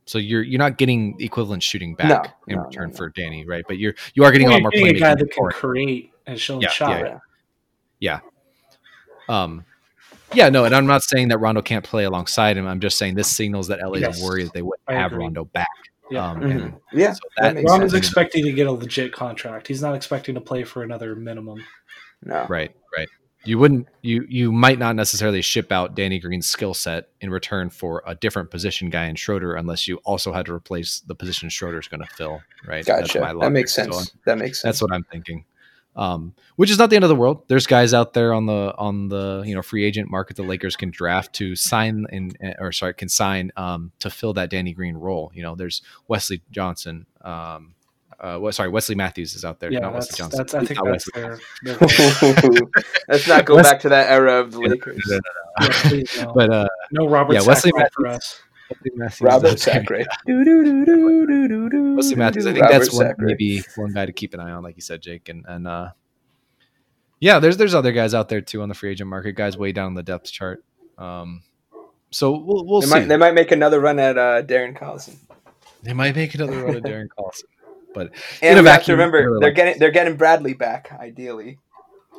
so 0.06 0.18
you're 0.18 0.42
you're 0.42 0.58
not 0.58 0.78
getting 0.78 1.20
equivalent 1.20 1.62
shooting 1.62 1.94
back 1.94 2.08
no, 2.08 2.30
in 2.48 2.56
no, 2.56 2.64
return 2.64 2.90
no, 2.90 2.96
for 2.96 3.10
Danny, 3.10 3.44
right? 3.44 3.64
But 3.66 3.78
you're 3.78 3.94
you 4.14 4.24
are 4.24 4.32
getting 4.32 4.48
well, 4.48 4.58
a 4.58 4.62
lot 4.62 4.62
more 4.62 4.70
playmaking. 4.70 4.96
A 4.96 5.00
guy 5.00 5.14
that 5.16 5.30
can 5.30 5.48
create 5.50 6.12
and 6.26 6.40
show 6.40 6.60
yeah, 6.60 6.68
shot. 6.68 7.00
Yeah, 7.00 7.18
yeah. 8.00 8.20
Um, 9.28 9.64
yeah, 10.32 10.48
no, 10.48 10.64
and 10.64 10.74
I'm 10.74 10.86
not 10.86 11.02
saying 11.02 11.28
that 11.28 11.38
Rondo 11.38 11.62
can't 11.62 11.84
play 11.84 12.04
alongside 12.04 12.56
him. 12.56 12.66
I'm 12.66 12.80
just 12.80 12.98
saying 12.98 13.14
this 13.14 13.28
signals 13.28 13.68
that 13.68 13.80
LA 13.80 13.98
Yes. 13.98 14.18
is 14.18 14.24
worried 14.24 14.46
that 14.46 14.54
they 14.54 14.62
wouldn't 14.62 14.82
I 14.88 14.94
have 14.94 15.12
agree. 15.12 15.24
Rondo 15.24 15.44
back. 15.44 15.68
Yeah. 16.10 16.28
Um, 16.30 16.40
Mhm. 16.40 16.50
and 16.50 16.74
Yeah, 16.92 17.12
so 17.12 17.20
that 17.38 17.54
that 17.56 17.64
Rondo's 17.64 17.94
expecting 17.94 18.44
to 18.44 18.52
get 18.52 18.66
a 18.66 18.72
legit 18.72 19.12
contract. 19.12 19.66
He's 19.66 19.82
not 19.82 19.94
expecting 19.94 20.34
to 20.36 20.40
play 20.40 20.62
for 20.64 20.82
another 20.82 21.16
minimum. 21.16 21.64
no. 22.24 22.46
Right, 22.48 22.74
right. 22.96 23.08
You 23.46 23.58
wouldn't 23.58 23.86
you 24.02 24.24
you 24.28 24.52
might 24.52 24.78
not 24.78 24.96
necessarily 24.96 25.40
ship 25.42 25.70
out 25.72 25.94
Danny 25.94 26.18
Green's 26.18 26.46
skill 26.46 26.74
set 26.74 27.08
in 27.20 27.30
return 27.30 27.70
for 27.70 28.02
a 28.06 28.14
different 28.14 28.50
position 28.50 28.90
guy 28.90 29.06
in 29.06 29.16
Schroeder 29.16 29.54
unless 29.54 29.86
you 29.88 29.96
also 30.04 30.32
had 30.32 30.46
to 30.46 30.52
replace 30.54 31.00
the 31.00 31.14
position 31.14 31.48
Schroeder's 31.48 31.88
going 31.88 32.00
to 32.02 32.08
fill. 32.14 32.40
Right. 32.66 32.84
Gotcha. 32.84 33.18
That 33.40 33.52
makes 33.52 33.74
So 33.74 33.84
sense. 33.90 34.12
that 34.26 34.38
makes 34.38 34.60
sense. 34.60 34.62
that's 34.78 34.82
what 34.82 34.92
I'm 34.92 35.04
thinking. 35.04 35.44
Um, 35.94 36.34
which 36.56 36.70
is 36.70 36.76
not 36.78 36.90
the 36.90 36.96
end 36.96 37.04
of 37.06 37.08
the 37.08 37.16
world. 37.16 37.44
There's 37.48 37.66
guys 37.66 37.94
out 37.94 38.12
there 38.12 38.34
on 38.34 38.44
the 38.44 38.74
on 38.76 39.08
the 39.08 39.42
you 39.46 39.54
know 39.54 39.62
free 39.62 39.82
agent 39.84 40.10
market 40.10 40.36
the 40.36 40.42
Lakers 40.42 40.76
can 40.76 40.90
draft 40.90 41.32
to 41.36 41.56
sign 41.56 42.04
in 42.12 42.32
or 42.58 42.70
sorry 42.70 42.92
can 42.92 43.08
sign 43.08 43.50
um, 43.56 43.92
to 44.00 44.10
fill 44.10 44.34
that 44.34 44.50
Danny 44.50 44.74
Green 44.74 44.94
role. 44.96 45.30
You 45.34 45.42
know, 45.42 45.54
there's 45.54 45.80
Wesley 46.06 46.42
Johnson. 46.50 47.06
Um, 47.22 47.74
uh, 48.20 48.38
well, 48.40 48.52
sorry, 48.52 48.68
Wesley 48.68 48.94
Matthews 48.94 49.34
is 49.34 49.44
out 49.44 49.60
there. 49.60 49.70
Yeah, 49.72 49.80
not 49.80 49.92
that's, 49.92 50.06
Wesley 50.10 50.18
Johnson. 50.18 50.38
that's 50.38 50.54
I 50.54 50.64
think 50.64 50.84
Not 50.84 50.92
that's 50.92 51.08
Wesley 51.14 51.38
their, 51.64 51.76
their 51.76 52.50
goal. 52.60 52.68
Let's 53.08 53.28
not 53.28 53.44
go 53.44 53.56
Wes- 53.56 53.70
back 53.70 53.80
to 53.80 53.88
that 53.90 54.10
era 54.10 54.40
of 54.40 54.52
the 54.52 54.60
Lakers. 54.60 55.02
No, 55.08 55.16
no, 55.16 55.20
Yeah, 55.66 55.68
please, 55.82 56.18
no. 56.22 56.32
But 56.34 56.50
uh, 56.52 56.68
no 56.92 57.08
Robert 57.08 57.34
yeah, 57.34 57.42
Wesley 57.42 57.72
Sacre 57.76 57.88
for 57.92 58.06
us. 58.08 58.40
Wesley 58.70 58.90
Matthews 58.96 59.20
Robert 59.20 59.46
is 59.54 59.68
out 59.68 59.86
there. 59.88 60.04
Sacre. 60.04 61.94
Wesley 61.96 62.16
Matthews. 62.16 62.46
I 62.46 62.52
think 62.52 62.62
Robert 62.64 62.78
that's 62.78 62.92
one, 62.92 63.06
Sacre. 63.06 63.24
maybe 63.24 63.62
one 63.76 63.92
guy 63.92 64.06
to 64.06 64.12
keep 64.12 64.34
an 64.34 64.40
eye 64.40 64.50
on, 64.50 64.62
like 64.62 64.76
you 64.76 64.82
said, 64.82 65.02
Jake. 65.02 65.28
And 65.28 65.44
and 65.46 65.66
uh, 65.68 65.90
yeah, 67.20 67.38
there's 67.38 67.56
there's 67.56 67.74
other 67.74 67.92
guys 67.92 68.14
out 68.14 68.28
there 68.28 68.40
too 68.40 68.62
on 68.62 68.68
the 68.68 68.74
free 68.74 68.90
agent 68.90 69.08
market. 69.10 69.32
Guys 69.32 69.56
way 69.56 69.72
down 69.72 69.94
the 69.94 70.02
depth 70.02 70.30
chart. 70.32 70.64
Um, 70.98 71.42
so 72.10 72.32
we'll 72.32 72.64
we'll 72.66 72.80
They 72.80 72.86
see. 72.86 72.92
might, 72.94 73.08
they 73.08 73.16
might 73.16 73.34
make 73.34 73.52
another 73.52 73.80
run 73.80 73.98
at 73.98 74.16
uh, 74.18 74.42
Darren 74.42 74.76
Collison. 74.78 75.16
They 75.82 75.92
might 75.92 76.16
make 76.16 76.34
another 76.34 76.64
run 76.64 76.76
at 76.76 76.82
Darren 76.82 77.06
Collison, 77.16 77.44
but 77.96 78.12
And 78.42 78.52
In 78.52 78.58
a 78.58 78.62
we 78.62 78.64
vacuum, 78.66 78.98
remember 78.98 79.18
really 79.18 79.40
they're 79.40 79.48
like- 79.48 79.56
getting 79.56 79.78
they're 79.80 79.90
getting 79.90 80.16
Bradley 80.16 80.52
back 80.54 80.92
ideally. 81.00 81.58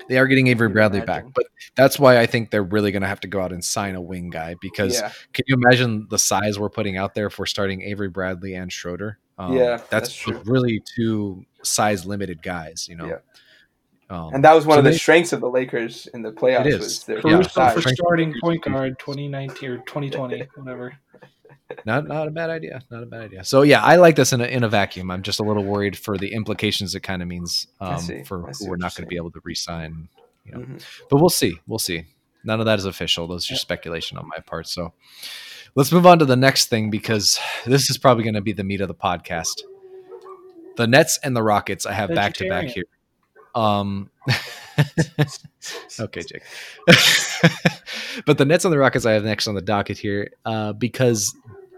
they 0.09 0.17
are 0.17 0.28
getting 0.28 0.47
Avery 0.47 0.69
Bradley 0.69 1.01
back. 1.01 1.25
But 1.34 1.45
that's 1.75 1.97
why 1.99 2.19
I 2.19 2.25
think 2.25 2.49
they're 2.51 2.63
really 2.63 2.91
going 2.91 3.01
to 3.03 3.07
have 3.07 3.19
to 3.21 3.28
go 3.28 3.41
out 3.41 3.51
and 3.53 3.63
sign 3.63 3.95
a 3.95 4.01
wing 4.01 4.30
guy 4.30 4.55
because 4.61 4.99
Yeah, 4.99 5.11
can 5.34 5.43
you 5.47 5.55
imagine 5.55 6.07
the 6.09 6.19
size 6.19 6.59
we're 6.59 6.69
putting 6.69 6.97
out 6.97 7.13
there 7.15 7.30
for 7.30 7.45
starting 7.45 7.82
Avery 7.84 8.09
Bradley 8.09 8.53
and 8.55 8.71
Schroeder? 8.71 9.17
Um, 9.38 9.53
Yeah, 9.55 9.78
that's, 9.89 10.23
that's 10.25 10.28
really 10.47 10.82
two 10.95 11.45
size 11.63 12.05
limited 12.05 12.41
guys. 12.43 12.88
You 12.89 12.95
know, 12.97 13.05
Yeah. 13.07 13.17
Um, 14.09 14.34
and 14.36 14.43
that 14.45 14.53
was 14.55 14.65
one 14.65 14.75
so 14.75 14.80
of 14.80 14.86
the 14.86 14.91
they- 14.91 14.97
strengths 14.97 15.34
of 15.34 15.41
the 15.41 15.49
Lakers 15.49 16.07
in 16.13 16.21
the 16.21 16.32
playoffs. 16.32 16.61
It 16.61 16.67
is. 16.67 16.80
Was 16.80 17.03
their 17.03 17.15
Yeah. 17.17 17.21
Caruso 17.23 17.49
size. 17.49 17.73
for 17.84 17.89
starting 17.89 18.34
point 18.41 18.63
guard 18.63 18.97
2019 18.99 19.69
or 19.69 19.78
2020, 19.80 20.47
whatever. 20.55 20.93
Not 21.86 22.08
not 22.08 22.28
a 22.28 22.32
bad 22.32 22.50
idea. 22.50 22.82
Not 22.89 23.04
a 23.04 23.06
bad 23.06 23.22
idea. 23.22 23.43
So 23.43 23.62
yeah, 23.62 23.82
I 23.84 23.95
like 23.98 24.16
this 24.16 24.34
in 24.34 24.41
a 24.41 24.45
in 24.45 24.64
a 24.64 24.70
vacuum. 24.70 25.12
I'm 25.12 25.22
just 25.22 25.39
a 25.39 25.43
little 25.43 25.64
worried 25.64 25.98
for 25.98 26.18
the 26.18 26.34
implications 26.34 26.95
it 26.95 27.02
kind 27.02 27.22
of 27.22 27.28
means 27.28 27.68
um, 27.80 28.00
see. 28.00 28.24
for 28.24 28.52
who 28.60 28.70
we're 28.70 28.78
not 28.78 28.95
going 28.95 29.06
to 29.06 29.10
be 29.10 29.18
able 29.18 29.32
to 29.32 29.41
re-sign. 29.43 30.10
You 30.45 30.52
know, 30.54 30.60
Mhm. 30.60 30.84
but 31.10 31.18
we'll 31.18 31.30
see. 31.30 31.60
We'll 31.68 31.80
see. 31.80 32.06
None 32.43 32.60
of 32.60 32.66
that 32.68 32.80
is 32.80 32.86
official. 32.86 33.28
Those 33.28 33.45
are 33.45 33.50
just 33.50 33.62
speculation 33.62 34.18
on 34.18 34.28
my 34.28 34.38
part. 34.45 34.68
So 34.68 34.93
let's 35.76 35.91
move 35.91 36.06
on 36.06 36.20
to 36.20 36.26
the 36.26 36.38
next 36.38 36.68
thing 36.70 36.89
because 36.89 37.39
this 37.66 37.89
is 37.89 37.98
probably 37.98 38.24
going 38.24 38.36
to 38.36 38.41
be 38.41 38.54
the 38.54 38.64
meat 38.64 38.80
of 38.80 38.88
the 38.88 38.95
podcast. 38.95 39.62
The 40.78 40.88
Nets 40.88 41.20
and 41.24 41.36
the 41.36 41.43
Rockets. 41.43 41.86
I 41.86 41.93
have 41.93 42.10
back 42.14 42.34
to 42.36 42.48
back 42.48 42.68
here. 42.68 42.86
Um, 43.58 44.12
okay, 45.99 46.22
Jake. 46.22 46.43
but 48.26 48.38
the 48.38 48.45
Nets 48.45 48.66
and 48.66 48.72
the 48.72 48.78
Rockets 48.78 49.05
I 49.05 49.14
have 49.14 49.24
next 49.24 49.47
on 49.47 49.55
the 49.55 49.62
docket 49.62 49.97
here 49.97 50.32
uh, 50.45 50.74
because 50.74 51.36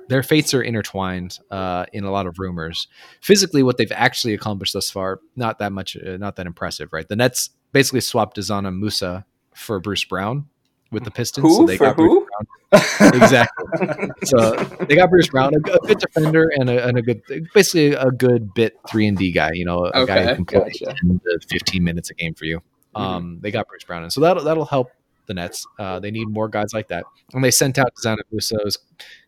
their 0.10 0.22
fates 0.22 0.54
are 0.54 0.62
intertwined 0.62 1.40
uh, 1.52 1.86
in 1.94 2.04
a 2.04 2.12
lot 2.12 2.28
of 2.28 2.38
rumors. 2.38 2.88
Physically, 3.22 3.64
what 3.64 3.78
they've 3.78 3.92
actually 3.94 4.34
accomplished 4.34 4.74
thus 4.74 4.92
far, 4.92 5.22
not 5.38 5.60
that 5.60 5.72
much, 5.72 5.96
uh, 5.96 6.18
not 6.18 6.36
that 6.36 6.48
impressive, 6.48 6.92
right? 6.92 7.08
The 7.08 7.16
Nets 7.16 7.52
basically 7.72 8.02
swapped 8.02 8.36
Dzanan 8.36 8.80
Musa 8.80 9.26
for 9.54 9.80
Bruce 9.80 10.04
Brown 10.04 10.48
with 10.92 11.04
the 11.04 11.12
Pistons. 11.12 11.46
Who 11.46 11.66
they 11.66 11.78
for 11.78 11.86
got 11.86 11.98
Bruce 11.98 12.12
who? 12.12 12.28
Brown. 12.72 13.14
exactly. 13.22 14.10
So 14.26 14.52
they 14.88 14.96
got 14.96 15.10
Bruce 15.10 15.30
Brown, 15.30 15.54
a, 15.54 15.58
a 15.58 15.80
good 15.80 16.00
defender 16.00 16.52
and 16.56 16.70
a, 16.70 16.88
and 16.88 16.98
a 16.98 17.02
good, 17.02 17.22
basically 17.54 17.94
a 17.94 18.12
good 18.12 18.54
bit 18.54 18.78
three 18.88 19.08
and 19.08 19.18
D 19.18 19.32
guy. 19.32 19.52
You 19.54 19.66
know, 19.66 19.86
a 19.86 20.06
guy 20.06 20.34
who 20.36 20.46
can 20.46 20.62
play 20.62 20.72
gotcha. 20.80 20.96
10 21.02 21.22
to 21.24 21.40
15 21.50 21.84
minutes 21.84 22.10
a 22.10 22.14
game 22.14 22.34
for 22.34 22.46
you. 22.46 22.62
Mhm. 22.96 23.02
Um, 23.02 23.40
they 23.42 23.52
got 23.52 23.68
Bruce 23.68 23.84
Brown, 23.84 24.04
and 24.04 24.12
so 24.12 24.22
that'll 24.22 24.44
that'll 24.44 24.66
help 24.66 24.90
the 25.28 25.34
Nets. 25.36 25.66
Uh, 25.78 26.00
they 26.00 26.12
need 26.12 26.28
more 26.28 26.50
guys 26.50 26.74
like 26.74 26.90
that. 26.90 27.06
And 27.34 27.44
they 27.44 27.52
sent 27.52 27.78
out 27.78 27.94
who's 28.32 28.52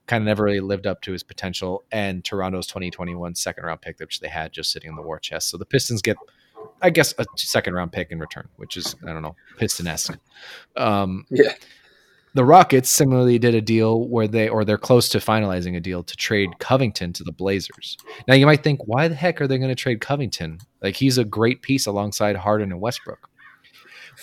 kind 0.08 0.24
of 0.24 0.26
never 0.26 0.44
really 0.44 0.60
lived 0.60 0.88
up 0.88 1.02
to 1.04 1.14
his 1.14 1.24
potential, 1.24 1.84
and 1.92 2.26
Toronto's 2.26 2.68
2021 2.68 3.36
second 3.36 3.64
round 3.64 3.82
pick, 3.82 4.00
which 4.00 4.20
they 4.20 4.28
had 4.28 4.52
just 4.52 4.72
sitting 4.72 4.90
in 4.90 4.96
the 4.96 5.02
war 5.02 5.20
chest. 5.20 5.50
So 5.50 5.58
the 5.58 5.66
Pistons 5.66 6.02
get, 6.02 6.18
I 6.82 6.90
guess, 6.90 7.14
a 7.18 7.26
second 7.36 7.74
round 7.74 7.92
pick 7.92 8.12
in 8.12 8.20
return, 8.20 8.48
which 8.58 8.78
is 8.78 8.96
I 9.04 9.14
don't 9.14 9.22
know, 9.22 9.36
Piston 9.58 9.88
esque. 9.88 10.18
Um, 10.76 11.26
Yeah. 11.30 11.54
the 12.34 12.46
Rockets 12.46 12.90
similarly 12.90 13.38
did 13.40 13.54
a 13.56 13.62
deal 13.62 14.08
where 14.08 14.28
they, 14.28 14.48
or 14.50 14.64
they're 14.66 14.78
close 14.78 15.10
to 15.10 15.20
finalizing 15.20 15.76
a 15.76 15.80
deal 15.80 16.02
to 16.04 16.16
trade 16.16 16.58
Covington 16.60 17.14
to 17.14 17.24
the 17.24 17.32
Blazers. 17.32 17.98
Now 18.28 18.36
you 18.36 18.46
might 18.46 18.64
think, 18.64 18.80
why 18.88 19.08
the 19.08 19.16
heck 19.16 19.42
are 19.42 19.48
they 19.48 19.58
going 19.58 19.70
to 19.70 19.76
trade 19.76 20.02
Covington? 20.02 20.60
Like 20.82 20.96
he's 20.96 21.18
a 21.18 21.26
great 21.26 21.62
piece 21.62 21.86
alongside 21.88 22.36
Harden 22.38 22.72
and 22.72 22.82
Westbrook. 22.82 23.28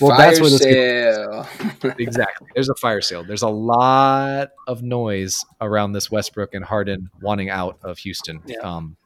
Well, 0.01 0.16
Fire 0.16 0.26
that's 0.28 0.41
where 0.41 0.51
this 0.51 0.62
sale. 0.62 1.49
exactly. 1.99 2.47
There's 2.55 2.68
a 2.68 2.74
fire 2.76 3.01
sale. 3.01 3.24
There's 3.24 3.43
a 3.43 3.49
lot 3.49 4.51
of 4.66 4.82
noise 4.82 5.45
around 5.61 5.93
this 5.93 6.11
Westbrook 6.11 6.55
and 6.55 6.64
Harden 6.64 7.11
wanting 7.20 7.51
out 7.51 7.78
of 7.82 7.99
Houston. 7.99 8.41
Yeah. 8.47 8.59
Um, 8.59 8.97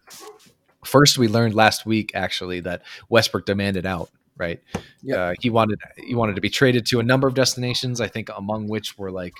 first, 0.84 1.18
we 1.18 1.28
learned 1.28 1.54
last 1.54 1.86
week 1.86 2.12
actually 2.14 2.60
that 2.60 2.82
Westbrook 3.08 3.46
demanded 3.46 3.86
out. 3.86 4.10
Right. 4.36 4.60
yeah, 5.02 5.16
Uh, 5.16 5.34
he 5.40 5.50
wanted 5.50 5.78
he 5.98 6.14
wanted 6.14 6.36
to 6.36 6.40
be 6.40 6.48
traded 6.48 6.86
to 6.86 7.00
a 7.00 7.02
number 7.02 7.28
of 7.28 7.34
destinations. 7.34 8.00
I 8.00 8.08
think 8.08 8.30
among 8.34 8.66
which 8.66 8.96
were 8.98 9.10
like 9.10 9.34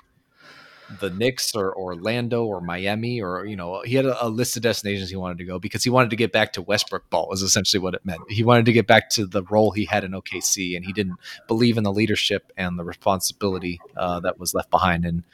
the 1.00 1.10
Knicks 1.10 1.54
or 1.54 1.74
Orlando 1.76 2.44
or 2.44 2.60
Miami 2.60 3.20
or 3.20 3.46
you 3.46 3.56
know 3.56 3.82
he 3.82 3.94
had 3.94 4.04
a, 4.04 4.26
a 4.26 4.28
list 4.28 4.56
of 4.56 4.62
destinations 4.62 5.10
he 5.10 5.16
wanted 5.16 5.38
to 5.38 5.44
go 5.44 5.58
because 5.58 5.82
he 5.84 5.90
wanted 5.90 6.10
to 6.10 6.16
get 6.16 6.32
back 6.32 6.52
to 6.52 6.62
Westbrook 6.62 7.08
ball 7.10 7.32
is 7.32 7.42
essentially 7.42 7.80
what 7.80 7.94
it 7.94 8.04
meant. 8.04 8.20
He 8.28 8.44
wanted 8.44 8.66
to 8.66 8.72
get 8.72 8.86
back 8.86 9.08
to 9.10 9.26
the 9.26 9.42
role 9.44 9.70
he 9.70 9.84
had 9.84 10.04
in 10.04 10.12
OKC 10.12 10.76
and 10.76 10.84
he 10.84 10.92
didn't 10.92 11.16
believe 11.48 11.78
in 11.78 11.84
the 11.84 11.92
leadership 11.92 12.52
and 12.56 12.78
the 12.78 12.84
responsibility 12.84 13.80
uh, 13.96 14.20
that 14.20 14.38
was 14.38 14.54
left 14.54 14.70
behind 14.70 15.04
in 15.04 15.24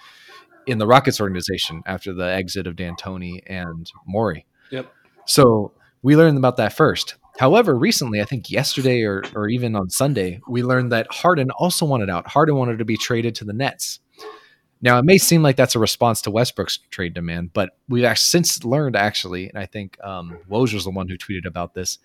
in 0.67 0.79
the 0.79 0.87
Rockets 0.87 1.21
organization 1.21 1.83
after 1.87 2.13
the 2.13 2.27
exit 2.27 2.67
of 2.67 2.77
D'Antoni 2.77 3.41
and 3.47 3.91
Morey. 4.07 4.45
Yep. 4.71 4.93
So 5.27 5.73
we 6.03 6.17
learned 6.17 6.39
about 6.39 6.57
that 6.57 6.73
first. 6.73 7.17
However, 7.39 7.77
recently, 7.79 8.21
I 8.21 8.25
think 8.25 8.51
yesterday 8.51 9.03
or, 9.03 9.23
or 9.35 9.49
even 9.49 9.77
on 9.77 9.91
Sunday, 9.91 10.41
we 10.49 10.63
learned 10.63 10.91
that 10.93 11.07
Harden 11.13 11.51
also 11.53 11.87
wanted 11.87 12.11
out. 12.11 12.27
Harden 12.27 12.57
wanted 12.57 12.79
to 12.79 12.85
be 12.85 12.97
traded 12.97 13.35
to 13.37 13.45
the 13.45 13.53
Nets. 13.53 14.01
Now, 14.81 14.99
it 14.99 15.05
may 15.05 15.19
seem 15.19 15.43
like 15.43 15.57
that's 15.57 15.75
a 15.75 15.79
response 15.81 16.23
to 16.23 16.31
Westbrook's 16.31 16.79
trade 16.91 17.15
demand, 17.15 17.53
but 17.53 17.71
we've 17.89 18.17
since 18.19 18.65
learned, 18.65 18.97
actually, 18.97 19.49
and 19.49 19.59
I 19.59 19.67
think 19.67 20.03
um, 20.05 20.39
Woj 20.49 20.73
was 20.73 20.85
the 20.85 20.91
one 20.91 21.09
who 21.09 21.17
tweeted 21.17 21.47
about 21.47 21.75
this, 21.75 21.99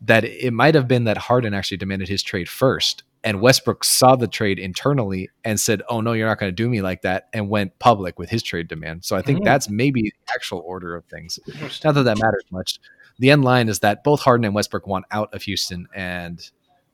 that 0.00 0.24
it 0.24 0.52
might 0.52 0.74
have 0.74 0.86
been 0.86 1.04
that 1.04 1.16
Harden 1.16 1.54
actually 1.54 1.78
demanded 1.78 2.08
his 2.08 2.22
trade 2.22 2.48
first. 2.48 3.02
And 3.24 3.40
Westbrook 3.40 3.82
saw 3.82 4.14
the 4.14 4.28
trade 4.28 4.60
internally 4.60 5.30
and 5.44 5.58
said, 5.58 5.82
Oh, 5.88 6.00
no, 6.00 6.12
you're 6.12 6.28
not 6.28 6.38
going 6.38 6.50
to 6.50 6.54
do 6.54 6.68
me 6.68 6.80
like 6.80 7.02
that, 7.02 7.28
and 7.32 7.48
went 7.48 7.76
public 7.80 8.20
with 8.20 8.30
his 8.30 8.42
trade 8.42 8.68
demand. 8.68 9.04
So 9.04 9.16
I 9.16 9.22
think 9.22 9.40
Mhm. 9.40 9.44
that's 9.44 9.68
maybe 9.68 10.02
the 10.02 10.12
actual 10.32 10.60
order 10.60 10.94
of 10.94 11.04
things. 11.06 11.40
Not 11.84 11.94
that 11.94 12.04
that 12.04 12.18
matters 12.20 12.44
much. 12.52 12.78
The 13.18 13.30
end 13.30 13.44
line 13.44 13.68
is 13.68 13.80
that 13.80 14.04
both 14.04 14.20
Harden 14.20 14.44
and 14.44 14.54
Westbrook 14.54 14.86
want 14.86 15.04
out 15.10 15.32
of 15.34 15.42
Houston, 15.42 15.88
and 15.94 16.38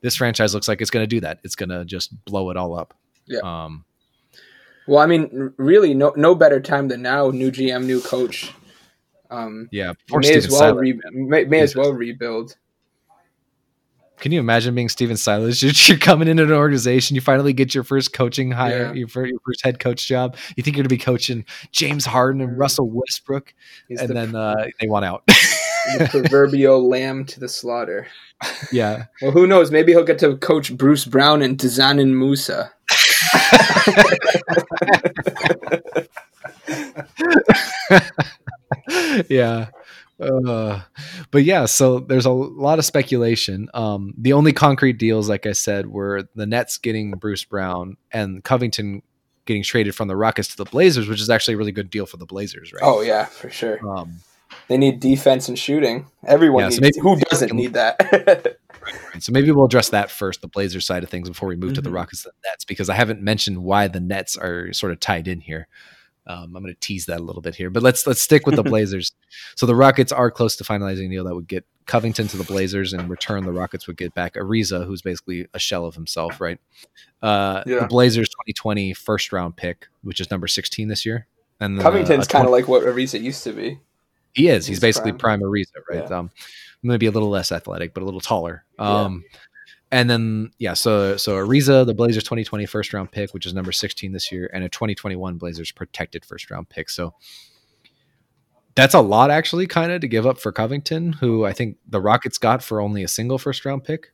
this 0.01 0.15
franchise 0.15 0.53
looks 0.53 0.67
like 0.67 0.81
it's 0.81 0.89
going 0.91 1.03
to 1.03 1.07
do 1.07 1.19
that. 1.21 1.39
It's 1.43 1.55
going 1.55 1.69
to 1.69 1.83
just 1.85 2.13
blow 2.25 2.49
it 2.49 2.57
all 2.57 2.77
up. 2.77 2.93
Yeah. 3.25 3.39
Um, 3.43 3.85
Well, 4.87 4.99
I 4.99 5.05
mean, 5.05 5.53
really, 5.57 5.93
no 5.93 6.13
no 6.15 6.35
better 6.35 6.59
time 6.59 6.87
than 6.89 7.01
now. 7.01 7.29
New 7.29 7.51
GM, 7.51 7.85
new 7.85 8.01
coach. 8.01 8.53
Um, 9.31 9.67
yeah. 9.71 9.93
May 10.11 10.33
as 10.35 10.49
well 10.49 10.75
re- 10.75 10.99
may, 11.11 11.45
may 11.45 11.59
as 11.61 11.75
well 11.75 11.91
rebuild. 11.93 12.55
Can 14.19 14.31
you 14.31 14.39
imagine 14.39 14.73
being 14.75 14.89
Stephen 14.89 15.17
Silas? 15.17 15.61
You're, 15.89 15.97
coming 15.97 16.27
into 16.29 16.43
an 16.43 16.51
organization, 16.51 17.15
you 17.15 17.21
finally 17.21 17.51
get 17.51 17.73
your 17.75 17.83
first 17.83 18.13
coaching 18.13 18.51
hire, 18.51 18.85
Yeah. 18.87 18.93
your, 18.93 19.07
fir- 19.07 19.25
your 19.25 19.39
first 19.45 19.63
head 19.65 19.79
coach 19.79 20.07
job. 20.07 20.37
You 20.55 20.63
think 20.63 20.77
you're 20.77 20.83
going 20.83 20.89
to 20.89 20.95
be 20.95 20.97
coaching 20.99 21.43
James 21.71 22.05
Harden 22.05 22.39
and 22.41 22.51
Mhm. 22.51 22.59
Russell 22.59 22.89
Westbrook, 22.89 23.53
He's 23.89 23.99
and 23.99 24.09
the, 24.09 24.13
then 24.13 24.35
uh, 24.35 24.67
they 24.79 24.87
want 24.87 25.03
out. 25.03 25.27
the 25.97 26.07
proverbial 26.09 26.87
lamb 26.87 27.25
to 27.25 27.39
the 27.39 27.49
slaughter. 27.49 28.07
yeah. 28.71 29.05
Well, 29.21 29.31
who 29.31 29.47
knows? 29.47 29.71
Maybe 29.71 29.91
he'll 29.91 30.03
get 30.03 30.19
to 30.19 30.37
coach 30.37 30.75
Bruce 30.75 31.05
Brown 31.05 31.41
and 31.41 31.57
Dzanan 31.57 32.13
Musa. 32.17 32.71
yeah. 39.29 39.67
Uh, 40.19 40.81
but 41.31 41.43
yeah, 41.43 41.65
so 41.65 41.99
there's 41.99 42.25
a 42.25 42.31
lot 42.31 42.79
of 42.79 42.85
speculation. 42.85 43.69
Um, 43.73 44.13
the 44.17 44.33
only 44.33 44.53
concrete 44.53 44.97
deals, 44.97 45.27
like 45.29 45.45
I 45.45 45.53
said, 45.53 45.87
were 45.87 46.27
the 46.35 46.45
Nets 46.45 46.77
getting 46.77 47.11
Bruce 47.11 47.43
Brown 47.43 47.97
and 48.11 48.43
Covington 48.43 49.01
getting 49.45 49.63
traded 49.63 49.95
from 49.95 50.07
the 50.07 50.15
Rockets 50.15 50.49
to 50.49 50.57
the 50.57 50.65
Blazers, 50.65 51.07
which 51.07 51.19
is 51.19 51.29
actually 51.29 51.55
a 51.55 51.57
really 51.57 51.71
good 51.71 51.89
deal 51.89 52.05
for 52.05 52.17
the 52.17 52.25
Blazers, 52.25 52.71
right? 52.71 52.81
Oh 52.83 53.01
yeah, 53.01 53.25
for 53.25 53.49
sure. 53.49 53.79
Um, 53.87 54.19
they 54.67 54.77
need 54.77 54.99
defense 54.99 55.47
and 55.49 55.57
shooting. 55.57 56.07
Everyone 56.25 56.63
Yeah, 56.63 56.69
so 56.69 56.81
needs. 56.81 56.97
who 56.97 57.19
doesn't 57.19 57.53
need 57.53 57.73
that? 57.73 58.57
Right. 58.83 59.23
So 59.23 59.31
maybe 59.31 59.49
we'll 59.51 59.65
address 59.65 59.89
that 59.89 60.11
first, 60.11 60.41
the 60.41 60.47
Blazers 60.47 60.85
side 60.85 61.03
of 61.03 61.09
things, 61.09 61.29
before 61.29 61.47
we 61.47 61.55
move 61.55 61.73
to 61.75 61.81
the 61.81 61.89
Mhm. 61.89 61.93
Rockets 61.95 62.25
and 62.25 62.33
the 62.33 62.49
Nets, 62.49 62.65
because 62.65 62.89
I 62.89 62.95
haven't 62.95 63.21
mentioned 63.21 63.63
why 63.63 63.87
the 63.87 64.01
Nets 64.01 64.35
are 64.35 64.73
sort 64.73 64.91
of 64.91 64.99
tied 64.99 65.27
in 65.27 65.39
here. 65.39 65.67
Um, 66.27 66.53
I'm 66.55 66.63
going 66.63 66.73
to 66.73 66.79
tease 66.79 67.05
that 67.07 67.19
a 67.19 67.23
little 67.23 67.41
bit 67.41 67.55
here, 67.55 67.69
but 67.69 67.83
let's 67.83 68.05
let's 68.07 68.21
stick 68.21 68.45
with 68.45 68.55
the 68.55 68.63
Blazers. 68.75 69.11
So 69.55 69.65
the 69.65 69.75
Rockets 69.75 70.11
are 70.11 70.29
close 70.31 70.55
to 70.57 70.63
finalizing 70.63 71.07
a 71.07 71.09
deal 71.09 71.23
that 71.25 71.35
would 71.35 71.47
get 71.47 71.65
Covington 71.85 72.27
to 72.29 72.37
the 72.37 72.43
Blazers, 72.45 72.93
and 72.93 73.01
in 73.03 73.07
return, 73.09 73.43
the 73.45 73.51
Rockets 73.51 73.87
would 73.87 73.97
get 73.97 74.13
back 74.13 74.35
Ariza, 74.35 74.85
who's 74.85 75.01
basically 75.01 75.47
a 75.53 75.59
shell 75.59 75.85
of 75.85 75.95
himself, 75.95 76.39
right? 76.41 76.59
Uh, 77.21 77.63
Yeah. 77.65 77.79
The 77.81 77.87
Blazers 77.87 78.29
2020 78.29 78.93
first 78.93 79.31
round 79.33 79.55
pick, 79.57 79.87
which 80.01 80.19
is 80.21 80.31
number 80.31 80.47
16 80.47 80.87
this 80.87 81.05
year, 81.05 81.27
and 81.59 81.79
uh, 81.79 81.83
Covington's 81.83 82.25
a 82.25 82.29
kind 82.29 82.45
of 82.45 82.49
20 82.51 82.51
like 82.51 82.67
what 82.69 82.83
Ariza 82.83 83.21
used 83.21 83.43
to 83.43 83.51
be. 83.53 83.79
He 84.33 84.47
is. 84.47 84.65
He's 84.65 84.77
He's 84.77 84.79
basically 84.79 85.11
prime. 85.13 85.39
prime 85.39 85.41
Ariza, 85.41 85.73
right? 85.89 86.09
Yeah. 86.09 86.17
Um, 86.19 86.31
maybe 86.81 87.05
a 87.05 87.11
little 87.11 87.29
less 87.29 87.51
athletic, 87.51 87.93
but 87.93 88.03
a 88.03 88.05
little 88.05 88.19
taller. 88.21 88.65
Yeah. 88.79 88.85
Um, 89.01 89.23
and 89.91 90.09
then 90.09 90.51
yeah, 90.57 90.73
so 90.73 91.17
so 91.17 91.33
Ariza, 91.35 91.85
the 91.85 91.93
Blazers 91.93 92.23
2020 92.23 92.65
first 92.65 92.93
round 92.93 93.11
pick, 93.11 93.33
which 93.33 93.45
is 93.45 93.53
number 93.53 93.71
16 93.71 94.11
this 94.11 94.31
year, 94.31 94.49
and 94.53 94.63
a 94.63 94.69
2021 94.69 95.37
Blazers 95.37 95.71
protected 95.71 96.25
first 96.25 96.49
round 96.49 96.67
pick. 96.69 96.89
So 96.89 97.13
that's 98.75 98.95
a 98.95 99.01
lot 99.01 99.29
actually, 99.29 99.67
kind 99.67 99.91
of 99.91 100.01
to 100.01 100.07
give 100.07 100.25
up 100.25 100.39
for 100.39 100.51
Covington, 100.51 101.13
who 101.13 101.45
I 101.45 101.53
think 101.53 101.77
the 101.87 102.01
Rockets 102.01 102.39
got 102.39 102.63
for 102.63 102.81
only 102.81 103.03
a 103.03 103.07
single 103.07 103.37
first 103.37 103.63
round 103.65 103.83
pick. 103.83 104.11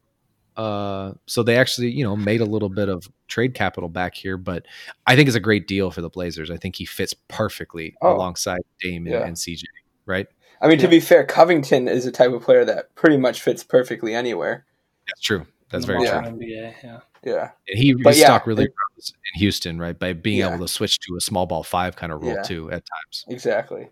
Uh, 0.58 1.14
so 1.28 1.42
they 1.44 1.56
actually, 1.56 1.90
you 1.90 2.04
know, 2.04 2.18
made 2.18 2.42
a 2.42 2.46
little 2.46 2.68
bit 2.68 2.90
of 2.90 3.08
trade 3.30 3.54
capital 3.54 3.88
back 3.88 4.14
here, 4.16 4.36
but 4.36 4.66
I 5.08 5.16
think 5.16 5.28
it's 5.30 5.38
a 5.38 5.40
great 5.40 5.66
deal 5.68 5.90
for 5.92 6.02
the 6.02 6.10
Blazers. 6.10 6.52
I 6.52 6.58
think 6.58 6.76
he 6.76 6.84
fits 6.84 7.14
perfectly 7.30 7.96
Oh. 8.02 8.14
alongside 8.18 8.60
Dame 8.82 9.06
and, 9.06 9.14
Yeah. 9.14 9.26
and 9.26 9.38
CJ, 9.38 9.64
right? 10.10 10.28
I 10.62 10.68
mean, 10.68 10.80
to 10.80 10.88
be 10.90 11.00
fair, 11.00 11.26
Covington 11.26 11.88
is 11.88 12.06
a 12.06 12.12
type 12.12 12.32
of 12.32 12.42
player 12.44 12.66
that 12.66 12.94
pretty 12.96 13.16
much 13.18 13.42
fits 13.42 13.64
perfectly 13.64 14.14
anywhere. 14.14 14.66
That's 15.08 15.22
true. 15.22 15.46
That's 15.72 15.86
very 15.86 16.04
the 16.04 16.10
true. 16.12 16.20
NBA. 16.20 16.74
Yeah. 16.84 17.00
Yeah, 17.24 17.52
And 17.68 17.78
he 17.78 17.94
But 17.94 18.12
his 18.12 18.20
yeah, 18.22 18.26
stock 18.28 18.48
really 18.48 18.64
it- 18.66 18.74
in 18.98 19.40
Houston, 19.40 19.78
right? 19.78 19.98
By 19.98 20.14
being 20.14 20.40
Yeah. 20.40 20.50
able 20.54 20.66
to 20.66 20.68
switch 20.72 21.00
to 21.02 21.16
a 21.18 21.22
small 21.22 21.46
ball 21.46 21.64
five 21.64 21.96
kind 21.98 22.12
of 22.14 22.22
role 22.22 22.34
Yeah. 22.36 22.42
too 22.44 22.72
at 22.72 22.84
times. 22.86 23.26
exactly. 23.28 23.90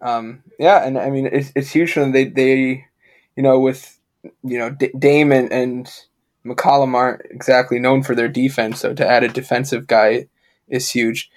Um, 0.00 0.42
yeah, 0.58 0.84
and 0.86 0.98
I 0.98 1.10
mean, 1.10 1.26
it's 1.30 1.52
it's 1.54 1.70
huge 1.70 1.92
for 1.92 2.00
them. 2.00 2.12
They 2.12 2.24
they, 2.24 2.84
you 3.36 3.42
know, 3.42 3.58
with 3.60 3.98
you 4.42 4.58
know 4.58 4.70
D- 4.70 4.92
Dame 4.98 5.32
and, 5.32 5.52
and 5.52 5.90
McCollum 6.44 6.94
aren't 6.94 7.22
exactly 7.30 7.78
known 7.78 8.02
for 8.02 8.14
their 8.14 8.28
defense, 8.28 8.80
so 8.80 8.92
to 8.94 9.06
add 9.06 9.22
a 9.24 9.28
defensive 9.28 9.86
guy 9.86 10.26
is 10.68 10.90
huge. 10.90 11.30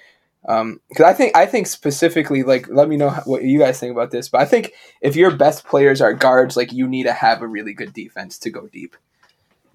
Um, 0.47 0.79
because 0.87 1.05
I 1.05 1.13
think 1.13 1.35
I 1.35 1.45
think 1.45 1.67
specifically, 1.67 2.43
like, 2.43 2.67
let 2.69 2.87
me 2.87 2.95
know 2.95 3.09
how- 3.09 3.21
what 3.23 3.43
you 3.43 3.59
guys 3.59 3.79
think 3.79 3.91
about 3.91 4.11
this. 4.11 4.29
But 4.29 4.41
I 4.41 4.45
think 4.45 4.73
if 5.01 5.15
your 5.15 5.31
best 5.31 5.65
players 5.65 5.99
are 6.01 6.13
guards, 6.13 6.55
like, 6.55 6.71
you 6.71 6.87
need 6.87 7.03
to 7.03 7.11
have 7.13 7.41
a 7.41 7.47
really 7.47 7.73
good 7.73 7.93
defense 7.93 8.37
to 8.39 8.49
go 8.49 8.67
deep 8.67 8.95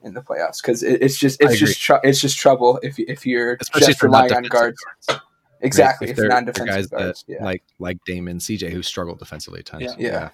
in 0.02 0.14
the 0.14 0.22
playoffs. 0.22 0.62
Because 0.62 0.82
it, 0.82 1.02
it's 1.02 1.18
just 1.18 1.40
it's 1.42 1.58
just 1.58 1.80
tr- 1.80 2.00
it's 2.02 2.20
just 2.20 2.38
trouble 2.38 2.80
if 2.82 2.98
if 2.98 3.26
you're 3.26 3.58
Especially 3.60 3.80
just 3.86 3.90
if 3.90 3.98
they're 4.00 4.10
not 4.10 4.24
relying 4.24 4.44
on 4.44 4.48
guards. 4.48 4.80
guards. 5.06 5.22
Exactly, 5.60 6.08
If 6.08 6.18
if, 6.18 6.24
non 6.28 6.44
they're 6.44 6.52
defensive 6.54 6.74
guys 6.74 6.86
guards. 6.88 7.24
that 7.28 7.32
yeah. 7.34 7.44
like 7.44 7.62
like 7.78 7.98
Dame 8.06 8.26
and 8.28 8.40
CJ 8.40 8.70
who 8.72 8.82
struggled 8.82 9.18
defensively 9.18 9.60
at 9.60 9.66
times. 9.66 9.84
Yeah. 9.84 10.08
Yeah. 10.10 10.28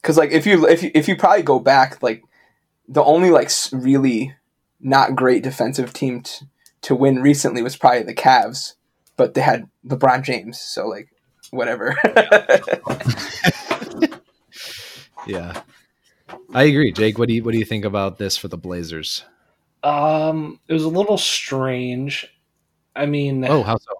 because 0.00 0.16
like 0.16 0.32
if 0.32 0.46
you 0.46 0.66
if 0.66 0.82
you 0.82 0.90
if 0.94 1.06
you 1.06 1.14
probably 1.16 1.42
go 1.44 1.60
back 1.60 2.02
like 2.02 2.24
the 2.88 3.04
only 3.04 3.30
like 3.30 3.50
really 3.70 4.34
not 4.80 5.14
great 5.14 5.44
defensive 5.44 5.92
team 5.92 6.22
t- 6.22 6.46
to 6.80 6.96
win 6.96 7.22
recently 7.22 7.62
was 7.62 7.76
probably 7.76 8.02
the 8.02 8.14
Cavs, 8.14 8.72
but 9.16 9.34
they 9.34 9.40
had 9.40 9.68
LeBron 9.86 10.22
James, 10.22 10.60
so 10.60 10.86
like 10.88 11.08
whatever. 11.50 11.96
Yeah. 15.26 15.62
I 16.54 16.64
agree, 16.64 16.92
Jake. 16.92 17.18
What 17.18 17.28
do 17.28 17.34
you 17.34 17.44
what 17.44 17.52
do 17.52 17.58
you 17.58 17.64
think 17.64 17.84
about 17.84 18.18
this 18.18 18.36
for 18.36 18.48
the 18.48 18.56
Blazers? 18.56 19.24
Um, 19.82 20.60
it 20.68 20.72
was 20.72 20.84
a 20.84 20.88
little 20.88 21.18
strange. 21.18 22.26
I 22.94 23.06
mean, 23.06 23.44
Oh, 23.44 23.62
how 23.62 23.78
so? 23.78 23.90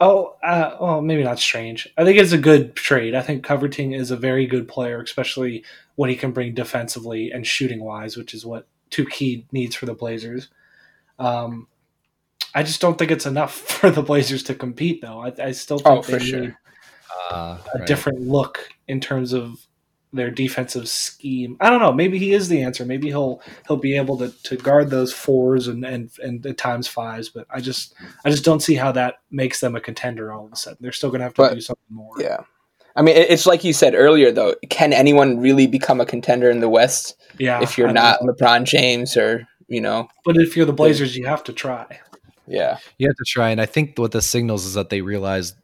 Oh, 0.00 0.36
uh, 0.42 0.76
well, 0.80 1.02
maybe 1.02 1.22
not 1.22 1.38
strange. 1.38 1.88
I 1.98 2.04
think 2.04 2.18
it's 2.18 2.32
a 2.32 2.38
good 2.38 2.74
trade. 2.74 3.14
I 3.14 3.20
think 3.20 3.44
Covington 3.44 3.92
is 3.92 4.10
a 4.10 4.16
very 4.16 4.46
good 4.46 4.66
player, 4.66 5.00
especially 5.00 5.62
what 5.96 6.08
he 6.08 6.16
can 6.16 6.32
bring 6.32 6.54
defensively 6.54 7.30
and 7.30 7.46
shooting 7.46 7.80
wise, 7.80 8.16
which 8.16 8.32
is 8.32 8.46
what 8.46 8.66
two 8.88 9.04
key 9.04 9.46
needs 9.52 9.76
for 9.76 9.86
the 9.86 9.94
Blazers. 9.94 10.48
Um, 11.18 11.68
I 12.54 12.62
just 12.62 12.80
don't 12.80 12.98
think 12.98 13.10
it's 13.10 13.26
enough 13.26 13.52
for 13.78 13.90
the 13.90 14.02
Blazers 14.02 14.42
to 14.44 14.54
compete, 14.54 15.00
though. 15.02 15.20
I, 15.20 15.32
I 15.42 15.52
still 15.52 15.78
think 15.78 15.88
Oh, 15.98 16.02
they 16.02 16.12
for 16.14 16.20
sure. 16.20 16.40
need 16.40 16.56
Uh, 17.30 17.58
a 17.74 17.78
right. 17.78 17.86
different 17.86 18.20
look 18.20 18.68
in 18.88 19.00
terms 19.00 19.32
of 19.32 19.66
their 20.12 20.30
defensive 20.30 20.88
scheme. 20.88 21.56
I 21.60 21.70
don't 21.70 21.78
know. 21.80 21.92
Maybe 21.92 22.18
he 22.18 22.32
is 22.32 22.48
the 22.48 22.62
answer. 22.62 22.84
Maybe 22.84 23.06
he'll 23.08 23.40
he'll 23.68 23.76
be 23.76 23.96
able 23.96 24.18
to, 24.18 24.30
to 24.44 24.56
guard 24.56 24.90
those 24.90 25.12
fours 25.12 25.68
and, 25.68 25.84
and 25.84 26.10
and 26.20 26.44
at 26.46 26.58
times 26.58 26.88
fives. 26.88 27.28
But 27.28 27.46
I 27.50 27.60
just 27.60 27.94
I 28.24 28.30
just 28.30 28.44
don't 28.44 28.58
see 28.60 28.74
how 28.74 28.90
that 28.92 29.16
makes 29.30 29.60
them 29.60 29.76
a 29.76 29.80
contender 29.80 30.32
all 30.32 30.46
of 30.46 30.52
a 30.52 30.56
sudden. 30.56 30.78
They're 30.80 30.90
still 30.90 31.10
going 31.10 31.20
to 31.20 31.24
have 31.26 31.34
to 31.34 31.42
But- 31.42 31.54
do 31.54 31.60
something 31.60 31.84
more. 31.94 32.14
yeah, 32.18 32.38
I 32.96 33.02
mean 33.02 33.16
it's 33.16 33.46
like 33.46 33.62
you 33.62 33.72
said 33.72 33.94
earlier 33.94 34.32
though. 34.32 34.56
Can 34.68 34.92
anyone 34.92 35.38
really 35.38 35.68
become 35.68 36.00
a 36.00 36.06
contender 36.06 36.50
in 36.50 36.58
the 36.58 36.68
West 36.68 37.14
Yeah, 37.38 37.62
if 37.62 37.78
you're 37.78 37.88
I 37.88 37.92
not 37.92 38.20
know. 38.24 38.32
LeBron 38.32 38.64
James 38.64 39.16
or 39.16 39.46
you 39.68 39.80
know? 39.80 40.08
But 40.24 40.36
if 40.38 40.56
you're 40.56 40.66
the 40.66 40.72
Blazers, 40.72 41.16
you 41.16 41.26
have 41.26 41.44
to 41.44 41.52
try. 41.52 42.00
Yeah, 42.50 42.78
You 42.98 43.06
have 43.08 43.16
to 43.16 43.24
try, 43.26 43.50
and 43.50 43.60
I 43.60 43.66
think 43.66 43.96
what 43.96 44.10
the 44.12 44.20
signals 44.20 44.66
is 44.66 44.74
that 44.74 44.90
they 44.90 45.00
realized 45.02 45.54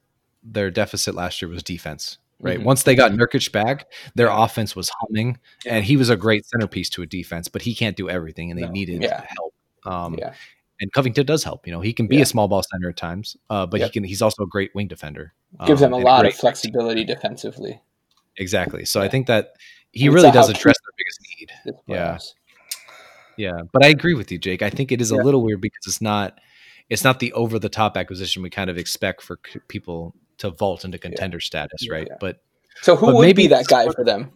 their 0.45 0.71
deficit 0.71 1.15
last 1.15 1.43
year 1.43 1.49
was 1.49 1.63
defense. 1.63 2.19
Right. 2.39 2.61
Mhm. 2.61 2.65
Once 2.65 2.83
they 2.85 2.95
got 2.95 3.11
Nurkic 3.13 3.51
back, 3.51 3.91
their 4.15 4.29
offense 4.29 4.77
was 4.77 4.91
humming, 5.01 5.39
Yeah. 5.65 5.77
and 5.77 5.85
he 5.85 5.97
was 5.97 6.11
a 6.11 6.17
great 6.17 6.47
centerpiece 6.47 6.89
to 6.91 7.03
a 7.03 7.07
defense. 7.07 7.49
But 7.49 7.63
he 7.63 7.75
can't 7.75 7.97
do 7.97 8.09
everything, 8.09 8.51
and 8.51 8.59
they 8.59 8.67
No. 8.67 8.71
needed 8.71 9.03
Yeah. 9.03 9.25
help. 9.27 9.55
Um, 9.85 10.15
Yeah. 10.19 10.35
And 10.79 10.93
Covington 10.93 11.25
does 11.25 11.43
help. 11.43 11.67
You 11.67 11.73
know, 11.73 11.81
he 11.81 11.95
can 11.95 12.07
be 12.07 12.21
a 12.21 12.27
small 12.27 12.49
ball 12.49 12.63
center 12.63 12.91
at 12.91 12.97
times, 12.99 13.35
uh, 13.49 13.65
but 13.67 13.81
Yep. 13.81 13.89
he 13.89 13.93
can. 13.95 14.05
He's 14.05 14.21
also 14.23 14.43
a 14.43 14.47
great 14.47 14.75
wing 14.75 14.87
defender. 14.89 15.33
gives 15.67 15.83
um, 15.83 15.91
them 15.93 16.01
a 16.01 16.05
lot 16.05 16.21
great- 16.21 16.35
of 16.35 16.39
flexibility 16.39 17.03
defensively. 17.03 17.81
Exactly. 18.37 18.85
So 18.85 19.01
I 19.01 19.09
think 19.09 19.27
that 19.29 19.55
he 19.93 20.07
And 20.07 20.15
really 20.15 20.31
does 20.31 20.51
address 20.51 20.77
their 20.85 20.93
biggest 20.99 21.21
need. 21.67 21.95
Yeah. 21.95 22.19
Yeah, 23.39 23.63
but 23.73 23.85
I 23.85 23.89
agree 23.89 24.15
with 24.15 24.31
you, 24.31 24.39
Jake. 24.39 24.61
I 24.63 24.69
think 24.71 24.93
it 24.93 25.01
is 25.01 25.11
a 25.11 25.17
little 25.17 25.43
weird 25.43 25.61
because 25.63 25.81
it's 25.87 26.01
not 26.03 26.39
it's 26.91 27.05
not 27.05 27.19
the 27.21 27.33
over 27.33 27.59
the 27.59 27.69
top 27.69 27.97
acquisition 27.97 28.43
we 28.43 28.51
kind 28.51 28.71
of 28.71 28.79
expect 28.79 29.23
for 29.23 29.39
c- 29.47 29.61
people 29.69 30.15
to 30.39 30.51
vault 30.51 30.85
into 30.85 30.99
contender 30.99 31.41
status, 31.41 31.81
Yeah. 31.83 31.93
right? 31.93 32.09
But 32.21 32.41
So 32.83 32.95
who 32.97 33.07
But 33.07 33.15
would 33.17 33.23
maybe 33.23 33.45
be 33.45 33.49
that 33.49 33.67
guy 33.67 33.89
for 33.91 34.05
them? 34.05 34.33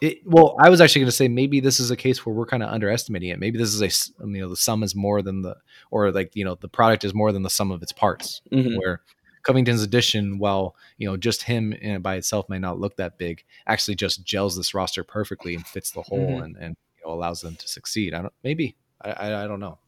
it, 0.00 0.18
well, 0.26 0.56
I 0.58 0.68
was 0.70 0.80
actually 0.80 1.00
going 1.02 1.08
to 1.10 1.16
say 1.16 1.28
maybe 1.28 1.60
this 1.60 1.78
is 1.78 1.90
a 1.90 1.96
case 1.96 2.24
where 2.26 2.34
we're 2.34 2.46
kind 2.46 2.62
of 2.62 2.70
underestimating 2.70 3.28
it. 3.28 3.38
Maybe 3.38 3.58
this 3.58 3.72
is 3.74 3.82
a 3.82 4.26
you 4.26 4.40
know 4.40 4.48
the 4.48 4.56
sum 4.56 4.82
is 4.82 4.94
more 4.94 5.22
than 5.22 5.42
the 5.42 5.56
or 5.90 6.10
like 6.10 6.34
you 6.34 6.44
know 6.44 6.54
the 6.56 6.68
product 6.68 7.04
is 7.04 7.14
more 7.14 7.30
than 7.30 7.42
the 7.42 7.50
sum 7.50 7.70
of 7.70 7.82
its 7.82 7.92
parts. 7.92 8.40
Mhm. 8.52 8.78
Where 8.78 9.02
Covington's 9.44 9.82
addition, 9.82 10.38
while 10.38 10.74
you 10.98 11.06
know 11.08 11.16
just 11.16 11.42
him 11.42 11.74
uh, 11.84 11.98
by 11.98 12.16
itself 12.16 12.48
may 12.48 12.58
not 12.58 12.80
look 12.80 12.96
that 12.96 13.18
big, 13.18 13.44
actually 13.66 13.94
just 13.94 14.24
gels 14.24 14.56
this 14.56 14.72
roster 14.74 15.04
perfectly 15.04 15.54
and 15.54 15.64
fits 15.66 15.90
the 15.92 16.02
hole 16.02 16.18
Mhm. 16.40 16.44
and 16.44 16.56
and 16.56 16.76
you 16.98 17.06
know, 17.06 17.12
allows 17.12 17.40
them 17.42 17.54
to 17.56 17.68
succeed. 17.68 18.14
I 18.14 18.22
don't 18.22 18.32
maybe 18.42 18.74
I 19.00 19.10
I, 19.10 19.44
I 19.44 19.46
don't 19.46 19.60
know. 19.60 19.78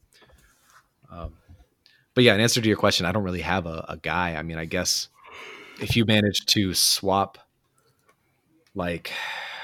Um, 1.10 1.34
but 2.14 2.24
yeah, 2.24 2.34
in 2.34 2.40
answer 2.40 2.60
to 2.60 2.68
your 2.68 2.76
question, 2.76 3.06
I 3.06 3.12
don't 3.12 3.24
really 3.24 3.40
have 3.42 3.66
a, 3.66 3.84
a 3.88 3.96
guy. 3.96 4.34
I 4.36 4.42
mean, 4.42 4.58
I 4.58 4.64
guess 4.64 5.08
if 5.80 5.96
you 5.96 6.04
manage 6.04 6.46
to 6.46 6.72
swap 6.74 7.38
like 8.74 9.12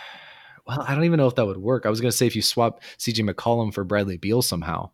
well, 0.66 0.82
I 0.86 0.94
don't 0.94 1.04
even 1.04 1.18
know 1.18 1.26
if 1.26 1.34
that 1.36 1.46
would 1.46 1.56
work. 1.56 1.86
I 1.86 1.90
was 1.90 2.00
going 2.00 2.10
to 2.10 2.16
say 2.16 2.26
if 2.26 2.36
you 2.36 2.42
swap 2.42 2.82
CJ 2.98 3.28
McCollum 3.28 3.72
for 3.72 3.84
Bradley 3.84 4.16
Beal 4.16 4.42
somehow, 4.42 4.90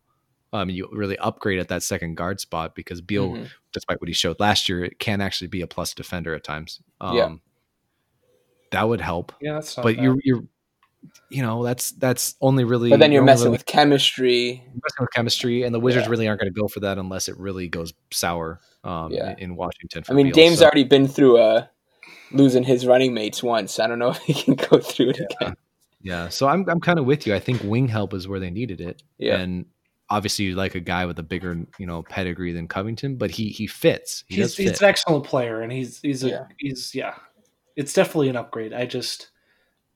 um, 0.53 0.69
you 0.69 0.87
really 0.91 1.17
upgrade 1.17 1.59
at 1.59 1.67
that 1.69 1.83
second 1.83 2.15
guard 2.15 2.39
spot 2.39 2.73
because 2.75 3.01
Beal, 3.01 3.31
Mhm. 3.33 3.49
despite 3.73 3.99
what 4.01 4.07
he 4.07 4.13
showed 4.13 4.39
last 4.39 4.69
year, 4.69 4.83
it 4.83 4.97
can 4.99 5.21
actually 5.21 5.47
be 5.47 5.61
a 5.61 5.67
plus 5.67 5.93
defender 5.93 6.33
at 6.33 6.43
times. 6.43 6.81
Um, 7.01 7.15
Yeah. 7.15 7.35
that 8.71 8.87
would 8.87 9.01
help. 9.01 9.33
Yeah, 9.41 9.53
that's 9.53 9.75
But 9.75 9.95
bad. 9.95 10.03
you're 10.03 10.17
you're, 10.23 10.43
you 11.29 11.41
know, 11.41 11.63
that's 11.63 11.91
that's 11.91 12.35
only 12.41 12.63
really. 12.63 12.89
But 12.89 12.99
then 12.99 13.11
you're 13.11 13.23
messing 13.23 13.45
really 13.45 13.53
with 13.53 13.65
chemistry. 13.65 14.63
messing 14.65 15.01
with 15.01 15.11
chemistry, 15.13 15.63
and 15.63 15.73
the 15.73 15.79
Wizards 15.79 16.05
Yeah. 16.05 16.11
really 16.11 16.27
aren't 16.27 16.39
going 16.41 16.53
to 16.53 16.59
go 16.59 16.67
for 16.67 16.79
that 16.81 16.97
unless 16.97 17.27
it 17.29 17.37
really 17.37 17.67
goes 17.67 17.93
sour. 18.11 18.59
Um, 18.83 19.11
Yeah. 19.11 19.31
in, 19.33 19.39
in 19.39 19.55
Washington. 19.55 20.03
I 20.09 20.13
mean, 20.13 20.27
Beal, 20.27 20.35
Dame's 20.35 20.59
so- 20.59 20.65
already 20.65 20.83
been 20.85 21.07
through 21.07 21.37
uh, 21.39 21.65
losing 22.31 22.63
his 22.63 22.85
running 22.85 23.13
mates 23.13 23.41
once. 23.43 23.79
I 23.79 23.87
don't 23.87 23.99
know 23.99 24.09
if 24.11 24.17
he 24.19 24.33
can 24.33 24.55
go 24.55 24.79
through 24.79 25.09
it 25.09 25.21
again. 25.39 25.55
Yeah, 26.01 26.29
so 26.29 26.47
I'm 26.47 26.67
I'm 26.69 26.79
kind 26.79 26.99
of 26.99 27.05
with 27.05 27.25
you. 27.27 27.33
I 27.35 27.39
think 27.39 27.61
wing 27.63 27.87
help 27.87 28.13
is 28.13 28.27
where 28.27 28.39
they 28.39 28.49
needed 28.51 28.79
it. 28.81 29.03
Yeah. 29.17 29.37
and 29.37 29.65
obviously 30.09 30.45
you 30.45 30.55
like 30.55 30.73
a 30.73 30.79
guy 30.79 31.05
with 31.05 31.19
a 31.19 31.23
bigger 31.23 31.65
you 31.79 31.85
know 31.85 32.03
pedigree 32.03 32.53
than 32.53 32.67
Covington, 32.67 33.17
but 33.17 33.31
he 33.31 33.49
he 33.49 33.67
fits. 33.67 34.23
He 34.27 34.35
he's, 34.35 34.45
does 34.45 34.57
he's 34.57 34.81
an 34.81 34.87
excellent 34.87 35.25
player, 35.25 35.61
and 35.61 35.71
he's 35.71 35.99
he's 36.01 36.23
a 36.23 36.29
Yeah. 36.29 36.45
he's 36.59 36.95
yeah 36.95 37.15
it's 37.75 37.93
definitely 37.93 38.29
an 38.29 38.35
upgrade. 38.35 38.73
I 38.73 38.85
just 38.85 39.29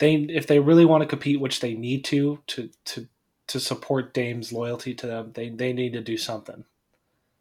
they 0.02 0.16
if 0.16 0.48
they 0.48 0.60
really 0.60 0.84
want 0.84 1.02
to 1.04 1.08
compete, 1.08 1.40
which 1.40 1.62
they 1.62 1.76
need 1.76 2.04
to 2.06 2.40
to 2.48 2.70
to 2.86 3.08
to 3.48 3.60
support 3.60 4.14
Dame's 4.14 4.52
loyalty 4.52 4.94
to 4.96 5.08
them, 5.08 5.32
they 5.34 5.50
they 5.50 5.72
need 5.72 5.94
to 5.94 6.02
do 6.02 6.18
something. 6.18 6.66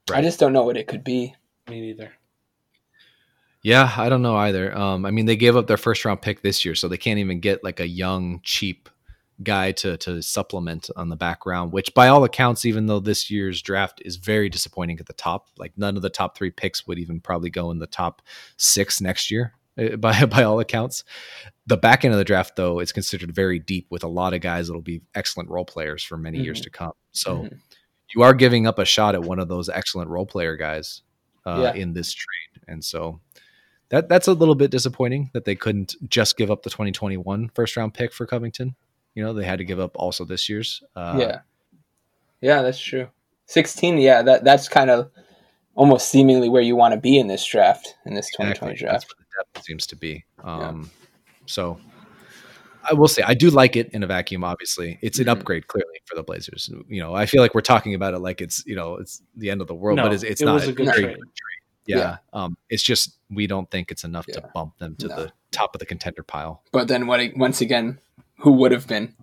Right. 0.08 0.18
I 0.18 0.22
just 0.22 0.38
don't 0.38 0.52
know 0.52 0.64
what 0.64 0.76
it 0.76 0.86
could 0.86 1.02
be. 1.02 1.34
Me 1.68 1.80
neither. 1.80 2.12
Yeah, 3.62 3.92
I 3.96 4.08
don't 4.08 4.22
know 4.22 4.36
either. 4.36 4.76
Um, 4.76 5.04
I 5.04 5.10
mean, 5.10 5.26
they 5.26 5.36
gave 5.36 5.56
up 5.56 5.66
their 5.66 5.76
first 5.76 6.04
round 6.04 6.22
pick 6.22 6.42
this 6.42 6.64
year, 6.64 6.74
so 6.74 6.88
they 6.88 6.96
can't 6.96 7.18
even 7.18 7.40
get 7.40 7.64
like 7.64 7.80
a 7.80 7.88
young, 7.88 8.40
cheap 8.42 8.88
guy 9.42 9.72
to 9.72 9.96
to 9.98 10.22
supplement 10.22 10.90
on 10.96 11.08
the 11.08 11.16
background. 11.16 11.72
Which, 11.72 11.94
by 11.94 12.08
all 12.08 12.24
accounts, 12.24 12.66
even 12.66 12.86
though 12.86 13.00
this 13.00 13.30
year's 13.30 13.62
draft 13.62 14.02
is 14.04 14.16
very 14.16 14.50
disappointing 14.50 15.00
at 15.00 15.06
the 15.06 15.14
top, 15.14 15.48
like 15.56 15.72
none 15.78 15.96
of 15.96 16.02
the 16.02 16.10
top 16.10 16.36
three 16.36 16.50
picks 16.50 16.86
would 16.86 16.98
even 16.98 17.20
probably 17.20 17.50
go 17.50 17.70
in 17.70 17.78
the 17.78 17.86
top 17.86 18.20
six 18.58 19.00
next 19.00 19.30
year. 19.30 19.54
Uh, 19.80 19.96
by 19.96 20.24
by 20.26 20.42
all 20.42 20.60
accounts, 20.60 21.04
the 21.66 21.76
back 21.76 22.04
end 22.04 22.12
of 22.12 22.18
the 22.18 22.24
draft 22.24 22.56
though 22.56 22.80
is 22.80 22.92
considered 22.92 23.34
very 23.34 23.58
deep 23.58 23.86
with 23.90 24.04
a 24.04 24.08
lot 24.08 24.34
of 24.34 24.40
guys 24.40 24.68
that'll 24.68 24.82
be 24.82 25.02
excellent 25.14 25.48
role 25.48 25.64
players 25.64 26.02
for 26.02 26.16
many 26.16 26.38
mm-hmm. 26.38 26.44
years 26.44 26.60
to 26.62 26.70
come. 26.70 26.92
So. 27.12 27.38
Mm-hmm. 27.38 27.56
You 28.12 28.22
are 28.22 28.34
giving 28.34 28.66
up 28.66 28.80
a 28.80 28.84
shot 28.84 29.14
at 29.14 29.22
one 29.22 29.38
of 29.38 29.46
those 29.46 29.68
excellent 29.68 30.10
role 30.10 30.26
player 30.26 30.56
guys 30.56 31.02
uh, 31.46 31.60
yeah. 31.72 31.80
in 31.80 31.92
this 31.92 32.12
trade, 32.12 32.64
and 32.66 32.84
so 32.84 33.20
that 33.90 34.08
that's 34.08 34.26
a 34.26 34.32
little 34.32 34.54
bit 34.54 34.70
disappointing 34.70 35.30
that 35.32 35.44
they 35.44 35.54
couldn't 35.54 35.94
just 36.08 36.36
give 36.36 36.50
up 36.50 36.62
the 36.62 36.70
2021 36.70 37.50
first 37.54 37.76
round 37.76 37.94
pick 37.94 38.12
for 38.12 38.26
Covington. 38.26 38.74
You 39.14 39.24
know, 39.24 39.32
they 39.32 39.44
had 39.44 39.58
to 39.58 39.64
give 39.64 39.78
up 39.78 39.92
also 39.96 40.24
this 40.24 40.48
year's. 40.48 40.82
Uh, 40.96 41.16
yeah, 41.18 41.38
yeah, 42.40 42.62
that's 42.62 42.80
true. 42.80 43.08
16, 43.46 43.98
yeah, 43.98 44.22
that 44.22 44.44
that's 44.44 44.68
kind 44.68 44.90
of 44.90 45.10
almost 45.74 46.08
seemingly 46.08 46.48
where 46.48 46.62
you 46.62 46.76
want 46.76 46.94
to 46.94 47.00
be 47.00 47.18
in 47.18 47.26
this 47.26 47.44
draft 47.44 47.96
in 48.06 48.14
this 48.14 48.28
exactly. 48.28 48.74
2020 48.74 48.78
draft. 48.78 48.92
That's 48.92 49.14
depth 49.40 49.64
seems 49.64 49.86
to 49.88 49.96
be. 49.96 50.24
Um, 50.42 50.82
yeah. 50.82 50.88
So 51.46 51.80
I 52.88 52.94
will 52.94 53.08
say 53.08 53.22
I 53.22 53.34
do 53.34 53.50
like 53.50 53.76
it 53.76 53.90
in 53.92 54.02
a 54.02 54.06
vacuum. 54.06 54.44
Obviously, 54.44 54.98
it's 55.02 55.18
an 55.18 55.26
mm-hmm. 55.26 55.38
upgrade 55.38 55.66
clearly 55.66 56.00
for 56.04 56.14
the 56.14 56.22
Blazers. 56.22 56.70
You 56.88 57.00
know, 57.00 57.14
I 57.14 57.26
feel 57.26 57.42
like 57.42 57.54
we're 57.54 57.60
talking 57.60 57.94
about 57.94 58.14
it 58.14 58.18
like 58.20 58.40
it's 58.40 58.64
you 58.66 58.76
know 58.76 58.96
it's 58.96 59.22
the 59.36 59.50
end 59.50 59.60
of 59.60 59.66
the 59.66 59.74
world, 59.74 59.96
no, 59.96 60.04
but 60.04 60.12
it's, 60.12 60.22
it's 60.22 60.40
it 60.40 60.46
not 60.46 60.66
a 60.66 60.72
good 60.72 60.86
trade. 60.88 61.04
trade 61.04 61.18
yeah, 61.86 61.98
yeah. 61.98 62.16
Um, 62.32 62.56
it's 62.68 62.82
just 62.82 63.18
we 63.30 63.46
don't 63.46 63.70
think 63.70 63.90
it's 63.90 64.04
enough 64.04 64.26
yeah. 64.28 64.36
to 64.36 64.50
bump 64.54 64.78
them 64.78 64.96
to 64.96 65.08
no. 65.08 65.16
the 65.16 65.32
top 65.50 65.74
of 65.74 65.80
the 65.80 65.86
contender 65.86 66.22
pile. 66.22 66.62
But 66.72 66.88
then, 66.88 67.06
what? 67.06 67.20
Once 67.36 67.60
again, 67.60 67.98
who 68.38 68.52
would 68.52 68.72
have 68.72 68.86
been? 68.86 69.14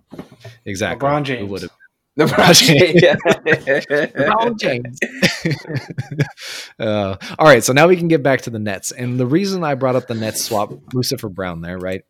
Exactly, 0.64 1.08
LeBron 1.08 1.22
James. 1.24 1.40
Who 1.40 1.46
would 1.46 1.62
have? 1.62 1.70
LeBron 2.18 2.54
James. 2.60 3.02
LeBron 4.14 4.58
James. 4.58 4.98
uh, 6.78 7.16
all 7.38 7.46
right, 7.46 7.62
so 7.62 7.72
now 7.72 7.88
we 7.88 7.96
can 7.96 8.08
get 8.08 8.22
back 8.22 8.42
to 8.42 8.50
the 8.50 8.58
Nets, 8.58 8.92
and 8.92 9.18
the 9.18 9.26
reason 9.26 9.64
I 9.64 9.74
brought 9.74 9.96
up 9.96 10.06
the 10.06 10.14
Nets 10.14 10.44
swap 10.44 10.72
for 11.18 11.28
Brown 11.28 11.62
there, 11.62 11.78
right, 11.78 12.04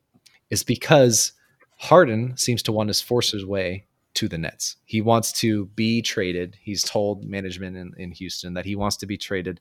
is 0.50 0.62
because 0.62 1.32
Harden 1.78 2.36
seems 2.36 2.62
to 2.64 2.72
want 2.72 2.92
to 2.92 3.04
force 3.04 3.30
his 3.30 3.44
way 3.44 3.86
to 4.14 4.28
the 4.28 4.38
Nets. 4.38 4.76
He 4.84 5.00
wants 5.00 5.32
to 5.32 5.66
be 5.66 6.02
traded. 6.02 6.56
He's 6.60 6.82
told 6.82 7.24
management 7.24 7.76
in, 7.76 7.92
in 7.96 8.10
Houston 8.12 8.54
that 8.54 8.64
he 8.64 8.74
wants 8.74 8.96
to 8.98 9.06
be 9.06 9.16
traded 9.16 9.60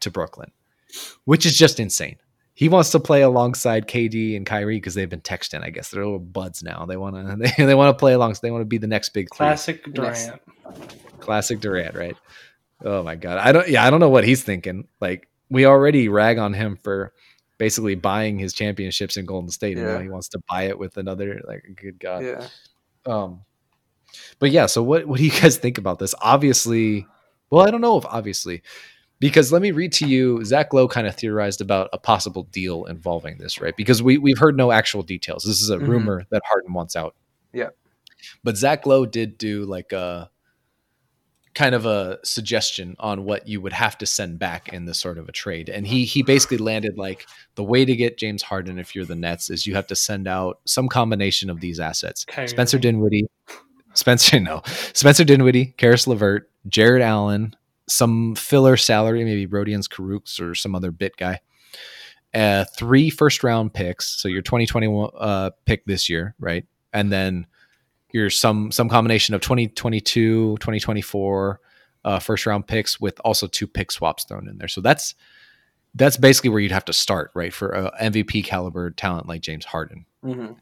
to 0.00 0.10
Brooklyn, 0.10 0.50
which 1.24 1.46
is 1.46 1.56
just 1.56 1.80
insane. 1.80 2.16
He 2.52 2.68
wants 2.68 2.90
to 2.90 3.00
play 3.00 3.22
alongside 3.22 3.88
KD 3.88 4.36
and 4.36 4.46
Kyrie 4.46 4.76
because 4.76 4.94
they've 4.94 5.08
been 5.08 5.20
texting. 5.20 5.64
I 5.64 5.70
guess 5.70 5.90
they're 5.90 6.04
little 6.04 6.20
buds 6.20 6.62
now. 6.62 6.86
They 6.86 6.96
want 6.96 7.16
to 7.16 7.36
they, 7.56 7.64
they 7.64 7.74
want 7.74 7.96
to 7.96 7.98
play 7.98 8.12
along. 8.12 8.34
So 8.34 8.40
They 8.42 8.50
want 8.50 8.62
to 8.62 8.66
be 8.66 8.78
the 8.78 8.86
next 8.86 9.08
big 9.08 9.28
classic 9.28 9.84
three. 9.84 9.94
Durant. 9.94 10.40
Classic 11.18 11.58
Durant, 11.58 11.94
right? 11.94 12.16
Oh 12.82 13.02
my 13.02 13.14
god, 13.16 13.38
I 13.38 13.52
don't. 13.52 13.68
Yeah, 13.68 13.84
I 13.84 13.90
don't 13.90 14.00
know 14.00 14.10
what 14.10 14.24
he's 14.24 14.42
thinking. 14.42 14.88
Like 15.00 15.28
we 15.50 15.66
already 15.66 16.08
rag 16.08 16.38
on 16.38 16.54
him 16.54 16.78
for 16.82 17.12
basically 17.58 17.94
buying 17.94 18.38
his 18.38 18.52
championships 18.52 19.16
in 19.16 19.26
Golden 19.26 19.50
State. 19.50 19.76
Yeah. 19.76 19.84
And 19.84 19.94
now 19.94 20.00
he 20.00 20.08
wants 20.08 20.28
to 20.30 20.40
buy 20.48 20.64
it 20.64 20.78
with 20.78 20.96
another. 20.96 21.40
Like, 21.46 21.64
good 21.80 21.98
god. 21.98 22.24
Yeah. 22.24 22.46
Um. 23.06 23.44
But 24.38 24.50
yeah, 24.50 24.66
so 24.66 24.82
what 24.82 25.06
what 25.06 25.18
do 25.18 25.24
you 25.24 25.30
guys 25.40 25.56
think 25.56 25.78
about 25.78 25.98
this? 25.98 26.14
Obviously, 26.20 27.06
well, 27.50 27.66
I 27.66 27.70
don't 27.70 27.80
know 27.80 27.96
if 27.96 28.06
obviously 28.06 28.62
because 29.20 29.52
let 29.52 29.62
me 29.62 29.70
read 29.70 29.92
to 29.92 30.06
you 30.06 30.44
zach 30.44 30.72
lowe 30.72 30.88
kind 30.88 31.06
of 31.06 31.14
theorized 31.16 31.60
about 31.60 31.88
a 31.92 31.98
possible 31.98 32.44
deal 32.44 32.84
involving 32.84 33.38
this 33.38 33.60
right 33.60 33.76
because 33.76 34.02
we, 34.02 34.18
we've 34.18 34.38
heard 34.38 34.56
no 34.56 34.70
actual 34.72 35.02
details 35.02 35.44
this 35.44 35.62
is 35.62 35.70
a 35.70 35.76
mm-hmm. 35.76 35.90
rumor 35.90 36.24
that 36.30 36.42
harden 36.44 36.72
wants 36.72 36.96
out 36.96 37.14
yeah 37.52 37.68
but 38.42 38.56
zach 38.56 38.86
lowe 38.86 39.06
did 39.06 39.38
do 39.38 39.64
like 39.64 39.92
a 39.92 40.30
kind 41.54 41.74
of 41.74 41.86
a 41.86 42.18
suggestion 42.24 42.96
on 42.98 43.24
what 43.24 43.46
you 43.46 43.60
would 43.60 43.72
have 43.72 43.96
to 43.98 44.06
send 44.06 44.38
back 44.38 44.72
in 44.72 44.86
this 44.86 44.98
sort 44.98 45.18
of 45.18 45.28
a 45.28 45.32
trade 45.32 45.68
and 45.68 45.86
he 45.86 46.04
he 46.04 46.22
basically 46.22 46.58
landed 46.58 46.98
like 46.98 47.26
the 47.54 47.62
way 47.62 47.84
to 47.84 47.94
get 47.94 48.18
james 48.18 48.42
harden 48.42 48.78
if 48.78 48.94
you're 48.94 49.04
the 49.04 49.14
nets 49.14 49.50
is 49.50 49.66
you 49.66 49.74
have 49.74 49.86
to 49.86 49.94
send 49.94 50.26
out 50.26 50.58
some 50.64 50.88
combination 50.88 51.48
of 51.48 51.60
these 51.60 51.78
assets 51.78 52.26
okay. 52.28 52.46
spencer 52.48 52.78
dinwiddie 52.78 53.26
spencer 53.94 54.40
no 54.40 54.62
spencer 54.92 55.22
dinwiddie 55.22 55.66
caris 55.76 56.08
levert 56.08 56.50
jarrett 56.68 57.02
allen 57.02 57.54
some 57.88 58.34
filler 58.34 58.76
salary, 58.76 59.24
maybe 59.24 59.46
Rodions 59.46 59.88
Kurucs 59.88 60.40
or 60.40 60.54
some 60.54 60.74
other 60.74 60.90
bit 60.90 61.16
guy. 61.16 61.40
Uh, 62.32 62.64
three 62.76 63.10
first 63.10 63.44
round 63.44 63.72
picks, 63.74 64.06
so 64.06 64.28
your 64.28 64.42
2021 64.42 65.10
uh, 65.16 65.50
pick 65.66 65.84
this 65.84 66.08
year, 66.08 66.34
right? 66.38 66.64
And 66.92 67.12
then 67.12 67.46
your 68.14 68.30
some 68.30 68.70
some 68.70 68.88
combination 68.88 69.34
of 69.34 69.40
2022, 69.40 70.56
2024 70.58 71.60
uh, 72.04 72.18
first 72.20 72.46
round 72.46 72.66
picks 72.66 73.00
with 73.00 73.20
also 73.24 73.48
two 73.48 73.66
pick 73.66 73.90
swaps 73.90 74.22
thrown 74.24 74.48
in 74.48 74.56
there. 74.56 74.68
So 74.68 74.80
that's 74.80 75.16
that's 75.96 76.16
basically 76.16 76.50
where 76.50 76.60
you'd 76.60 76.70
have 76.70 76.84
to 76.84 76.92
start, 76.92 77.32
right? 77.34 77.52
For 77.52 77.70
a 77.70 77.90
MVP 78.00 78.44
caliber 78.44 78.92
talent 78.92 79.26
like 79.26 79.40
James 79.40 79.64
Harden. 79.64 80.06
Mm-hmm. 80.24 80.52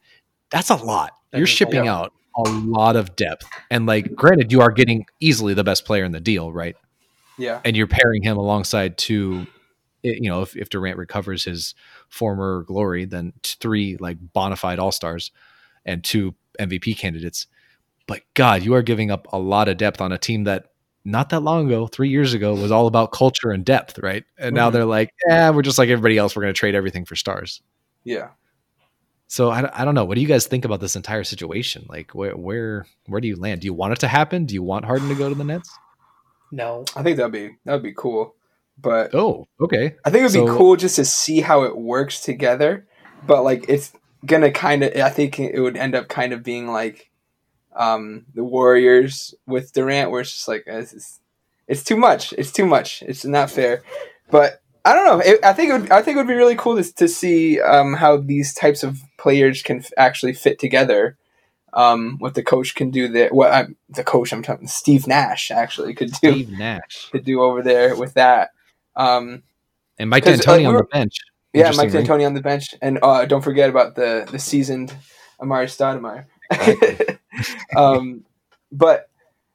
That's 0.49 0.71
a 0.71 0.75
lot. 0.75 1.11
That 1.31 1.37
You're 1.37 1.47
shipping 1.47 1.87
out 1.87 2.11
a 2.35 2.49
lot 2.49 2.95
of 2.95 3.15
depth, 3.15 3.47
and 3.69 3.85
like, 3.85 4.15
granted, 4.15 4.51
you 4.51 4.61
are 4.61 4.71
getting 4.71 5.05
easily 5.19 5.53
the 5.53 5.63
best 5.63 5.85
player 5.85 6.03
in 6.03 6.11
the 6.11 6.19
deal, 6.19 6.51
right? 6.51 6.75
Yeah. 7.37 7.61
And 7.63 7.77
you're 7.77 7.87
pairing 7.87 8.23
him 8.23 8.37
alongside 8.37 8.97
two, 8.97 9.45
you 10.01 10.29
know, 10.29 10.41
if, 10.41 10.55
if 10.55 10.69
Durant 10.69 10.97
recovers 10.97 11.43
his 11.43 11.75
former 12.09 12.63
glory, 12.63 13.05
then 13.05 13.33
three 13.43 13.97
like 13.97 14.17
bona 14.33 14.55
fide 14.55 14.79
all 14.79 14.91
stars 14.91 15.31
and 15.85 16.03
two 16.03 16.33
MVP 16.59 16.97
candidates. 16.97 17.47
But 18.07 18.21
God, 18.33 18.63
you 18.63 18.73
are 18.73 18.81
giving 18.81 19.11
up 19.11 19.27
a 19.31 19.39
lot 19.39 19.69
of 19.69 19.77
depth 19.77 20.01
on 20.01 20.11
a 20.11 20.17
team 20.17 20.43
that 20.43 20.67
not 21.05 21.29
that 21.29 21.41
long 21.41 21.67
ago, 21.67 21.87
three 21.87 22.09
years 22.09 22.33
ago, 22.33 22.53
was 22.53 22.71
all 22.71 22.87
about 22.87 23.11
culture 23.11 23.51
and 23.51 23.65
depth, 23.65 23.99
right? 23.99 24.23
And 24.37 24.47
mm-hmm. 24.47 24.55
now 24.55 24.69
they're 24.69 24.85
like, 24.85 25.09
yeah, 25.27 25.49
we're 25.49 25.61
just 25.61 25.77
like 25.77 25.89
everybody 25.89 26.17
else. 26.17 26.35
We're 26.35 26.43
going 26.43 26.53
to 26.53 26.59
trade 26.59 26.75
everything 26.75 27.05
for 27.05 27.15
stars. 27.15 27.61
Yeah. 28.03 28.29
So 29.27 29.49
I, 29.49 29.81
I 29.81 29.85
don't 29.85 29.95
know. 29.95 30.05
What 30.05 30.15
do 30.15 30.21
you 30.21 30.27
guys 30.27 30.47
think 30.47 30.63
about 30.63 30.79
this 30.79 30.95
entire 30.95 31.23
situation? 31.23 31.85
Like, 31.89 32.11
where 32.11 32.37
where 32.37 32.85
where 33.07 33.19
do 33.19 33.27
you 33.27 33.35
land? 33.35 33.61
Do 33.61 33.65
you 33.65 33.73
want 33.73 33.93
it 33.93 33.99
to 33.99 34.07
happen? 34.07 34.45
Do 34.45 34.53
you 34.53 34.63
want 34.63 34.85
Harden 34.85 35.09
to 35.09 35.15
go 35.15 35.27
to 35.27 35.35
the 35.35 35.43
Nets? 35.43 35.75
No. 36.51 36.85
I 36.95 37.03
think 37.03 37.17
that'd 37.17 37.31
be 37.31 37.55
that'd 37.65 37.83
be 37.83 37.93
cool. 37.93 38.35
But 38.77 39.13
oh, 39.13 39.47
okay. 39.59 39.95
I 40.05 40.09
think 40.09 40.21
it'd 40.21 40.33
so, 40.33 40.45
be 40.45 40.51
cool 40.51 40.75
just 40.75 40.95
to 40.97 41.05
see 41.05 41.41
how 41.41 41.63
it 41.63 41.75
works 41.75 42.21
together. 42.21 42.87
But 43.25 43.43
like 43.43 43.65
it's 43.67 43.91
gonna 44.25 44.51
kind 44.51 44.83
of 44.83 44.95
I 44.95 45.09
think 45.09 45.39
it 45.39 45.59
would 45.59 45.77
end 45.77 45.95
up 45.95 46.07
kind 46.07 46.33
of 46.33 46.43
being 46.43 46.67
like 46.67 47.09
um 47.75 48.25
the 48.33 48.43
Warriors 48.43 49.33
with 49.45 49.73
Durant 49.73 50.11
where 50.11 50.21
it's 50.21 50.31
just 50.31 50.47
like 50.47 50.63
it's, 50.67 51.19
it's 51.67 51.83
too 51.83 51.97
much. 51.97 52.33
It's 52.33 52.51
too 52.51 52.65
much. 52.65 53.03
It's 53.03 53.25
not 53.25 53.51
fair. 53.51 53.83
But 54.29 54.61
I 54.85 54.93
don't 54.93 55.05
know. 55.05 55.19
It, 55.19 55.43
I 55.43 55.53
think 55.53 55.69
it 55.69 55.81
would, 55.81 55.91
I 55.91 56.01
think 56.01 56.15
it 56.15 56.19
would 56.19 56.27
be 56.27 56.33
really 56.33 56.55
cool 56.55 56.81
to, 56.81 56.93
to 56.95 57.07
see 57.07 57.61
um, 57.61 57.93
how 57.93 58.17
these 58.17 58.53
types 58.53 58.83
of 58.83 58.99
players 59.17 59.61
can 59.61 59.79
f- 59.79 59.91
actually 59.97 60.33
fit 60.33 60.59
together 60.59 61.17
um, 61.73 62.17
what 62.19 62.35
the 62.35 62.43
coach 62.43 62.75
can 62.75 62.91
do 62.91 63.07
there. 63.07 63.29
What 63.29 63.53
I'm, 63.53 63.75
the 63.89 64.03
coach 64.03 64.33
I'm 64.33 64.43
talking, 64.43 64.67
Steve 64.67 65.07
Nash 65.07 65.51
actually 65.51 65.93
could 65.93 66.11
do. 66.21 66.31
Steve 66.33 66.49
Nash 66.49 67.09
could 67.11 67.23
do 67.23 67.41
over 67.41 67.61
there 67.61 67.95
with 67.95 68.15
that. 68.15 68.49
Um, 68.95 69.43
and 69.97 70.09
Mike 70.09 70.25
D'Antoni 70.25 70.65
uh, 70.65 70.69
on 70.69 70.75
the 70.75 70.83
bench. 70.83 71.19
Yeah, 71.53 71.71
Mike 71.75 71.91
D'Antoni 71.91 72.25
on 72.25 72.33
the 72.33 72.41
bench, 72.41 72.73
and 72.81 72.99
uh, 73.03 73.25
don't 73.25 73.43
forget 73.43 73.69
about 73.69 73.95
the 73.95 74.27
the 74.29 74.39
seasoned 74.39 74.93
Amar'e 75.39 75.67
Stoudemire. 75.67 76.25
um, 77.77 78.25
but 78.71 79.09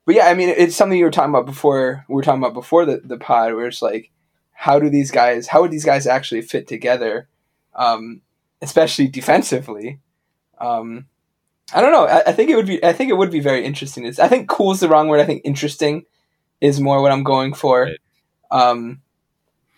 but 0.06 0.14
yeah, 0.14 0.26
I 0.26 0.34
mean, 0.34 0.48
it's 0.48 0.76
something 0.76 0.98
you 0.98 1.04
were 1.04 1.10
talking 1.10 1.30
about 1.30 1.46
before. 1.46 2.04
We 2.08 2.14
were 2.14 2.22
talking 2.22 2.42
about 2.42 2.54
before 2.54 2.84
the 2.84 3.00
the 3.04 3.18
pod, 3.18 3.52
where 3.54 3.66
it's 3.66 3.82
like, 3.82 4.10
how 4.52 4.78
do 4.78 4.88
these 4.88 5.10
guys? 5.10 5.48
How 5.48 5.60
would 5.60 5.70
these 5.70 5.84
guys 5.84 6.06
actually 6.06 6.42
fit 6.42 6.68
together? 6.68 7.28
Um, 7.74 8.22
especially 8.62 9.08
defensively. 9.08 10.00
Um, 10.58 11.06
I 11.72 11.80
don't 11.80 11.92
know. 11.92 12.06
I, 12.06 12.22
I, 12.28 12.32
think 12.32 12.50
it 12.50 12.56
would 12.56 12.66
be. 12.66 12.82
I 12.84 12.92
think 12.92 13.10
it 13.10 13.16
would 13.16 13.30
be 13.30 13.40
very 13.40 13.64
interesting. 13.64 14.04
It's, 14.04 14.18
I 14.18 14.28
think 14.28 14.48
"cool" 14.48 14.72
is 14.72 14.80
the 14.80 14.88
wrong 14.88 15.08
word. 15.08 15.20
I 15.20 15.26
think 15.26 15.42
"interesting" 15.44 16.06
is 16.60 16.80
more 16.80 17.02
what 17.02 17.12
I'm 17.12 17.22
going 17.22 17.54
for. 17.54 17.82
Right. 17.82 17.98
Um, 18.50 19.02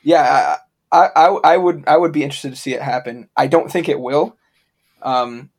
yeah, 0.03 0.57
I, 0.93 1.09
I, 1.14 1.26
I 1.26 1.57
would. 1.57 1.84
I 1.86 1.97
would 1.97 2.12
be 2.12 2.22
interested 2.22 2.51
to 2.51 2.57
see 2.57 2.74
it 2.74 2.82
happen. 2.82 3.28
I 3.36 3.47
don't 3.47 3.70
think 3.70 3.88
it 3.88 4.01
will. 4.01 4.36
Um, 5.03 5.51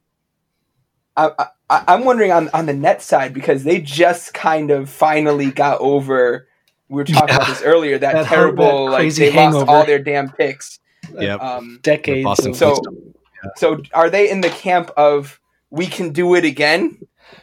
I, 1.15 1.32
I, 1.69 1.84
I'm 1.88 2.03
wondering 2.05 2.32
on 2.32 2.49
on 2.53 2.65
the 2.65 2.73
net 2.73 3.01
side 3.01 3.34
because 3.34 3.63
they 3.63 3.82
just 3.82 4.34
kind 4.34 4.71
of 4.71 4.89
finally 4.89 5.51
got 5.51 5.79
over. 5.79 6.47
We 6.89 6.95
were 6.95 7.05
talking 7.05 7.29
yeah. 7.29 7.36
about 7.38 7.47
this 7.47 7.61
earlier. 7.61 7.97
That, 7.97 8.13
that 8.13 8.27
terrible, 8.27 8.88
that 8.88 8.91
like 8.91 9.13
they 9.15 9.32
hangover. 9.32 9.65
lost 9.65 9.69
all 9.69 9.86
their 9.86 9.99
damn 9.99 10.32
picks. 10.32 10.79
Yeah, 11.17 11.36
um, 11.36 11.79
decades. 11.82 12.57
So 12.57 12.82
Yeah. 13.43 13.49
So 13.57 13.82
are 13.93 14.09
they 14.09 14.29
in 14.29 14.41
the 14.41 14.49
camp 14.49 14.91
of 14.97 15.39
we 15.69 15.88
can 15.88 16.11
do 16.11 16.36
it 16.36 16.45
again? 16.45 16.99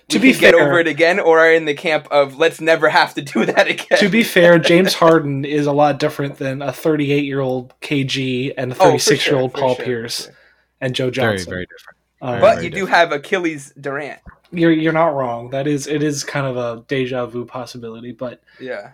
To 0.09 0.19
be 0.19 0.33
fair, 0.33 0.53
get 0.53 0.61
over 0.61 0.79
it 0.79 0.89
again, 0.89 1.21
or 1.21 1.39
are 1.39 1.53
in 1.53 1.65
the 1.65 1.75
camp 1.75 2.09
of 2.11 2.39
let's 2.39 2.61
never 2.61 2.89
have 2.89 3.15
to 3.15 3.23
do 3.23 3.45
that 3.45 3.69
again. 3.69 3.99
To 3.99 4.09
be 4.09 4.23
fair, 4.25 4.59
James 4.59 4.95
Harden 4.95 5.45
is 5.45 5.67
a 5.67 5.73
lot 5.73 5.99
different 5.99 6.39
than 6.39 6.63
a 6.63 6.73
38 6.73 7.25
year 7.25 7.41
old 7.41 7.75
KG 7.81 8.55
and 8.57 8.73
a 8.73 8.75
36 8.75 9.27
year 9.27 9.37
old 9.37 9.53
Paul 9.53 9.75
sure, 9.75 9.85
Pierce 9.85 10.25
sure. 10.25 10.35
and 10.81 10.95
Joe 10.95 11.11
Johnson. 11.11 11.51
Very, 11.51 11.57
very 11.57 11.67
different. 11.67 11.99
Uh, 12.21 12.41
but 12.41 12.65
you 12.65 12.71
do 12.71 12.87
have 12.87 13.13
Achilles 13.13 13.73
Durant. 13.81 14.21
You're 14.51 14.73
you're 14.73 14.93
not 14.93 15.15
wrong. 15.15 15.51
That 15.51 15.67
is 15.67 15.87
it 15.87 16.03
is 16.03 16.25
kind 16.25 16.47
of 16.47 16.57
a 16.57 16.85
deja 16.89 17.27
vu 17.27 17.45
possibility, 17.45 18.13
but 18.13 18.43
yeah, 18.61 18.93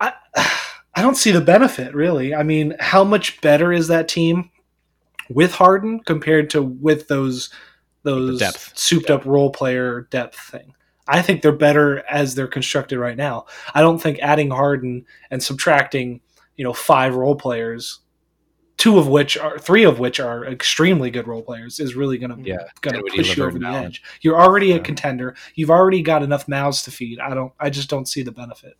I 0.00 0.12
I 0.94 1.02
don't 1.02 1.16
see 1.16 1.30
the 1.30 1.40
benefit 1.40 1.94
really. 1.94 2.34
I 2.34 2.42
mean, 2.42 2.74
how 2.80 3.04
much 3.04 3.40
better 3.40 3.72
is 3.72 3.88
that 3.88 4.08
team 4.08 4.50
with 5.30 5.54
Harden 5.54 6.00
compared 6.00 6.50
to 6.50 6.62
with 6.62 7.08
those 7.08 7.50
those 8.02 8.42
souped 8.78 9.10
up 9.10 9.24
role 9.24 9.50
player 9.50 10.08
depth 10.10 10.38
thing? 10.38 10.74
I 11.08 11.22
think 11.22 11.42
they're 11.42 11.52
better 11.52 12.04
as 12.08 12.34
they're 12.34 12.46
constructed 12.46 12.98
right 12.98 13.16
now. 13.16 13.46
I 13.74 13.80
don't 13.80 13.98
think 13.98 14.20
adding 14.20 14.50
Harden 14.50 15.06
and 15.30 15.42
subtracting, 15.42 16.20
you 16.56 16.64
know, 16.64 16.72
five 16.72 17.16
role 17.16 17.34
players 17.34 18.00
two 18.80 18.98
of 18.98 19.08
which 19.08 19.36
are 19.36 19.58
three 19.58 19.84
of 19.84 19.98
which 19.98 20.18
are 20.18 20.46
extremely 20.46 21.10
good 21.10 21.28
role 21.28 21.42
players 21.42 21.78
is 21.78 21.94
really 21.94 22.16
going 22.16 22.34
to 22.34 22.42
yeah, 22.42 22.56
going 22.80 22.96
to 22.96 23.12
push 23.14 23.36
you 23.36 23.44
over 23.44 23.58
the 23.58 23.66
edge. 23.66 24.02
You're 24.22 24.40
already 24.40 24.68
yeah. 24.68 24.76
a 24.76 24.80
contender. 24.80 25.36
You've 25.54 25.70
already 25.70 26.00
got 26.00 26.22
enough 26.22 26.48
mouths 26.48 26.82
to 26.84 26.90
feed. 26.90 27.20
I 27.20 27.34
don't. 27.34 27.52
I 27.60 27.68
just 27.68 27.90
don't 27.90 28.08
see 28.08 28.22
the 28.22 28.32
benefit. 28.32 28.78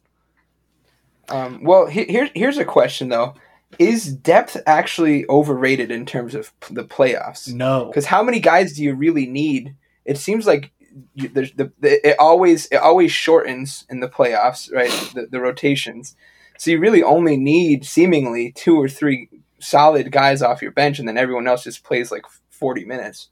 Um, 1.29 1.63
well, 1.63 1.87
here, 1.87 2.31
here's 2.35 2.57
a 2.57 2.65
question 2.65 3.11
though: 3.11 3.35
Is 3.79 4.13
depth 4.13 4.57
actually 4.67 5.29
overrated 5.29 5.91
in 5.91 6.05
terms 6.05 6.35
of 6.35 6.53
the 6.71 6.85
playoffs? 6.85 7.53
No, 7.53 7.87
because 7.87 8.07
how 8.07 8.23
many 8.23 8.41
guys 8.41 8.75
do 8.75 8.83
you 8.83 8.95
really 8.95 9.27
need? 9.27 9.77
It 10.05 10.19
seems 10.19 10.47
like 10.47 10.73
you, 11.15 11.29
the, 11.29 11.51
the, 11.57 12.09
it 12.09 12.17
always 12.19 12.67
it 12.67 12.77
always 12.77 13.13
shortens 13.13 13.87
in 13.89 14.01
the 14.01 14.09
playoffs, 14.09 14.73
right? 14.73 14.91
The, 15.15 15.29
the 15.31 15.41
rotations. 15.41 16.17
So 16.59 16.71
you 16.73 16.79
really 16.79 17.03
only 17.03 17.37
need 17.37 17.85
seemingly 17.85 18.53
two 18.53 18.77
or 18.77 18.89
three 18.89 19.29
solid 19.61 20.11
guys 20.11 20.43
off 20.43 20.63
your 20.63 20.73
bench, 20.73 20.99
and 20.99 21.09
then 21.09 21.17
everyone 21.17 21.47
else 21.47 21.65
just 21.65 21.85
plays 21.85 22.11
like 22.11 22.25
forty 22.51 22.85
minutes. 22.85 23.29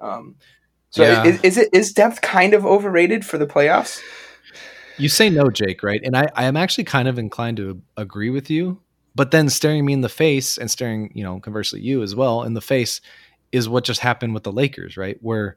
Um, 0.00 0.36
so 0.90 1.02
yeah. 1.02 1.24
is, 1.24 1.40
is 1.42 1.56
it 1.56 1.68
is 1.72 1.92
depth 1.92 2.20
kind 2.20 2.52
of 2.52 2.66
overrated 2.66 3.24
for 3.24 3.38
the 3.38 3.46
playoffs? 3.46 4.02
You 4.98 5.08
say 5.08 5.30
no, 5.30 5.50
Jake, 5.50 5.82
right? 5.82 6.00
And 6.02 6.16
I, 6.16 6.26
I 6.34 6.44
am 6.44 6.56
actually 6.56 6.84
kind 6.84 7.06
of 7.06 7.18
inclined 7.18 7.58
to 7.58 7.82
agree 7.96 8.30
with 8.30 8.50
you. 8.50 8.80
But 9.16 9.30
then 9.30 9.48
staring 9.48 9.86
me 9.86 9.94
in 9.94 10.02
the 10.02 10.10
face 10.10 10.58
and 10.58 10.70
staring, 10.70 11.10
you 11.14 11.24
know, 11.24 11.40
conversely 11.40 11.80
you 11.80 12.02
as 12.02 12.14
well 12.14 12.42
in 12.42 12.52
the 12.52 12.60
face 12.60 13.00
is 13.50 13.66
what 13.66 13.82
just 13.82 14.00
happened 14.00 14.34
with 14.34 14.42
the 14.42 14.52
Lakers, 14.52 14.98
right? 14.98 15.16
Where 15.22 15.56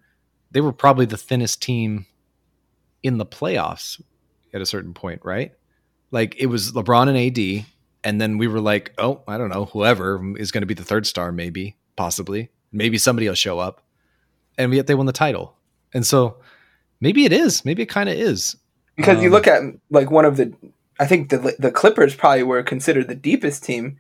they 0.52 0.62
were 0.62 0.72
probably 0.72 1.06
the 1.06 1.18
thinnest 1.18 1.62
team 1.62 2.06
in 3.04 3.18
the 3.18 3.26
playoffs 3.26 4.02
at 4.54 4.62
a 4.62 4.66
certain 4.66 4.94
point, 4.94 5.22
right? 5.26 5.52
Like 6.10 6.36
it 6.40 6.46
was 6.46 6.72
LeBron 6.72 7.10
and 7.10 7.18
AD, 7.18 7.66
and 8.06 8.22
then 8.22 8.38
we 8.38 8.48
were 8.48 8.62
like, 8.62 8.94
oh, 8.98 9.24
I 9.28 9.38
don't 9.38 9.50
know, 9.50 9.66
whoever 9.66 10.38
is 10.38 10.52
going 10.52 10.62
to 10.62 10.68
be 10.68 10.74
the 10.74 10.86
third 10.86 11.06
star, 11.06 11.34
maybe, 11.34 11.76
possibly, 11.98 12.50
maybe 12.72 12.98
somebody 12.98 13.28
will 13.28 13.36
show 13.36 13.60
up, 13.60 13.82
and 14.58 14.74
yet 14.74 14.88
they 14.88 14.96
won 14.96 15.06
the 15.06 15.12
title, 15.12 15.56
and 15.94 16.06
so 16.06 16.38
maybe 17.02 17.26
it 17.26 17.34
is, 17.34 17.66
maybe 17.66 17.84
it 17.84 17.90
kind 17.90 18.10
of 18.10 18.16
is, 18.16 18.56
because 18.96 19.18
um, 19.18 19.24
you 19.24 19.30
look 19.30 19.48
at 19.48 19.62
like 19.92 20.10
one 20.10 20.26
of 20.26 20.38
the, 20.38 20.54
I 21.00 21.06
think 21.06 21.30
the 21.30 21.56
the 21.58 21.72
Clippers 21.72 22.16
probably 22.16 22.44
were 22.44 22.62
considered 22.64 23.08
the 23.08 23.16
deepest 23.16 23.64
team, 23.64 23.98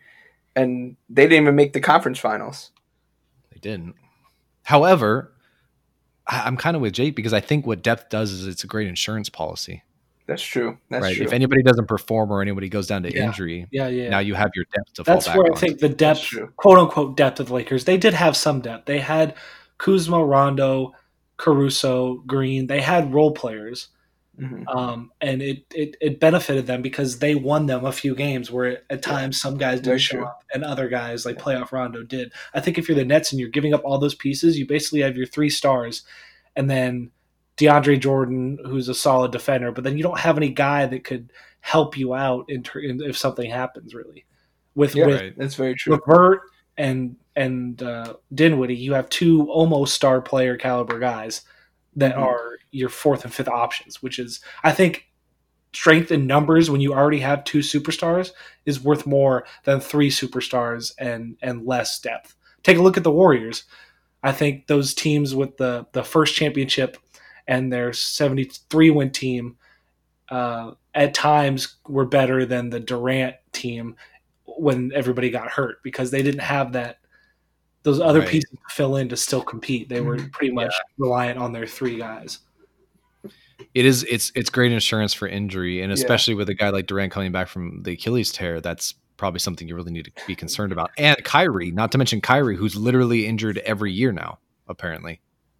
and 0.55 0.97
they 1.09 1.23
didn't 1.23 1.43
even 1.43 1.55
make 1.55 1.73
the 1.73 1.79
conference 1.79 2.19
finals. 2.19 2.71
They 3.51 3.59
didn't. 3.59 3.95
However, 4.63 5.31
I'm 6.27 6.57
kind 6.57 6.75
of 6.75 6.81
with 6.81 6.93
Jake 6.93 7.15
because 7.15 7.33
I 7.33 7.39
think 7.39 7.65
what 7.65 7.81
depth 7.81 8.09
does 8.09 8.31
is 8.31 8.45
it's 8.45 8.63
a 8.63 8.67
great 8.67 8.87
insurance 8.87 9.29
policy. 9.29 9.83
That's 10.27 10.43
true. 10.43 10.77
That's 10.91 11.01
right. 11.01 11.15
True. 11.15 11.25
If 11.25 11.33
anybody 11.33 11.63
doesn't 11.63 11.87
perform 11.87 12.31
or 12.31 12.43
anybody 12.43 12.69
goes 12.69 12.85
down 12.85 13.01
to 13.01 13.11
yeah. 13.11 13.25
injury, 13.25 13.65
yeah, 13.71 13.87
yeah, 13.87 14.09
now 14.09 14.19
you 14.19 14.35
have 14.35 14.51
your 14.53 14.65
depth 14.75 14.93
to 14.93 15.03
That's 15.03 15.25
fall 15.25 15.33
back 15.33 15.43
where 15.43 15.53
I 15.53 15.59
think 15.59 15.79
the 15.79 15.89
depth, 15.89 16.35
quote 16.55 16.77
unquote, 16.77 17.17
depth 17.17 17.39
of 17.39 17.47
the 17.47 17.53
Lakers. 17.55 17.85
They 17.85 17.97
did 17.97 18.13
have 18.13 18.37
some 18.37 18.61
depth. 18.61 18.85
They 18.85 18.99
had 18.99 19.33
Kuzma, 19.79 20.23
Rondo, 20.23 20.93
Caruso, 21.37 22.21
Green. 22.27 22.67
They 22.67 22.81
had 22.81 23.11
role 23.11 23.31
players, 23.31 23.87
mm-hmm. 24.39 24.67
um, 24.67 25.11
and 25.21 25.41
it, 25.41 25.65
it 25.73 25.95
it 26.01 26.19
benefited 26.19 26.65
them 26.67 26.81
because 26.81 27.19
they 27.19 27.35
won 27.35 27.65
them 27.65 27.85
a 27.85 27.91
few 27.91 28.15
games 28.15 28.51
where 28.51 28.81
at 28.89 29.01
times 29.01 29.37
yeah. 29.37 29.41
some 29.41 29.57
guys 29.57 29.81
didn't 29.81 29.99
show 29.99 30.23
up 30.23 30.43
and 30.53 30.63
other 30.63 30.87
guys 30.87 31.25
like 31.25 31.37
playoff 31.37 31.71
Rondo 31.71 32.03
did. 32.03 32.31
I 32.53 32.59
think 32.59 32.77
if 32.77 32.87
you're 32.87 32.95
the 32.95 33.05
Nets 33.05 33.31
and 33.31 33.39
you're 33.39 33.49
giving 33.49 33.73
up 33.73 33.81
all 33.83 33.97
those 33.97 34.15
pieces, 34.15 34.57
you 34.57 34.65
basically 34.65 35.01
have 35.01 35.17
your 35.17 35.25
three 35.25 35.49
stars, 35.49 36.03
and 36.55 36.69
then 36.69 37.11
DeAndre 37.57 37.99
Jordan, 37.99 38.57
who's 38.65 38.89
a 38.89 38.93
solid 38.93 39.31
defender, 39.31 39.71
but 39.71 39.83
then 39.83 39.97
you 39.97 40.03
don't 40.03 40.19
have 40.19 40.37
any 40.37 40.49
guy 40.49 40.85
that 40.85 41.03
could 41.03 41.31
help 41.61 41.97
you 41.97 42.13
out 42.13 42.45
in, 42.47 42.63
ter- 42.63 42.79
in 42.79 43.01
if 43.01 43.17
something 43.17 43.49
happens. 43.49 43.93
Really, 43.93 44.25
with 44.75 44.95
yeah, 44.95 45.05
with 45.05 45.21
right. 45.21 45.37
that's 45.37 45.55
very 45.55 45.75
true. 45.75 45.95
LeVert 45.95 46.41
and 46.77 47.17
and 47.35 47.83
uh, 47.83 48.15
Dinwiddie, 48.33 48.75
you 48.75 48.93
have 48.93 49.09
two 49.09 49.49
almost 49.49 49.93
star 49.93 50.21
player 50.21 50.57
caliber 50.57 50.99
guys 50.99 51.41
that 51.95 52.13
mm-hmm. 52.13 52.23
are 52.23 52.59
your 52.71 52.89
fourth 52.89 53.23
and 53.23 53.33
fifth 53.33 53.47
options, 53.47 54.01
which 54.01 54.19
is 54.19 54.39
I 54.63 54.71
think 54.71 55.05
strength 55.73 56.11
in 56.11 56.25
numbers 56.25 56.69
when 56.69 56.81
you 56.81 56.93
already 56.93 57.19
have 57.19 57.43
two 57.43 57.59
superstars 57.59 58.31
is 58.65 58.81
worth 58.81 59.05
more 59.05 59.45
than 59.65 59.79
three 59.79 60.09
superstars 60.09 60.91
and 60.97 61.37
and 61.41 61.65
less 61.65 61.99
depth. 61.99 62.35
Take 62.63 62.77
a 62.77 62.81
look 62.81 62.97
at 62.97 63.03
the 63.03 63.11
Warriors. 63.11 63.63
I 64.23 64.31
think 64.31 64.67
those 64.67 64.93
teams 64.93 65.33
with 65.35 65.57
the 65.57 65.87
the 65.93 66.03
first 66.03 66.35
championship 66.35 66.97
and 67.47 67.73
their 67.73 67.93
73 67.93 68.91
win 68.91 69.11
team 69.11 69.57
uh, 70.29 70.71
at 70.93 71.13
times 71.13 71.77
were 71.87 72.05
better 72.05 72.45
than 72.45 72.69
the 72.69 72.79
Durant 72.79 73.35
team 73.51 73.95
when 74.45 74.91
everybody 74.93 75.29
got 75.29 75.49
hurt 75.49 75.81
because 75.83 76.11
they 76.11 76.21
didn't 76.21 76.41
have 76.41 76.73
that 76.73 76.98
those 77.83 77.99
other 77.99 78.19
right. 78.19 78.27
pieces 78.27 78.49
to 78.51 78.57
fill 78.69 78.95
in 78.97 79.09
to 79.09 79.17
still 79.17 79.41
compete. 79.41 79.89
They 79.89 80.01
were 80.01 80.17
mm-hmm. 80.17 80.29
pretty 80.29 80.53
much 80.53 80.71
yeah. 80.71 80.93
reliant 80.97 81.39
on 81.39 81.53
their 81.53 81.67
three 81.67 81.97
guys. 81.97 82.39
It 83.73 83.85
is 83.85 84.03
it's 84.09 84.31
it's 84.35 84.49
great 84.49 84.71
insurance 84.71 85.13
for 85.13 85.27
injury, 85.27 85.81
and 85.81 85.91
especially 85.91 86.33
yeah. 86.33 86.39
with 86.39 86.49
a 86.49 86.55
guy 86.55 86.69
like 86.69 86.87
Durant 86.87 87.11
coming 87.11 87.31
back 87.31 87.47
from 87.47 87.83
the 87.83 87.91
Achilles 87.91 88.31
tear, 88.31 88.61
that's 88.61 88.95
probably 89.17 89.39
something 89.39 89.67
you 89.67 89.75
really 89.75 89.91
need 89.91 90.05
to 90.05 90.11
be 90.27 90.35
concerned 90.35 90.71
about. 90.71 90.91
And 90.97 91.21
Kyrie, 91.23 91.71
not 91.71 91.91
to 91.91 91.97
mention 91.97 92.21
Kyrie, 92.21 92.55
who's 92.55 92.75
literally 92.75 93.25
injured 93.27 93.57
every 93.59 93.91
year 93.91 94.13
now, 94.13 94.39
apparently. 94.67 95.19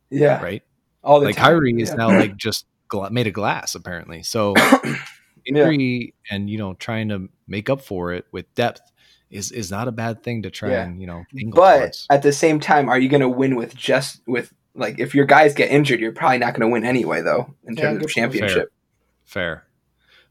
Yeah. 0.09 0.41
Right 0.41 0.63
all 1.03 1.20
the 1.20 1.28
like 1.28 1.36
time. 1.36 1.45
Kyrie 1.45 1.82
is 1.82 1.93
now 1.93 2.07
like 2.07 2.36
just 2.38 2.65
gla- 2.88 3.11
made 3.11 3.28
of 3.28 3.34
glass 3.34 3.76
apparently. 3.76 4.24
So 4.24 4.53
injury 5.45 6.13
yeah. 6.30 6.36
and 6.36 6.49
you 6.49 6.57
know 6.57 6.74
trying 6.76 7.09
to 7.09 7.30
make 7.47 7.70
up 7.70 7.82
for 7.82 8.13
it 8.13 8.26
with 8.32 8.53
depth 8.55 8.82
is 9.30 9.51
is 9.51 9.71
not 9.71 9.88
a 9.88 9.91
bad 9.91 10.23
thing 10.23 10.43
to 10.43 10.49
try 10.49 10.71
yeah. 10.71 10.84
and 10.84 10.99
you 10.99 11.07
know. 11.07 11.23
But 11.53 11.80
towards. 11.80 12.07
at 12.09 12.21
the 12.21 12.34
same 12.34 12.59
time, 12.59 12.89
are 12.89 12.99
you 12.99 13.09
going 13.09 13.21
to 13.21 13.30
win 13.30 13.55
with 13.55 13.75
just 13.75 14.21
with 14.27 14.53
like 14.75 14.99
if 14.99 15.13
your 15.13 15.25
guys 15.25 15.53
get 15.53 15.71
injured, 15.71 15.99
you're 15.99 16.11
probably 16.11 16.39
not 16.39 16.53
going 16.53 16.67
to 16.67 16.73
win 16.73 16.84
anyway 16.84 17.21
though 17.21 17.53
in 17.65 17.75
yeah, 17.75 17.84
terms 17.84 18.05
of 18.05 18.11
championship. 18.11 18.71
Fair. 19.25 19.63
Fair. 19.63 19.63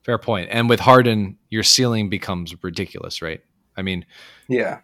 Fair 0.03 0.19
point. 0.19 0.49
And 0.51 0.69
with 0.69 0.81
Harden, 0.81 1.37
your 1.51 1.63
ceiling 1.63 2.09
becomes 2.09 2.55
ridiculous, 2.63 3.21
right? 3.21 3.43
I 3.77 3.83
mean, 3.83 4.07
yeah. 4.49 4.81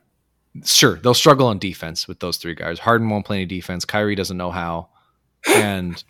Sure, 0.65 0.97
they'll 0.97 1.15
struggle 1.15 1.49
on 1.49 1.59
defense 1.59 2.07
with 2.07 2.21
those 2.21 2.37
three 2.37 2.55
guys. 2.55 2.79
Harden 2.79 3.09
won't 3.09 3.27
play 3.27 3.39
any 3.39 3.47
defense. 3.47 3.85
Kyrie 3.85 4.15
doesn't 4.15 4.37
know 4.37 4.53
how 4.53 4.89
and 5.47 6.03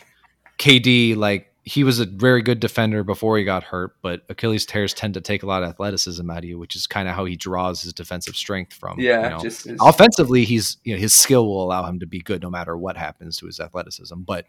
KD, 0.59 1.17
like 1.17 1.54
he 1.67 1.83
was 1.83 1.99
a 1.99 2.05
very 2.05 2.43
good 2.43 2.61
defender 2.61 3.03
before 3.03 3.39
he 3.39 3.45
got 3.45 3.65
hurt, 3.65 3.97
but 4.03 4.23
Achilles 4.29 4.67
tears 4.67 4.93
tend 4.93 5.15
to 5.15 5.23
take 5.23 5.43
a 5.43 5.47
lot 5.47 5.63
of 5.63 5.71
athleticism 5.71 6.29
out 6.31 6.39
of 6.39 6.45
you, 6.45 6.59
which 6.59 6.77
is 6.77 6.87
kind 6.87 7.09
of 7.09 7.15
how 7.15 7.25
he 7.25 7.37
draws 7.37 7.81
his 7.81 7.95
defensive 7.95 8.37
strength 8.37 8.75
from. 8.75 9.01
Yeah, 9.01 9.23
you 9.25 9.31
know? 9.31 9.39
just 9.39 9.67
offensively, 9.81 10.45
he's 10.45 10.77
you 10.85 10.95
know 10.95 11.01
his 11.01 11.15
skill 11.15 11.47
will 11.47 11.65
allow 11.65 11.87
him 11.87 12.01
to 12.01 12.07
be 12.07 12.21
good 12.21 12.43
no 12.43 12.51
matter 12.51 12.77
what 12.77 12.99
happens 12.99 13.39
to 13.39 13.47
his 13.47 13.61
athleticism, 13.61 14.21
but 14.21 14.45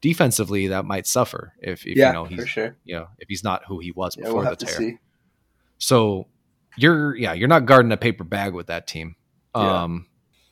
defensively 0.00 0.66
that 0.66 0.84
might 0.84 1.06
suffer 1.06 1.54
if, 1.60 1.86
if 1.86 1.96
yeah, 1.96 2.08
you 2.08 2.12
know 2.12 2.24
he's 2.24 2.40
for 2.40 2.46
sure. 2.46 2.76
you 2.84 2.96
know 2.96 3.06
if 3.18 3.28
he's 3.28 3.44
not 3.44 3.64
who 3.66 3.78
he 3.78 3.92
was 3.92 4.16
yeah, 4.16 4.24
before 4.24 4.42
we'll 4.42 4.50
the 4.50 4.66
tear. 4.66 4.98
So 5.78 6.26
you're 6.76 7.14
yeah 7.14 7.32
you're 7.32 7.48
not 7.48 7.66
guarding 7.66 7.92
a 7.92 7.96
paper 7.96 8.24
bag 8.24 8.54
with 8.54 8.66
that 8.66 8.88
team. 8.88 9.14
Yeah. 9.54 9.84
Um, 9.84 10.06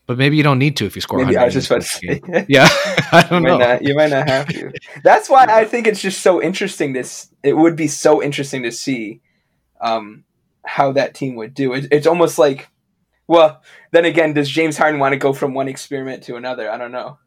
but 0.06 0.18
maybe 0.18 0.36
you 0.36 0.42
don't 0.42 0.58
need 0.58 0.76
to 0.76 0.86
if 0.86 0.96
you 0.96 1.02
score. 1.02 1.24
Maybe 1.24 1.36
I 1.36 1.44
was 1.44 1.54
just 1.54 1.70
about 1.70 1.82
to 1.82 1.88
say. 1.88 2.20
yeah, 2.48 2.68
I 3.12 3.26
don't 3.28 3.42
you 3.42 3.48
know. 3.48 3.58
Not, 3.58 3.82
you 3.82 3.94
might 3.94 4.10
not 4.10 4.28
have 4.28 4.48
to. 4.48 4.72
That's 5.02 5.30
why 5.30 5.46
I 5.48 5.64
think 5.64 5.86
it's 5.86 6.00
just 6.00 6.20
so 6.20 6.42
interesting. 6.42 6.92
This 6.92 7.28
it 7.42 7.54
would 7.54 7.76
be 7.76 7.88
so 7.88 8.22
interesting 8.22 8.62
to 8.64 8.72
see 8.72 9.20
um, 9.80 10.24
how 10.64 10.92
that 10.92 11.14
team 11.14 11.36
would 11.36 11.54
do. 11.54 11.72
It, 11.72 11.88
it's 11.90 12.06
almost 12.06 12.38
like, 12.38 12.68
well, 13.26 13.62
then 13.92 14.04
again, 14.04 14.34
does 14.34 14.48
James 14.48 14.76
Harden 14.76 15.00
want 15.00 15.12
to 15.12 15.18
go 15.18 15.32
from 15.32 15.54
one 15.54 15.68
experiment 15.68 16.22
to 16.24 16.36
another? 16.36 16.70
I 16.70 16.76
don't 16.76 16.92
know. 16.92 17.18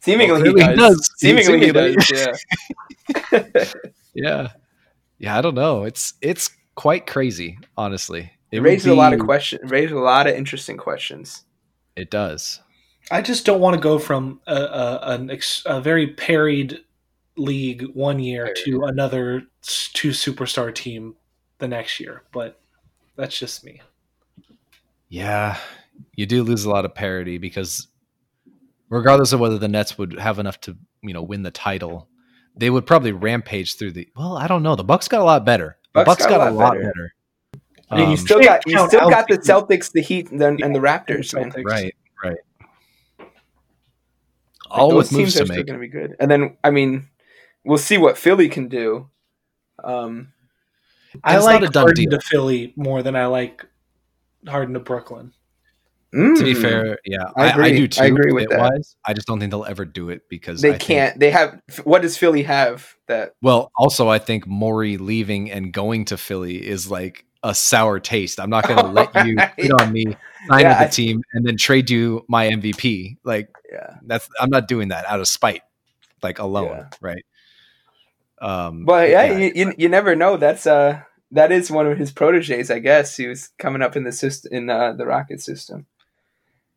Seemingly 0.00 0.52
well, 0.52 0.54
he, 0.54 0.76
does. 0.76 0.78
does. 0.78 1.10
Seemingly 1.16 1.66
he, 1.66 1.72
does. 1.72 2.36
Yeah. 3.32 3.64
yeah. 4.14 4.48
Yeah. 5.18 5.38
I 5.38 5.40
don't 5.40 5.56
know. 5.56 5.82
It's 5.82 6.14
it's 6.20 6.50
quite 6.76 7.08
crazy, 7.08 7.58
honestly. 7.76 8.30
It, 8.52 8.58
it 8.58 8.60
raises 8.60 8.84
be... 8.84 8.92
a 8.92 8.94
lot 8.94 9.12
of 9.12 9.18
questions. 9.18 9.68
Raises 9.68 9.90
a 9.90 9.98
lot 9.98 10.28
of 10.28 10.36
interesting 10.36 10.76
questions. 10.76 11.45
It 11.96 12.10
does. 12.10 12.60
I 13.10 13.22
just 13.22 13.46
don't 13.46 13.60
want 13.60 13.74
to 13.74 13.80
go 13.80 13.98
from 13.98 14.40
a, 14.46 14.54
a, 14.54 14.98
an 15.14 15.30
ex, 15.30 15.62
a 15.64 15.80
very 15.80 16.08
parried 16.08 16.80
league 17.36 17.82
one 17.94 18.18
year 18.18 18.54
to 18.64 18.84
another 18.84 19.42
two 19.62 20.10
superstar 20.10 20.74
team 20.74 21.14
the 21.58 21.68
next 21.68 22.00
year. 22.00 22.22
But 22.32 22.60
that's 23.16 23.38
just 23.38 23.64
me. 23.64 23.80
Yeah, 25.08 25.56
you 26.14 26.26
do 26.26 26.42
lose 26.42 26.64
a 26.64 26.70
lot 26.70 26.84
of 26.84 26.94
parity 26.94 27.38
because 27.38 27.86
regardless 28.88 29.32
of 29.32 29.40
whether 29.40 29.58
the 29.58 29.68
Nets 29.68 29.96
would 29.96 30.18
have 30.18 30.38
enough 30.38 30.60
to 30.62 30.76
you 31.02 31.14
know 31.14 31.22
win 31.22 31.42
the 31.42 31.50
title, 31.50 32.08
they 32.56 32.70
would 32.70 32.86
probably 32.86 33.12
rampage 33.12 33.76
through 33.76 33.92
the. 33.92 34.08
Well, 34.16 34.36
I 34.36 34.48
don't 34.48 34.62
know. 34.62 34.74
The 34.74 34.84
Bucks 34.84 35.08
got 35.08 35.20
a 35.20 35.24
lot 35.24 35.44
better. 35.44 35.78
The 35.94 36.04
Bucks, 36.04 36.24
Bucks 36.24 36.26
got, 36.26 36.38
got, 36.38 36.52
a 36.52 36.54
lot, 36.54 36.72
better. 36.72 36.82
better. 36.84 37.14
I 37.90 37.96
mean, 37.96 38.06
you 38.06 38.10
um, 38.12 38.16
still 38.16 38.40
got 38.40 38.66
you 38.66 38.86
still 38.88 39.08
got 39.10 39.28
the 39.28 39.38
Celtics, 39.38 39.92
the 39.92 40.00
Heat, 40.00 40.30
and, 40.30 40.40
the, 40.40 40.48
and 40.48 40.74
the 40.74 40.80
Raptors, 40.80 41.34
man. 41.34 41.52
Right, 41.64 41.94
right. 42.22 42.38
All 44.68 44.88
like, 44.88 44.96
with 44.96 45.12
moves 45.12 45.34
to 45.34 45.46
make. 45.46 45.66
Going 45.66 45.78
to 45.78 45.80
be 45.80 45.88
good, 45.88 46.16
and 46.18 46.30
then 46.30 46.56
I 46.64 46.70
mean, 46.70 47.08
we'll 47.64 47.78
see 47.78 47.98
what 47.98 48.18
Philly 48.18 48.48
can 48.48 48.68
do. 48.68 49.08
Um, 49.84 50.32
I 51.22 51.38
like 51.38 51.72
Harden 51.72 51.94
deal. 51.94 52.18
to 52.18 52.20
Philly 52.20 52.72
more 52.76 53.02
than 53.02 53.14
I 53.14 53.26
like 53.26 53.64
Harden 54.46 54.74
to 54.74 54.80
Brooklyn. 54.80 55.32
Mm. 56.14 56.38
To 56.38 56.44
be 56.44 56.54
fair, 56.54 56.98
yeah, 57.04 57.24
I, 57.36 57.50
I, 57.50 57.62
I, 57.64 57.70
do 57.72 57.88
too. 57.88 58.02
I 58.02 58.06
agree 58.06 58.32
with 58.32 58.48
that. 58.48 58.58
Wise. 58.58 58.96
I 59.04 59.12
just 59.12 59.26
don't 59.26 59.38
think 59.38 59.50
they'll 59.50 59.66
ever 59.66 59.84
do 59.84 60.08
it 60.08 60.22
because 60.30 60.62
they 60.62 60.78
can't. 60.78 61.12
Think, 61.12 61.20
they 61.20 61.30
have. 61.30 61.60
What 61.84 62.02
does 62.02 62.16
Philly 62.16 62.44
have 62.44 62.94
that? 63.06 63.34
Well, 63.42 63.70
also, 63.76 64.08
I 64.08 64.18
think 64.18 64.46
Morey 64.46 64.96
leaving 64.96 65.50
and 65.50 65.72
going 65.72 66.06
to 66.06 66.16
Philly 66.16 66.66
is 66.66 66.90
like 66.90 67.25
a 67.46 67.54
sour 67.54 68.00
taste. 68.00 68.40
I'm 68.40 68.50
not 68.50 68.66
going 68.66 68.78
to 68.84 68.86
let 68.86 69.26
you 69.26 69.36
hit 69.56 69.72
on 69.80 69.92
me, 69.92 70.04
sign 70.48 70.60
yeah, 70.60 70.80
with 70.80 70.90
the 70.90 70.96
team, 70.96 71.22
and 71.32 71.46
then 71.46 71.56
trade 71.56 71.88
you 71.88 72.24
my 72.28 72.48
MVP. 72.48 73.18
Like, 73.24 73.48
yeah, 73.70 73.96
that's 74.02 74.28
I'm 74.40 74.50
not 74.50 74.68
doing 74.68 74.88
that 74.88 75.06
out 75.06 75.20
of 75.20 75.28
spite, 75.28 75.62
like 76.22 76.38
alone, 76.38 76.76
yeah. 76.76 76.88
right? 77.00 77.24
Um, 78.40 78.84
but 78.84 79.08
yeah, 79.08 79.24
yeah. 79.38 79.50
You, 79.54 79.74
you 79.78 79.88
never 79.88 80.14
know. 80.14 80.36
That's 80.36 80.66
uh 80.66 81.00
that 81.30 81.52
is 81.52 81.70
one 81.70 81.86
of 81.86 81.98
his 81.98 82.12
proteges, 82.12 82.70
I 82.70 82.80
guess. 82.80 83.16
He 83.16 83.26
was 83.26 83.48
coming 83.58 83.82
up 83.82 83.96
in 83.96 84.04
the 84.04 84.12
system 84.12 84.52
in 84.52 84.70
uh, 84.70 84.92
the 84.92 85.06
Rocket 85.06 85.40
system. 85.40 85.86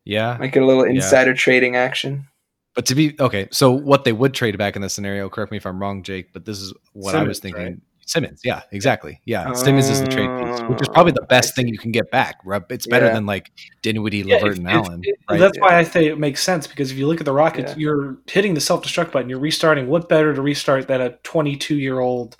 Yeah, 0.04 0.36
might 0.38 0.52
get 0.52 0.62
a 0.62 0.66
little 0.66 0.84
insider 0.84 1.34
trading 1.34 1.76
action. 1.76 2.28
But 2.74 2.86
to 2.86 2.94
be 2.94 3.16
okay, 3.18 3.48
so 3.50 3.72
what 3.72 4.04
they 4.04 4.12
would 4.12 4.32
trade 4.32 4.56
back 4.56 4.76
in 4.76 4.82
this 4.82 4.94
scenario, 4.94 5.28
correct 5.28 5.50
me 5.50 5.58
if 5.58 5.66
I'm 5.66 5.80
wrong, 5.80 6.02
Jake, 6.04 6.32
but 6.32 6.44
this 6.44 6.60
is 6.60 6.72
what 6.92 7.12
Simmons, 7.12 7.26
I 7.26 7.28
was 7.28 7.38
thinking. 7.40 7.62
Right? 7.64 7.76
Simmons, 8.10 8.40
yeah, 8.42 8.62
exactly. 8.72 9.20
Yeah, 9.24 9.50
uh, 9.50 9.54
Simmons 9.54 9.88
is 9.88 10.00
the 10.00 10.08
trade 10.08 10.28
piece, 10.40 10.60
which 10.68 10.82
is 10.82 10.88
probably 10.88 11.12
the 11.12 11.26
best 11.28 11.54
thing 11.54 11.68
you 11.68 11.78
can 11.78 11.92
get 11.92 12.10
back. 12.10 12.40
It's 12.68 12.88
better 12.88 13.06
yeah. 13.06 13.14
than 13.14 13.24
like 13.24 13.52
Dinwiddie, 13.82 14.22
yeah, 14.22 14.38
LeVert, 14.38 14.58
and 14.58 14.68
Allen. 14.68 15.02
right? 15.30 15.38
That's 15.38 15.56
why 15.60 15.78
I 15.78 15.84
say 15.84 16.06
it 16.06 16.18
makes 16.18 16.42
sense 16.42 16.66
because 16.66 16.90
if 16.90 16.98
you 16.98 17.06
look 17.06 17.20
at 17.20 17.24
the 17.24 17.32
Rockets, 17.32 17.76
you're 17.76 18.18
hitting 18.26 18.54
the 18.54 18.60
self 18.60 18.82
destruct 18.82 19.12
button. 19.12 19.28
You're 19.28 19.38
restarting. 19.38 19.86
What 19.86 20.08
better 20.08 20.34
to 20.34 20.42
restart 20.42 20.88
than 20.88 21.00
a 21.00 21.10
22 21.18 21.76
year 21.76 22.00
old, 22.00 22.36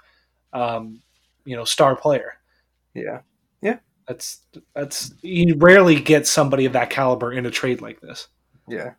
um, 0.53 1.01
you 1.45 1.55
know, 1.55 1.65
star 1.65 1.95
player? 1.95 2.35
Yeah, 2.93 3.21
yeah. 3.63 3.79
That's 4.09 4.41
that's 4.75 5.15
you 5.23 5.55
rarely 5.57 6.01
get 6.01 6.27
somebody 6.27 6.65
of 6.65 6.73
that 6.73 6.91
caliber 6.91 7.33
in 7.33 7.47
a 7.47 7.51
trade 7.51 7.81
like 7.81 8.01
this. 8.01 8.27
Yeah, 8.67 8.95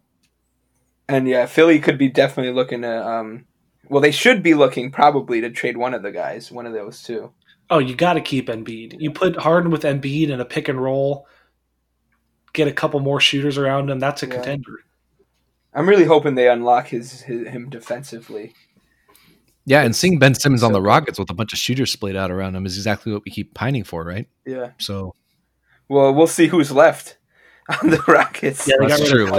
and 1.10 1.28
yeah, 1.28 1.48
Philly 1.48 1.80
could 1.80 1.98
be 1.98 2.08
definitely 2.08 2.54
looking 2.54 2.84
to. 2.84 3.06
Um, 3.06 3.46
well, 3.92 4.00
they 4.00 4.12
should 4.12 4.42
be 4.42 4.54
looking 4.54 4.90
probably 4.90 5.42
to 5.42 5.50
trade 5.50 5.76
one 5.76 5.94
of 5.94 6.02
the 6.02 6.14
guys, 6.14 6.50
one 6.50 6.66
of 6.66 6.72
those 6.72 7.04
two. 7.04 7.34
Oh, 7.70 7.80
you 7.80 7.94
got 7.94 8.14
to 8.14 8.22
keep 8.22 8.48
Embiid. 8.48 8.96
You 9.02 9.12
put 9.12 9.36
Harden 9.36 9.70
with 9.70 9.84
Embiid 9.84 10.30
in 10.30 10.40
a 10.40 10.46
pick 10.46 10.70
and 10.70 10.82
roll, 10.82 11.28
get 12.54 12.70
a 12.70 12.72
couple 12.72 13.02
more 13.02 13.20
shooters 13.20 13.58
around 13.58 13.90
him. 13.90 14.00
That's 14.00 14.24
a 14.24 14.28
yeah. 14.28 14.36
contender. 14.36 14.80
I'm 15.74 15.90
really 15.90 16.06
hoping 16.06 16.36
they 16.36 16.48
unlock 16.48 16.88
his, 16.88 17.24
his 17.24 17.50
him 17.50 17.70
defensively. 17.70 18.54
Yeah, 19.66 19.82
and 19.82 19.94
seeing 19.94 20.20
Ben 20.20 20.36
Simmons 20.36 20.62
so 20.62 20.68
on 20.68 20.74
the 20.74 20.82
Rockets 20.82 21.20
with 21.20 21.30
a 21.30 21.34
bunch 21.34 21.52
of 21.52 21.60
shooters 21.60 21.92
splayed 21.92 22.16
out 22.16 22.32
around 22.32 22.56
him 22.56 22.66
is 22.66 22.78
exactly 22.78 23.12
what 23.12 23.26
we 23.26 23.32
keep 23.32 23.54
pining 23.54 23.84
for, 23.84 24.06
right? 24.06 24.28
Yeah. 24.46 24.72
So, 24.78 25.16
well, 25.90 26.14
we'll 26.14 26.28
see 26.28 26.48
who's 26.48 26.72
left 26.72 27.18
on 27.82 27.90
the 27.90 28.04
Rockets. 28.08 28.68
Yeah, 28.68 28.76
that's 28.88 29.10
true. 29.10 29.28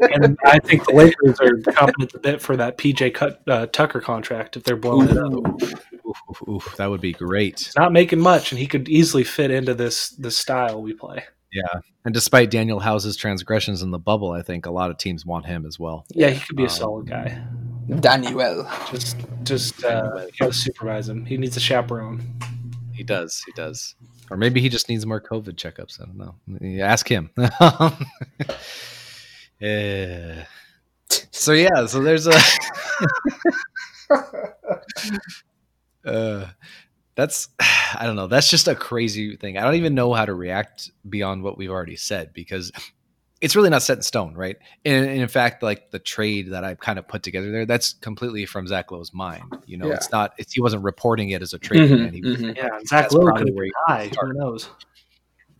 and 0.00 0.38
I 0.44 0.58
think 0.58 0.84
the 0.84 0.92
Lakers 0.92 1.40
are 1.40 1.72
confident 1.72 2.14
a 2.14 2.18
bit 2.18 2.42
for 2.42 2.56
that 2.56 2.78
PJ 2.78 3.14
Cut, 3.14 3.42
uh, 3.48 3.66
Tucker 3.66 4.00
contract 4.00 4.56
if 4.56 4.64
they're 4.64 4.76
blowing 4.76 5.08
Ooh. 5.08 5.12
it 5.12 5.18
up. 5.18 5.62
Oof, 6.30 6.48
oof, 6.48 6.76
that 6.76 6.90
would 6.90 7.00
be 7.00 7.12
great. 7.12 7.70
not 7.76 7.92
making 7.92 8.20
much, 8.20 8.52
and 8.52 8.58
he 8.58 8.66
could 8.66 8.88
easily 8.88 9.24
fit 9.24 9.50
into 9.50 9.74
this 9.74 10.10
this 10.10 10.36
style 10.36 10.82
we 10.82 10.92
play. 10.92 11.24
Yeah, 11.52 11.80
and 12.04 12.14
despite 12.14 12.50
Danuel 12.50 12.80
House's 12.80 13.16
transgressions 13.16 13.82
in 13.82 13.90
the 13.90 13.98
bubble, 13.98 14.30
I 14.30 14.42
think 14.42 14.66
a 14.66 14.70
lot 14.70 14.90
of 14.90 14.98
teams 14.98 15.26
want 15.26 15.46
him 15.46 15.66
as 15.66 15.78
well. 15.78 16.06
Yeah, 16.10 16.30
he 16.30 16.40
could 16.40 16.56
be 16.56 16.64
um, 16.64 16.68
a 16.68 16.70
solid 16.70 17.08
guy. 17.08 17.42
Danuel. 17.88 18.68
Just 18.90 19.16
just 19.42 19.84
uh, 19.84 20.26
you 20.26 20.32
gotta 20.38 20.52
supervise 20.52 21.08
him. 21.08 21.24
He 21.24 21.36
needs 21.36 21.56
a 21.56 21.60
chaperone. 21.60 22.22
He 22.92 23.02
does. 23.02 23.42
He 23.46 23.52
does. 23.52 23.94
Or 24.30 24.36
maybe 24.36 24.60
he 24.60 24.68
just 24.68 24.88
needs 24.88 25.04
more 25.04 25.20
COVID 25.20 25.56
checkups. 25.56 26.00
I 26.00 26.04
don't 26.06 26.16
know. 26.16 26.36
Ask 26.84 27.08
him. 27.08 27.30
yeah. 29.60 30.44
So 31.32 31.52
yeah. 31.52 31.86
So 31.86 32.00
there's 32.02 32.28
a. 32.28 32.38
uh, 36.04 36.46
that's 37.16 37.48
I 37.60 38.06
don't 38.06 38.16
know. 38.16 38.28
That's 38.28 38.48
just 38.48 38.68
a 38.68 38.74
crazy 38.74 39.36
thing. 39.36 39.58
I 39.58 39.62
don't 39.62 39.74
even 39.74 39.94
know 39.94 40.14
how 40.14 40.24
to 40.24 40.32
react 40.34 40.90
beyond 41.08 41.42
what 41.42 41.58
we've 41.58 41.70
already 41.70 41.96
said 41.96 42.32
because 42.32 42.72
it's 43.40 43.56
really 43.56 43.70
not 43.70 43.82
set 43.82 43.96
in 43.96 44.02
stone, 44.02 44.34
right? 44.34 44.56
And, 44.84 45.06
and, 45.06 45.20
in 45.20 45.28
fact, 45.28 45.62
like 45.62 45.90
the 45.90 45.98
trade 45.98 46.50
that 46.50 46.62
I've 46.62 46.78
kind 46.78 46.98
of 46.98 47.08
put 47.08 47.22
together 47.22 47.50
there, 47.50 47.64
that's 47.64 47.94
completely 47.94 48.44
from 48.46 48.66
Zach 48.66 48.90
Lowe's 48.90 49.14
mind. 49.14 49.44
You 49.66 49.78
know, 49.78 49.88
yeah. 49.88 49.94
it's 49.94 50.12
not. 50.12 50.34
It's, 50.38 50.52
he 50.52 50.60
wasn't 50.60 50.84
reporting 50.84 51.30
it 51.30 51.40
as 51.40 51.52
a 51.52 51.58
trade. 51.58 51.90
Mm-hmm, 51.90 52.26
mm-hmm. 52.26 52.56
Yeah, 52.56 52.78
Zach 52.86 53.12
Lowe 53.12 53.32
could 53.32 53.46
be 53.46 53.72
high. 53.86 54.10
Who 54.20 54.32
knows? 54.34 54.68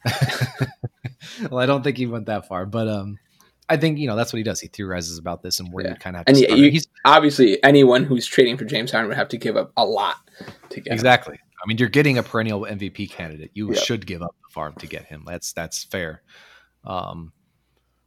well, 1.51 1.59
I 1.59 1.67
don't 1.67 1.83
think 1.83 1.97
he 1.97 2.07
went 2.07 2.27
that 2.27 2.49
far, 2.49 2.67
but 2.67 2.89
um, 2.89 3.19
I 3.69 3.77
think 3.77 3.99
you 3.99 4.09
know 4.09 4.17
that's 4.17 4.33
what 4.33 4.39
he 4.39 4.43
does. 4.43 4.61
He 4.61 4.69
theorizes 4.69 5.19
about 5.19 5.43
this 5.43 5.61
and 5.61 5.73
where 5.73 5.85
yeah. 5.85 5.93
you 5.93 5.97
kind 5.97 6.17
of 6.17 6.25
and 6.27 6.37
you, 6.37 6.71
he's 6.71 6.87
obviously 7.05 7.63
anyone 7.63 8.05
who's 8.05 8.27
trading 8.27 8.57
for 8.57 8.65
James 8.65 8.91
Harden 8.91 9.09
would 9.09 9.17
have 9.17 9.29
to 9.29 9.39
give 9.39 9.57
up 9.57 9.73
a 9.77 9.85
lot 9.85 10.17
to 10.71 10.81
get 10.81 10.93
exactly. 10.93 11.35
Him. 11.35 11.41
I 11.63 11.67
mean, 11.67 11.79
you're 11.79 11.89
getting 11.89 12.19
a 12.19 12.23
perennial 12.23 12.63
MVP 12.63 13.11
candidate. 13.11 13.51
You 13.55 13.73
yep. 13.73 13.83
should 13.83 14.07
give 14.07 14.23
up 14.23 14.35
the 14.43 14.53
farm 14.53 14.75
to 14.77 14.87
get 14.87 15.05
him. 15.05 15.25
That's 15.27 15.53
that's 15.53 15.85
fair. 15.85 16.23
Um, 16.85 17.33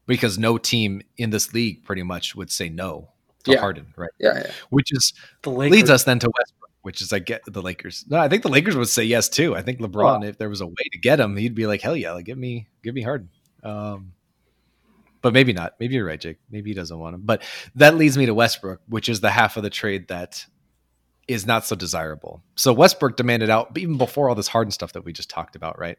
because 0.05 0.37
no 0.37 0.57
team 0.57 1.01
in 1.17 1.29
this 1.29 1.53
league 1.53 1.83
pretty 1.83 2.03
much 2.03 2.35
would 2.35 2.51
say 2.51 2.69
no 2.69 3.09
to 3.43 3.51
yeah. 3.51 3.59
Harden, 3.59 3.93
right? 3.95 4.11
Yeah, 4.19 4.35
yeah. 4.35 4.51
Which 4.69 4.91
is 4.91 5.13
the 5.41 5.49
leads 5.49 5.89
us 5.89 6.03
then 6.03 6.19
to 6.19 6.27
Westbrook, 6.27 6.71
which 6.81 7.01
is 7.01 7.13
I 7.13 7.19
get 7.19 7.41
the 7.45 7.61
Lakers. 7.61 8.05
No, 8.09 8.17
I 8.17 8.29
think 8.29 8.43
the 8.43 8.49
Lakers 8.49 8.75
would 8.75 8.87
say 8.87 9.03
yes 9.03 9.29
too. 9.29 9.55
I 9.55 9.61
think 9.61 9.79
LeBron, 9.79 10.21
wow. 10.21 10.23
if 10.23 10.37
there 10.37 10.49
was 10.49 10.61
a 10.61 10.67
way 10.67 10.73
to 10.91 10.99
get 10.99 11.19
him, 11.19 11.37
he'd 11.37 11.55
be 11.55 11.67
like, 11.67 11.81
hell 11.81 11.95
yeah, 11.95 12.13
like 12.13 12.25
give 12.25 12.37
me 12.37 12.67
give 12.83 12.95
me 12.95 13.01
Harden. 13.01 13.29
Um, 13.63 14.13
but 15.21 15.33
maybe 15.33 15.53
not. 15.53 15.75
Maybe 15.79 15.95
you're 15.95 16.05
right, 16.05 16.19
Jake. 16.19 16.37
Maybe 16.51 16.71
he 16.71 16.73
doesn't 16.73 16.97
want 16.99 17.15
him. 17.15 17.21
But 17.23 17.43
that 17.75 17.95
leads 17.95 18.17
me 18.17 18.25
to 18.25 18.33
Westbrook, 18.33 18.81
which 18.87 19.07
is 19.07 19.21
the 19.21 19.31
half 19.31 19.55
of 19.55 19.63
the 19.63 19.69
trade 19.69 20.09
that 20.09 20.45
is 21.29 21.45
not 21.47 21.65
so 21.65 21.77
desirable. 21.77 22.43
So 22.55 22.73
Westbrook 22.73 23.15
demanded 23.15 23.49
out 23.49 23.77
even 23.77 23.97
before 23.97 24.27
all 24.27 24.35
this 24.35 24.49
Harden 24.49 24.71
stuff 24.71 24.91
that 24.93 25.05
we 25.05 25.13
just 25.13 25.29
talked 25.29 25.55
about, 25.55 25.79
right? 25.79 25.97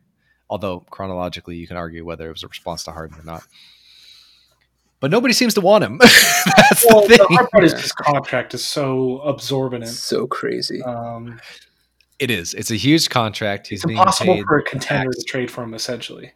Although 0.51 0.81
chronologically, 0.81 1.57
you 1.57 1.67
can 1.67 1.79
argue 1.79 2.05
whether 2.05 2.27
it 2.29 2.33
was 2.33 2.43
a 2.43 2.49
response 2.49 2.85
to 2.85 2.93
Harden 2.93 3.19
or 3.19 3.25
not 3.25 3.43
but 5.05 5.11
nobody 5.11 5.35
seems 5.35 5.53
to 5.53 5.61
want 5.61 5.85
him. 5.85 5.99
That's 5.99 6.87
well, 6.89 7.03
the, 7.03 7.19
the 7.19 7.27
hard 7.29 7.51
part 7.51 7.63
is 7.63 7.73
his 7.75 7.93
contract 7.93 8.55
is 8.55 8.65
so 8.65 9.19
absorbent, 9.19 9.87
so 9.87 10.27
crazy. 10.27 10.83
Um, 10.83 11.39
it 12.19 12.31
is. 12.31 12.55
It's 12.55 12.71
a 12.71 12.77
huge 12.77 13.11
contract. 13.11 13.67
He's 13.67 13.85
it's 13.85 13.91
impossible 13.91 14.43
for 14.45 14.61
a 14.61 14.63
contender 14.63 15.13
to 15.13 15.23
trade 15.25 15.51
for 15.51 15.63
him. 15.63 15.75
Essentially, 15.75 16.33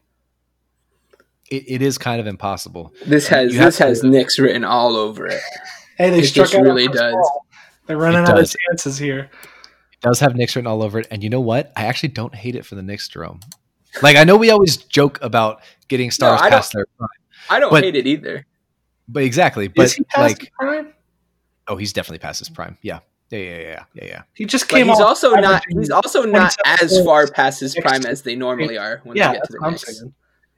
it, 1.50 1.64
it 1.66 1.80
is 1.80 1.96
kind 1.96 2.20
of 2.20 2.26
impossible. 2.26 2.92
This 3.06 3.26
has 3.28 3.54
this 3.54 3.78
has 3.78 4.02
to, 4.02 4.08
Knicks 4.10 4.38
written 4.38 4.64
all 4.64 4.96
over 4.96 5.26
it. 5.26 5.40
Hey, 5.96 6.10
they 6.10 6.18
it 6.18 6.26
struck 6.26 6.54
out 6.54 6.60
really 6.60 6.88
does. 6.88 7.14
Ball. 7.14 7.46
They're 7.86 7.96
running 7.96 8.24
it 8.24 8.28
out 8.28 8.36
does. 8.36 8.54
of 8.54 8.60
chances 8.68 8.98
here. 8.98 9.30
It 9.92 10.00
does 10.02 10.20
have 10.20 10.36
Knicks 10.36 10.54
written 10.54 10.66
all 10.66 10.82
over 10.82 10.98
it, 10.98 11.06
and 11.10 11.24
you 11.24 11.30
know 11.30 11.40
what? 11.40 11.72
I 11.74 11.86
actually 11.86 12.10
don't 12.10 12.34
hate 12.34 12.54
it 12.54 12.66
for 12.66 12.74
the 12.74 12.82
Knicks, 12.82 13.08
Jerome. 13.08 13.40
Like 14.02 14.16
I 14.16 14.24
know 14.24 14.36
we 14.36 14.50
always 14.50 14.76
joke 14.76 15.18
about 15.22 15.62
getting 15.88 16.10
stars 16.10 16.42
no, 16.42 16.50
past 16.50 16.74
their 16.74 16.84
prime. 16.98 17.08
I 17.48 17.60
don't 17.60 17.74
hate 17.82 17.96
it 17.96 18.06
either. 18.06 18.44
But 19.08 19.22
exactly, 19.22 19.68
but 19.68 19.96
like, 20.16 20.52
oh, 21.66 21.76
he's 21.76 21.92
definitely 21.92 22.18
past 22.18 22.40
his 22.40 22.50
prime. 22.50 22.76
Yeah, 22.82 23.00
yeah, 23.30 23.38
yeah, 23.38 23.58
yeah, 23.58 23.84
yeah, 23.94 24.04
yeah. 24.04 24.22
He 24.34 24.44
just 24.44 24.68
came. 24.68 24.86
But 24.86 24.94
he's 24.94 25.00
also 25.00 25.32
not. 25.32 25.64
He's 25.68 25.90
also 25.90 26.24
not 26.24 26.54
as 26.66 27.02
far 27.04 27.26
past 27.26 27.60
his 27.60 27.74
prime 27.74 28.04
as 28.04 28.22
they 28.22 28.36
normally 28.36 28.76
are 28.76 29.00
when 29.04 29.16
yeah, 29.16 29.28
they 29.28 29.34
get 29.38 29.44
to 29.44 29.52
the 29.58 29.70
Knicks. 29.70 30.04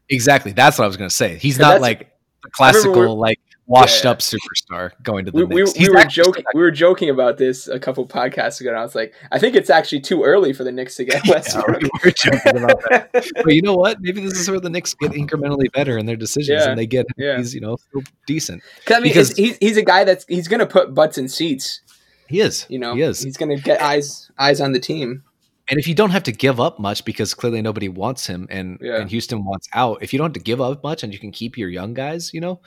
Exactly, 0.08 0.52
that's 0.52 0.78
what 0.78 0.84
I 0.84 0.88
was 0.88 0.96
gonna 0.96 1.10
say. 1.10 1.36
He's 1.36 1.58
not 1.58 1.80
like 1.80 2.10
classical 2.52 3.16
like 3.16 3.38
washed 3.70 4.04
yeah. 4.04 4.10
up 4.10 4.18
superstar 4.18 4.90
going 5.02 5.24
to 5.24 5.30
the 5.30 5.46
we, 5.46 5.54
Knicks. 5.54 5.78
We, 5.78 5.88
we 5.88 5.94
were 5.94 6.04
joking. 6.04 6.44
We 6.52 6.60
were 6.60 6.72
joking 6.72 7.08
about 7.08 7.38
this 7.38 7.68
a 7.68 7.78
couple 7.78 8.04
podcasts 8.06 8.60
ago, 8.60 8.70
and 8.70 8.78
I 8.78 8.82
was 8.82 8.96
like, 8.96 9.14
I 9.30 9.38
think 9.38 9.54
it's 9.54 9.70
actually 9.70 10.00
too 10.00 10.24
early 10.24 10.52
for 10.52 10.64
the 10.64 10.72
Knicks 10.72 10.96
to 10.96 11.04
get 11.04 11.22
Westbrook. 11.28 11.80
yeah, 11.80 11.88
we 12.02 12.08
were 12.08 12.10
joking 12.10 12.62
about 12.62 12.82
that. 12.90 13.10
but 13.44 13.54
you 13.54 13.62
know 13.62 13.76
what? 13.76 14.00
Maybe 14.00 14.20
this 14.20 14.38
is 14.38 14.50
where 14.50 14.60
the 14.60 14.68
Knicks 14.68 14.92
get 14.94 15.12
incrementally 15.12 15.70
better 15.72 15.96
in 15.96 16.06
their 16.06 16.16
decisions, 16.16 16.62
yeah. 16.62 16.70
and 16.70 16.78
they 16.78 16.86
get 16.86 17.06
yeah. 17.16 17.38
he's 17.38 17.54
you 17.54 17.60
know 17.60 17.78
decent. 18.26 18.62
I 18.88 18.94
mean, 18.94 19.04
because 19.04 19.30
he's 19.36 19.56
he's 19.58 19.76
a 19.76 19.84
guy 19.84 20.02
that's 20.02 20.26
he's 20.28 20.48
going 20.48 20.60
to 20.60 20.66
put 20.66 20.92
butts 20.92 21.16
in 21.16 21.28
seats. 21.28 21.80
He 22.28 22.40
is. 22.40 22.66
You 22.68 22.80
know, 22.80 22.94
he 22.94 23.02
is. 23.02 23.22
He's 23.22 23.36
going 23.36 23.56
to 23.56 23.62
get 23.62 23.80
eyes 23.80 24.30
eyes 24.36 24.60
on 24.60 24.72
the 24.72 24.80
team. 24.80 25.22
And 25.68 25.78
if 25.78 25.86
you 25.86 25.94
don't 25.94 26.10
have 26.10 26.24
to 26.24 26.32
give 26.32 26.58
up 26.58 26.80
much 26.80 27.04
because 27.04 27.32
clearly 27.32 27.62
nobody 27.62 27.88
wants 27.88 28.26
him 28.26 28.48
and, 28.50 28.80
and 28.80 29.08
Houston 29.08 29.44
wants 29.44 29.68
out, 29.72 30.02
if 30.02 30.12
you 30.12 30.18
don't 30.18 30.26
have 30.26 30.32
to 30.32 30.40
give 30.40 30.60
up 30.60 30.82
much 30.82 31.04
and 31.04 31.12
you 31.12 31.20
can 31.20 31.30
keep 31.30 31.56
your 31.56 31.68
young 31.68 31.94
guys, 31.94 32.34
you 32.34 32.40
know, 32.40 32.60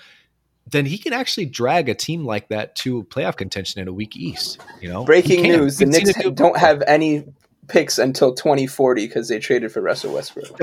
then 0.70 0.86
he 0.86 0.98
can 0.98 1.14
actually 1.14 1.46
drag 1.46 1.90
a 1.90 1.94
team 1.94 2.26
like 2.26 2.50
that 2.50 2.76
to 2.78 3.04
playoff 3.04 3.36
contention 3.36 3.82
in 3.82 3.88
a 3.88 3.94
weak 3.94 4.16
East. 4.16 4.60
You 4.82 4.90
know, 4.90 5.04
breaking 5.04 5.44
news: 5.44 5.78
the 5.78 5.86
Knicks 5.86 6.14
do 6.14 6.32
don't 6.32 6.58
have 6.58 6.82
any 6.88 7.26
picks 7.68 7.98
until 7.98 8.34
2040 8.34 9.08
because 9.08 9.30
they 9.30 9.40
traded 9.40 9.72
for 9.72 9.82
Russell 9.82 10.14
Westbrook. 10.14 10.58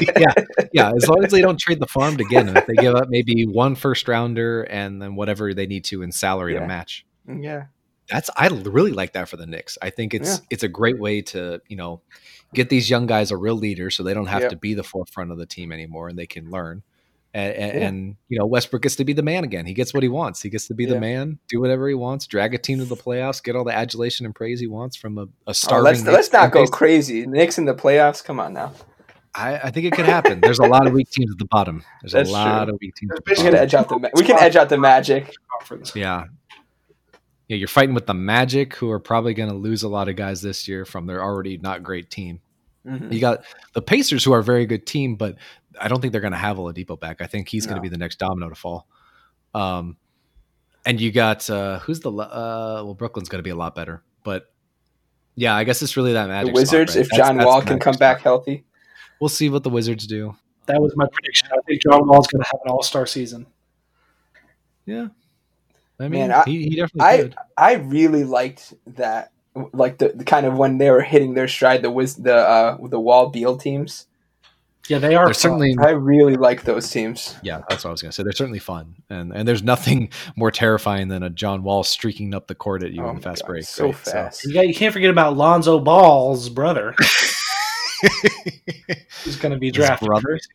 yeah, 0.18 0.34
yeah. 0.72 0.92
As 0.94 1.08
long 1.08 1.24
as 1.24 1.32
they 1.32 1.40
don't 1.40 1.58
trade 1.58 1.80
the 1.80 1.86
farm 1.86 2.16
to 2.16 2.24
get 2.24 2.46
him, 2.46 2.56
if 2.56 2.66
they 2.66 2.74
give 2.74 2.94
up 2.94 3.08
maybe 3.08 3.44
one 3.44 3.74
first 3.74 4.06
rounder 4.08 4.62
and 4.62 5.00
then 5.00 5.14
whatever 5.14 5.54
they 5.54 5.66
need 5.66 5.84
to 5.86 6.02
in 6.02 6.12
salary 6.12 6.54
yeah. 6.54 6.60
to 6.60 6.66
match. 6.66 7.04
Yeah, 7.26 7.66
that's 8.08 8.30
I 8.36 8.48
really 8.48 8.92
like 8.92 9.12
that 9.14 9.28
for 9.28 9.36
the 9.36 9.46
Knicks. 9.46 9.78
I 9.80 9.90
think 9.90 10.14
it's 10.14 10.38
yeah. 10.38 10.46
it's 10.50 10.62
a 10.62 10.68
great 10.68 10.98
way 10.98 11.22
to 11.22 11.60
you 11.68 11.76
know 11.76 12.02
get 12.54 12.68
these 12.68 12.90
young 12.90 13.06
guys 13.06 13.30
a 13.30 13.36
real 13.36 13.56
leader, 13.56 13.90
so 13.90 14.02
they 14.02 14.14
don't 14.14 14.26
have 14.26 14.42
yep. 14.42 14.50
to 14.50 14.56
be 14.56 14.74
the 14.74 14.84
forefront 14.84 15.30
of 15.30 15.38
the 15.38 15.46
team 15.46 15.72
anymore, 15.72 16.08
and 16.08 16.18
they 16.18 16.26
can 16.26 16.50
learn. 16.50 16.82
And, 17.34 17.54
and, 17.54 17.74
yeah. 17.74 17.88
and, 17.88 18.16
you 18.28 18.38
know 18.38 18.44
Westbrook 18.44 18.82
gets 18.82 18.96
to 18.96 19.04
be 19.04 19.14
the 19.14 19.22
man 19.22 19.42
again. 19.44 19.64
He 19.64 19.72
gets 19.72 19.94
what 19.94 20.02
he 20.02 20.08
wants. 20.08 20.42
He 20.42 20.50
gets 20.50 20.66
to 20.66 20.74
be 20.74 20.84
yeah. 20.84 20.94
the 20.94 21.00
man, 21.00 21.38
do 21.48 21.60
whatever 21.60 21.88
he 21.88 21.94
wants, 21.94 22.26
drag 22.26 22.54
a 22.54 22.58
team 22.58 22.78
to 22.78 22.84
the 22.84 22.96
playoffs, 22.96 23.42
get 23.42 23.56
all 23.56 23.64
the 23.64 23.74
adulation 23.74 24.26
and 24.26 24.34
praise 24.34 24.60
he 24.60 24.66
wants 24.66 24.96
from 24.96 25.16
a, 25.16 25.26
a 25.46 25.54
star. 25.54 25.78
Oh, 25.78 25.82
let's, 25.82 26.02
let's 26.02 26.32
not 26.32 26.52
go 26.52 26.66
crazy. 26.66 27.26
Knicks 27.26 27.56
in 27.56 27.64
the 27.64 27.74
playoffs. 27.74 28.22
Come 28.22 28.38
on 28.38 28.52
now. 28.52 28.72
I, 29.34 29.58
I, 29.64 29.70
think 29.70 29.86
it 29.86 29.92
could 29.92 30.04
happen. 30.04 30.40
There's 30.40 30.58
a 30.58 30.66
lot 30.66 30.86
of 30.86 30.92
weak 30.92 31.10
teams 31.10 31.30
at 31.30 31.38
the 31.38 31.46
bottom. 31.46 31.82
There's 32.02 32.12
That's 32.12 32.28
a 32.28 32.32
lot 32.32 32.64
true. 32.64 32.74
of 32.74 32.80
weak 32.80 32.94
teams. 32.94 33.12
We 33.26 33.34
can 33.34 33.54
edge 33.54 33.74
out 33.74 33.88
the 33.88 34.10
we 34.14 34.24
can 34.24 34.38
edge 34.38 34.56
out 34.56 34.68
the 34.68 34.78
Magic. 34.78 35.34
Yeah, 35.94 36.26
yeah. 37.48 37.56
You're 37.56 37.68
fighting 37.68 37.94
with 37.94 38.06
the 38.06 38.14
Magic, 38.14 38.74
who 38.74 38.90
are 38.90 39.00
probably 39.00 39.32
going 39.32 39.48
to 39.48 39.54
lose 39.54 39.84
a 39.84 39.88
lot 39.88 40.08
of 40.08 40.16
guys 40.16 40.42
this 40.42 40.68
year 40.68 40.84
from 40.84 41.06
their 41.06 41.22
already 41.22 41.56
not 41.56 41.82
great 41.82 42.10
team. 42.10 42.40
Mm-hmm. 42.86 43.12
You 43.12 43.20
got 43.20 43.44
the 43.74 43.82
Pacers, 43.82 44.24
who 44.24 44.32
are 44.32 44.40
a 44.40 44.44
very 44.44 44.66
good 44.66 44.86
team, 44.86 45.14
but 45.16 45.36
I 45.80 45.88
don't 45.88 46.00
think 46.00 46.12
they're 46.12 46.20
going 46.20 46.32
to 46.32 46.38
have 46.38 46.56
Oladipo 46.56 46.98
back. 46.98 47.20
I 47.20 47.26
think 47.26 47.48
he's 47.48 47.66
no. 47.66 47.70
going 47.70 47.76
to 47.76 47.82
be 47.82 47.88
the 47.88 47.98
next 47.98 48.18
domino 48.18 48.48
to 48.48 48.54
fall. 48.54 48.86
Um, 49.54 49.96
and 50.84 51.00
you 51.00 51.12
got 51.12 51.48
uh, 51.48 51.78
who's 51.80 52.00
the 52.00 52.10
uh, 52.10 52.82
well 52.84 52.94
Brooklyn's 52.94 53.28
going 53.28 53.38
to 53.38 53.44
be 53.44 53.50
a 53.50 53.56
lot 53.56 53.74
better, 53.74 54.02
but 54.24 54.52
yeah, 55.34 55.54
I 55.54 55.64
guess 55.64 55.82
it's 55.82 55.96
really 55.96 56.14
that 56.14 56.28
magic. 56.28 56.54
The 56.54 56.60
Wizards, 56.60 56.92
spot, 56.92 57.00
right? 57.00 57.12
if 57.12 57.16
John 57.16 57.36
that's, 57.36 57.46
Wall 57.46 57.60
that's 57.60 57.70
can 57.70 57.78
come 57.78 57.94
spot. 57.94 58.00
back 58.16 58.22
healthy, 58.22 58.64
we'll 59.20 59.28
see 59.28 59.48
what 59.48 59.62
the 59.62 59.70
Wizards 59.70 60.06
do. 60.06 60.36
That 60.66 60.80
was 60.80 60.92
my 60.96 61.06
prediction. 61.12 61.48
I 61.52 61.60
think 61.66 61.82
John 61.82 62.06
Wall's 62.06 62.26
going 62.26 62.42
to 62.42 62.48
have 62.48 62.60
an 62.64 62.70
All 62.70 62.82
Star 62.82 63.06
season. 63.06 63.46
Yeah, 64.86 65.08
I 66.00 66.08
mean, 66.08 66.28
Man, 66.28 66.32
I, 66.32 66.44
he, 66.44 66.64
he 66.64 66.76
definitely 66.76 67.00
I, 67.00 67.16
could. 67.18 67.34
I 67.56 67.74
really 67.74 68.24
liked 68.24 68.74
that, 68.88 69.30
like 69.72 69.98
the, 69.98 70.08
the, 70.08 70.24
kind 70.24 70.46
of 70.46 70.56
when 70.56 70.78
they 70.78 70.90
were 70.90 71.02
hitting 71.02 71.34
their 71.34 71.48
stride, 71.48 71.82
the 71.82 71.90
Wiz, 71.90 72.16
the 72.16 72.34
uh, 72.34 72.76
the 72.88 73.00
Wall 73.00 73.30
Beal 73.30 73.56
teams. 73.56 74.06
Yeah, 74.88 74.98
they 74.98 75.14
are 75.14 75.32
certainly. 75.32 75.76
I 75.80 75.90
really 75.90 76.36
like 76.36 76.64
those 76.64 76.90
teams. 76.90 77.36
Yeah, 77.42 77.62
that's 77.68 77.84
what 77.84 77.90
I 77.90 77.92
was 77.92 78.02
going 78.02 78.10
to 78.10 78.16
say. 78.16 78.24
They're 78.24 78.32
certainly 78.32 78.58
fun, 78.58 78.96
and 79.08 79.32
and 79.32 79.46
there's 79.46 79.62
nothing 79.62 80.10
more 80.36 80.50
terrifying 80.50 81.08
than 81.08 81.22
a 81.22 81.30
John 81.30 81.62
Wall 81.62 81.84
streaking 81.84 82.34
up 82.34 82.48
the 82.48 82.54
court 82.54 82.82
at 82.82 82.92
you 82.92 83.04
oh 83.04 83.10
in 83.10 83.20
fast 83.20 83.42
God, 83.42 83.48
break. 83.48 83.64
So 83.64 83.86
right? 83.86 83.96
fast. 83.96 84.42
So. 84.42 84.48
You, 84.48 84.54
got, 84.54 84.66
you 84.66 84.74
can't 84.74 84.92
forget 84.92 85.10
about 85.10 85.36
Lonzo 85.36 85.78
Ball's 85.78 86.48
brother. 86.48 86.94
he's 89.24 89.36
going 89.36 89.52
to 89.52 89.58
be 89.58 89.70
drafted. 89.70 90.08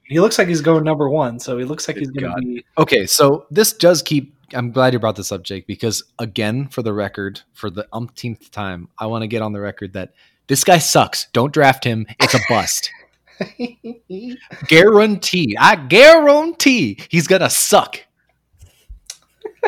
He 0.03 0.19
looks 0.19 0.37
like 0.37 0.49
he's 0.49 0.61
going 0.61 0.83
number 0.83 1.09
one, 1.09 1.39
so 1.39 1.57
he 1.57 1.63
looks 1.63 1.87
like 1.87 1.95
Good 1.95 2.01
he's 2.01 2.11
going 2.11 2.35
to 2.35 2.41
be. 2.41 2.65
Okay, 2.77 3.05
so 3.05 3.45
this 3.49 3.71
does 3.71 4.01
keep. 4.01 4.35
I'm 4.53 4.71
glad 4.71 4.93
you 4.93 4.99
brought 4.99 5.15
this 5.15 5.31
up, 5.31 5.43
Jake, 5.43 5.67
because 5.67 6.03
again, 6.19 6.67
for 6.67 6.81
the 6.81 6.93
record, 6.93 7.41
for 7.53 7.69
the 7.69 7.87
umpteenth 7.93 8.51
time, 8.51 8.89
I 8.97 9.05
want 9.05 9.23
to 9.23 9.27
get 9.27 9.41
on 9.41 9.53
the 9.53 9.61
record 9.61 9.93
that 9.93 10.13
this 10.47 10.63
guy 10.63 10.79
sucks. 10.79 11.27
Don't 11.31 11.53
draft 11.53 11.83
him. 11.83 12.05
It's 12.19 12.33
a 12.33 12.39
bust. 12.49 12.91
guarantee. 14.67 15.55
I 15.59 15.75
guarantee 15.75 16.99
he's 17.09 17.27
gonna 17.27 17.49
suck. 17.49 17.99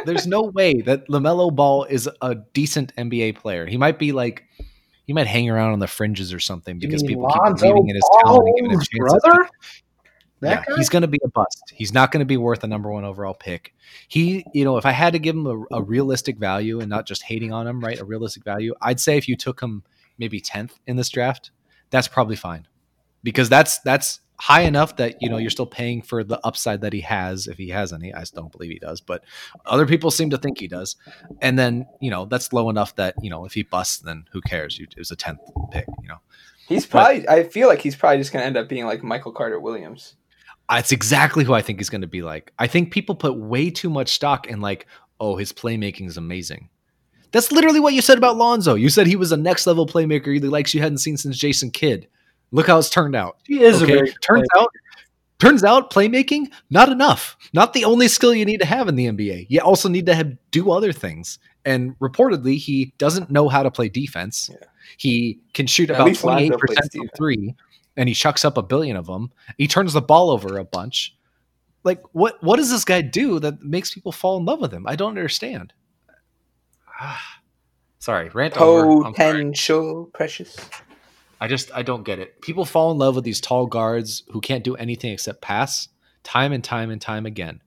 There's 0.06 0.28
no 0.28 0.42
way 0.54 0.82
that 0.82 1.08
LaMelo 1.08 1.54
Ball 1.54 1.86
is 1.86 2.10
a 2.22 2.36
decent 2.36 2.96
NBA 2.96 3.36
player. 3.36 3.66
He 3.66 3.78
might 3.78 4.00
be 4.00 4.12
like 4.12 4.46
he 5.06 5.14
might 5.14 5.28
hang 5.28 5.50
around 5.50 5.74
on 5.74 5.80
the 5.80 5.88
fringes 5.88 6.34
or 6.34 6.40
something 6.40 6.78
because 6.80 7.04
people 7.04 7.24
Lonzo 7.24 7.66
keep 7.66 7.74
believing 7.74 7.90
in 7.90 7.96
his 7.96 8.10
talent 8.24 8.48
and 8.48 8.56
giving 8.56 8.72
him 8.72 8.80
chances. 8.80 9.22
Brother? 9.24 9.50
yeah, 10.42 10.64
he's 10.78 10.90
going 10.90 11.02
to 11.02 11.08
be 11.08 11.20
a 11.24 11.28
bust. 11.30 11.74
He's 11.74 11.94
not 11.94 12.12
going 12.12 12.20
to 12.20 12.26
be 12.26 12.38
worth 12.38 12.64
a 12.64 12.68
number 12.68 12.92
one 12.92 13.04
overall 13.04 13.34
pick. 13.34 13.74
He, 14.08 14.46
you 14.54 14.64
know, 14.64 14.78
if 14.78 14.86
I 14.86 14.92
had 14.92 15.14
to 15.14 15.20
give 15.20 15.36
him 15.36 15.48
a, 15.48 15.78
a, 15.78 15.82
realistic 15.82 16.38
value 16.38 16.80
and 16.80 16.90
not 16.90 17.06
just 17.06 17.24
hating 17.24 17.52
on 17.52 17.68
him, 17.68 17.82
right? 17.82 18.00
A 18.00 18.06
realistic 18.06 18.44
value, 18.44 18.74
I'd 18.82 19.00
say 19.00 19.18
if 19.18 19.28
you 19.28 19.36
took 19.36 19.60
him 19.60 19.84
maybe 20.18 20.40
10th 20.40 20.74
in 20.88 20.96
this 20.96 21.10
draft, 21.10 21.52
that's 21.90 22.08
probably 22.08 22.36
fine 22.36 22.68
because 23.24 23.50
that's 23.50 23.80
that's 23.80 24.20
high 24.40 24.62
enough 24.62 24.96
that 24.96 25.22
you 25.22 25.30
know 25.30 25.38
you're 25.38 25.50
still 25.50 25.66
paying 25.66 26.02
for 26.02 26.24
the 26.24 26.40
upside 26.46 26.82
that 26.82 26.94
he 26.94 27.02
has 27.02 27.48
if 27.48 27.58
he 27.58 27.70
has 27.70 27.94
any. 27.94 28.14
I 28.14 28.24
don't 28.34 28.52
believe 28.52 28.72
he 28.72 28.80
does, 28.80 29.02
but 29.02 29.24
other 29.66 29.86
people 29.86 30.12
seem 30.12 30.30
to 30.30 30.38
think 30.38 30.60
he 30.60 30.68
does. 30.68 30.96
And 31.42 31.60
then 31.60 31.86
you 32.00 32.10
know 32.10 32.26
that's 32.26 32.54
low 32.54 32.70
enough 32.70 32.96
that 32.96 33.16
you 33.22 33.30
know 33.30 33.46
if 33.46 33.54
he 33.54 33.64
busts, 33.64 34.00
then 34.00 34.26
who 34.32 34.42
cares? 34.42 34.80
It 34.80 34.96
was 34.98 35.12
a 35.12 35.16
tenth 35.16 35.42
pick. 35.72 35.86
You 36.02 36.10
know, 36.10 36.20
he's 36.68 36.86
probably. 36.86 37.22
But, 37.22 37.30
I 37.30 37.44
feel 37.44 37.68
like 37.68 37.82
he's 37.82 37.96
probably 37.96 38.18
just 38.18 38.32
going 38.32 38.42
to 38.42 38.48
end 38.48 38.58
up 38.58 38.70
being 38.70 38.86
like 38.86 39.04
Michael 39.04 39.32
Carter 39.32 39.60
Williams. 39.60 40.16
That's 40.70 40.92
exactly 40.92 41.44
who 41.44 41.54
I 41.54 41.64
think 41.64 41.80
he's 41.80 41.90
going 41.90 42.02
to 42.02 42.08
be 42.08 42.22
like. 42.22 42.54
I 42.60 42.68
think 42.68 42.92
people 42.92 43.16
put 43.16 43.36
way 43.36 43.72
too 43.72 43.90
much 43.90 44.10
stock 44.10 44.46
in 44.48 44.62
like, 44.62 44.86
oh, 45.20 45.36
his 45.36 45.52
playmaking 45.52 46.08
is 46.08 46.16
amazing. 46.16 46.70
That's 47.32 47.52
literally 47.52 47.80
what 47.80 47.94
you 47.94 48.02
said 48.02 48.20
about 48.20 48.38
Lonzo. 48.38 48.76
You 48.76 48.90
said 48.90 49.08
he 49.08 49.16
was 49.16 49.32
a 49.32 49.38
next 49.38 49.66
level 49.66 49.88
playmaker, 49.88 50.40
the 50.40 50.50
likes 50.50 50.74
you 50.74 50.82
hadn't 50.82 51.00
seen 51.00 51.18
since 51.18 51.38
Jason 51.38 51.72
Kidd. 51.72 52.08
Look 52.52 52.68
how 52.68 52.80
it's 52.80 52.89
turned 52.89 53.16
out. 53.16 53.38
He 53.45 53.62
is 53.62 53.82
okay? 53.84 54.00
turns 54.22 54.47
player. 54.52 54.64
out 54.64 54.70
turns 55.39 55.64
out 55.64 55.91
playmaking 55.91 56.52
not 56.70 56.89
enough. 56.89 57.38
Not 57.54 57.74
the 57.74 57.86
only 57.86 58.08
skill 58.08 58.34
you 58.34 58.45
need 58.45 58.60
to 58.60 58.66
have 58.66 58.88
in 58.88 58.95
the 58.95 59.08
NBA. 59.08 59.47
You 59.50 59.62
also 59.62 59.89
need 59.89 60.06
to 60.08 60.16
have 60.16 60.34
do 60.52 60.72
other 60.72 60.91
things. 60.91 61.39
And 61.66 61.97
reportedly, 62.00 62.58
he 62.58 62.93
doesn't 62.97 63.30
know 63.30 63.50
how 63.50 63.64
to 63.64 63.72
play 63.72 63.89
defense. 63.89 64.50
Yeah. 64.52 64.68
He 64.97 65.39
can 65.54 65.68
shoot 65.68 65.89
about 65.89 66.16
twenty 66.16 66.45
eight 66.45 66.58
percent 66.58 66.91
from 66.91 67.10
three, 67.16 67.56
and 67.95 68.10
he 68.10 68.16
chucks 68.16 68.43
up 68.43 68.58
a 68.58 68.64
billion 68.64 68.97
of 68.97 69.06
them. 69.06 69.32
He 69.58 69.68
turns 69.68 69.93
the 69.93 70.02
ball 70.02 70.32
over 70.32 70.58
a 70.58 70.64
bunch. 70.64 71.16
Like 71.84 72.02
what? 72.12 72.41
What 72.43 72.58
does 72.58 72.72
this 72.72 72.86
guy 72.86 73.02
do 73.02 73.39
that 73.39 73.62
makes 73.62 73.93
people 73.93 74.12
fall 74.12 74.38
in 74.38 74.45
love 74.45 74.60
with 74.60 74.74
him? 74.74 74.86
I 74.88 74.95
don't 74.95 75.10
understand. 75.10 75.74
sorry, 78.00 78.30
rant 78.30 78.58
over. 78.58 79.04
Potential 79.12 80.10
precious. 80.14 80.58
I 81.40 81.48
just 81.48 81.72
I 81.74 81.84
don't 81.84 82.04
get 82.04 82.20
it. 82.20 82.42
People 82.42 82.66
fall 82.66 82.92
in 82.92 82.98
love 82.98 83.16
with 83.16 83.24
these 83.24 83.42
tall 83.42 83.66
guards 83.66 84.24
who 84.32 84.42
can't 84.42 84.64
do 84.64 84.76
anything 84.76 85.12
except 85.12 85.42
pass 85.42 85.88
time 86.24 86.52
and 86.52 86.64
time 86.64 86.90
and 86.90 87.02
time 87.02 87.26
again. 87.26 87.62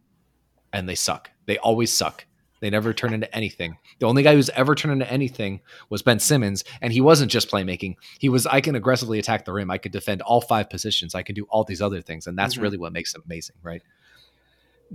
And 0.72 0.88
they 0.88 0.94
suck. 0.94 1.30
They 1.46 1.58
always 1.58 1.92
suck. 1.92 2.26
They 2.60 2.70
never 2.70 2.92
turn 2.92 3.12
into 3.12 3.34
anything. 3.34 3.76
The 3.98 4.06
only 4.06 4.22
guy 4.22 4.34
who's 4.34 4.48
ever 4.50 4.76
turned 4.76 4.92
into 4.92 5.12
anything 5.12 5.62
was 5.90 6.02
Ben 6.02 6.20
Simmons, 6.20 6.62
and 6.80 6.92
he 6.92 7.00
wasn't 7.00 7.32
just 7.32 7.50
playmaking. 7.50 7.96
He 8.20 8.28
was 8.28 8.46
I 8.46 8.60
can 8.60 8.76
aggressively 8.76 9.18
attack 9.18 9.44
the 9.44 9.52
rim. 9.52 9.70
I 9.70 9.78
could 9.78 9.90
defend 9.90 10.22
all 10.22 10.40
five 10.40 10.70
positions. 10.70 11.16
I 11.16 11.22
can 11.22 11.34
do 11.34 11.44
all 11.50 11.64
these 11.64 11.82
other 11.82 12.00
things, 12.00 12.28
and 12.28 12.38
that's 12.38 12.54
mm-hmm. 12.54 12.62
really 12.62 12.78
what 12.78 12.92
makes 12.92 13.14
him 13.14 13.22
amazing, 13.26 13.56
right? 13.62 13.82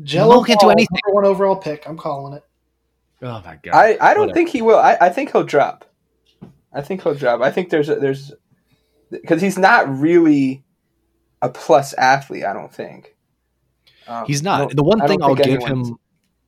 Jello 0.02 0.44
can't 0.44 0.60
do 0.62 0.70
anything. 0.70 0.98
Number 1.06 1.16
one 1.16 1.26
overall 1.26 1.58
pick. 1.58 1.88
I'm 1.90 1.98
calling 1.98 2.34
it. 2.34 2.44
Oh 3.22 3.42
my 3.44 3.60
god! 3.62 3.74
I, 3.74 3.98
I 4.00 4.14
don't 4.14 4.28
Whatever. 4.28 4.34
think 4.34 4.50
he 4.50 4.62
will. 4.62 4.78
I, 4.78 4.98
I 5.02 5.10
think 5.10 5.32
he'll 5.32 5.44
drop. 5.44 5.84
I 6.72 6.82
think 6.82 7.04
he'll 7.04 7.16
drop. 7.16 7.42
I 7.42 7.52
think 7.52 7.70
there's 7.70 7.90
a, 7.90 7.96
there's 7.96 8.32
because 9.10 9.42
he's 9.42 9.58
not 9.58 10.00
really 10.00 10.64
a 11.42 11.50
plus 11.50 11.94
athlete. 11.94 12.46
I 12.46 12.54
don't 12.54 12.74
think 12.74 13.16
um, 14.08 14.26
he's 14.26 14.44
not. 14.44 14.76
The 14.76 14.84
one 14.84 15.06
thing 15.08 15.22
I'll 15.22 15.36
give 15.36 15.64
him, 15.64 15.98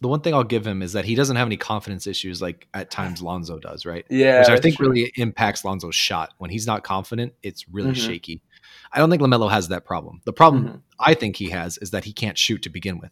the 0.02 0.08
one 0.08 0.22
thing 0.22 0.34
I'll 0.34 0.44
give 0.44 0.66
him 0.66 0.82
is 0.82 0.94
that 0.94 1.06
he 1.06 1.16
doesn't 1.16 1.36
have 1.36 1.48
any 1.48 1.58
confidence 1.58 2.08
issues 2.08 2.42
like 2.42 2.68
at 2.74 2.90
times 2.90 3.22
Lonzo 3.22 3.60
does, 3.60 3.86
right? 3.86 4.06
Yeah, 4.10 4.40
which 4.40 4.50
I 4.50 4.58
think 4.58 4.78
true. 4.78 4.90
really 4.90 5.12
impacts 5.16 5.64
Lonzo's 5.64 5.96
shot. 5.96 6.34
When 6.38 6.50
he's 6.50 6.68
not 6.68 6.84
confident, 6.84 7.34
it's 7.44 7.68
really 7.70 7.92
mm-hmm. 7.92 8.08
shaky. 8.08 8.42
I 8.92 9.00
don't 9.00 9.10
think 9.10 9.22
Lamelo 9.22 9.50
has 9.50 9.68
that 9.68 9.86
problem. 9.86 10.22
The 10.26 10.34
problem 10.34 10.66
mm-hmm. 10.66 10.78
I 11.00 11.14
think 11.14 11.36
he 11.36 11.50
has 11.50 11.78
is 11.78 11.92
that 11.92 12.06
he 12.06 12.14
can't 12.14 12.38
shoot 12.38 12.64
to 12.64 12.70
begin 12.70 13.00
with. 13.00 13.12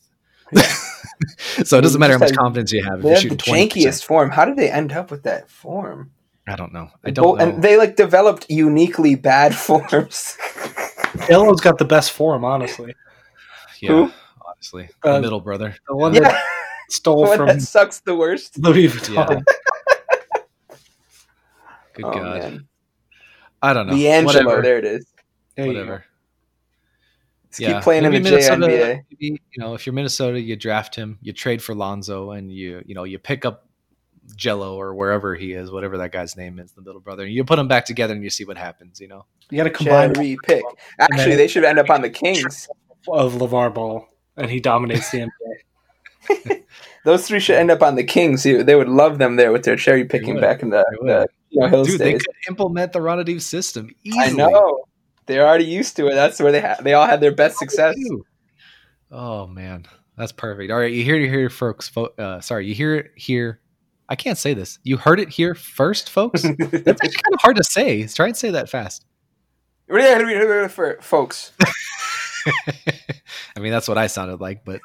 Yeah. 0.51 0.61
so 1.63 1.77
it 1.77 1.81
doesn't 1.81 1.99
matter 1.99 2.13
how 2.13 2.19
much 2.19 2.33
confidence 2.35 2.71
you 2.71 2.83
have. 2.83 3.01
They 3.01 3.13
if 3.13 3.23
you 3.23 3.29
have 3.29 3.37
the 3.37 3.43
20%. 3.43 3.69
jankiest 3.69 4.03
form. 4.03 4.31
How 4.31 4.45
did 4.45 4.55
they 4.55 4.71
end 4.71 4.93
up 4.93 5.11
with 5.11 5.23
that 5.23 5.49
form? 5.49 6.11
I 6.47 6.55
don't 6.55 6.71
know. 6.71 6.89
I 7.03 7.11
don't 7.11 7.37
know. 7.37 7.45
And 7.45 7.61
they 7.61 7.77
like 7.77 7.97
developed 7.97 8.45
uniquely 8.49 9.15
bad 9.15 9.53
forms. 9.65 10.37
Gelo's 11.27 11.61
got 11.61 11.77
the 11.77 11.85
best 11.85 12.11
form, 12.11 12.45
honestly. 12.45 12.95
Yeah, 13.81 13.89
Who? 13.89 14.11
honestly, 14.45 14.89
the 15.03 15.15
uh, 15.15 15.19
middle 15.19 15.41
brother. 15.41 15.75
The 15.87 15.95
one 15.95 16.13
yeah. 16.13 16.21
that 16.21 16.43
stole 16.89 17.27
from 17.35 17.47
that 17.47 17.61
sucks 17.61 17.99
the 17.99 18.15
worst. 18.15 18.57
Louis 18.57 18.87
Vuitton. 18.87 19.43
Yeah. 19.45 20.79
Good 21.93 22.05
oh, 22.05 22.13
God. 22.13 22.39
man. 22.39 22.67
I 23.61 23.73
don't 23.73 23.87
know. 23.87 23.97
D'Angelo, 23.97 24.45
Whatever. 24.45 24.61
there 24.61 24.77
it 24.77 24.85
is. 24.85 25.05
There 25.55 25.65
you 25.65 25.73
go. 25.73 25.79
Whatever. 25.79 26.05
Let's 27.45 27.57
keep 27.57 27.81
playing 27.81 28.05
in 28.05 28.11
the 28.11 28.19
maybe 28.19 28.31
Minnesota, 28.31 28.67
JNBA. 28.67 29.03
maybe, 29.11 29.41
you 29.51 29.59
know, 29.59 29.73
if 29.73 29.85
you're 29.85 29.93
Minnesota, 29.93 30.39
you 30.39 30.55
draft 30.55 30.95
him, 30.95 31.17
you 31.21 31.33
trade 31.33 31.61
for 31.61 31.73
Lonzo, 31.73 32.31
and 32.31 32.51
you 32.51 32.83
you 32.85 32.93
know 32.93 33.03
you 33.03 33.17
pick 33.17 33.45
up 33.45 33.66
Gelo 34.35 34.73
or 34.75 34.93
wherever 34.93 35.35
he 35.35 35.53
is, 35.53 35.71
whatever 35.71 35.97
that 35.99 36.11
guy's 36.11 36.35
name 36.35 36.59
is, 36.59 36.71
the 36.73 36.81
little 36.81 37.01
brother, 37.01 37.25
you 37.25 37.43
put 37.43 37.55
them 37.55 37.67
back 37.67 37.85
together 37.85 38.13
and 38.13 38.23
you 38.23 38.29
see 38.29 38.45
what 38.45 38.57
happens. 38.57 38.99
You 38.99 39.07
know, 39.07 39.25
You 39.49 39.57
got 39.57 39.63
to 39.63 39.69
combine 39.69 40.13
Cherry 40.13 40.37
pick. 40.43 40.63
Actually, 40.99 41.35
they 41.35 41.47
should 41.47 41.63
end 41.63 41.79
up 41.79 41.89
on 41.89 42.01
the 42.01 42.09
Kings. 42.09 42.67
of 43.09 43.33
LaVar 43.35 43.73
Ball, 43.73 44.05
and 44.35 44.49
he 44.51 44.59
dominates 44.59 45.09
the 45.11 45.29
NBA. 46.29 46.63
Those 47.05 47.25
three 47.27 47.39
should 47.39 47.55
end 47.55 47.71
up 47.71 47.81
on 47.81 47.95
the 47.95 48.03
Kings. 48.03 48.43
They 48.43 48.61
they 48.63 48.75
would 48.75 48.89
love 48.89 49.17
them 49.17 49.37
there 49.37 49.51
with 49.53 49.63
their 49.63 49.77
cherry 49.77 50.03
picking 50.03 50.39
back 50.41 50.61
in 50.61 50.71
the, 50.71 50.83
They 50.91 50.97
would. 50.99 51.07
the 51.09 51.27
you 51.49 51.61
know, 51.61 51.67
Hills 51.69 51.87
dude, 51.87 52.01
they 52.01 52.11
days. 52.13 52.21
could 52.23 52.35
implement 52.49 52.91
the 52.91 52.99
Ranadivé 52.99 53.41
system 53.41 53.89
easily. 54.03 54.23
I 54.25 54.29
know. 54.31 54.83
They're 55.25 55.47
already 55.47 55.65
used 55.65 55.95
to 55.97 56.07
it. 56.07 56.15
That's 56.15 56.39
where 56.41 56.51
they 56.51 56.59
ha- 56.61 56.77
they 56.81 56.93
all 56.93 57.05
had 57.07 57.21
their 57.21 57.31
best 57.33 57.57
success. 57.57 57.95
Oh 59.11 59.47
man, 59.47 59.85
that's 60.17 60.33
perfect. 60.33 60.71
All 60.71 60.77
right, 60.79 60.91
you 60.91 61.03
hear 61.03 61.15
it 61.15 61.29
here, 61.29 61.49
folks. 61.49 61.91
Uh, 61.95 62.41
sorry, 62.41 62.67
you 62.67 62.75
hear 62.75 62.95
it 62.95 63.11
here. 63.15 63.61
I 64.09 64.15
can't 64.15 64.37
say 64.37 64.53
this. 64.53 64.79
You 64.83 64.97
heard 64.97 65.19
it 65.19 65.29
here 65.29 65.53
first, 65.55 66.09
folks. 66.09 66.41
That's 66.59 66.61
actually 66.63 66.83
kind 67.11 67.33
of 67.33 67.41
hard 67.41 67.57
to 67.57 67.63
say. 67.63 68.05
Try 68.07 68.27
and 68.27 68.37
say 68.37 68.51
that 68.51 68.69
fast. 68.69 69.05
For 69.87 70.97
folks. 71.01 71.51
I 73.55 73.59
mean, 73.59 73.71
that's 73.71 73.87
what 73.89 73.97
I 73.97 74.07
sounded 74.07 74.39
like, 74.39 74.63
but 74.63 74.79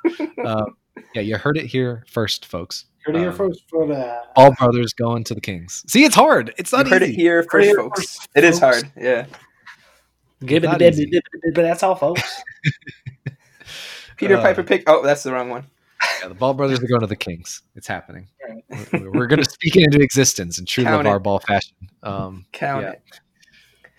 uh, 0.44 0.64
yeah, 1.14 1.22
you 1.22 1.36
heard 1.36 1.56
it 1.56 1.66
here 1.66 2.04
first, 2.08 2.46
folks. 2.46 2.86
Heard 3.04 3.14
it 3.16 3.20
here 3.20 3.28
Um, 3.30 3.36
first 3.36 3.62
for 3.68 3.86
the 3.86 4.20
All 4.36 4.52
brothers 4.54 4.92
going 4.92 5.22
to 5.24 5.34
the 5.34 5.40
Kings. 5.40 5.84
See, 5.86 6.04
it's 6.04 6.14
hard. 6.16 6.52
It's 6.58 6.72
not 6.72 6.86
You 6.86 6.92
heard 6.92 7.02
easy. 7.02 7.12
it 7.12 7.16
here 7.16 7.36
Heard 7.36 7.44
it 7.44 7.50
first, 7.50 7.66
here 7.66 7.76
folks. 7.76 8.00
first, 8.16 8.28
It 8.34 8.44
is 8.44 8.58
folks. 8.60 8.82
hard. 8.82 8.92
Yeah. 8.96 9.26
give 10.44 10.64
it 10.64 10.68
not 10.68 10.78
the 10.80 11.22
but 11.54 11.62
that's 11.62 11.82
all, 11.84 11.94
folks. 11.94 12.42
Peter 14.16 14.36
Uh, 14.36 14.42
Piper 14.42 14.62
pick. 14.64 14.84
Oh, 14.88 15.02
that's 15.04 15.22
the 15.22 15.32
wrong 15.32 15.48
one. 15.50 15.66
Yeah, 16.22 16.28
the 16.28 16.34
Ball 16.34 16.54
brothers 16.54 16.80
are 16.80 16.86
going 16.86 17.00
to 17.00 17.06
the 17.08 17.16
Kings. 17.16 17.62
It's 17.74 17.88
happening. 17.88 18.28
We're, 18.92 19.10
we're 19.10 19.26
going 19.26 19.42
to 19.42 19.50
speak 19.50 19.76
it 19.76 19.82
into 19.82 20.00
existence 20.00 20.58
in 20.58 20.66
true 20.66 20.84
Count 20.84 21.04
LaVar. 21.06 21.22
Ball 21.22 21.40
fashion. 21.40 21.76
Um, 22.04 22.46
Count 22.52 22.84
yeah. 22.84 22.90
it. 22.92 23.02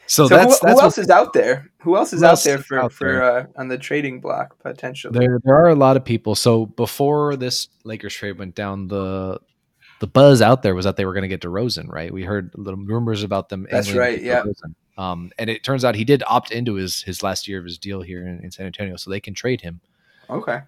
So, 0.05 0.28
So, 0.28 0.36
that's 0.36 0.59
who, 0.59 0.67
that's 0.67 0.80
who 0.80 0.86
else 0.86 0.97
is 0.97 1.09
out 1.09 1.34
there? 1.34 1.71
Who 1.80 1.97
else 1.97 2.13
is 2.13 2.21
Who 2.21 2.26
out 2.26 2.32
else 2.32 2.43
there 2.43 2.57
for 2.59 2.80
out 2.80 2.93
for 2.93 3.11
there? 3.11 3.24
uh, 3.24 3.45
on 3.55 3.67
the 3.67 3.78
trading 3.78 4.21
block 4.21 4.57
potentially? 4.59 5.17
There, 5.17 5.39
there 5.43 5.55
are 5.55 5.69
a 5.69 5.76
lot 5.76 5.97
of 5.97 6.05
people. 6.05 6.36
So 6.36 6.65
before 6.65 7.36
this 7.36 7.67
Lakers 7.84 8.13
trade 8.13 8.38
went 8.38 8.55
down, 8.55 8.88
the 8.88 9.39
the 9.99 10.07
buzz 10.07 10.41
out 10.41 10.61
there 10.61 10.76
was 10.76 10.86
that 10.86 10.97
they 10.97 11.05
were 11.05 11.13
going 11.13 11.24
to 11.24 11.30
get 11.30 11.41
DeRozan. 11.41 11.88
Right? 11.89 12.13
We 12.13 12.24
heard 12.24 12.51
little 12.55 12.80
rumors 12.80 13.24
about 13.24 13.49
them. 13.49 13.67
That's 13.71 13.91
right, 13.93 14.21
yeah. 14.21 14.43
Um, 14.97 15.32
and 15.39 15.49
it 15.49 15.63
turns 15.63 15.84
out 15.84 15.95
he 15.95 16.03
did 16.03 16.21
opt 16.28 16.51
into 16.51 16.76
his 16.76 17.01
his 17.01 17.24
last 17.24 17.47
year 17.47 17.59
of 17.59 17.65
his 17.65 17.78
deal 17.78 18.01
here 18.01 18.28
in, 18.28 18.41
in 18.43 18.51
San 18.51 18.65
Antonio, 18.65 18.97
so 18.97 19.09
they 19.09 19.21
can 19.21 19.34
trade 19.34 19.61
him. 19.61 19.82
Okay. 20.30 20.61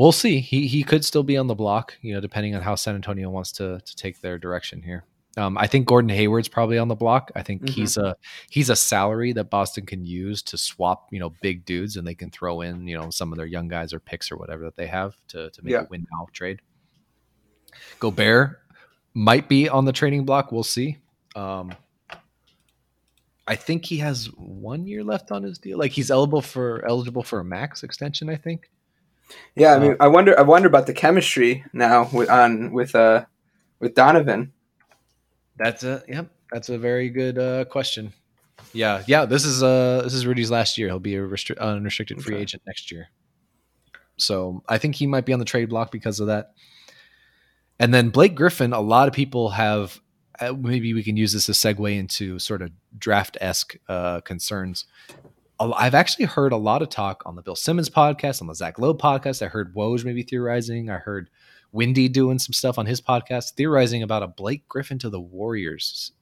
We'll 0.00 0.12
see. 0.12 0.40
He 0.40 0.66
he 0.66 0.82
could 0.82 1.04
still 1.04 1.22
be 1.22 1.36
on 1.36 1.46
the 1.46 1.54
block, 1.54 1.98
you 2.00 2.14
know, 2.14 2.20
depending 2.20 2.54
on 2.54 2.62
how 2.62 2.74
San 2.74 2.94
Antonio 2.94 3.28
wants 3.28 3.52
to 3.52 3.80
to 3.84 3.96
take 3.96 4.22
their 4.22 4.38
direction 4.38 4.80
here. 4.82 5.04
Um, 5.36 5.58
I 5.58 5.66
think 5.66 5.86
Gordon 5.86 6.08
Hayward's 6.08 6.48
probably 6.48 6.78
on 6.78 6.88
the 6.88 6.94
block. 6.94 7.30
I 7.36 7.42
think 7.42 7.60
Mhm. 7.62 7.68
he's 7.68 7.98
a 7.98 8.16
he's 8.48 8.70
a 8.70 8.76
salary 8.76 9.32
that 9.34 9.50
Boston 9.50 9.84
can 9.84 10.02
use 10.06 10.40
to 10.44 10.56
swap, 10.56 11.08
you 11.12 11.20
know, 11.20 11.34
big 11.42 11.66
dudes, 11.66 11.98
and 11.98 12.06
they 12.06 12.14
can 12.14 12.30
throw 12.30 12.62
in, 12.62 12.88
you 12.88 12.96
know, 12.96 13.10
some 13.10 13.30
of 13.30 13.36
their 13.36 13.44
young 13.46 13.68
guys 13.68 13.92
or 13.92 14.00
picks 14.00 14.32
or 14.32 14.36
whatever 14.38 14.64
that 14.64 14.76
they 14.76 14.86
have 14.86 15.14
to 15.28 15.50
to 15.50 15.62
make 15.62 15.72
Yeah. 15.72 15.82
a 15.82 15.86
win 15.90 16.06
now 16.10 16.28
trade. 16.32 16.60
Gobert 17.98 18.58
might 19.12 19.50
be 19.50 19.68
on 19.68 19.84
the 19.84 19.92
trading 19.92 20.24
block. 20.24 20.50
We'll 20.50 20.62
see. 20.64 20.96
Um, 21.36 21.74
I 23.46 23.54
think 23.54 23.84
he 23.84 23.98
has 23.98 24.26
one 24.36 24.86
year 24.86 25.04
left 25.04 25.30
on 25.30 25.42
his 25.42 25.58
deal. 25.58 25.76
Like 25.78 25.92
he's 25.92 26.10
eligible 26.10 26.40
for 26.40 26.84
eligible 26.86 27.22
for 27.22 27.40
a 27.40 27.44
max 27.44 27.82
extension. 27.82 28.30
I 28.30 28.36
think. 28.36 28.70
Yeah, 29.54 29.74
I 29.74 29.78
mean, 29.78 29.96
I 30.00 30.08
wonder. 30.08 30.38
I 30.38 30.42
wonder 30.42 30.68
about 30.68 30.86
the 30.86 30.92
chemistry 30.92 31.64
now 31.72 32.08
with 32.12 32.30
on 32.30 32.72
with 32.72 32.94
uh 32.94 33.24
with 33.78 33.94
Donovan. 33.94 34.52
That's 35.56 35.84
a 35.84 36.02
yep. 36.08 36.30
That's 36.52 36.68
a 36.68 36.78
very 36.78 37.10
good 37.10 37.38
uh, 37.38 37.64
question. 37.66 38.12
Yeah, 38.72 39.02
yeah. 39.06 39.24
This 39.24 39.44
is 39.44 39.62
uh 39.62 40.02
this 40.04 40.14
is 40.14 40.26
Rudy's 40.26 40.50
last 40.50 40.78
year. 40.78 40.88
He'll 40.88 40.98
be 40.98 41.16
a 41.16 41.20
restri- 41.20 41.58
unrestricted 41.58 42.22
free 42.22 42.36
agent 42.36 42.62
next 42.66 42.90
year. 42.90 43.08
So 44.16 44.62
I 44.68 44.78
think 44.78 44.94
he 44.94 45.06
might 45.06 45.26
be 45.26 45.32
on 45.32 45.38
the 45.38 45.44
trade 45.44 45.68
block 45.68 45.90
because 45.90 46.20
of 46.20 46.26
that. 46.28 46.52
And 47.78 47.94
then 47.94 48.10
Blake 48.10 48.34
Griffin. 48.34 48.72
A 48.72 48.80
lot 48.80 49.08
of 49.08 49.14
people 49.14 49.50
have. 49.50 50.00
Uh, 50.38 50.54
maybe 50.54 50.94
we 50.94 51.02
can 51.02 51.18
use 51.18 51.34
this 51.34 51.50
as 51.50 51.58
segue 51.58 51.98
into 51.98 52.38
sort 52.38 52.62
of 52.62 52.70
draft 52.98 53.36
esque 53.40 53.76
uh, 53.88 54.20
concerns. 54.22 54.86
A- 55.60 55.72
I've 55.76 55.94
actually 55.94 56.24
heard 56.24 56.52
a 56.52 56.56
lot 56.56 56.82
of 56.82 56.88
talk 56.88 57.22
on 57.26 57.36
the 57.36 57.42
Bill 57.42 57.56
Simmons 57.56 57.88
podcast, 57.90 58.40
on 58.40 58.46
the 58.48 58.54
Zach 58.54 58.78
Lowe 58.78 58.94
podcast. 58.94 59.42
I 59.44 59.48
heard 59.48 59.74
Woj 59.74 60.04
maybe 60.04 60.22
theorizing. 60.22 60.90
I 60.90 60.96
heard 60.98 61.30
Windy 61.72 62.08
doing 62.08 62.38
some 62.38 62.52
stuff 62.52 62.78
on 62.78 62.86
his 62.86 63.00
podcast, 63.00 63.52
theorizing 63.54 64.02
about 64.02 64.22
a 64.22 64.28
Blake 64.28 64.66
Griffin 64.68 64.98
to 65.00 65.10
the 65.10 65.20
Warriors. 65.20 66.12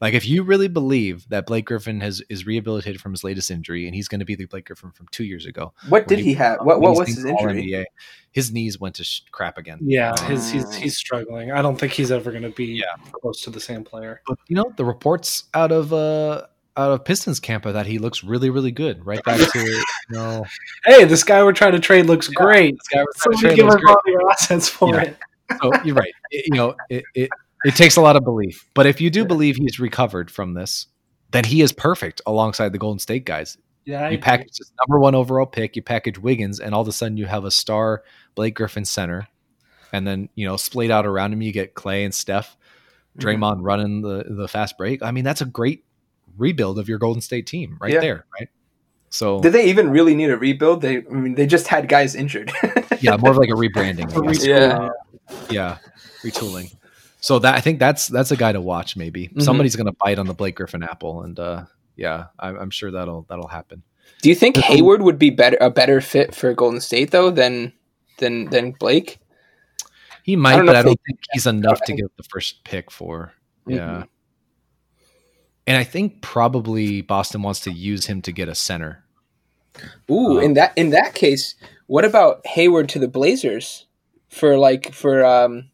Like, 0.00 0.14
if 0.14 0.26
you 0.26 0.42
really 0.42 0.66
believe 0.66 1.28
that 1.28 1.46
Blake 1.46 1.64
Griffin 1.66 2.00
has 2.00 2.20
is 2.28 2.44
rehabilitated 2.44 3.00
from 3.00 3.12
his 3.12 3.22
latest 3.22 3.52
injury 3.52 3.86
and 3.86 3.94
he's 3.94 4.08
going 4.08 4.18
to 4.18 4.24
be 4.24 4.34
the 4.34 4.46
Blake 4.46 4.64
Griffin 4.66 4.90
from 4.90 5.06
two 5.12 5.22
years 5.22 5.46
ago, 5.46 5.72
What 5.88 6.08
did 6.08 6.16
when 6.16 6.24
he 6.24 6.34
have? 6.34 6.58
What 6.62 6.80
what 6.80 6.96
was 6.96 7.06
his 7.06 7.24
injury? 7.24 7.36
All-NBA, 7.62 7.84
His 8.32 8.50
knees 8.50 8.80
went 8.80 8.96
to 8.96 9.04
sh- 9.04 9.20
crap 9.30 9.58
again. 9.58 9.78
Yeah, 9.80 10.12
his 10.26 10.50
he's 10.50 10.74
he's 10.74 10.96
struggling. 10.96 11.52
I 11.52 11.62
don't 11.62 11.78
think 11.78 11.92
he's 11.92 12.10
ever 12.10 12.32
going 12.32 12.42
to 12.42 12.50
be 12.50 12.64
Yeah. 12.64 12.86
close 13.12 13.42
to 13.42 13.50
the 13.50 13.60
same 13.60 13.84
player. 13.84 14.22
But 14.26 14.38
you 14.48 14.56
know, 14.56 14.72
the 14.76 14.84
reports 14.84 15.44
out 15.54 15.70
of 15.70 15.92
uh 15.92 16.46
out 16.76 16.90
of 16.92 17.04
Pistons 17.04 17.38
camp 17.40 17.64
that 17.64 17.86
he 17.86 17.98
looks 17.98 18.24
really, 18.24 18.48
really 18.50 18.70
good. 18.72 19.04
Right 19.04 19.22
back 19.24 19.38
to 19.52 19.58
you 19.60 19.82
know, 20.10 20.44
Hey, 20.84 21.04
this 21.04 21.22
guy 21.24 21.42
we're 21.44 21.52
trying 21.52 21.72
to 21.72 21.80
trade 21.80 22.06
looks 22.06 22.28
great. 22.28 22.76
this 22.78 22.88
guy 22.88 23.04
So 23.16 23.30
trying 23.30 23.40
to 23.40 23.46
trade 23.48 23.56
give 23.56 23.66
all 23.88 23.96
your 24.06 24.30
assets 24.30 24.68
for 24.68 24.94
Yeah. 24.94 25.00
it. 25.02 25.16
so 25.60 25.70
you're 25.84 25.94
right. 25.96 26.12
It- 26.30 26.46
you 26.50 26.56
know, 26.56 26.74
it, 26.88 27.04
it 27.14 27.30
it 27.64 27.76
takes 27.76 27.96
a 27.96 28.00
lot 28.00 28.16
of 28.16 28.24
belief. 28.24 28.68
But 28.74 28.86
if 28.86 29.00
you 29.00 29.08
do 29.10 29.24
believe 29.24 29.56
he's 29.56 29.78
recovered 29.78 30.30
from 30.30 30.54
this, 30.54 30.86
then 31.30 31.44
he 31.44 31.60
is 31.62 31.72
perfect 31.72 32.20
alongside 32.26 32.72
the 32.72 32.78
Golden 32.78 32.98
State 32.98 33.24
guys. 33.24 33.56
Yeah, 33.84 33.98
I 34.00 34.02
You 34.02 34.06
agree. 34.14 34.18
package 34.18 34.56
this 34.58 34.72
number 34.80 34.98
one 34.98 35.14
overall 35.14 35.46
pick, 35.46 35.76
you 35.76 35.82
package 35.82 36.18
Wiggins, 36.18 36.58
and 36.60 36.74
all 36.74 36.82
of 36.82 36.88
a 36.88 36.92
sudden 36.92 37.16
you 37.16 37.26
have 37.26 37.44
a 37.44 37.50
star 37.50 38.02
Blake 38.34 38.54
Griffin 38.54 38.84
center, 38.84 39.28
and 39.92 40.06
then 40.06 40.28
you 40.34 40.46
know 40.46 40.56
splayed 40.56 40.90
out 40.90 41.04
around 41.06 41.32
him 41.32 41.42
you 41.42 41.52
get 41.52 41.74
Klay 41.74 42.04
and 42.04 42.14
Steph, 42.14 42.56
Mm-hmm. 43.18 43.28
Draymond 43.44 43.58
running 43.60 44.00
the 44.00 44.24
the 44.26 44.48
fast 44.48 44.78
break. 44.78 45.02
I 45.02 45.10
mean 45.10 45.22
that's 45.24 45.42
a 45.42 45.44
great 45.46 45.84
rebuild 46.36 46.78
of 46.78 46.88
your 46.88 46.98
Golden 46.98 47.20
State 47.20 47.46
team 47.46 47.76
right 47.80 47.92
Yeah. 47.92 48.00
there, 48.00 48.24
right? 48.38 48.48
So 49.10 49.40
Did 49.40 49.52
they 49.52 49.66
even 49.66 49.90
really 49.90 50.14
need 50.14 50.30
a 50.30 50.36
rebuild? 50.38 50.80
They, 50.80 50.98
I 50.98 51.00
mean, 51.10 51.34
they 51.34 51.46
just 51.46 51.68
had 51.68 51.86
guys 51.88 52.14
injured. 52.14 52.50
yeah, 53.00 53.16
more 53.18 53.30
of 53.32 53.36
like 53.36 53.50
a 53.50 53.52
rebranding. 53.52 54.10
I 54.16 54.32
guess. 54.32 54.44
Yeah. 54.46 54.88
yeah 55.50 55.78
retooling 56.22 56.74
so 57.20 57.38
that 57.38 57.54
i 57.54 57.60
think 57.60 57.78
that's 57.78 58.06
that's 58.08 58.30
a 58.32 58.36
guy 58.36 58.52
to 58.52 58.60
watch 58.60 58.96
maybe 58.96 59.28
Mhm. 59.28 59.42
somebody's 59.42 59.74
gonna 59.76 59.92
bite 59.92 60.18
on 60.18 60.26
the 60.26 60.34
blake 60.34 60.56
griffin 60.56 60.82
apple 60.82 61.22
and 61.22 61.38
uh 61.38 61.64
yeah 61.96 62.26
I'm, 62.38 62.56
I'm 62.58 62.70
sure 62.70 62.90
that'll 62.90 63.22
that'll 63.28 63.48
happen 63.48 63.82
Do 64.20 64.28
you 64.28 64.34
think 64.34 64.56
Hayward 64.58 65.00
would 65.02 65.18
be 65.18 65.30
better 65.30 65.56
a 65.60 65.70
better 65.70 66.00
fit 66.00 66.34
for 66.34 66.52
Golden 66.54 66.80
State 66.80 67.10
though 67.12 67.30
than 67.30 67.72
than 68.18 68.50
than 68.50 68.72
Blake? 68.72 69.18
he 70.22 70.36
might 70.36 70.56
don't 70.56 70.66
but 70.66 70.76
i 70.76 70.82
don't 70.82 71.00
think 71.06 71.18
he's 71.32 71.46
enough 71.46 71.80
to 71.86 71.92
get 71.94 72.14
the 72.16 72.22
first 72.24 72.62
pick 72.64 72.90
for 72.90 73.32
Mhm. 73.66 73.76
yeah 73.76 74.04
and 75.66 75.76
i 75.76 75.84
think 75.84 76.20
probably 76.22 77.00
boston 77.02 77.42
wants 77.42 77.60
to 77.60 77.70
use 77.72 78.06
him 78.06 78.20
to 78.22 78.32
get 78.32 78.48
a 78.48 78.54
center 78.54 79.04
Ooh, 80.10 80.38
Uh, 80.38 80.40
in 80.40 80.54
that 80.54 80.72
in 80.76 80.90
that 80.90 81.14
case, 81.14 81.54
what 81.86 82.04
about 82.04 82.46
Hayward 82.46 82.90
to 82.90 82.98
the 82.98 83.08
Blazers 83.08 83.86
for 84.28 84.58
like 84.58 84.92
for 84.92 85.24
um 85.24 85.70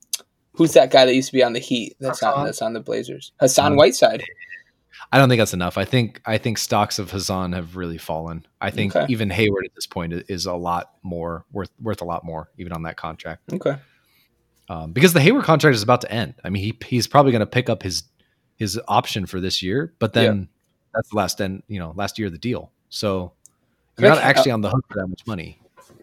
who's 0.53 0.73
that 0.75 0.93
guy 0.93 1.05
that 1.05 1.15
used 1.17 1.31
to 1.31 1.33
be 1.33 1.43
on 1.43 1.53
the 1.53 1.59
Heat 1.59 1.97
that's 1.99 2.23
on 2.23 2.45
that's 2.45 2.63
on 2.63 2.75
the 2.75 2.81
Blazers? 2.81 3.33
Hassan 3.41 3.73
Um, 3.73 3.77
Whiteside. 3.77 4.23
i 5.11 5.19
don't 5.19 5.29
think 5.29 5.41
that's 5.41 5.53
enough 5.55 5.77
i 5.77 5.85
think 5.85 6.21
i 6.27 6.39
think 6.39 6.59
stocks 6.59 7.01
of 7.01 7.11
Hassan 7.11 7.53
have 7.55 7.75
really 7.75 7.99
fallen 7.99 8.47
i 8.61 8.71
think 8.71 8.95
Okay. 8.95 9.07
even 9.13 9.31
hayward 9.31 9.65
at 9.65 9.75
this 9.75 9.87
point 9.89 10.13
is 10.29 10.47
a 10.47 10.55
lot 10.55 10.93
more 11.03 11.45
worth 11.51 11.71
worth 11.83 12.01
a 12.01 12.05
lot 12.05 12.23
more 12.25 12.51
even 12.57 12.73
on 12.73 12.83
that 12.85 12.97
contract 12.97 13.53
Okay. 13.53 13.75
um, 14.69 14.93
because 14.93 15.13
the 15.13 15.21
Hayward 15.21 15.43
contract 15.45 15.75
is 15.75 15.83
about 15.83 16.03
to 16.03 16.13
end. 16.13 16.35
I 16.45 16.51
mean, 16.51 16.63
he 16.63 16.79
he's 16.87 17.09
probably 17.09 17.33
going 17.33 17.41
to 17.41 17.47
pick 17.47 17.69
up 17.69 17.83
his 17.83 18.05
his 18.59 18.79
option 18.87 19.25
for 19.25 19.41
this 19.41 19.63
year, 19.63 19.95
but 19.99 20.13
then 20.13 20.49
that's 20.95 21.09
the 21.09 21.17
last 21.17 21.41
end, 21.41 21.63
you 21.69 21.79
know, 21.79 21.93
last 21.97 22.19
year 22.19 22.27
of 22.27 22.33
the 22.33 22.39
deal. 22.39 22.71
So 22.91 23.33
you're 23.99 24.11
not 24.11 24.19
actually 24.19 24.51
on 24.51 24.61
the 24.61 24.69
hook 24.71 24.85
for 24.91 25.01
that 25.01 25.07
much 25.07 25.27
money. 25.27 25.59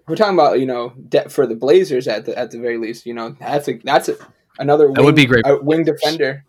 We're 0.07 0.15
talking 0.15 0.33
about 0.35 0.59
you 0.59 0.65
know 0.65 0.93
debt 1.09 1.31
for 1.31 1.45
the 1.47 1.55
Blazers 1.55 2.07
at 2.07 2.25
the 2.25 2.37
at 2.37 2.51
the 2.51 2.59
very 2.59 2.77
least. 2.77 3.05
You 3.05 3.13
know 3.13 3.35
that's 3.39 3.67
a 3.67 3.73
that's 3.83 4.09
a, 4.09 4.15
another 4.59 4.85
wing, 4.87 4.93
That 4.95 5.03
would 5.03 5.15
be 5.15 5.25
great. 5.25 5.45
a 5.47 5.57
wing 5.61 5.83
defender. 5.83 6.43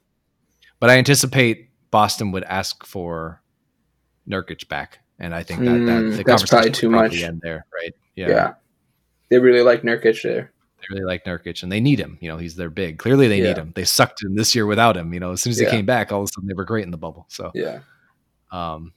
But 0.78 0.90
I 0.90 0.98
anticipate 0.98 1.70
Boston 1.90 2.32
would 2.32 2.44
ask 2.44 2.84
for 2.84 3.40
Nurkic 4.28 4.68
back, 4.68 4.98
and 5.18 5.34
I 5.34 5.42
think 5.42 5.60
that, 5.60 5.70
that 5.70 6.02
Mm, 6.02 6.16
the 6.18 6.24
that's 6.24 6.44
probably 6.44 6.70
too 6.70 6.90
probably 6.90 7.08
much. 7.20 7.22
end 7.22 7.40
there, 7.42 7.64
right? 7.74 7.94
Yeah. 8.14 8.54
they 9.30 9.38
really 9.38 9.62
like 9.62 9.82
Nurkic 9.82 10.22
there. 10.22 10.52
They 10.78 10.94
really 10.94 11.04
like 11.06 11.24
Nurkic 11.24 11.62
and 11.62 11.72
they 11.72 11.80
need 11.80 11.98
him. 11.98 12.18
You 12.20 12.28
know, 12.28 12.36
he's 12.36 12.56
their 12.56 12.70
big. 12.70 12.98
Clearly, 12.98 13.28
they 13.28 13.38
Yeah. 13.38 13.48
need 13.48 13.58
him. 13.58 13.72
They 13.74 13.84
sucked 13.84 14.22
him 14.22 14.34
this 14.36 14.54
year 14.54 14.66
without 14.66 14.96
him. 14.96 15.12
You 15.14 15.20
know, 15.20 15.32
as 15.32 15.40
soon 15.40 15.52
as 15.52 15.60
Yeah. 15.60 15.66
he 15.70 15.76
came 15.76 15.86
back, 15.86 16.12
all 16.12 16.20
of 16.20 16.24
a 16.24 16.28
sudden 16.32 16.46
they 16.48 16.54
were 16.54 16.64
great 16.64 16.84
in 16.84 16.90
the 16.90 16.96
bubble. 16.98 17.26
So, 17.28 17.50
Yeah. 17.54 17.80
um, 18.52 18.92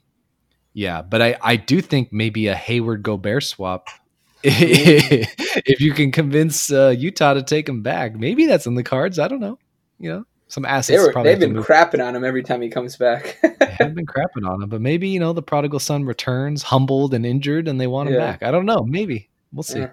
yeah, 0.73 1.01
but 1.01 1.21
I, 1.21 1.37
I 1.41 1.55
do 1.55 1.81
think 1.81 2.11
maybe 2.13 2.47
a 2.47 2.55
Hayward 2.55 3.01
Gobert 3.03 3.43
swap. 3.43 3.87
if 4.43 5.81
you 5.81 5.93
can 5.93 6.11
convince 6.11 6.71
uh, 6.71 6.89
Utah 6.97 7.33
to 7.33 7.43
take 7.43 7.67
him 7.67 7.81
back, 7.81 8.15
maybe 8.15 8.45
that's 8.45 8.65
in 8.65 8.75
the 8.75 8.83
cards. 8.83 9.19
I 9.19 9.27
don't 9.27 9.39
know. 9.41 9.57
You 9.99 10.11
know, 10.11 10.25
some 10.47 10.63
They 10.63 10.69
assets 10.69 11.09
probably 11.11 11.35
they've 11.35 11.39
been 11.53 11.61
crapping 11.61 12.05
on 12.05 12.15
him 12.15 12.23
every 12.23 12.43
time 12.43 12.61
he 12.61 12.69
comes 12.69 12.95
back. 12.95 13.37
they 13.41 13.65
have 13.79 13.93
been 13.95 14.05
crapping 14.05 14.47
on 14.49 14.61
him, 14.63 14.69
but 14.69 14.79
maybe 14.79 15.09
you 15.09 15.19
know 15.19 15.33
the 15.33 15.41
prodigal 15.41 15.79
son 15.79 16.05
returns, 16.05 16.63
humbled 16.63 17.13
and 17.13 17.25
injured, 17.25 17.67
and 17.67 17.81
they 17.81 17.87
want 17.87 18.07
him 18.09 18.15
Yeah. 18.15 18.31
back. 18.31 18.43
I 18.43 18.51
don't 18.51 18.65
know. 18.65 18.83
Maybe 18.83 19.29
we'll 19.51 19.63
see. 19.63 19.79
Yeah. 19.79 19.89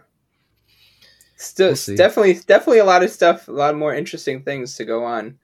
Still, 1.37 1.75
We'll 1.87 1.97
definitely, 1.97 2.35
definitely 2.47 2.79
a 2.79 2.85
lot 2.85 3.03
of 3.03 3.11
stuff, 3.11 3.47
a 3.49 3.53
lot 3.53 3.77
more 3.77 3.95
interesting 3.95 4.43
things 4.43 4.75
to 4.77 4.85
go 4.85 5.05
on. 5.05 5.39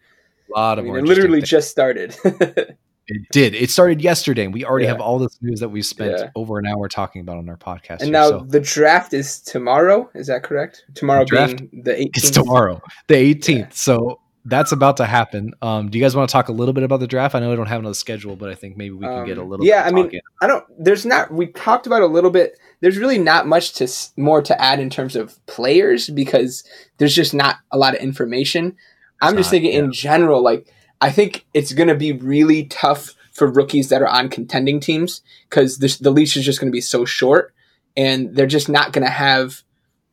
A 0.54 0.58
lot 0.58 0.78
I 0.78 0.80
of 0.80 0.84
mean, 0.84 0.92
more. 0.94 0.98
it 0.98 1.04
literally 1.04 1.40
things. 1.40 1.50
just 1.50 1.70
started. 1.70 2.16
it 2.24 3.28
did. 3.30 3.54
It 3.54 3.70
started 3.70 4.00
yesterday, 4.00 4.44
and 4.44 4.54
we 4.54 4.64
already 4.64 4.84
Yeah. 4.86 4.92
have 4.92 5.00
all 5.00 5.18
this 5.18 5.38
news 5.42 5.60
that 5.60 5.68
we 5.68 5.82
spent 5.82 6.18
Yeah. 6.18 6.30
over 6.34 6.58
an 6.58 6.66
hour 6.66 6.88
talking 6.88 7.20
about 7.20 7.36
on 7.38 7.48
our 7.48 7.56
podcast. 7.56 8.00
and 8.00 8.04
here, 8.04 8.12
now 8.12 8.28
so 8.28 8.44
the 8.48 8.60
draft 8.60 9.12
is 9.12 9.40
tomorrow. 9.40 10.08
Is 10.14 10.28
that 10.28 10.42
correct? 10.42 10.84
Tomorrow 10.94 11.24
The 11.28 11.46
being 11.70 11.82
the 11.82 11.92
18th. 11.92 12.16
it's 12.16 12.30
tomorrow, 12.30 12.80
the 13.08 13.14
18th. 13.14 13.74
So 13.74 14.20
that's 14.44 14.72
about 14.72 14.96
to 14.96 15.04
happen. 15.06 15.52
Um, 15.62 15.88
do 15.90 15.98
you 15.98 16.04
guys 16.04 16.16
want 16.16 16.28
to 16.28 16.32
talk 16.32 16.48
a 16.48 16.52
little 16.52 16.72
bit 16.74 16.84
about 16.84 17.00
the 17.00 17.06
draft? 17.06 17.34
I 17.34 17.40
know 17.40 17.50
we 17.50 17.56
don't 17.56 17.66
have 17.66 17.80
another 17.80 17.94
schedule, 17.94 18.34
but 18.34 18.50
I 18.50 18.54
think 18.54 18.76
maybe 18.76 18.90
we 18.94 19.04
can 19.06 19.26
get 19.26 19.38
a 19.38 19.42
Um, 19.42 19.48
little. 19.50 19.64
yeah, 19.66 19.84
I 19.86 19.92
mean, 19.92 20.08
in. 20.10 20.20
I 20.40 20.46
don't. 20.46 20.64
There's 20.78 21.04
not. 21.06 21.32
We 21.32 21.48
talked 21.48 21.86
about 21.86 22.02
a 22.02 22.06
little 22.06 22.30
bit. 22.30 22.58
There's 22.82 22.98
really 22.98 23.18
not 23.18 23.46
much 23.46 23.74
to 23.74 23.88
more 24.16 24.42
to 24.42 24.60
add 24.60 24.80
in 24.80 24.90
terms 24.90 25.16
of 25.16 25.44
players 25.46 26.10
because 26.10 26.64
there's 26.98 27.14
just 27.14 27.32
not 27.32 27.56
a 27.70 27.78
lot 27.78 27.94
of 27.94 28.02
information. 28.02 28.76
I'm 29.22 29.36
just 29.36 29.46
not, 29.46 29.50
thinking 29.52 29.72
yeah. 29.72 29.78
in 29.78 29.92
general. 29.92 30.42
Like 30.42 30.70
I 31.00 31.10
think 31.10 31.46
it's 31.54 31.72
going 31.72 31.88
to 31.88 31.94
be 31.94 32.12
really 32.12 32.64
tough 32.64 33.14
for 33.32 33.46
rookies 33.50 33.88
that 33.88 34.02
are 34.02 34.08
on 34.08 34.28
contending 34.28 34.80
teams 34.80 35.22
because 35.48 35.78
the 35.78 35.96
the 36.00 36.10
leash 36.10 36.36
is 36.36 36.44
just 36.44 36.60
going 36.60 36.70
to 36.70 36.76
be 36.76 36.80
so 36.80 37.04
short, 37.04 37.54
and 37.96 38.34
they're 38.34 38.46
just 38.46 38.68
not 38.68 38.92
going 38.92 39.06
to 39.06 39.12
have 39.12 39.62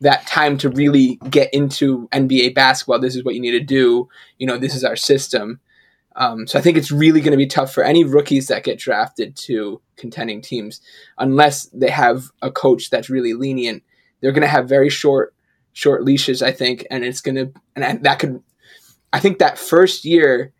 that 0.01 0.25
time 0.27 0.57
to 0.59 0.69
really 0.69 1.19
get 1.29 1.53
into 1.53 2.07
NBA 2.11 2.55
basketball. 2.55 2.99
This 2.99 3.15
is 3.15 3.23
what 3.23 3.35
you 3.35 3.41
need 3.41 3.51
to 3.51 3.59
do. 3.59 4.07
You 4.37 4.47
know, 4.47 4.57
this 4.57 4.75
is 4.75 4.83
our 4.83 4.95
system. 4.95 5.59
Um, 6.19 6.45
so 6.47 6.59
I 6.59 6.61
think 6.61 6.77
it's 6.77 6.91
really 6.91 7.21
going 7.21 7.31
to 7.31 7.37
be 7.37 7.47
tough 7.47 7.73
for 7.73 7.83
any 7.83 8.03
rookies 8.03 8.47
that 8.47 8.65
get 8.65 8.77
drafted 8.77 9.37
to 9.37 9.81
contending 9.95 10.41
teams, 10.41 10.81
unless 11.17 11.67
they 11.67 11.89
have 11.89 12.25
a 12.41 12.51
coach 12.51 12.89
that's 12.89 13.09
really 13.09 13.33
lenient. 13.33 13.83
They're 14.19 14.33
going 14.33 14.41
to 14.41 14.47
have 14.47 14.67
very 14.67 14.89
short, 14.89 15.33
short 15.71 16.03
leashes, 16.03 16.43
I 16.43 16.51
think, 16.51 16.85
and 16.91 17.05
it's 17.05 17.21
going 17.21 17.35
to, 17.35 17.53
and 17.73 18.03
that 18.03 18.19
could, 18.19 18.43
I 19.13 19.21
think 19.21 19.39
that 19.39 19.57
first 19.57 20.03
year, 20.03 20.51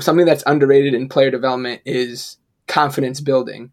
something 0.00 0.26
that's 0.26 0.42
underrated 0.48 0.94
in 0.94 1.08
player 1.08 1.30
development 1.30 1.80
is 1.84 2.38
confidence 2.66 3.20
building. 3.20 3.70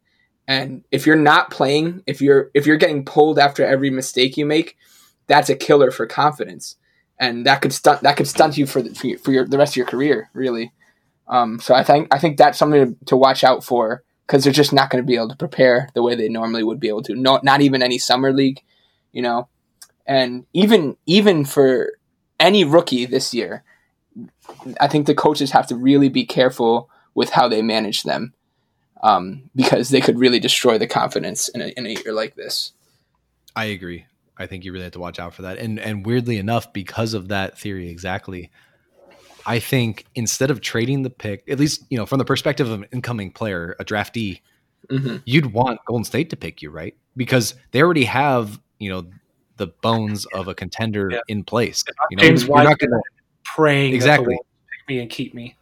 And 0.47 0.83
if 0.91 1.07
you're 1.07 1.15
not 1.15 1.49
playing, 1.49 2.03
if 2.05 2.21
you're 2.21 2.51
if 2.53 2.65
you're 2.67 2.77
getting 2.77 3.05
pulled 3.05 3.39
after 3.39 3.65
every 3.65 3.89
mistake 3.89 4.37
you 4.37 4.45
make, 4.45 4.77
that's 5.27 5.49
a 5.49 5.55
killer 5.55 5.91
for 5.91 6.05
confidence, 6.05 6.75
and 7.17 7.45
that 7.45 7.61
could 7.61 7.73
stunt 7.73 8.01
that 8.01 8.17
could 8.17 8.27
stunt 8.27 8.57
you 8.57 8.67
for 8.67 8.81
the, 8.81 8.93
for, 8.93 9.07
your, 9.07 9.17
for 9.19 9.31
your, 9.31 9.47
the 9.47 9.57
rest 9.57 9.73
of 9.73 9.77
your 9.77 9.85
career, 9.85 10.29
really. 10.33 10.71
Um, 11.31 11.59
so 11.59 11.73
I 11.73 11.83
think 11.83 12.09
I 12.13 12.19
think 12.19 12.37
that's 12.37 12.59
something 12.59 12.95
to, 12.97 13.05
to 13.05 13.17
watch 13.17 13.43
out 13.43 13.63
for 13.63 14.03
because 14.27 14.43
they're 14.43 14.53
just 14.53 14.73
not 14.73 14.89
going 14.89 15.01
to 15.01 15.07
be 15.07 15.15
able 15.15 15.29
to 15.29 15.35
prepare 15.35 15.89
the 15.95 16.03
way 16.03 16.13
they 16.13 16.29
normally 16.29 16.63
would 16.63 16.79
be 16.79 16.89
able 16.89 17.03
to. 17.03 17.15
No, 17.15 17.39
not 17.41 17.61
even 17.61 17.81
any 17.81 17.97
summer 17.97 18.31
league, 18.31 18.61
you 19.13 19.21
know, 19.21 19.47
and 20.05 20.45
even 20.53 20.97
even 21.05 21.45
for 21.45 21.93
any 22.39 22.65
rookie 22.65 23.05
this 23.05 23.33
year, 23.33 23.63
I 24.79 24.87
think 24.89 25.07
the 25.07 25.15
coaches 25.15 25.51
have 25.51 25.67
to 25.67 25.75
really 25.75 26.09
be 26.09 26.25
careful 26.25 26.89
with 27.15 27.29
how 27.29 27.47
they 27.47 27.61
manage 27.61 28.03
them 28.03 28.33
um, 29.01 29.49
because 29.55 29.89
they 29.89 30.01
could 30.01 30.19
really 30.19 30.39
destroy 30.39 30.77
the 30.77 30.87
confidence 30.87 31.47
in 31.49 31.61
a, 31.61 31.67
in 31.77 31.85
a 31.85 31.89
year 31.91 32.13
like 32.13 32.35
this. 32.35 32.73
I 33.55 33.65
agree. 33.65 34.05
I 34.37 34.47
think 34.47 34.63
you 34.63 34.71
really 34.71 34.83
have 34.83 34.93
to 34.93 34.99
watch 34.99 35.19
out 35.19 35.33
for 35.33 35.43
that. 35.43 35.59
And 35.59 35.79
and 35.79 36.05
weirdly 36.05 36.37
enough, 36.37 36.73
because 36.73 37.13
of 37.13 37.29
that 37.29 37.57
theory 37.57 37.89
exactly, 37.89 38.51
I 39.45 39.59
think 39.59 40.05
instead 40.15 40.51
of 40.51 40.61
trading 40.61 41.03
the 41.03 41.09
pick, 41.09 41.43
at 41.49 41.59
least 41.59 41.85
you 41.89 41.97
know 41.97 42.05
from 42.05 42.19
the 42.19 42.25
perspective 42.25 42.69
of 42.69 42.81
an 42.81 42.87
incoming 42.91 43.31
player, 43.31 43.75
a 43.79 43.85
draftee, 43.85 44.41
hmm 44.89 45.17
you'd 45.25 45.53
want 45.53 45.79
Golden 45.85 46.03
State 46.03 46.29
to 46.31 46.35
pick 46.35 46.61
you, 46.61 46.69
right? 46.69 46.95
Because 47.15 47.55
they 47.71 47.81
already 47.81 48.05
have 48.05 48.59
you 48.79 48.89
know 48.89 49.05
the 49.57 49.67
bones 49.67 50.25
of 50.33 50.47
a 50.47 50.55
contender 50.55 51.11
Yeah. 51.11 51.19
in 51.27 51.43
place. 51.43 51.83
You 52.09 52.17
know, 52.17 52.23
James 52.23 52.45
you're 52.45 52.53
not 52.55 52.79
Wiseman 52.79 52.91
gonna 52.91 53.01
praying 53.55 53.93
Exactly. 53.93 54.35
pick 54.35 54.87
me 54.87 54.99
and 54.99 55.09
keep 55.09 55.33
me. 55.35 55.55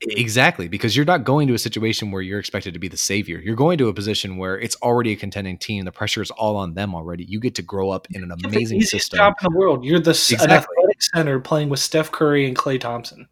exactly 0.00 0.68
because 0.68 0.96
you're 0.96 1.04
not 1.04 1.24
going 1.24 1.48
to 1.48 1.54
a 1.54 1.58
situation 1.58 2.10
where 2.10 2.22
you're 2.22 2.38
expected 2.38 2.72
to 2.74 2.78
be 2.78 2.88
the 2.88 2.96
savior. 2.96 3.38
You're 3.38 3.56
going 3.56 3.78
to 3.78 3.88
a 3.88 3.94
position 3.94 4.36
where 4.36 4.58
it's 4.58 4.76
already 4.76 5.12
a 5.12 5.16
contending 5.16 5.58
team. 5.58 5.84
The 5.84 5.92
pressure 5.92 6.22
is 6.22 6.30
all 6.30 6.56
on 6.56 6.74
them 6.74 6.94
already. 6.94 7.24
You 7.24 7.40
get 7.40 7.54
to 7.56 7.62
grow 7.62 7.90
up 7.90 8.06
in 8.10 8.22
an 8.22 8.30
You 8.36 8.44
have 8.44 8.52
the 8.52 8.58
amazing 8.58 8.80
system. 8.82 9.18
job 9.18 9.34
in 9.42 9.52
the 9.52 9.58
world. 9.58 9.84
You're 9.84 10.00
the 10.00 10.10
Exactly. 10.10 10.76
Center 10.98 11.40
playing 11.40 11.68
with 11.68 11.80
Steph 11.80 12.10
Curry 12.12 12.46
and 12.46 12.56
Klay 12.56 12.80
Thompson. 12.80 13.28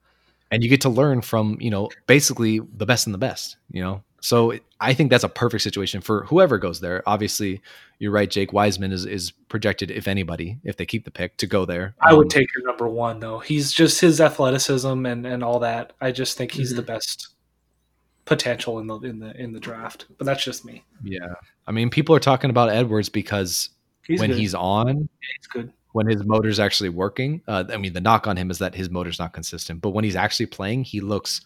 and 0.50 0.62
you 0.62 0.68
get 0.68 0.80
to 0.82 0.88
learn 0.88 1.20
from 1.22 1.56
you 1.60 1.70
know 1.70 1.88
basically 2.06 2.60
the 2.76 2.86
best 2.86 3.06
and 3.06 3.14
the 3.14 3.18
best 3.18 3.56
you 3.70 3.82
know 3.82 4.02
so 4.20 4.54
i 4.80 4.94
think 4.94 5.10
that's 5.10 5.24
a 5.24 5.28
perfect 5.28 5.62
situation 5.62 6.00
for 6.00 6.24
whoever 6.26 6.56
goes 6.56 6.80
there 6.80 7.02
obviously 7.06 7.60
you're 7.98 8.12
right 8.12 8.30
jake 8.30 8.52
wiseman 8.52 8.92
is, 8.92 9.04
is 9.04 9.30
projected 9.48 9.90
if 9.90 10.06
anybody 10.08 10.56
if 10.64 10.76
they 10.76 10.86
keep 10.86 11.04
the 11.04 11.10
pick 11.10 11.36
to 11.36 11.46
go 11.46 11.64
there 11.64 11.94
I 12.00 12.14
would 12.14 12.26
Um, 12.26 12.28
take 12.30 12.48
your 12.54 12.64
number 12.66 12.88
one 12.88 13.18
though. 13.20 13.40
He's 13.40 13.72
just 13.72 14.00
his 14.00 14.20
athleticism 14.20 15.04
and, 15.06 15.26
and 15.26 15.42
all 15.44 15.58
that. 15.60 15.92
I 16.00 16.12
just 16.12 16.38
think 16.38 16.52
he's 16.52 16.72
Mhm. 16.72 16.76
the 16.76 16.82
best 16.82 17.28
potential 18.24 18.78
in 18.80 18.86
the 18.86 18.96
in 19.00 19.18
the 19.18 19.36
in 19.40 19.52
the 19.52 19.60
draft. 19.60 20.06
But 20.18 20.26
that's 20.26 20.42
just 20.44 20.64
me. 20.64 20.84
yeah 21.04 21.34
i 21.66 21.72
mean 21.72 21.90
people 21.90 22.14
are 22.14 22.20
talking 22.20 22.50
about 22.50 22.70
edwards 22.70 23.08
because 23.08 23.70
He's 24.06 24.20
when 24.20 24.30
good. 24.30 24.38
he's 24.38 24.54
on 24.54 25.08
he's 25.20 25.46
good. 25.48 25.72
When 25.96 26.06
his 26.06 26.24
motor's 26.24 26.60
actually 26.60 26.90
working 26.90 27.40
uh, 27.48 27.64
i 27.72 27.76
mean 27.78 27.94
the 27.94 28.00
knock 28.00 28.26
on 28.26 28.36
him 28.36 28.50
is 28.50 28.58
that 28.58 28.74
his 28.74 28.90
motor's 28.90 29.18
not 29.18 29.32
consistent 29.32 29.80
but 29.80 29.90
when 29.90 30.04
he's 30.04 30.16
actually 30.16 30.46
playing 30.46 30.84
he 30.84 31.00
looks 31.00 31.40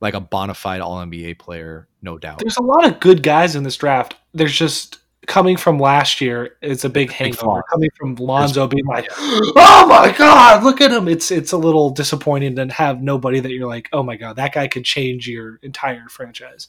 like 0.00 0.14
a 0.14 0.20
bona 0.20 0.54
fide 0.54 0.80
all 0.80 0.96
nba 1.04 1.38
player 1.38 1.86
no 2.00 2.18
doubt 2.18 2.38
There's 2.38 2.56
a 2.56 2.62
lot 2.62 2.86
of 2.86 3.00
good 3.00 3.22
guys 3.22 3.54
in 3.54 3.62
this 3.62 3.76
draft. 3.76 4.16
There's 4.34 4.52
just 4.52 4.98
coming 5.26 5.56
from 5.56 5.78
last 5.78 6.20
year, 6.20 6.56
it's 6.62 6.84
a 6.84 6.88
big 6.88 7.12
hangover. 7.12 7.62
Coming 7.70 7.90
from 7.96 8.16
Lonzo 8.16 8.66
being 8.66 8.86
like, 8.86 9.08
"Oh 9.18 9.86
my 9.88 10.12
god, 10.16 10.64
look 10.64 10.80
at 10.80 10.90
him!" 10.90 11.06
It's 11.06 11.30
it's 11.30 11.52
a 11.52 11.56
little 11.56 11.90
disappointing 11.90 12.56
to 12.56 12.66
have 12.72 13.02
nobody 13.02 13.40
that 13.40 13.52
you're 13.52 13.68
like, 13.68 13.88
"Oh 13.92 14.02
my 14.02 14.16
god, 14.16 14.36
that 14.36 14.52
guy 14.52 14.66
could 14.66 14.84
change 14.84 15.28
your 15.28 15.58
entire 15.62 16.08
franchise." 16.08 16.68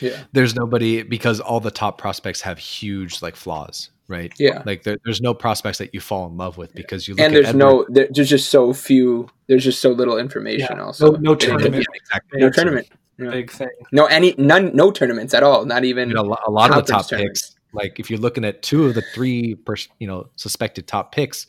Yeah, 0.00 0.24
there's 0.32 0.54
nobody 0.54 1.02
because 1.02 1.40
all 1.40 1.60
the 1.60 1.70
top 1.70 1.98
prospects 1.98 2.40
have 2.40 2.58
huge 2.58 3.22
like 3.22 3.36
flaws 3.36 3.90
right 4.06 4.34
yeah. 4.38 4.62
like 4.66 4.82
there, 4.82 4.98
there's 5.04 5.22
no 5.22 5.32
prospects 5.32 5.78
that 5.78 5.94
you 5.94 6.00
fall 6.00 6.26
in 6.26 6.36
love 6.36 6.58
with 6.58 6.74
because 6.74 7.08
you 7.08 7.14
look 7.14 7.24
And 7.24 7.34
there's 7.34 7.46
Edwards- 7.46 7.88
no, 7.88 7.94
there, 7.94 8.08
there's 8.10 8.28
just 8.28 8.50
so 8.50 8.72
few. 8.74 9.28
There's 9.46 9.64
just 9.64 9.80
so 9.80 9.90
little 9.92 10.18
information. 10.18 10.78
Also, 10.78 11.12
No, 11.12 11.18
no 11.18 11.34
tournament. 11.34 11.74
get- 11.74 11.86
exactly. 11.94 12.40
No 12.40 12.50
tournament. 12.50 12.88
Yeah. 13.18 13.30
Big 13.30 13.50
thing. 13.50 13.68
No 13.92 14.06
any 14.06 14.34
none. 14.36 14.74
No 14.74 14.90
tournaments 14.90 15.32
at 15.34 15.42
all. 15.42 15.64
Not 15.64 15.84
even. 15.84 16.08
mean, 16.08 16.16
a, 16.18 16.22
a 16.22 16.50
lot 16.50 16.76
of 16.76 16.84
the 16.84 16.92
top 16.92 17.08
picks 17.08 17.54
like 17.72 17.98
if 18.00 18.10
you're 18.10 18.18
looking 18.18 18.44
at 18.44 18.62
two 18.62 18.86
of 18.86 18.94
the 18.94 19.02
three 19.14 19.54
pers- 19.54 19.88
you 19.98 20.06
know 20.06 20.28
suspected 20.36 20.86
top 20.86 21.12
picks 21.12 21.46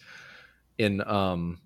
in 0.77 1.01
um 1.07 1.59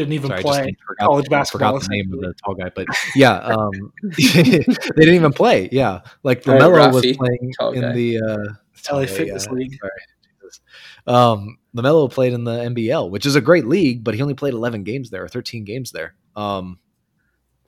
Didn't 0.00 0.14
even 0.14 0.28
sorry, 0.30 0.38
I 0.40 0.42
play. 0.42 0.70
just 0.72 0.82
forgot, 0.86 1.04
college 1.06 1.26
I 1.28 1.30
basketball, 1.30 1.78
forgot 1.78 1.88
the 1.90 1.96
name 1.96 2.12
of 2.14 2.20
the 2.20 2.34
tall 2.44 2.54
guy 2.54 2.70
but 2.74 2.86
yeah 3.14 3.36
um 3.38 3.92
they 4.02 4.62
didn't 4.62 5.14
even 5.14 5.32
play 5.32 5.68
yeah 5.72 6.00
like 6.22 6.46
Right, 6.46 6.60
LaMelo 6.60 6.92
was 6.92 7.02
playing 7.16 7.52
in 7.74 7.80
guy. 7.82 7.92
the 7.92 8.18
uh 8.18 8.54
tall 8.82 9.00
LA 9.00 9.04
guy, 9.04 9.12
Fitness 9.12 9.46
yeah. 9.46 9.52
League. 9.52 9.74
Sorry, 9.78 9.90
Jesus. 10.40 10.60
Um, 11.06 11.58
Lamelo 11.76 12.10
played 12.10 12.32
in 12.32 12.44
the 12.44 12.52
NBL, 12.52 13.10
which 13.10 13.26
is 13.26 13.36
a 13.36 13.40
great 13.40 13.66
league, 13.66 14.02
but 14.02 14.14
he 14.14 14.22
only 14.22 14.34
played 14.34 14.54
11 14.54 14.84
games 14.84 15.10
there, 15.10 15.22
or 15.24 15.28
13 15.28 15.64
games 15.64 15.90
there. 15.92 16.14
Um, 16.34 16.78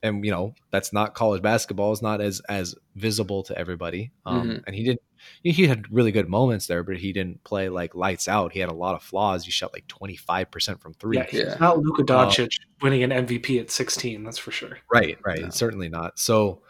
and 0.03 0.25
you 0.25 0.31
know 0.31 0.55
that's 0.71 0.93
not 0.93 1.15
college 1.15 1.43
basketball; 1.43 1.93
it's 1.93 2.03
not 2.03 2.21
as 2.21 2.41
as 2.49 2.75
visible 2.97 3.43
to 3.45 3.57
everybody. 3.59 4.13
Um, 4.27 4.49
Mhm. 4.51 4.63
And 4.67 4.77
he 4.77 4.85
didn't. 4.85 5.01
He 5.45 5.67
had 5.69 5.91
really 5.93 6.11
good 6.11 6.29
moments 6.29 6.67
there, 6.67 6.83
but 6.83 6.97
he 6.97 7.13
didn't 7.13 7.45
play 7.45 7.69
like 7.69 7.95
lights 7.95 8.27
out. 8.27 8.53
He 8.53 8.59
had 8.59 8.69
a 8.71 8.75
lot 8.75 8.97
of 8.97 9.03
flaws. 9.05 9.45
He 9.45 9.53
shot 9.53 9.73
like 9.73 9.87
25 9.87 10.51
percent 10.51 10.81
from 10.81 10.95
three. 10.95 11.17
Yeah, 11.17 11.27
he's 11.29 11.41
Yeah. 11.41 11.57
not 11.61 11.79
Luka 11.79 12.03
Doncic 12.03 12.51
winning 12.81 13.05
an 13.05 13.11
MVP 13.13 13.61
at 13.61 13.71
16. 13.71 14.25
That's 14.25 14.39
for 14.39 14.51
sure. 14.51 14.79
Right, 14.93 15.17
right. 15.25 15.43
No. 15.43 15.51
Certainly 15.51 15.91
not. 15.91 16.19
So, 16.19 16.63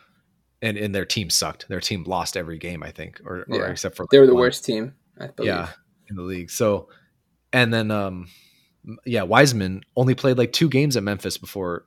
and 0.61 0.77
and 0.77 0.95
their 0.95 1.07
team 1.07 1.31
sucked. 1.31 1.67
Their 1.69 1.81
team 1.81 2.05
lost 2.05 2.37
every 2.37 2.59
game, 2.59 2.83
I 2.83 2.91
think, 2.91 3.21
or, 3.25 3.47
or 3.49 3.57
Yeah. 3.59 3.71
except 3.71 3.97
for 3.97 4.07
they 4.11 4.19
were 4.19 4.27
the 4.27 4.35
one. 4.35 4.43
worst 4.43 4.65
team. 4.65 4.95
I 5.19 5.29
believe. 5.29 5.49
yeah 5.49 5.69
in 6.09 6.17
the 6.17 6.23
league 6.23 6.51
so 6.51 6.89
and 7.53 7.73
then 7.73 7.91
um 7.91 8.27
yeah 9.07 9.23
wiseman 9.23 9.83
only 9.97 10.15
played 10.15 10.37
like 10.39 10.53
two 10.53 10.69
games 10.69 10.97
at 10.97 11.03
memphis 11.03 11.37
before 11.39 11.85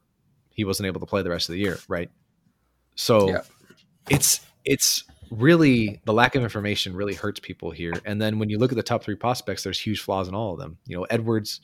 he 0.56 0.66
wasn't 0.66 0.88
able 0.88 1.00
to 1.00 1.06
play 1.06 1.22
the 1.22 1.30
rest 1.30 1.48
of 1.48 1.54
the 1.54 1.60
year 1.60 1.78
right 1.88 2.10
so 2.96 3.30
Yeah. 3.30 3.42
it's 4.10 4.42
it's 4.66 5.04
really 5.32 6.02
the 6.06 6.14
lack 6.14 6.34
of 6.36 6.42
information 6.44 6.96
really 6.96 7.14
hurts 7.14 7.40
people 7.40 7.70
here 7.72 7.94
and 8.06 8.20
then 8.22 8.40
when 8.40 8.50
you 8.50 8.58
look 8.58 8.72
at 8.72 8.76
the 8.76 8.84
top 8.84 9.04
three 9.04 9.16
prospects 9.16 9.64
there's 9.64 9.80
huge 9.80 10.02
flaws 10.02 10.28
in 10.28 10.34
all 10.36 10.54
of 10.54 10.60
them 10.60 10.78
you 10.88 10.98
know 10.98 11.04
edwards 11.04 11.62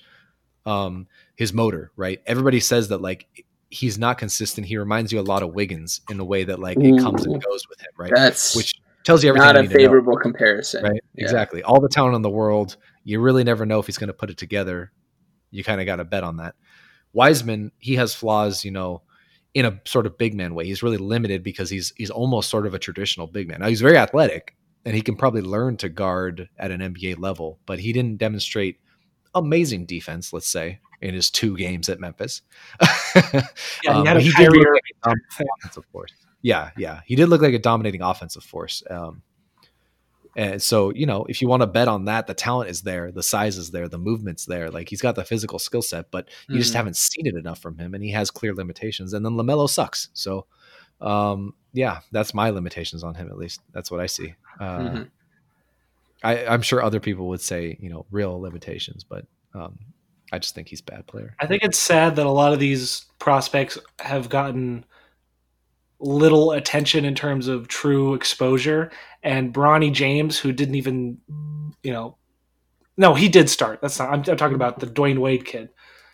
um, 0.65 1.07
his 1.37 1.53
motor, 1.53 1.91
right? 1.95 2.21
Everybody 2.27 2.59
says 2.59 2.89
that 2.89 3.01
like 3.01 3.45
he's 3.69 3.97
not 3.97 4.19
consistent. 4.19 4.67
He 4.67 4.77
reminds 4.77 5.11
you 5.11 5.19
a 5.19 5.23
lot 5.23 5.41
of 5.41 5.55
Wiggins 5.55 6.01
in 6.09 6.17
the 6.17 6.25
way 6.25 6.43
that 6.43 6.59
like 6.59 6.77
it 6.77 6.99
comes 7.01 7.25
and 7.25 7.43
goes 7.43 7.67
with 7.67 7.79
him, 7.79 7.89
right? 7.97 8.11
That's 8.13 8.55
Which 8.55 8.75
tells 9.03 9.23
you 9.23 9.29
everything. 9.29 9.53
not 9.55 9.65
a 9.65 9.67
favorable 9.67 10.15
comparison, 10.17 10.83
right? 10.83 11.01
Yeah. 11.15 11.23
Exactly. 11.23 11.63
All 11.63 11.79
the 11.79 11.89
talent 11.89 12.15
in 12.15 12.21
the 12.21 12.29
world, 12.29 12.77
you 13.03 13.19
really 13.19 13.43
never 13.43 13.65
know 13.65 13.79
if 13.79 13.87
he's 13.87 13.97
going 13.97 14.09
to 14.09 14.13
put 14.13 14.29
it 14.29 14.37
together. 14.37 14.91
You 15.49 15.63
kind 15.63 15.81
of 15.81 15.87
got 15.87 15.95
to 15.95 16.05
bet 16.05 16.23
on 16.23 16.37
that. 16.37 16.53
Wiseman, 17.13 17.71
he 17.79 17.95
has 17.95 18.13
flaws, 18.13 18.63
you 18.63 18.71
know, 18.71 19.01
in 19.53 19.65
a 19.65 19.79
sort 19.85 20.05
of 20.05 20.17
big 20.17 20.33
man 20.33 20.55
way. 20.55 20.65
He's 20.65 20.83
really 20.83 20.97
limited 20.97 21.43
because 21.43 21.69
he's 21.69 21.93
he's 21.97 22.09
almost 22.09 22.49
sort 22.49 22.65
of 22.65 22.73
a 22.73 22.79
traditional 22.79 23.27
big 23.27 23.47
man. 23.47 23.59
Now 23.59 23.67
he's 23.67 23.81
very 23.81 23.97
athletic 23.97 24.55
and 24.85 24.95
he 24.95 25.01
can 25.01 25.15
probably 25.15 25.41
learn 25.41 25.77
to 25.77 25.89
guard 25.89 26.49
at 26.57 26.71
an 26.71 26.81
NBA 26.81 27.19
level, 27.19 27.59
but 27.65 27.79
he 27.79 27.93
didn't 27.93 28.17
demonstrate 28.17 28.79
amazing 29.35 29.85
defense, 29.85 30.33
let's 30.33 30.47
say, 30.47 30.79
in 31.01 31.13
his 31.13 31.29
two 31.29 31.55
games 31.57 31.89
at 31.89 31.99
Memphis. 31.99 32.41
yeah, 32.81 33.47
he 33.81 33.87
um, 33.89 34.05
had 34.05 34.17
a 34.17 34.21
he 34.21 34.31
did 34.31 34.51
look 34.51 34.67
like 34.73 34.83
a 35.05 35.43
offensive 35.59 35.85
force. 35.91 36.13
Yeah, 36.41 36.71
yeah, 36.77 37.01
he 37.05 37.15
did 37.15 37.29
look 37.29 37.41
like 37.41 37.53
a 37.53 37.59
dominating 37.59 38.01
offensive 38.01 38.43
force. 38.43 38.81
Um, 38.89 39.21
and 40.35 40.61
so, 40.61 40.91
you 40.93 41.05
know, 41.05 41.25
if 41.27 41.41
you 41.41 41.47
want 41.47 41.61
to 41.61 41.67
bet 41.67 41.87
on 41.87 42.05
that, 42.05 42.27
the 42.27 42.33
talent 42.33 42.69
is 42.69 42.81
there, 42.81 43.11
the 43.11 43.23
size 43.23 43.57
is 43.57 43.71
there, 43.71 43.89
the 43.89 43.97
movement's 43.97 44.45
there. 44.45 44.69
Like 44.69 44.87
he's 44.87 45.01
got 45.01 45.15
the 45.15 45.25
physical 45.25 45.59
skill 45.59 45.81
set, 45.81 46.09
but 46.09 46.29
you 46.47 46.53
mm-hmm. 46.53 46.61
just 46.61 46.73
haven't 46.73 46.95
seen 46.95 47.27
it 47.27 47.35
enough 47.35 47.59
from 47.59 47.77
him, 47.77 47.93
and 47.93 48.03
he 48.03 48.11
has 48.11 48.31
clear 48.31 48.53
limitations. 48.53 49.13
And 49.13 49.25
then 49.25 49.33
Lamelo 49.33 49.69
sucks. 49.69 50.09
So, 50.13 50.45
um, 51.01 51.53
yeah, 51.73 51.99
that's 52.11 52.33
my 52.33 52.49
limitations 52.49 53.03
on 53.03 53.15
him. 53.15 53.27
At 53.27 53.37
least 53.37 53.61
that's 53.73 53.91
what 53.91 53.99
I 53.99 54.05
see. 54.05 54.35
Uh, 54.59 54.79
mm-hmm. 54.79 55.03
I, 56.23 56.45
I'm 56.45 56.61
sure 56.61 56.81
other 56.81 56.99
people 56.99 57.27
would 57.29 57.41
say, 57.41 57.77
you 57.79 57.89
know, 57.89 58.05
real 58.11 58.39
limitations, 58.39 59.03
but 59.03 59.25
um, 59.53 59.79
I 60.31 60.39
just 60.39 60.55
think 60.55 60.69
he's 60.69 60.81
a 60.81 60.83
bad 60.83 61.07
player. 61.07 61.35
I 61.39 61.47
think 61.47 61.63
it's 61.63 61.79
sad 61.79 62.15
that 62.15 62.25
a 62.25 62.31
lot 62.31 62.53
of 62.53 62.59
these 62.59 63.05
prospects 63.19 63.77
have 63.99 64.29
gotten 64.29 64.85
little 66.01 66.51
attention 66.51 67.05
in 67.05 67.15
terms 67.15 67.47
of 67.47 67.67
true 67.67 68.13
exposure. 68.13 68.91
And 69.23 69.53
Bronny 69.53 69.91
James, 69.91 70.39
who 70.39 70.51
didn't 70.51 70.75
even, 70.75 71.19
you 71.83 71.93
know, 71.93 72.17
no, 72.97 73.13
he 73.13 73.29
did 73.29 73.49
start. 73.49 73.81
That's 73.81 73.99
not. 73.99 74.09
I'm, 74.09 74.23
I'm 74.27 74.37
talking 74.37 74.55
about 74.55 74.79
the 74.79 74.87
Dwyane 74.87 75.19
Wade 75.19 75.45
kid. 75.45 75.69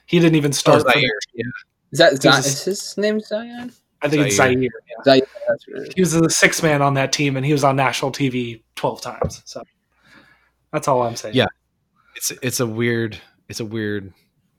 He 0.05 0.19
didn't 0.19 0.35
even 0.35 0.53
start. 0.53 0.84
Oh, 0.85 0.91
yeah. 1.34 1.45
Is 1.91 1.99
that 1.99 2.22
Zion, 2.22 2.39
is 2.39 2.64
his 2.64 2.97
name 2.97 3.19
Zion? 3.19 3.72
I 4.01 4.09
think 4.09 4.19
Zaire. 4.19 4.27
it's 4.27 4.35
Zaire. 4.35 4.51
Yeah. 4.51 4.69
Zaire 5.03 5.85
he 5.95 6.01
was 6.01 6.14
the 6.14 6.30
sixth 6.30 6.61
man 6.61 6.81
on 6.81 6.93
that 6.95 7.11
team, 7.11 7.35
and 7.35 7.45
he 7.45 7.51
was 7.51 7.64
on 7.64 7.76
national 7.76 8.11
TV 8.11 8.61
twelve 8.76 9.01
times. 9.01 9.41
So 9.45 9.64
that's 10.72 10.88
all 10.88 11.01
I'm 11.01 11.15
saying. 11.15 11.35
Yeah, 11.35 11.47
it's 12.15 12.31
it's 12.41 12.59
a 12.59 12.68
weird 12.68 13.19
it's 13.49 13.59
a 13.59 13.65
weird 13.65 14.14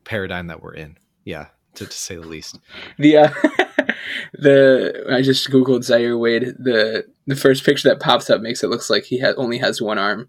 paradigm 0.04 0.48
that 0.48 0.62
we're 0.62 0.74
in. 0.74 0.98
Yeah, 1.24 1.48
to, 1.74 1.86
to 1.86 1.92
say 1.92 2.16
the 2.16 2.26
least. 2.26 2.58
The 2.98 3.16
uh, 3.18 3.30
the 4.32 5.06
I 5.10 5.22
just 5.22 5.48
googled 5.50 5.84
Zaire 5.84 6.18
Wade. 6.18 6.54
The 6.58 7.06
the 7.26 7.36
first 7.36 7.64
picture 7.64 7.88
that 7.88 8.00
pops 8.00 8.30
up 8.30 8.40
makes 8.40 8.62
it 8.62 8.68
looks 8.68 8.90
like 8.90 9.04
he 9.04 9.18
has 9.18 9.34
only 9.36 9.58
has 9.58 9.82
one 9.82 9.98
arm. 9.98 10.28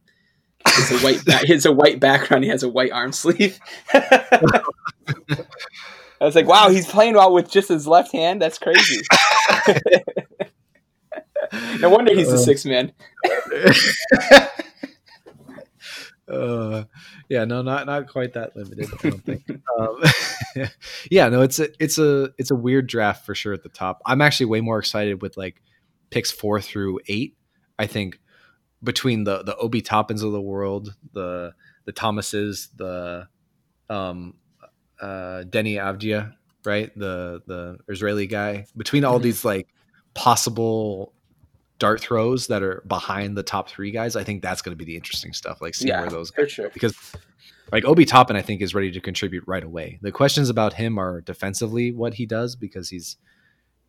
It's 0.65 0.91
a 0.91 0.99
white. 0.99 1.21
He 1.45 1.53
has 1.53 1.65
a 1.65 1.71
white 1.71 1.99
background. 1.99 2.43
He 2.43 2.49
has 2.49 2.63
a 2.63 2.69
white 2.69 2.91
arm 2.91 3.11
sleeve. 3.11 3.59
I 6.21 6.25
was 6.25 6.35
like, 6.35 6.47
wow, 6.47 6.69
he's 6.69 6.85
playing 6.85 7.13
well 7.13 7.33
with 7.33 7.49
just 7.49 7.69
his 7.69 7.87
left 7.87 8.11
hand. 8.11 8.41
That's 8.41 8.59
crazy. 8.59 9.01
no 11.79 11.89
wonder 11.89 12.13
he's 12.13 12.27
the 12.27 12.35
uh, 12.35 12.37
sixth 12.37 12.65
man. 12.65 12.91
uh, 16.29 16.83
yeah, 17.29 17.45
no, 17.45 17.61
not 17.61 17.85
not 17.85 18.07
quite 18.07 18.33
that 18.33 18.55
limited. 18.55 18.89
I 19.03 19.09
don't 19.09 19.25
think. 19.25 19.49
um, 19.79 20.01
yeah, 21.11 21.29
no, 21.29 21.41
it's 21.41 21.59
a 21.59 21.69
it's 21.83 21.97
a 21.97 22.31
it's 22.37 22.51
a 22.51 22.55
weird 22.55 22.87
draft 22.87 23.25
for 23.25 23.35
sure 23.35 23.53
at 23.53 23.63
the 23.63 23.69
top. 23.69 24.01
I'm 24.05 24.21
actually 24.21 24.47
way 24.47 24.61
more 24.61 24.79
excited 24.79 25.21
with 25.21 25.37
like 25.37 25.61
picks 26.09 26.31
four 26.31 26.61
through 26.61 26.99
eight. 27.07 27.35
I 27.77 27.87
think 27.87 28.19
between 28.83 29.23
the 29.23 29.43
the 29.43 29.55
Obi 29.57 29.81
Toppins 29.81 30.23
of 30.23 30.31
the 30.31 30.41
world, 30.41 30.95
the 31.13 31.53
the 31.85 31.91
Thomases, 31.91 32.69
the 32.75 33.27
um 33.89 34.35
uh 35.01 35.43
Deni 35.47 35.75
Avdija, 35.75 36.33
right? 36.65 36.91
The 36.97 37.41
the 37.47 37.79
Israeli 37.87 38.27
guy. 38.27 38.65
Between 38.77 39.03
all 39.03 39.15
mm-hmm. 39.15 39.23
these 39.23 39.45
like 39.45 39.67
possible 40.13 41.13
dart 41.79 42.01
throws 42.01 42.47
that 42.47 42.61
are 42.61 42.83
behind 42.87 43.35
the 43.37 43.43
top 43.43 43.69
three 43.69 43.91
guys, 43.91 44.15
I 44.15 44.23
think 44.23 44.41
that's 44.41 44.61
going 44.61 44.73
to 44.73 44.77
be 44.77 44.85
the 44.85 44.95
interesting 44.95 45.33
stuff. 45.33 45.61
Like 45.61 45.73
seeing 45.73 45.89
yeah, 45.89 46.01
where 46.01 46.09
those 46.09 46.29
for 46.29 46.47
sure. 46.47 46.69
because 46.69 46.95
like 47.71 47.85
Obi 47.85 48.05
Toppin, 48.05 48.35
I 48.35 48.41
think 48.41 48.61
is 48.61 48.75
ready 48.75 48.91
to 48.91 48.99
contribute 48.99 49.43
right 49.47 49.63
away. 49.63 49.99
The 50.01 50.11
questions 50.11 50.49
about 50.49 50.73
him 50.73 50.97
are 50.99 51.21
defensively 51.21 51.91
what 51.91 52.15
he 52.15 52.25
does 52.25 52.55
because 52.55 52.89
he's 52.89 53.17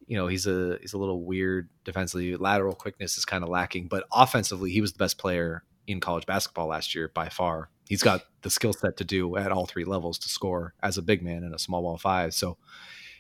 you 0.07 0.17
know 0.17 0.29
he's 0.29 0.47
a 0.47 0.79
he's 0.81 0.93
a 0.93 0.99
little 0.99 1.25
weird 1.25 1.69
defensively. 1.85 2.37
Lateral 2.37 2.75
quickness 2.75 3.19
is 3.19 3.25
kind 3.25 3.43
of 3.43 3.51
lacking, 3.51 3.89
but 3.89 4.05
offensively 4.13 4.71
he 4.71 4.81
was 4.81 4.93
the 4.93 4.99
best 4.99 5.19
player 5.19 5.65
in 5.87 6.01
college 6.01 6.27
basketball 6.27 6.69
last 6.69 6.95
year 6.95 7.11
by 7.13 7.29
far. 7.29 7.71
He's 7.89 8.03
got 8.03 8.23
the 8.43 8.51
skill 8.51 8.73
set 8.73 8.97
to 8.99 9.05
do 9.05 9.37
at 9.37 9.51
all 9.51 9.67
three 9.67 9.85
levels 9.85 10.19
to 10.21 10.29
score 10.29 10.75
as 10.83 10.97
a 10.97 11.03
big 11.03 11.23
man 11.23 11.43
in 11.43 11.53
a 11.53 11.59
small 11.59 11.83
ball 11.83 11.99
five. 11.99 12.35
So 12.35 12.57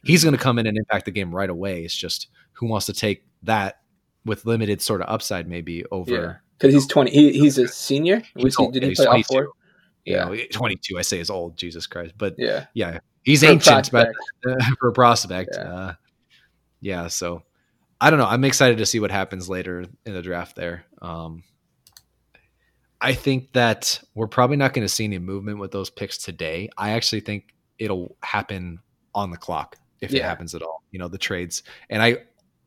he's 0.04 0.22
going 0.22 0.36
to 0.36 0.42
come 0.42 0.58
in 0.58 0.66
and 0.66 0.78
impact 0.78 1.06
the 1.06 1.10
game 1.10 1.34
right 1.34 1.50
away. 1.50 1.84
It's 1.84 1.94
just 1.94 2.28
who 2.52 2.66
wants 2.66 2.86
to 2.86 2.92
take 2.92 3.24
that 3.42 3.80
with 4.24 4.44
limited 4.44 4.82
sort 4.82 5.00
of 5.00 5.08
upside 5.08 5.48
maybe 5.48 5.84
over 5.90 6.12
yeah 6.12 6.34
because 6.58 6.74
he's 6.74 6.86
20 6.86 7.10
he, 7.10 7.32
he's 7.32 7.56
a 7.56 7.66
senior? 7.66 8.22
He's 8.36 8.54
he, 8.54 8.70
did 8.70 8.82
he 8.82 8.94
play 8.94 9.06
all 9.06 9.22
four? 9.22 9.48
yeah 10.04 10.34
22 10.52 10.98
i 10.98 11.02
say 11.02 11.20
is 11.20 11.30
old 11.30 11.56
jesus 11.56 11.86
christ 11.86 12.14
but 12.16 12.34
yeah. 12.38 12.66
yeah 12.74 12.98
he's 13.22 13.42
for 13.42 13.50
ancient 13.50 13.90
but 13.90 14.08
uh, 14.46 14.56
for 14.80 14.88
a 14.88 14.92
prospect 14.92 15.50
yeah. 15.54 15.62
Uh, 15.62 15.92
yeah 16.80 17.06
so 17.08 17.42
i 18.00 18.10
don't 18.10 18.18
know 18.18 18.26
i'm 18.26 18.44
excited 18.44 18.78
to 18.78 18.86
see 18.86 19.00
what 19.00 19.10
happens 19.10 19.48
later 19.48 19.84
in 20.06 20.14
the 20.14 20.22
draft 20.22 20.56
there 20.56 20.84
um 21.02 21.42
i 23.00 23.12
think 23.12 23.52
that 23.52 24.00
we're 24.14 24.26
probably 24.26 24.56
not 24.56 24.72
going 24.72 24.84
to 24.84 24.92
see 24.92 25.04
any 25.04 25.18
movement 25.18 25.58
with 25.58 25.70
those 25.70 25.90
picks 25.90 26.16
today 26.16 26.68
i 26.78 26.90
actually 26.90 27.20
think 27.20 27.54
it'll 27.78 28.16
happen 28.22 28.78
on 29.14 29.30
the 29.30 29.36
clock 29.36 29.76
if 30.00 30.12
yeah. 30.12 30.20
it 30.20 30.24
happens 30.24 30.54
at 30.54 30.62
all 30.62 30.82
you 30.90 30.98
know 30.98 31.08
the 31.08 31.18
trades 31.18 31.62
and 31.90 32.02
i 32.02 32.16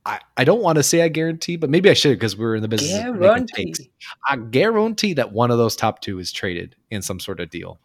I, 0.05 0.19
I 0.35 0.43
don't 0.43 0.61
want 0.61 0.77
to 0.77 0.83
say 0.83 1.01
I 1.01 1.07
guarantee, 1.07 1.55
but 1.55 1.69
maybe 1.69 1.89
I 1.89 1.93
should 1.93 2.19
because 2.19 2.35
we're 2.37 2.55
in 2.55 2.61
the 2.61 2.67
business 2.67 2.91
guarantee. 2.91 3.73
I 4.27 4.35
guarantee 4.35 5.13
that 5.13 5.31
one 5.31 5.49
of 5.49 5.57
those 5.57 5.75
top 5.75 6.01
two 6.01 6.19
is 6.19 6.31
traded 6.31 6.75
in 6.91 7.01
some 7.01 7.19
sort 7.19 7.39
of 7.39 7.49
deal. 7.49 7.79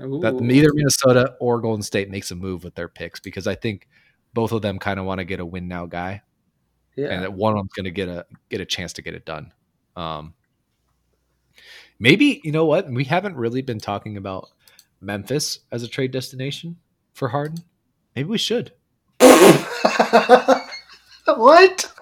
Ooh. 0.00 0.20
That 0.20 0.34
either 0.34 0.72
Minnesota 0.72 1.34
or 1.40 1.60
Golden 1.60 1.82
State 1.82 2.10
makes 2.10 2.30
a 2.30 2.36
move 2.36 2.64
with 2.64 2.74
their 2.74 2.88
picks 2.88 3.20
because 3.20 3.46
I 3.46 3.54
think 3.54 3.88
both 4.34 4.52
of 4.52 4.62
them 4.62 4.78
kind 4.78 5.00
of 5.00 5.06
want 5.06 5.18
to 5.18 5.24
get 5.24 5.40
a 5.40 5.46
win 5.46 5.68
now 5.68 5.86
guy. 5.86 6.22
Yeah. 6.96 7.08
And 7.08 7.22
that 7.22 7.32
one 7.32 7.52
of 7.52 7.58
them's 7.58 7.72
going 7.72 7.84
to 7.84 7.90
get 7.90 8.08
a 8.08 8.26
get 8.50 8.60
a 8.60 8.64
chance 8.64 8.92
to 8.94 9.02
get 9.02 9.14
it 9.14 9.24
done. 9.24 9.52
Um, 9.96 10.34
maybe 11.98 12.40
you 12.44 12.52
know 12.52 12.66
what 12.66 12.88
we 12.88 13.04
haven't 13.04 13.36
really 13.36 13.62
been 13.62 13.80
talking 13.80 14.16
about 14.16 14.48
Memphis 15.00 15.60
as 15.72 15.82
a 15.82 15.88
trade 15.88 16.12
destination 16.12 16.76
for 17.12 17.28
Harden. 17.28 17.58
Maybe 18.14 18.28
we 18.28 18.38
should. 18.38 18.72
what? 21.36 21.92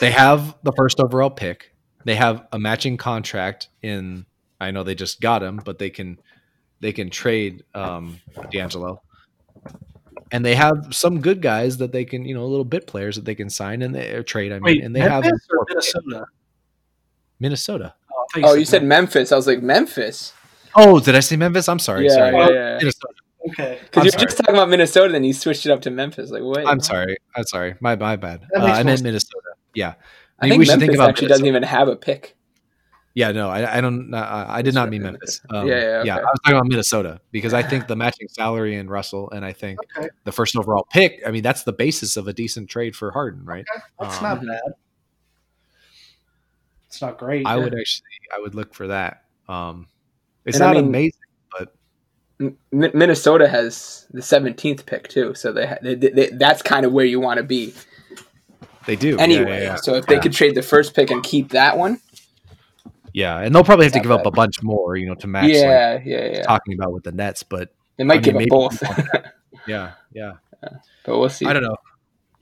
They 0.00 0.10
have 0.10 0.56
the 0.62 0.72
first 0.72 1.00
overall 1.00 1.30
pick. 1.30 1.72
They 2.04 2.16
have 2.16 2.46
a 2.52 2.58
matching 2.58 2.96
contract 2.96 3.68
in. 3.82 4.26
I 4.60 4.70
know 4.70 4.82
they 4.82 4.94
just 4.94 5.20
got 5.20 5.42
him, 5.42 5.60
but 5.64 5.78
they 5.78 5.90
can 5.90 6.18
they 6.80 6.92
can 6.92 7.10
trade 7.10 7.64
um, 7.74 8.20
D'Angelo, 8.50 9.02
and 10.32 10.44
they 10.44 10.54
have 10.54 10.88
some 10.92 11.20
good 11.20 11.42
guys 11.42 11.78
that 11.78 11.92
they 11.92 12.04
can 12.04 12.24
you 12.24 12.34
know 12.34 12.46
little 12.46 12.64
bit 12.64 12.86
players 12.86 13.16
that 13.16 13.24
they 13.24 13.34
can 13.34 13.50
sign 13.50 13.82
and 13.82 13.94
they 13.94 14.22
trade. 14.22 14.52
I 14.52 14.56
mean, 14.56 14.62
Wait, 14.62 14.82
and 14.82 14.94
they 14.94 15.00
Memphis 15.00 15.32
have 15.50 15.62
Minnesota. 15.68 16.26
Minnesota. 17.38 17.94
Oh, 18.12 18.26
you, 18.38 18.44
oh, 18.44 18.48
said, 18.50 18.58
you 18.58 18.64
said 18.64 18.84
Memphis. 18.84 19.32
I 19.32 19.36
was 19.36 19.46
like 19.46 19.62
Memphis. 19.62 20.32
Oh, 20.74 21.00
did 21.00 21.14
I 21.14 21.20
say 21.20 21.36
Memphis? 21.36 21.68
I'm 21.68 21.78
sorry. 21.78 22.06
Yeah, 22.06 22.14
sorry. 22.14 22.36
Yeah, 22.36 22.48
yeah. 22.48 22.78
Minnesota. 22.78 23.14
Okay. 23.50 23.78
Because 23.82 24.04
you're 24.04 24.12
sorry. 24.12 24.24
just 24.24 24.38
talking 24.38 24.54
about 24.54 24.68
Minnesota, 24.68 25.12
then 25.12 25.24
you 25.24 25.32
switched 25.32 25.66
it 25.66 25.72
up 25.72 25.82
to 25.82 25.90
Memphis. 25.90 26.30
Like, 26.30 26.42
wait. 26.44 26.66
I'm 26.66 26.80
sorry. 26.80 27.16
I'm 27.34 27.44
sorry. 27.44 27.74
My 27.80 27.96
my 27.96 28.16
bad. 28.16 28.46
Uh, 28.54 28.64
I 28.64 28.82
meant 28.82 29.02
Minnesota. 29.02 29.40
Yeah. 29.74 29.94
I, 30.38 30.46
I 30.46 30.48
think 30.48 30.60
we 30.60 30.66
Memphis 30.66 30.72
should 30.72 30.80
think 30.80 30.94
about 30.94 31.10
actually 31.10 31.26
Minnesota. 31.26 31.28
doesn't 31.28 31.46
even 31.46 31.62
have 31.62 31.88
a 31.88 31.96
pick. 31.96 32.36
Yeah, 33.16 33.32
no, 33.32 33.48
I, 33.48 33.78
I 33.78 33.80
don't. 33.80 34.12
Uh, 34.12 34.44
I 34.46 34.60
did 34.60 34.74
not 34.74 34.90
mean 34.90 35.02
Memphis. 35.02 35.40
Um, 35.48 35.66
yeah, 35.66 35.74
yeah, 35.74 35.80
okay. 35.80 36.06
yeah. 36.06 36.16
I 36.16 36.20
was 36.20 36.38
talking 36.44 36.58
about 36.58 36.68
Minnesota 36.68 37.18
because 37.30 37.54
I 37.54 37.62
think 37.62 37.86
the 37.86 37.96
matching 37.96 38.28
salary 38.28 38.76
in 38.76 38.90
Russell, 38.90 39.30
and 39.30 39.42
I 39.42 39.54
think 39.54 39.78
okay. 39.96 40.10
the 40.24 40.32
first 40.32 40.54
overall 40.54 40.86
pick. 40.90 41.22
I 41.26 41.30
mean, 41.30 41.42
that's 41.42 41.62
the 41.62 41.72
basis 41.72 42.18
of 42.18 42.28
a 42.28 42.34
decent 42.34 42.68
trade 42.68 42.94
for 42.94 43.10
Harden, 43.12 43.46
right? 43.46 43.64
Okay. 43.74 43.82
That's 44.00 44.18
um, 44.18 44.22
not 44.22 44.40
bad. 44.42 44.72
It's 46.88 47.00
not 47.00 47.16
great. 47.16 47.46
I 47.46 47.56
would 47.56 47.74
actually, 47.74 48.04
I 48.36 48.38
would 48.38 48.54
look 48.54 48.74
for 48.74 48.88
that. 48.88 49.22
Um, 49.48 49.88
it's 50.44 50.58
and 50.58 50.66
not 50.66 50.76
I 50.76 50.80
mean, 50.80 50.88
amazing, 50.90 51.20
Minnesota 52.70 53.48
has 53.48 54.06
the 54.10 54.20
17th 54.20 54.84
pick 54.84 55.08
too, 55.08 55.34
so 55.34 55.52
they, 55.52 55.78
they, 55.82 55.94
they 55.94 56.26
that's 56.30 56.62
kind 56.62 56.84
of 56.84 56.92
where 56.92 57.04
you 57.04 57.18
want 57.20 57.38
to 57.38 57.44
be. 57.44 57.74
They 58.86 58.96
do 58.96 59.18
anyway. 59.18 59.44
Yeah, 59.44 59.56
yeah, 59.56 59.62
yeah. 59.62 59.74
So 59.76 59.94
if 59.94 60.06
they 60.06 60.20
could 60.20 60.32
trade 60.32 60.54
the 60.54 60.62
first 60.62 60.94
pick 60.94 61.10
and 61.10 61.22
keep 61.22 61.50
that 61.50 61.76
one, 61.76 62.00
yeah, 63.16 63.38
and 63.38 63.54
they'll 63.54 63.64
probably 63.64 63.86
have 63.86 63.94
to 63.94 64.00
give 64.00 64.10
bad. 64.10 64.20
up 64.20 64.26
a 64.26 64.30
bunch 64.30 64.62
more, 64.62 64.94
you 64.94 65.06
know, 65.06 65.14
to 65.14 65.26
match. 65.26 65.50
Yeah, 65.50 65.94
like, 65.94 66.06
yeah, 66.06 66.26
yeah. 66.26 66.42
Talking 66.42 66.74
about 66.74 66.92
with 66.92 67.02
the 67.02 67.12
Nets, 67.12 67.42
but 67.42 67.74
They 67.96 68.04
might 68.04 68.18
I 68.26 68.32
mean, 68.32 68.46
give 68.46 68.54
up 68.54 68.78
both. 68.78 68.82
yeah, 69.66 69.92
yeah, 70.12 70.32
but 71.04 71.18
we'll 71.18 71.30
see. 71.30 71.46
I 71.46 71.54
don't 71.54 71.62
know. 71.62 71.76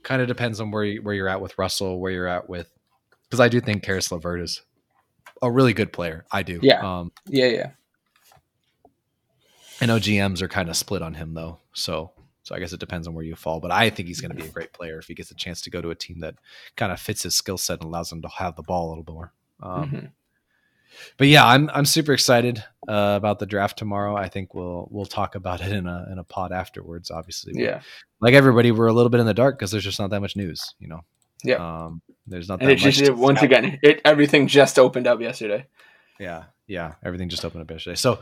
Kind 0.03 0.21
of 0.21 0.27
depends 0.27 0.59
on 0.59 0.71
where 0.71 0.83
you, 0.83 1.01
where 1.01 1.15
you're 1.15 1.29
at 1.29 1.39
with 1.39 1.57
Russell, 1.57 1.99
where 2.01 2.11
you're 2.11 2.27
at 2.27 2.49
with 2.49 2.69
because 3.23 3.39
I 3.39 3.47
do 3.47 3.61
think 3.61 3.83
Caris 3.83 4.11
LeVert 4.11 4.41
is 4.41 4.61
a 5.41 5.49
really 5.49 5.73
good 5.73 5.93
player. 5.93 6.25
I 6.29 6.43
do. 6.43 6.59
Yeah. 6.61 6.81
Um, 6.81 7.13
yeah. 7.27 7.47
Yeah. 7.47 7.69
I 9.81 9.85
know 9.85 9.97
GMs 9.97 10.41
are 10.41 10.47
kind 10.47 10.69
of 10.69 10.77
split 10.77 11.01
on 11.01 11.13
him 11.13 11.33
though, 11.33 11.59
so 11.73 12.11
so 12.43 12.53
I 12.53 12.59
guess 12.59 12.73
it 12.73 12.79
depends 12.79 13.07
on 13.07 13.15
where 13.15 13.25
you 13.25 13.35
fall. 13.35 13.59
But 13.59 13.71
I 13.71 13.89
think 13.89 14.07
he's 14.07 14.21
going 14.21 14.35
to 14.35 14.41
be 14.41 14.47
a 14.47 14.51
great 14.51 14.71
player 14.71 14.99
if 14.99 15.07
he 15.07 15.15
gets 15.15 15.31
a 15.31 15.35
chance 15.35 15.61
to 15.61 15.71
go 15.71 15.81
to 15.81 15.89
a 15.89 15.95
team 15.95 16.19
that 16.19 16.35
kind 16.75 16.91
of 16.91 16.99
fits 16.99 17.23
his 17.23 17.35
skill 17.35 17.57
set 17.57 17.79
and 17.79 17.85
allows 17.85 18.11
him 18.11 18.21
to 18.21 18.27
have 18.27 18.55
the 18.55 18.61
ball 18.61 18.87
a 18.87 18.89
little 18.89 19.13
more. 19.13 19.33
Um, 19.61 19.83
mm-hmm. 19.83 20.05
But 21.17 21.27
yeah, 21.27 21.45
I'm 21.45 21.69
I'm 21.73 21.85
super 21.85 22.13
excited 22.13 22.63
uh, 22.87 23.15
about 23.17 23.39
the 23.39 23.45
draft 23.45 23.77
tomorrow. 23.77 24.15
I 24.15 24.29
think 24.29 24.53
we'll 24.53 24.87
we'll 24.91 25.05
talk 25.05 25.35
about 25.35 25.61
it 25.61 25.71
in 25.71 25.87
a 25.87 26.07
in 26.11 26.19
a 26.19 26.23
pod 26.23 26.51
afterwards. 26.51 27.11
Obviously, 27.11 27.53
yeah. 27.55 27.81
Like 28.21 28.33
everybody, 28.33 28.71
we're 28.71 28.87
a 28.87 28.93
little 28.93 29.09
bit 29.09 29.19
in 29.19 29.25
the 29.25 29.33
dark 29.33 29.57
because 29.57 29.71
there's 29.71 29.83
just 29.83 29.99
not 29.99 30.11
that 30.11 30.21
much 30.21 30.35
news. 30.35 30.75
You 30.79 30.87
know. 30.87 31.01
Yeah. 31.43 31.85
Um, 31.85 32.01
there's 32.27 32.47
not. 32.47 32.61
And 32.61 32.71
it 32.71 32.77
just 32.77 33.09
once 33.11 33.41
again, 33.41 33.79
it 33.83 34.01
everything 34.05 34.47
just 34.47 34.79
opened 34.79 35.07
up 35.07 35.19
yesterday. 35.19 35.65
Yeah, 36.19 36.45
yeah, 36.67 36.95
everything 37.03 37.29
just 37.29 37.45
opened 37.45 37.61
up 37.61 37.71
yesterday. 37.71 37.95
So 37.95 38.19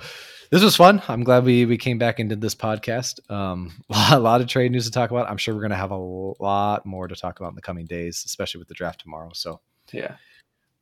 this 0.49 0.63
was 0.63 0.75
fun. 0.75 1.01
I'm 1.07 1.23
glad 1.23 1.45
we 1.45 1.65
we 1.65 1.77
came 1.77 1.97
back 1.97 2.19
and 2.19 2.29
did 2.29 2.41
this 2.41 2.55
podcast. 2.55 3.19
Um, 3.31 3.71
a 4.11 4.19
lot 4.19 4.41
of 4.41 4.47
trade 4.47 4.71
news 4.71 4.85
to 4.85 4.91
talk 4.91 5.11
about. 5.11 5.29
I'm 5.29 5.37
sure 5.37 5.55
we're 5.55 5.61
gonna 5.61 5.75
have 5.75 5.91
a 5.91 5.97
lot 5.97 6.85
more 6.85 7.07
to 7.07 7.15
talk 7.15 7.39
about 7.39 7.49
in 7.49 7.55
the 7.55 7.61
coming 7.61 7.85
days, 7.85 8.23
especially 8.25 8.59
with 8.59 8.67
the 8.67 8.73
draft 8.73 9.01
tomorrow. 9.01 9.31
So 9.33 9.61
yeah, 9.91 10.15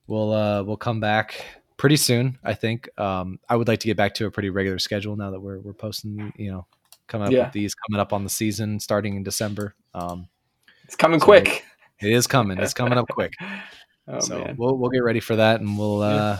we'll 0.08 0.34
uh 0.34 0.64
we'll 0.64 0.78
come 0.78 1.00
back 1.00 1.46
pretty 1.78 1.98
soon. 1.98 2.40
I 2.44 2.54
think. 2.54 2.90
Um, 3.00 3.40
I 3.48 3.56
would 3.56 3.68
like 3.68 3.80
to 3.80 3.88
get 3.88 3.98
back 3.98 4.16
to 4.16 4.26
a 4.26 4.32
pretty 4.32 4.50
regular 4.50 4.80
schedule 4.80 5.16
now 5.16 5.32
that 5.32 5.40
we're 5.40 5.60
we're 5.60 5.74
posting. 5.74 6.34
You 6.38 6.52
know, 6.52 6.68
coming 7.08 7.28
up 7.28 7.34
yeah. 7.34 7.44
with 7.46 7.54
these 7.54 7.76
coming 7.76 8.00
up 8.00 8.14
on 8.14 8.24
the 8.24 8.30
season 8.30 8.80
starting 8.80 9.16
in 9.16 9.24
December. 9.24 9.76
Um, 9.94 10.30
it's 10.86 10.96
coming 10.96 11.20
so 11.20 11.26
quick. 11.26 11.64
It 12.02 12.12
is 12.12 12.26
coming. 12.26 12.58
It's 12.58 12.74
coming 12.74 12.98
up 12.98 13.08
quick. 13.10 13.34
oh, 14.08 14.20
so 14.20 14.40
man. 14.40 14.56
we'll 14.58 14.76
we'll 14.78 14.90
get 14.90 15.04
ready 15.04 15.20
for 15.20 15.36
that, 15.36 15.62
and 15.62 15.78
we'll 15.78 16.02
uh, 16.02 16.14
yeah, 16.16 16.40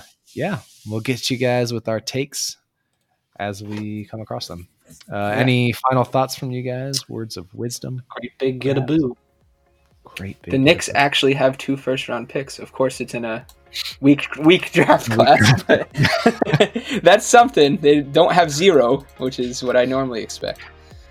we'll 0.88 1.00
get 1.00 1.30
you 1.30 1.38
guys 1.38 1.74
with 1.74 1.88
our 1.88 2.00
takes 2.00 2.58
as 3.40 3.64
we 3.64 4.06
come 4.06 4.22
across 4.22 4.48
them. 4.48 4.68
Uh, 5.12 5.16
yeah. 5.16 5.32
Any 5.32 5.72
final 5.72 6.04
thoughts 6.04 6.36
from 6.36 6.52
you 6.52 6.62
guys? 6.62 7.08
Words 7.10 7.38
of 7.38 7.54
wisdom? 7.54 8.02
Great 8.10 8.38
big 8.38 8.60
get 8.60 8.78
a 8.78 8.82
boo. 8.82 9.16
Great. 10.04 10.42
the 10.44 10.58
Knicks 10.58 10.90
actually 10.94 11.34
have 11.34 11.58
two 11.58 11.78
first 11.78 12.10
round 12.10 12.28
picks. 12.28 12.60
Of 12.60 12.74
course, 12.74 13.00
it's 13.00 13.14
in 13.14 13.24
a 13.24 13.46
weak 14.02 14.28
weak 14.38 14.72
draft 14.74 15.10
class, 15.12 15.64
but 15.64 15.88
that's 17.04 17.26
something. 17.26 17.78
They 17.78 18.02
don't 18.02 18.34
have 18.34 18.52
zero, 18.52 19.06
which 19.18 19.40
is 19.40 19.64
what 19.64 19.78
I 19.78 19.86
normally 19.86 20.22
expect. 20.22 20.62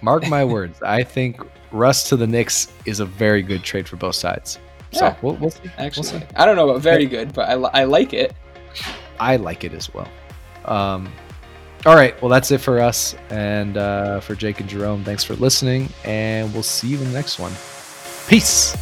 Mark 0.02 0.26
my 0.28 0.44
words. 0.44 0.82
I 0.82 1.02
think 1.02 1.40
Russ 1.72 2.08
to 2.08 2.16
the 2.16 2.26
Knicks 2.26 2.72
is 2.84 3.00
a 3.00 3.06
very 3.06 3.42
good 3.42 3.62
trade 3.62 3.88
for 3.88 3.96
both 3.96 4.16
sides. 4.16 4.58
So 4.92 5.04
yeah, 5.04 5.16
we'll, 5.22 5.36
we'll 5.36 5.50
see. 5.50 5.70
Actually, 5.78 6.10
we'll 6.10 6.20
see. 6.20 6.26
I 6.36 6.44
don't 6.44 6.56
know 6.56 6.68
about 6.68 6.82
very 6.82 7.06
good, 7.06 7.32
but 7.32 7.48
I, 7.48 7.52
I 7.52 7.84
like 7.84 8.12
it. 8.12 8.34
I 9.20 9.36
like 9.36 9.62
it 9.62 9.72
as 9.74 9.92
well. 9.92 10.08
Um, 10.64 11.12
all 11.86 11.94
right. 11.94 12.20
Well, 12.20 12.28
that's 12.28 12.50
it 12.50 12.58
for 12.58 12.80
us. 12.80 13.14
And 13.30 13.76
uh, 13.76 14.20
for 14.20 14.34
Jake 14.34 14.60
and 14.60 14.68
Jerome, 14.68 15.04
thanks 15.04 15.24
for 15.24 15.34
listening. 15.34 15.88
And 16.04 16.52
we'll 16.52 16.62
see 16.62 16.88
you 16.88 16.98
in 16.98 17.04
the 17.04 17.10
next 17.10 17.38
one. 17.38 17.52
Peace. 18.28 18.76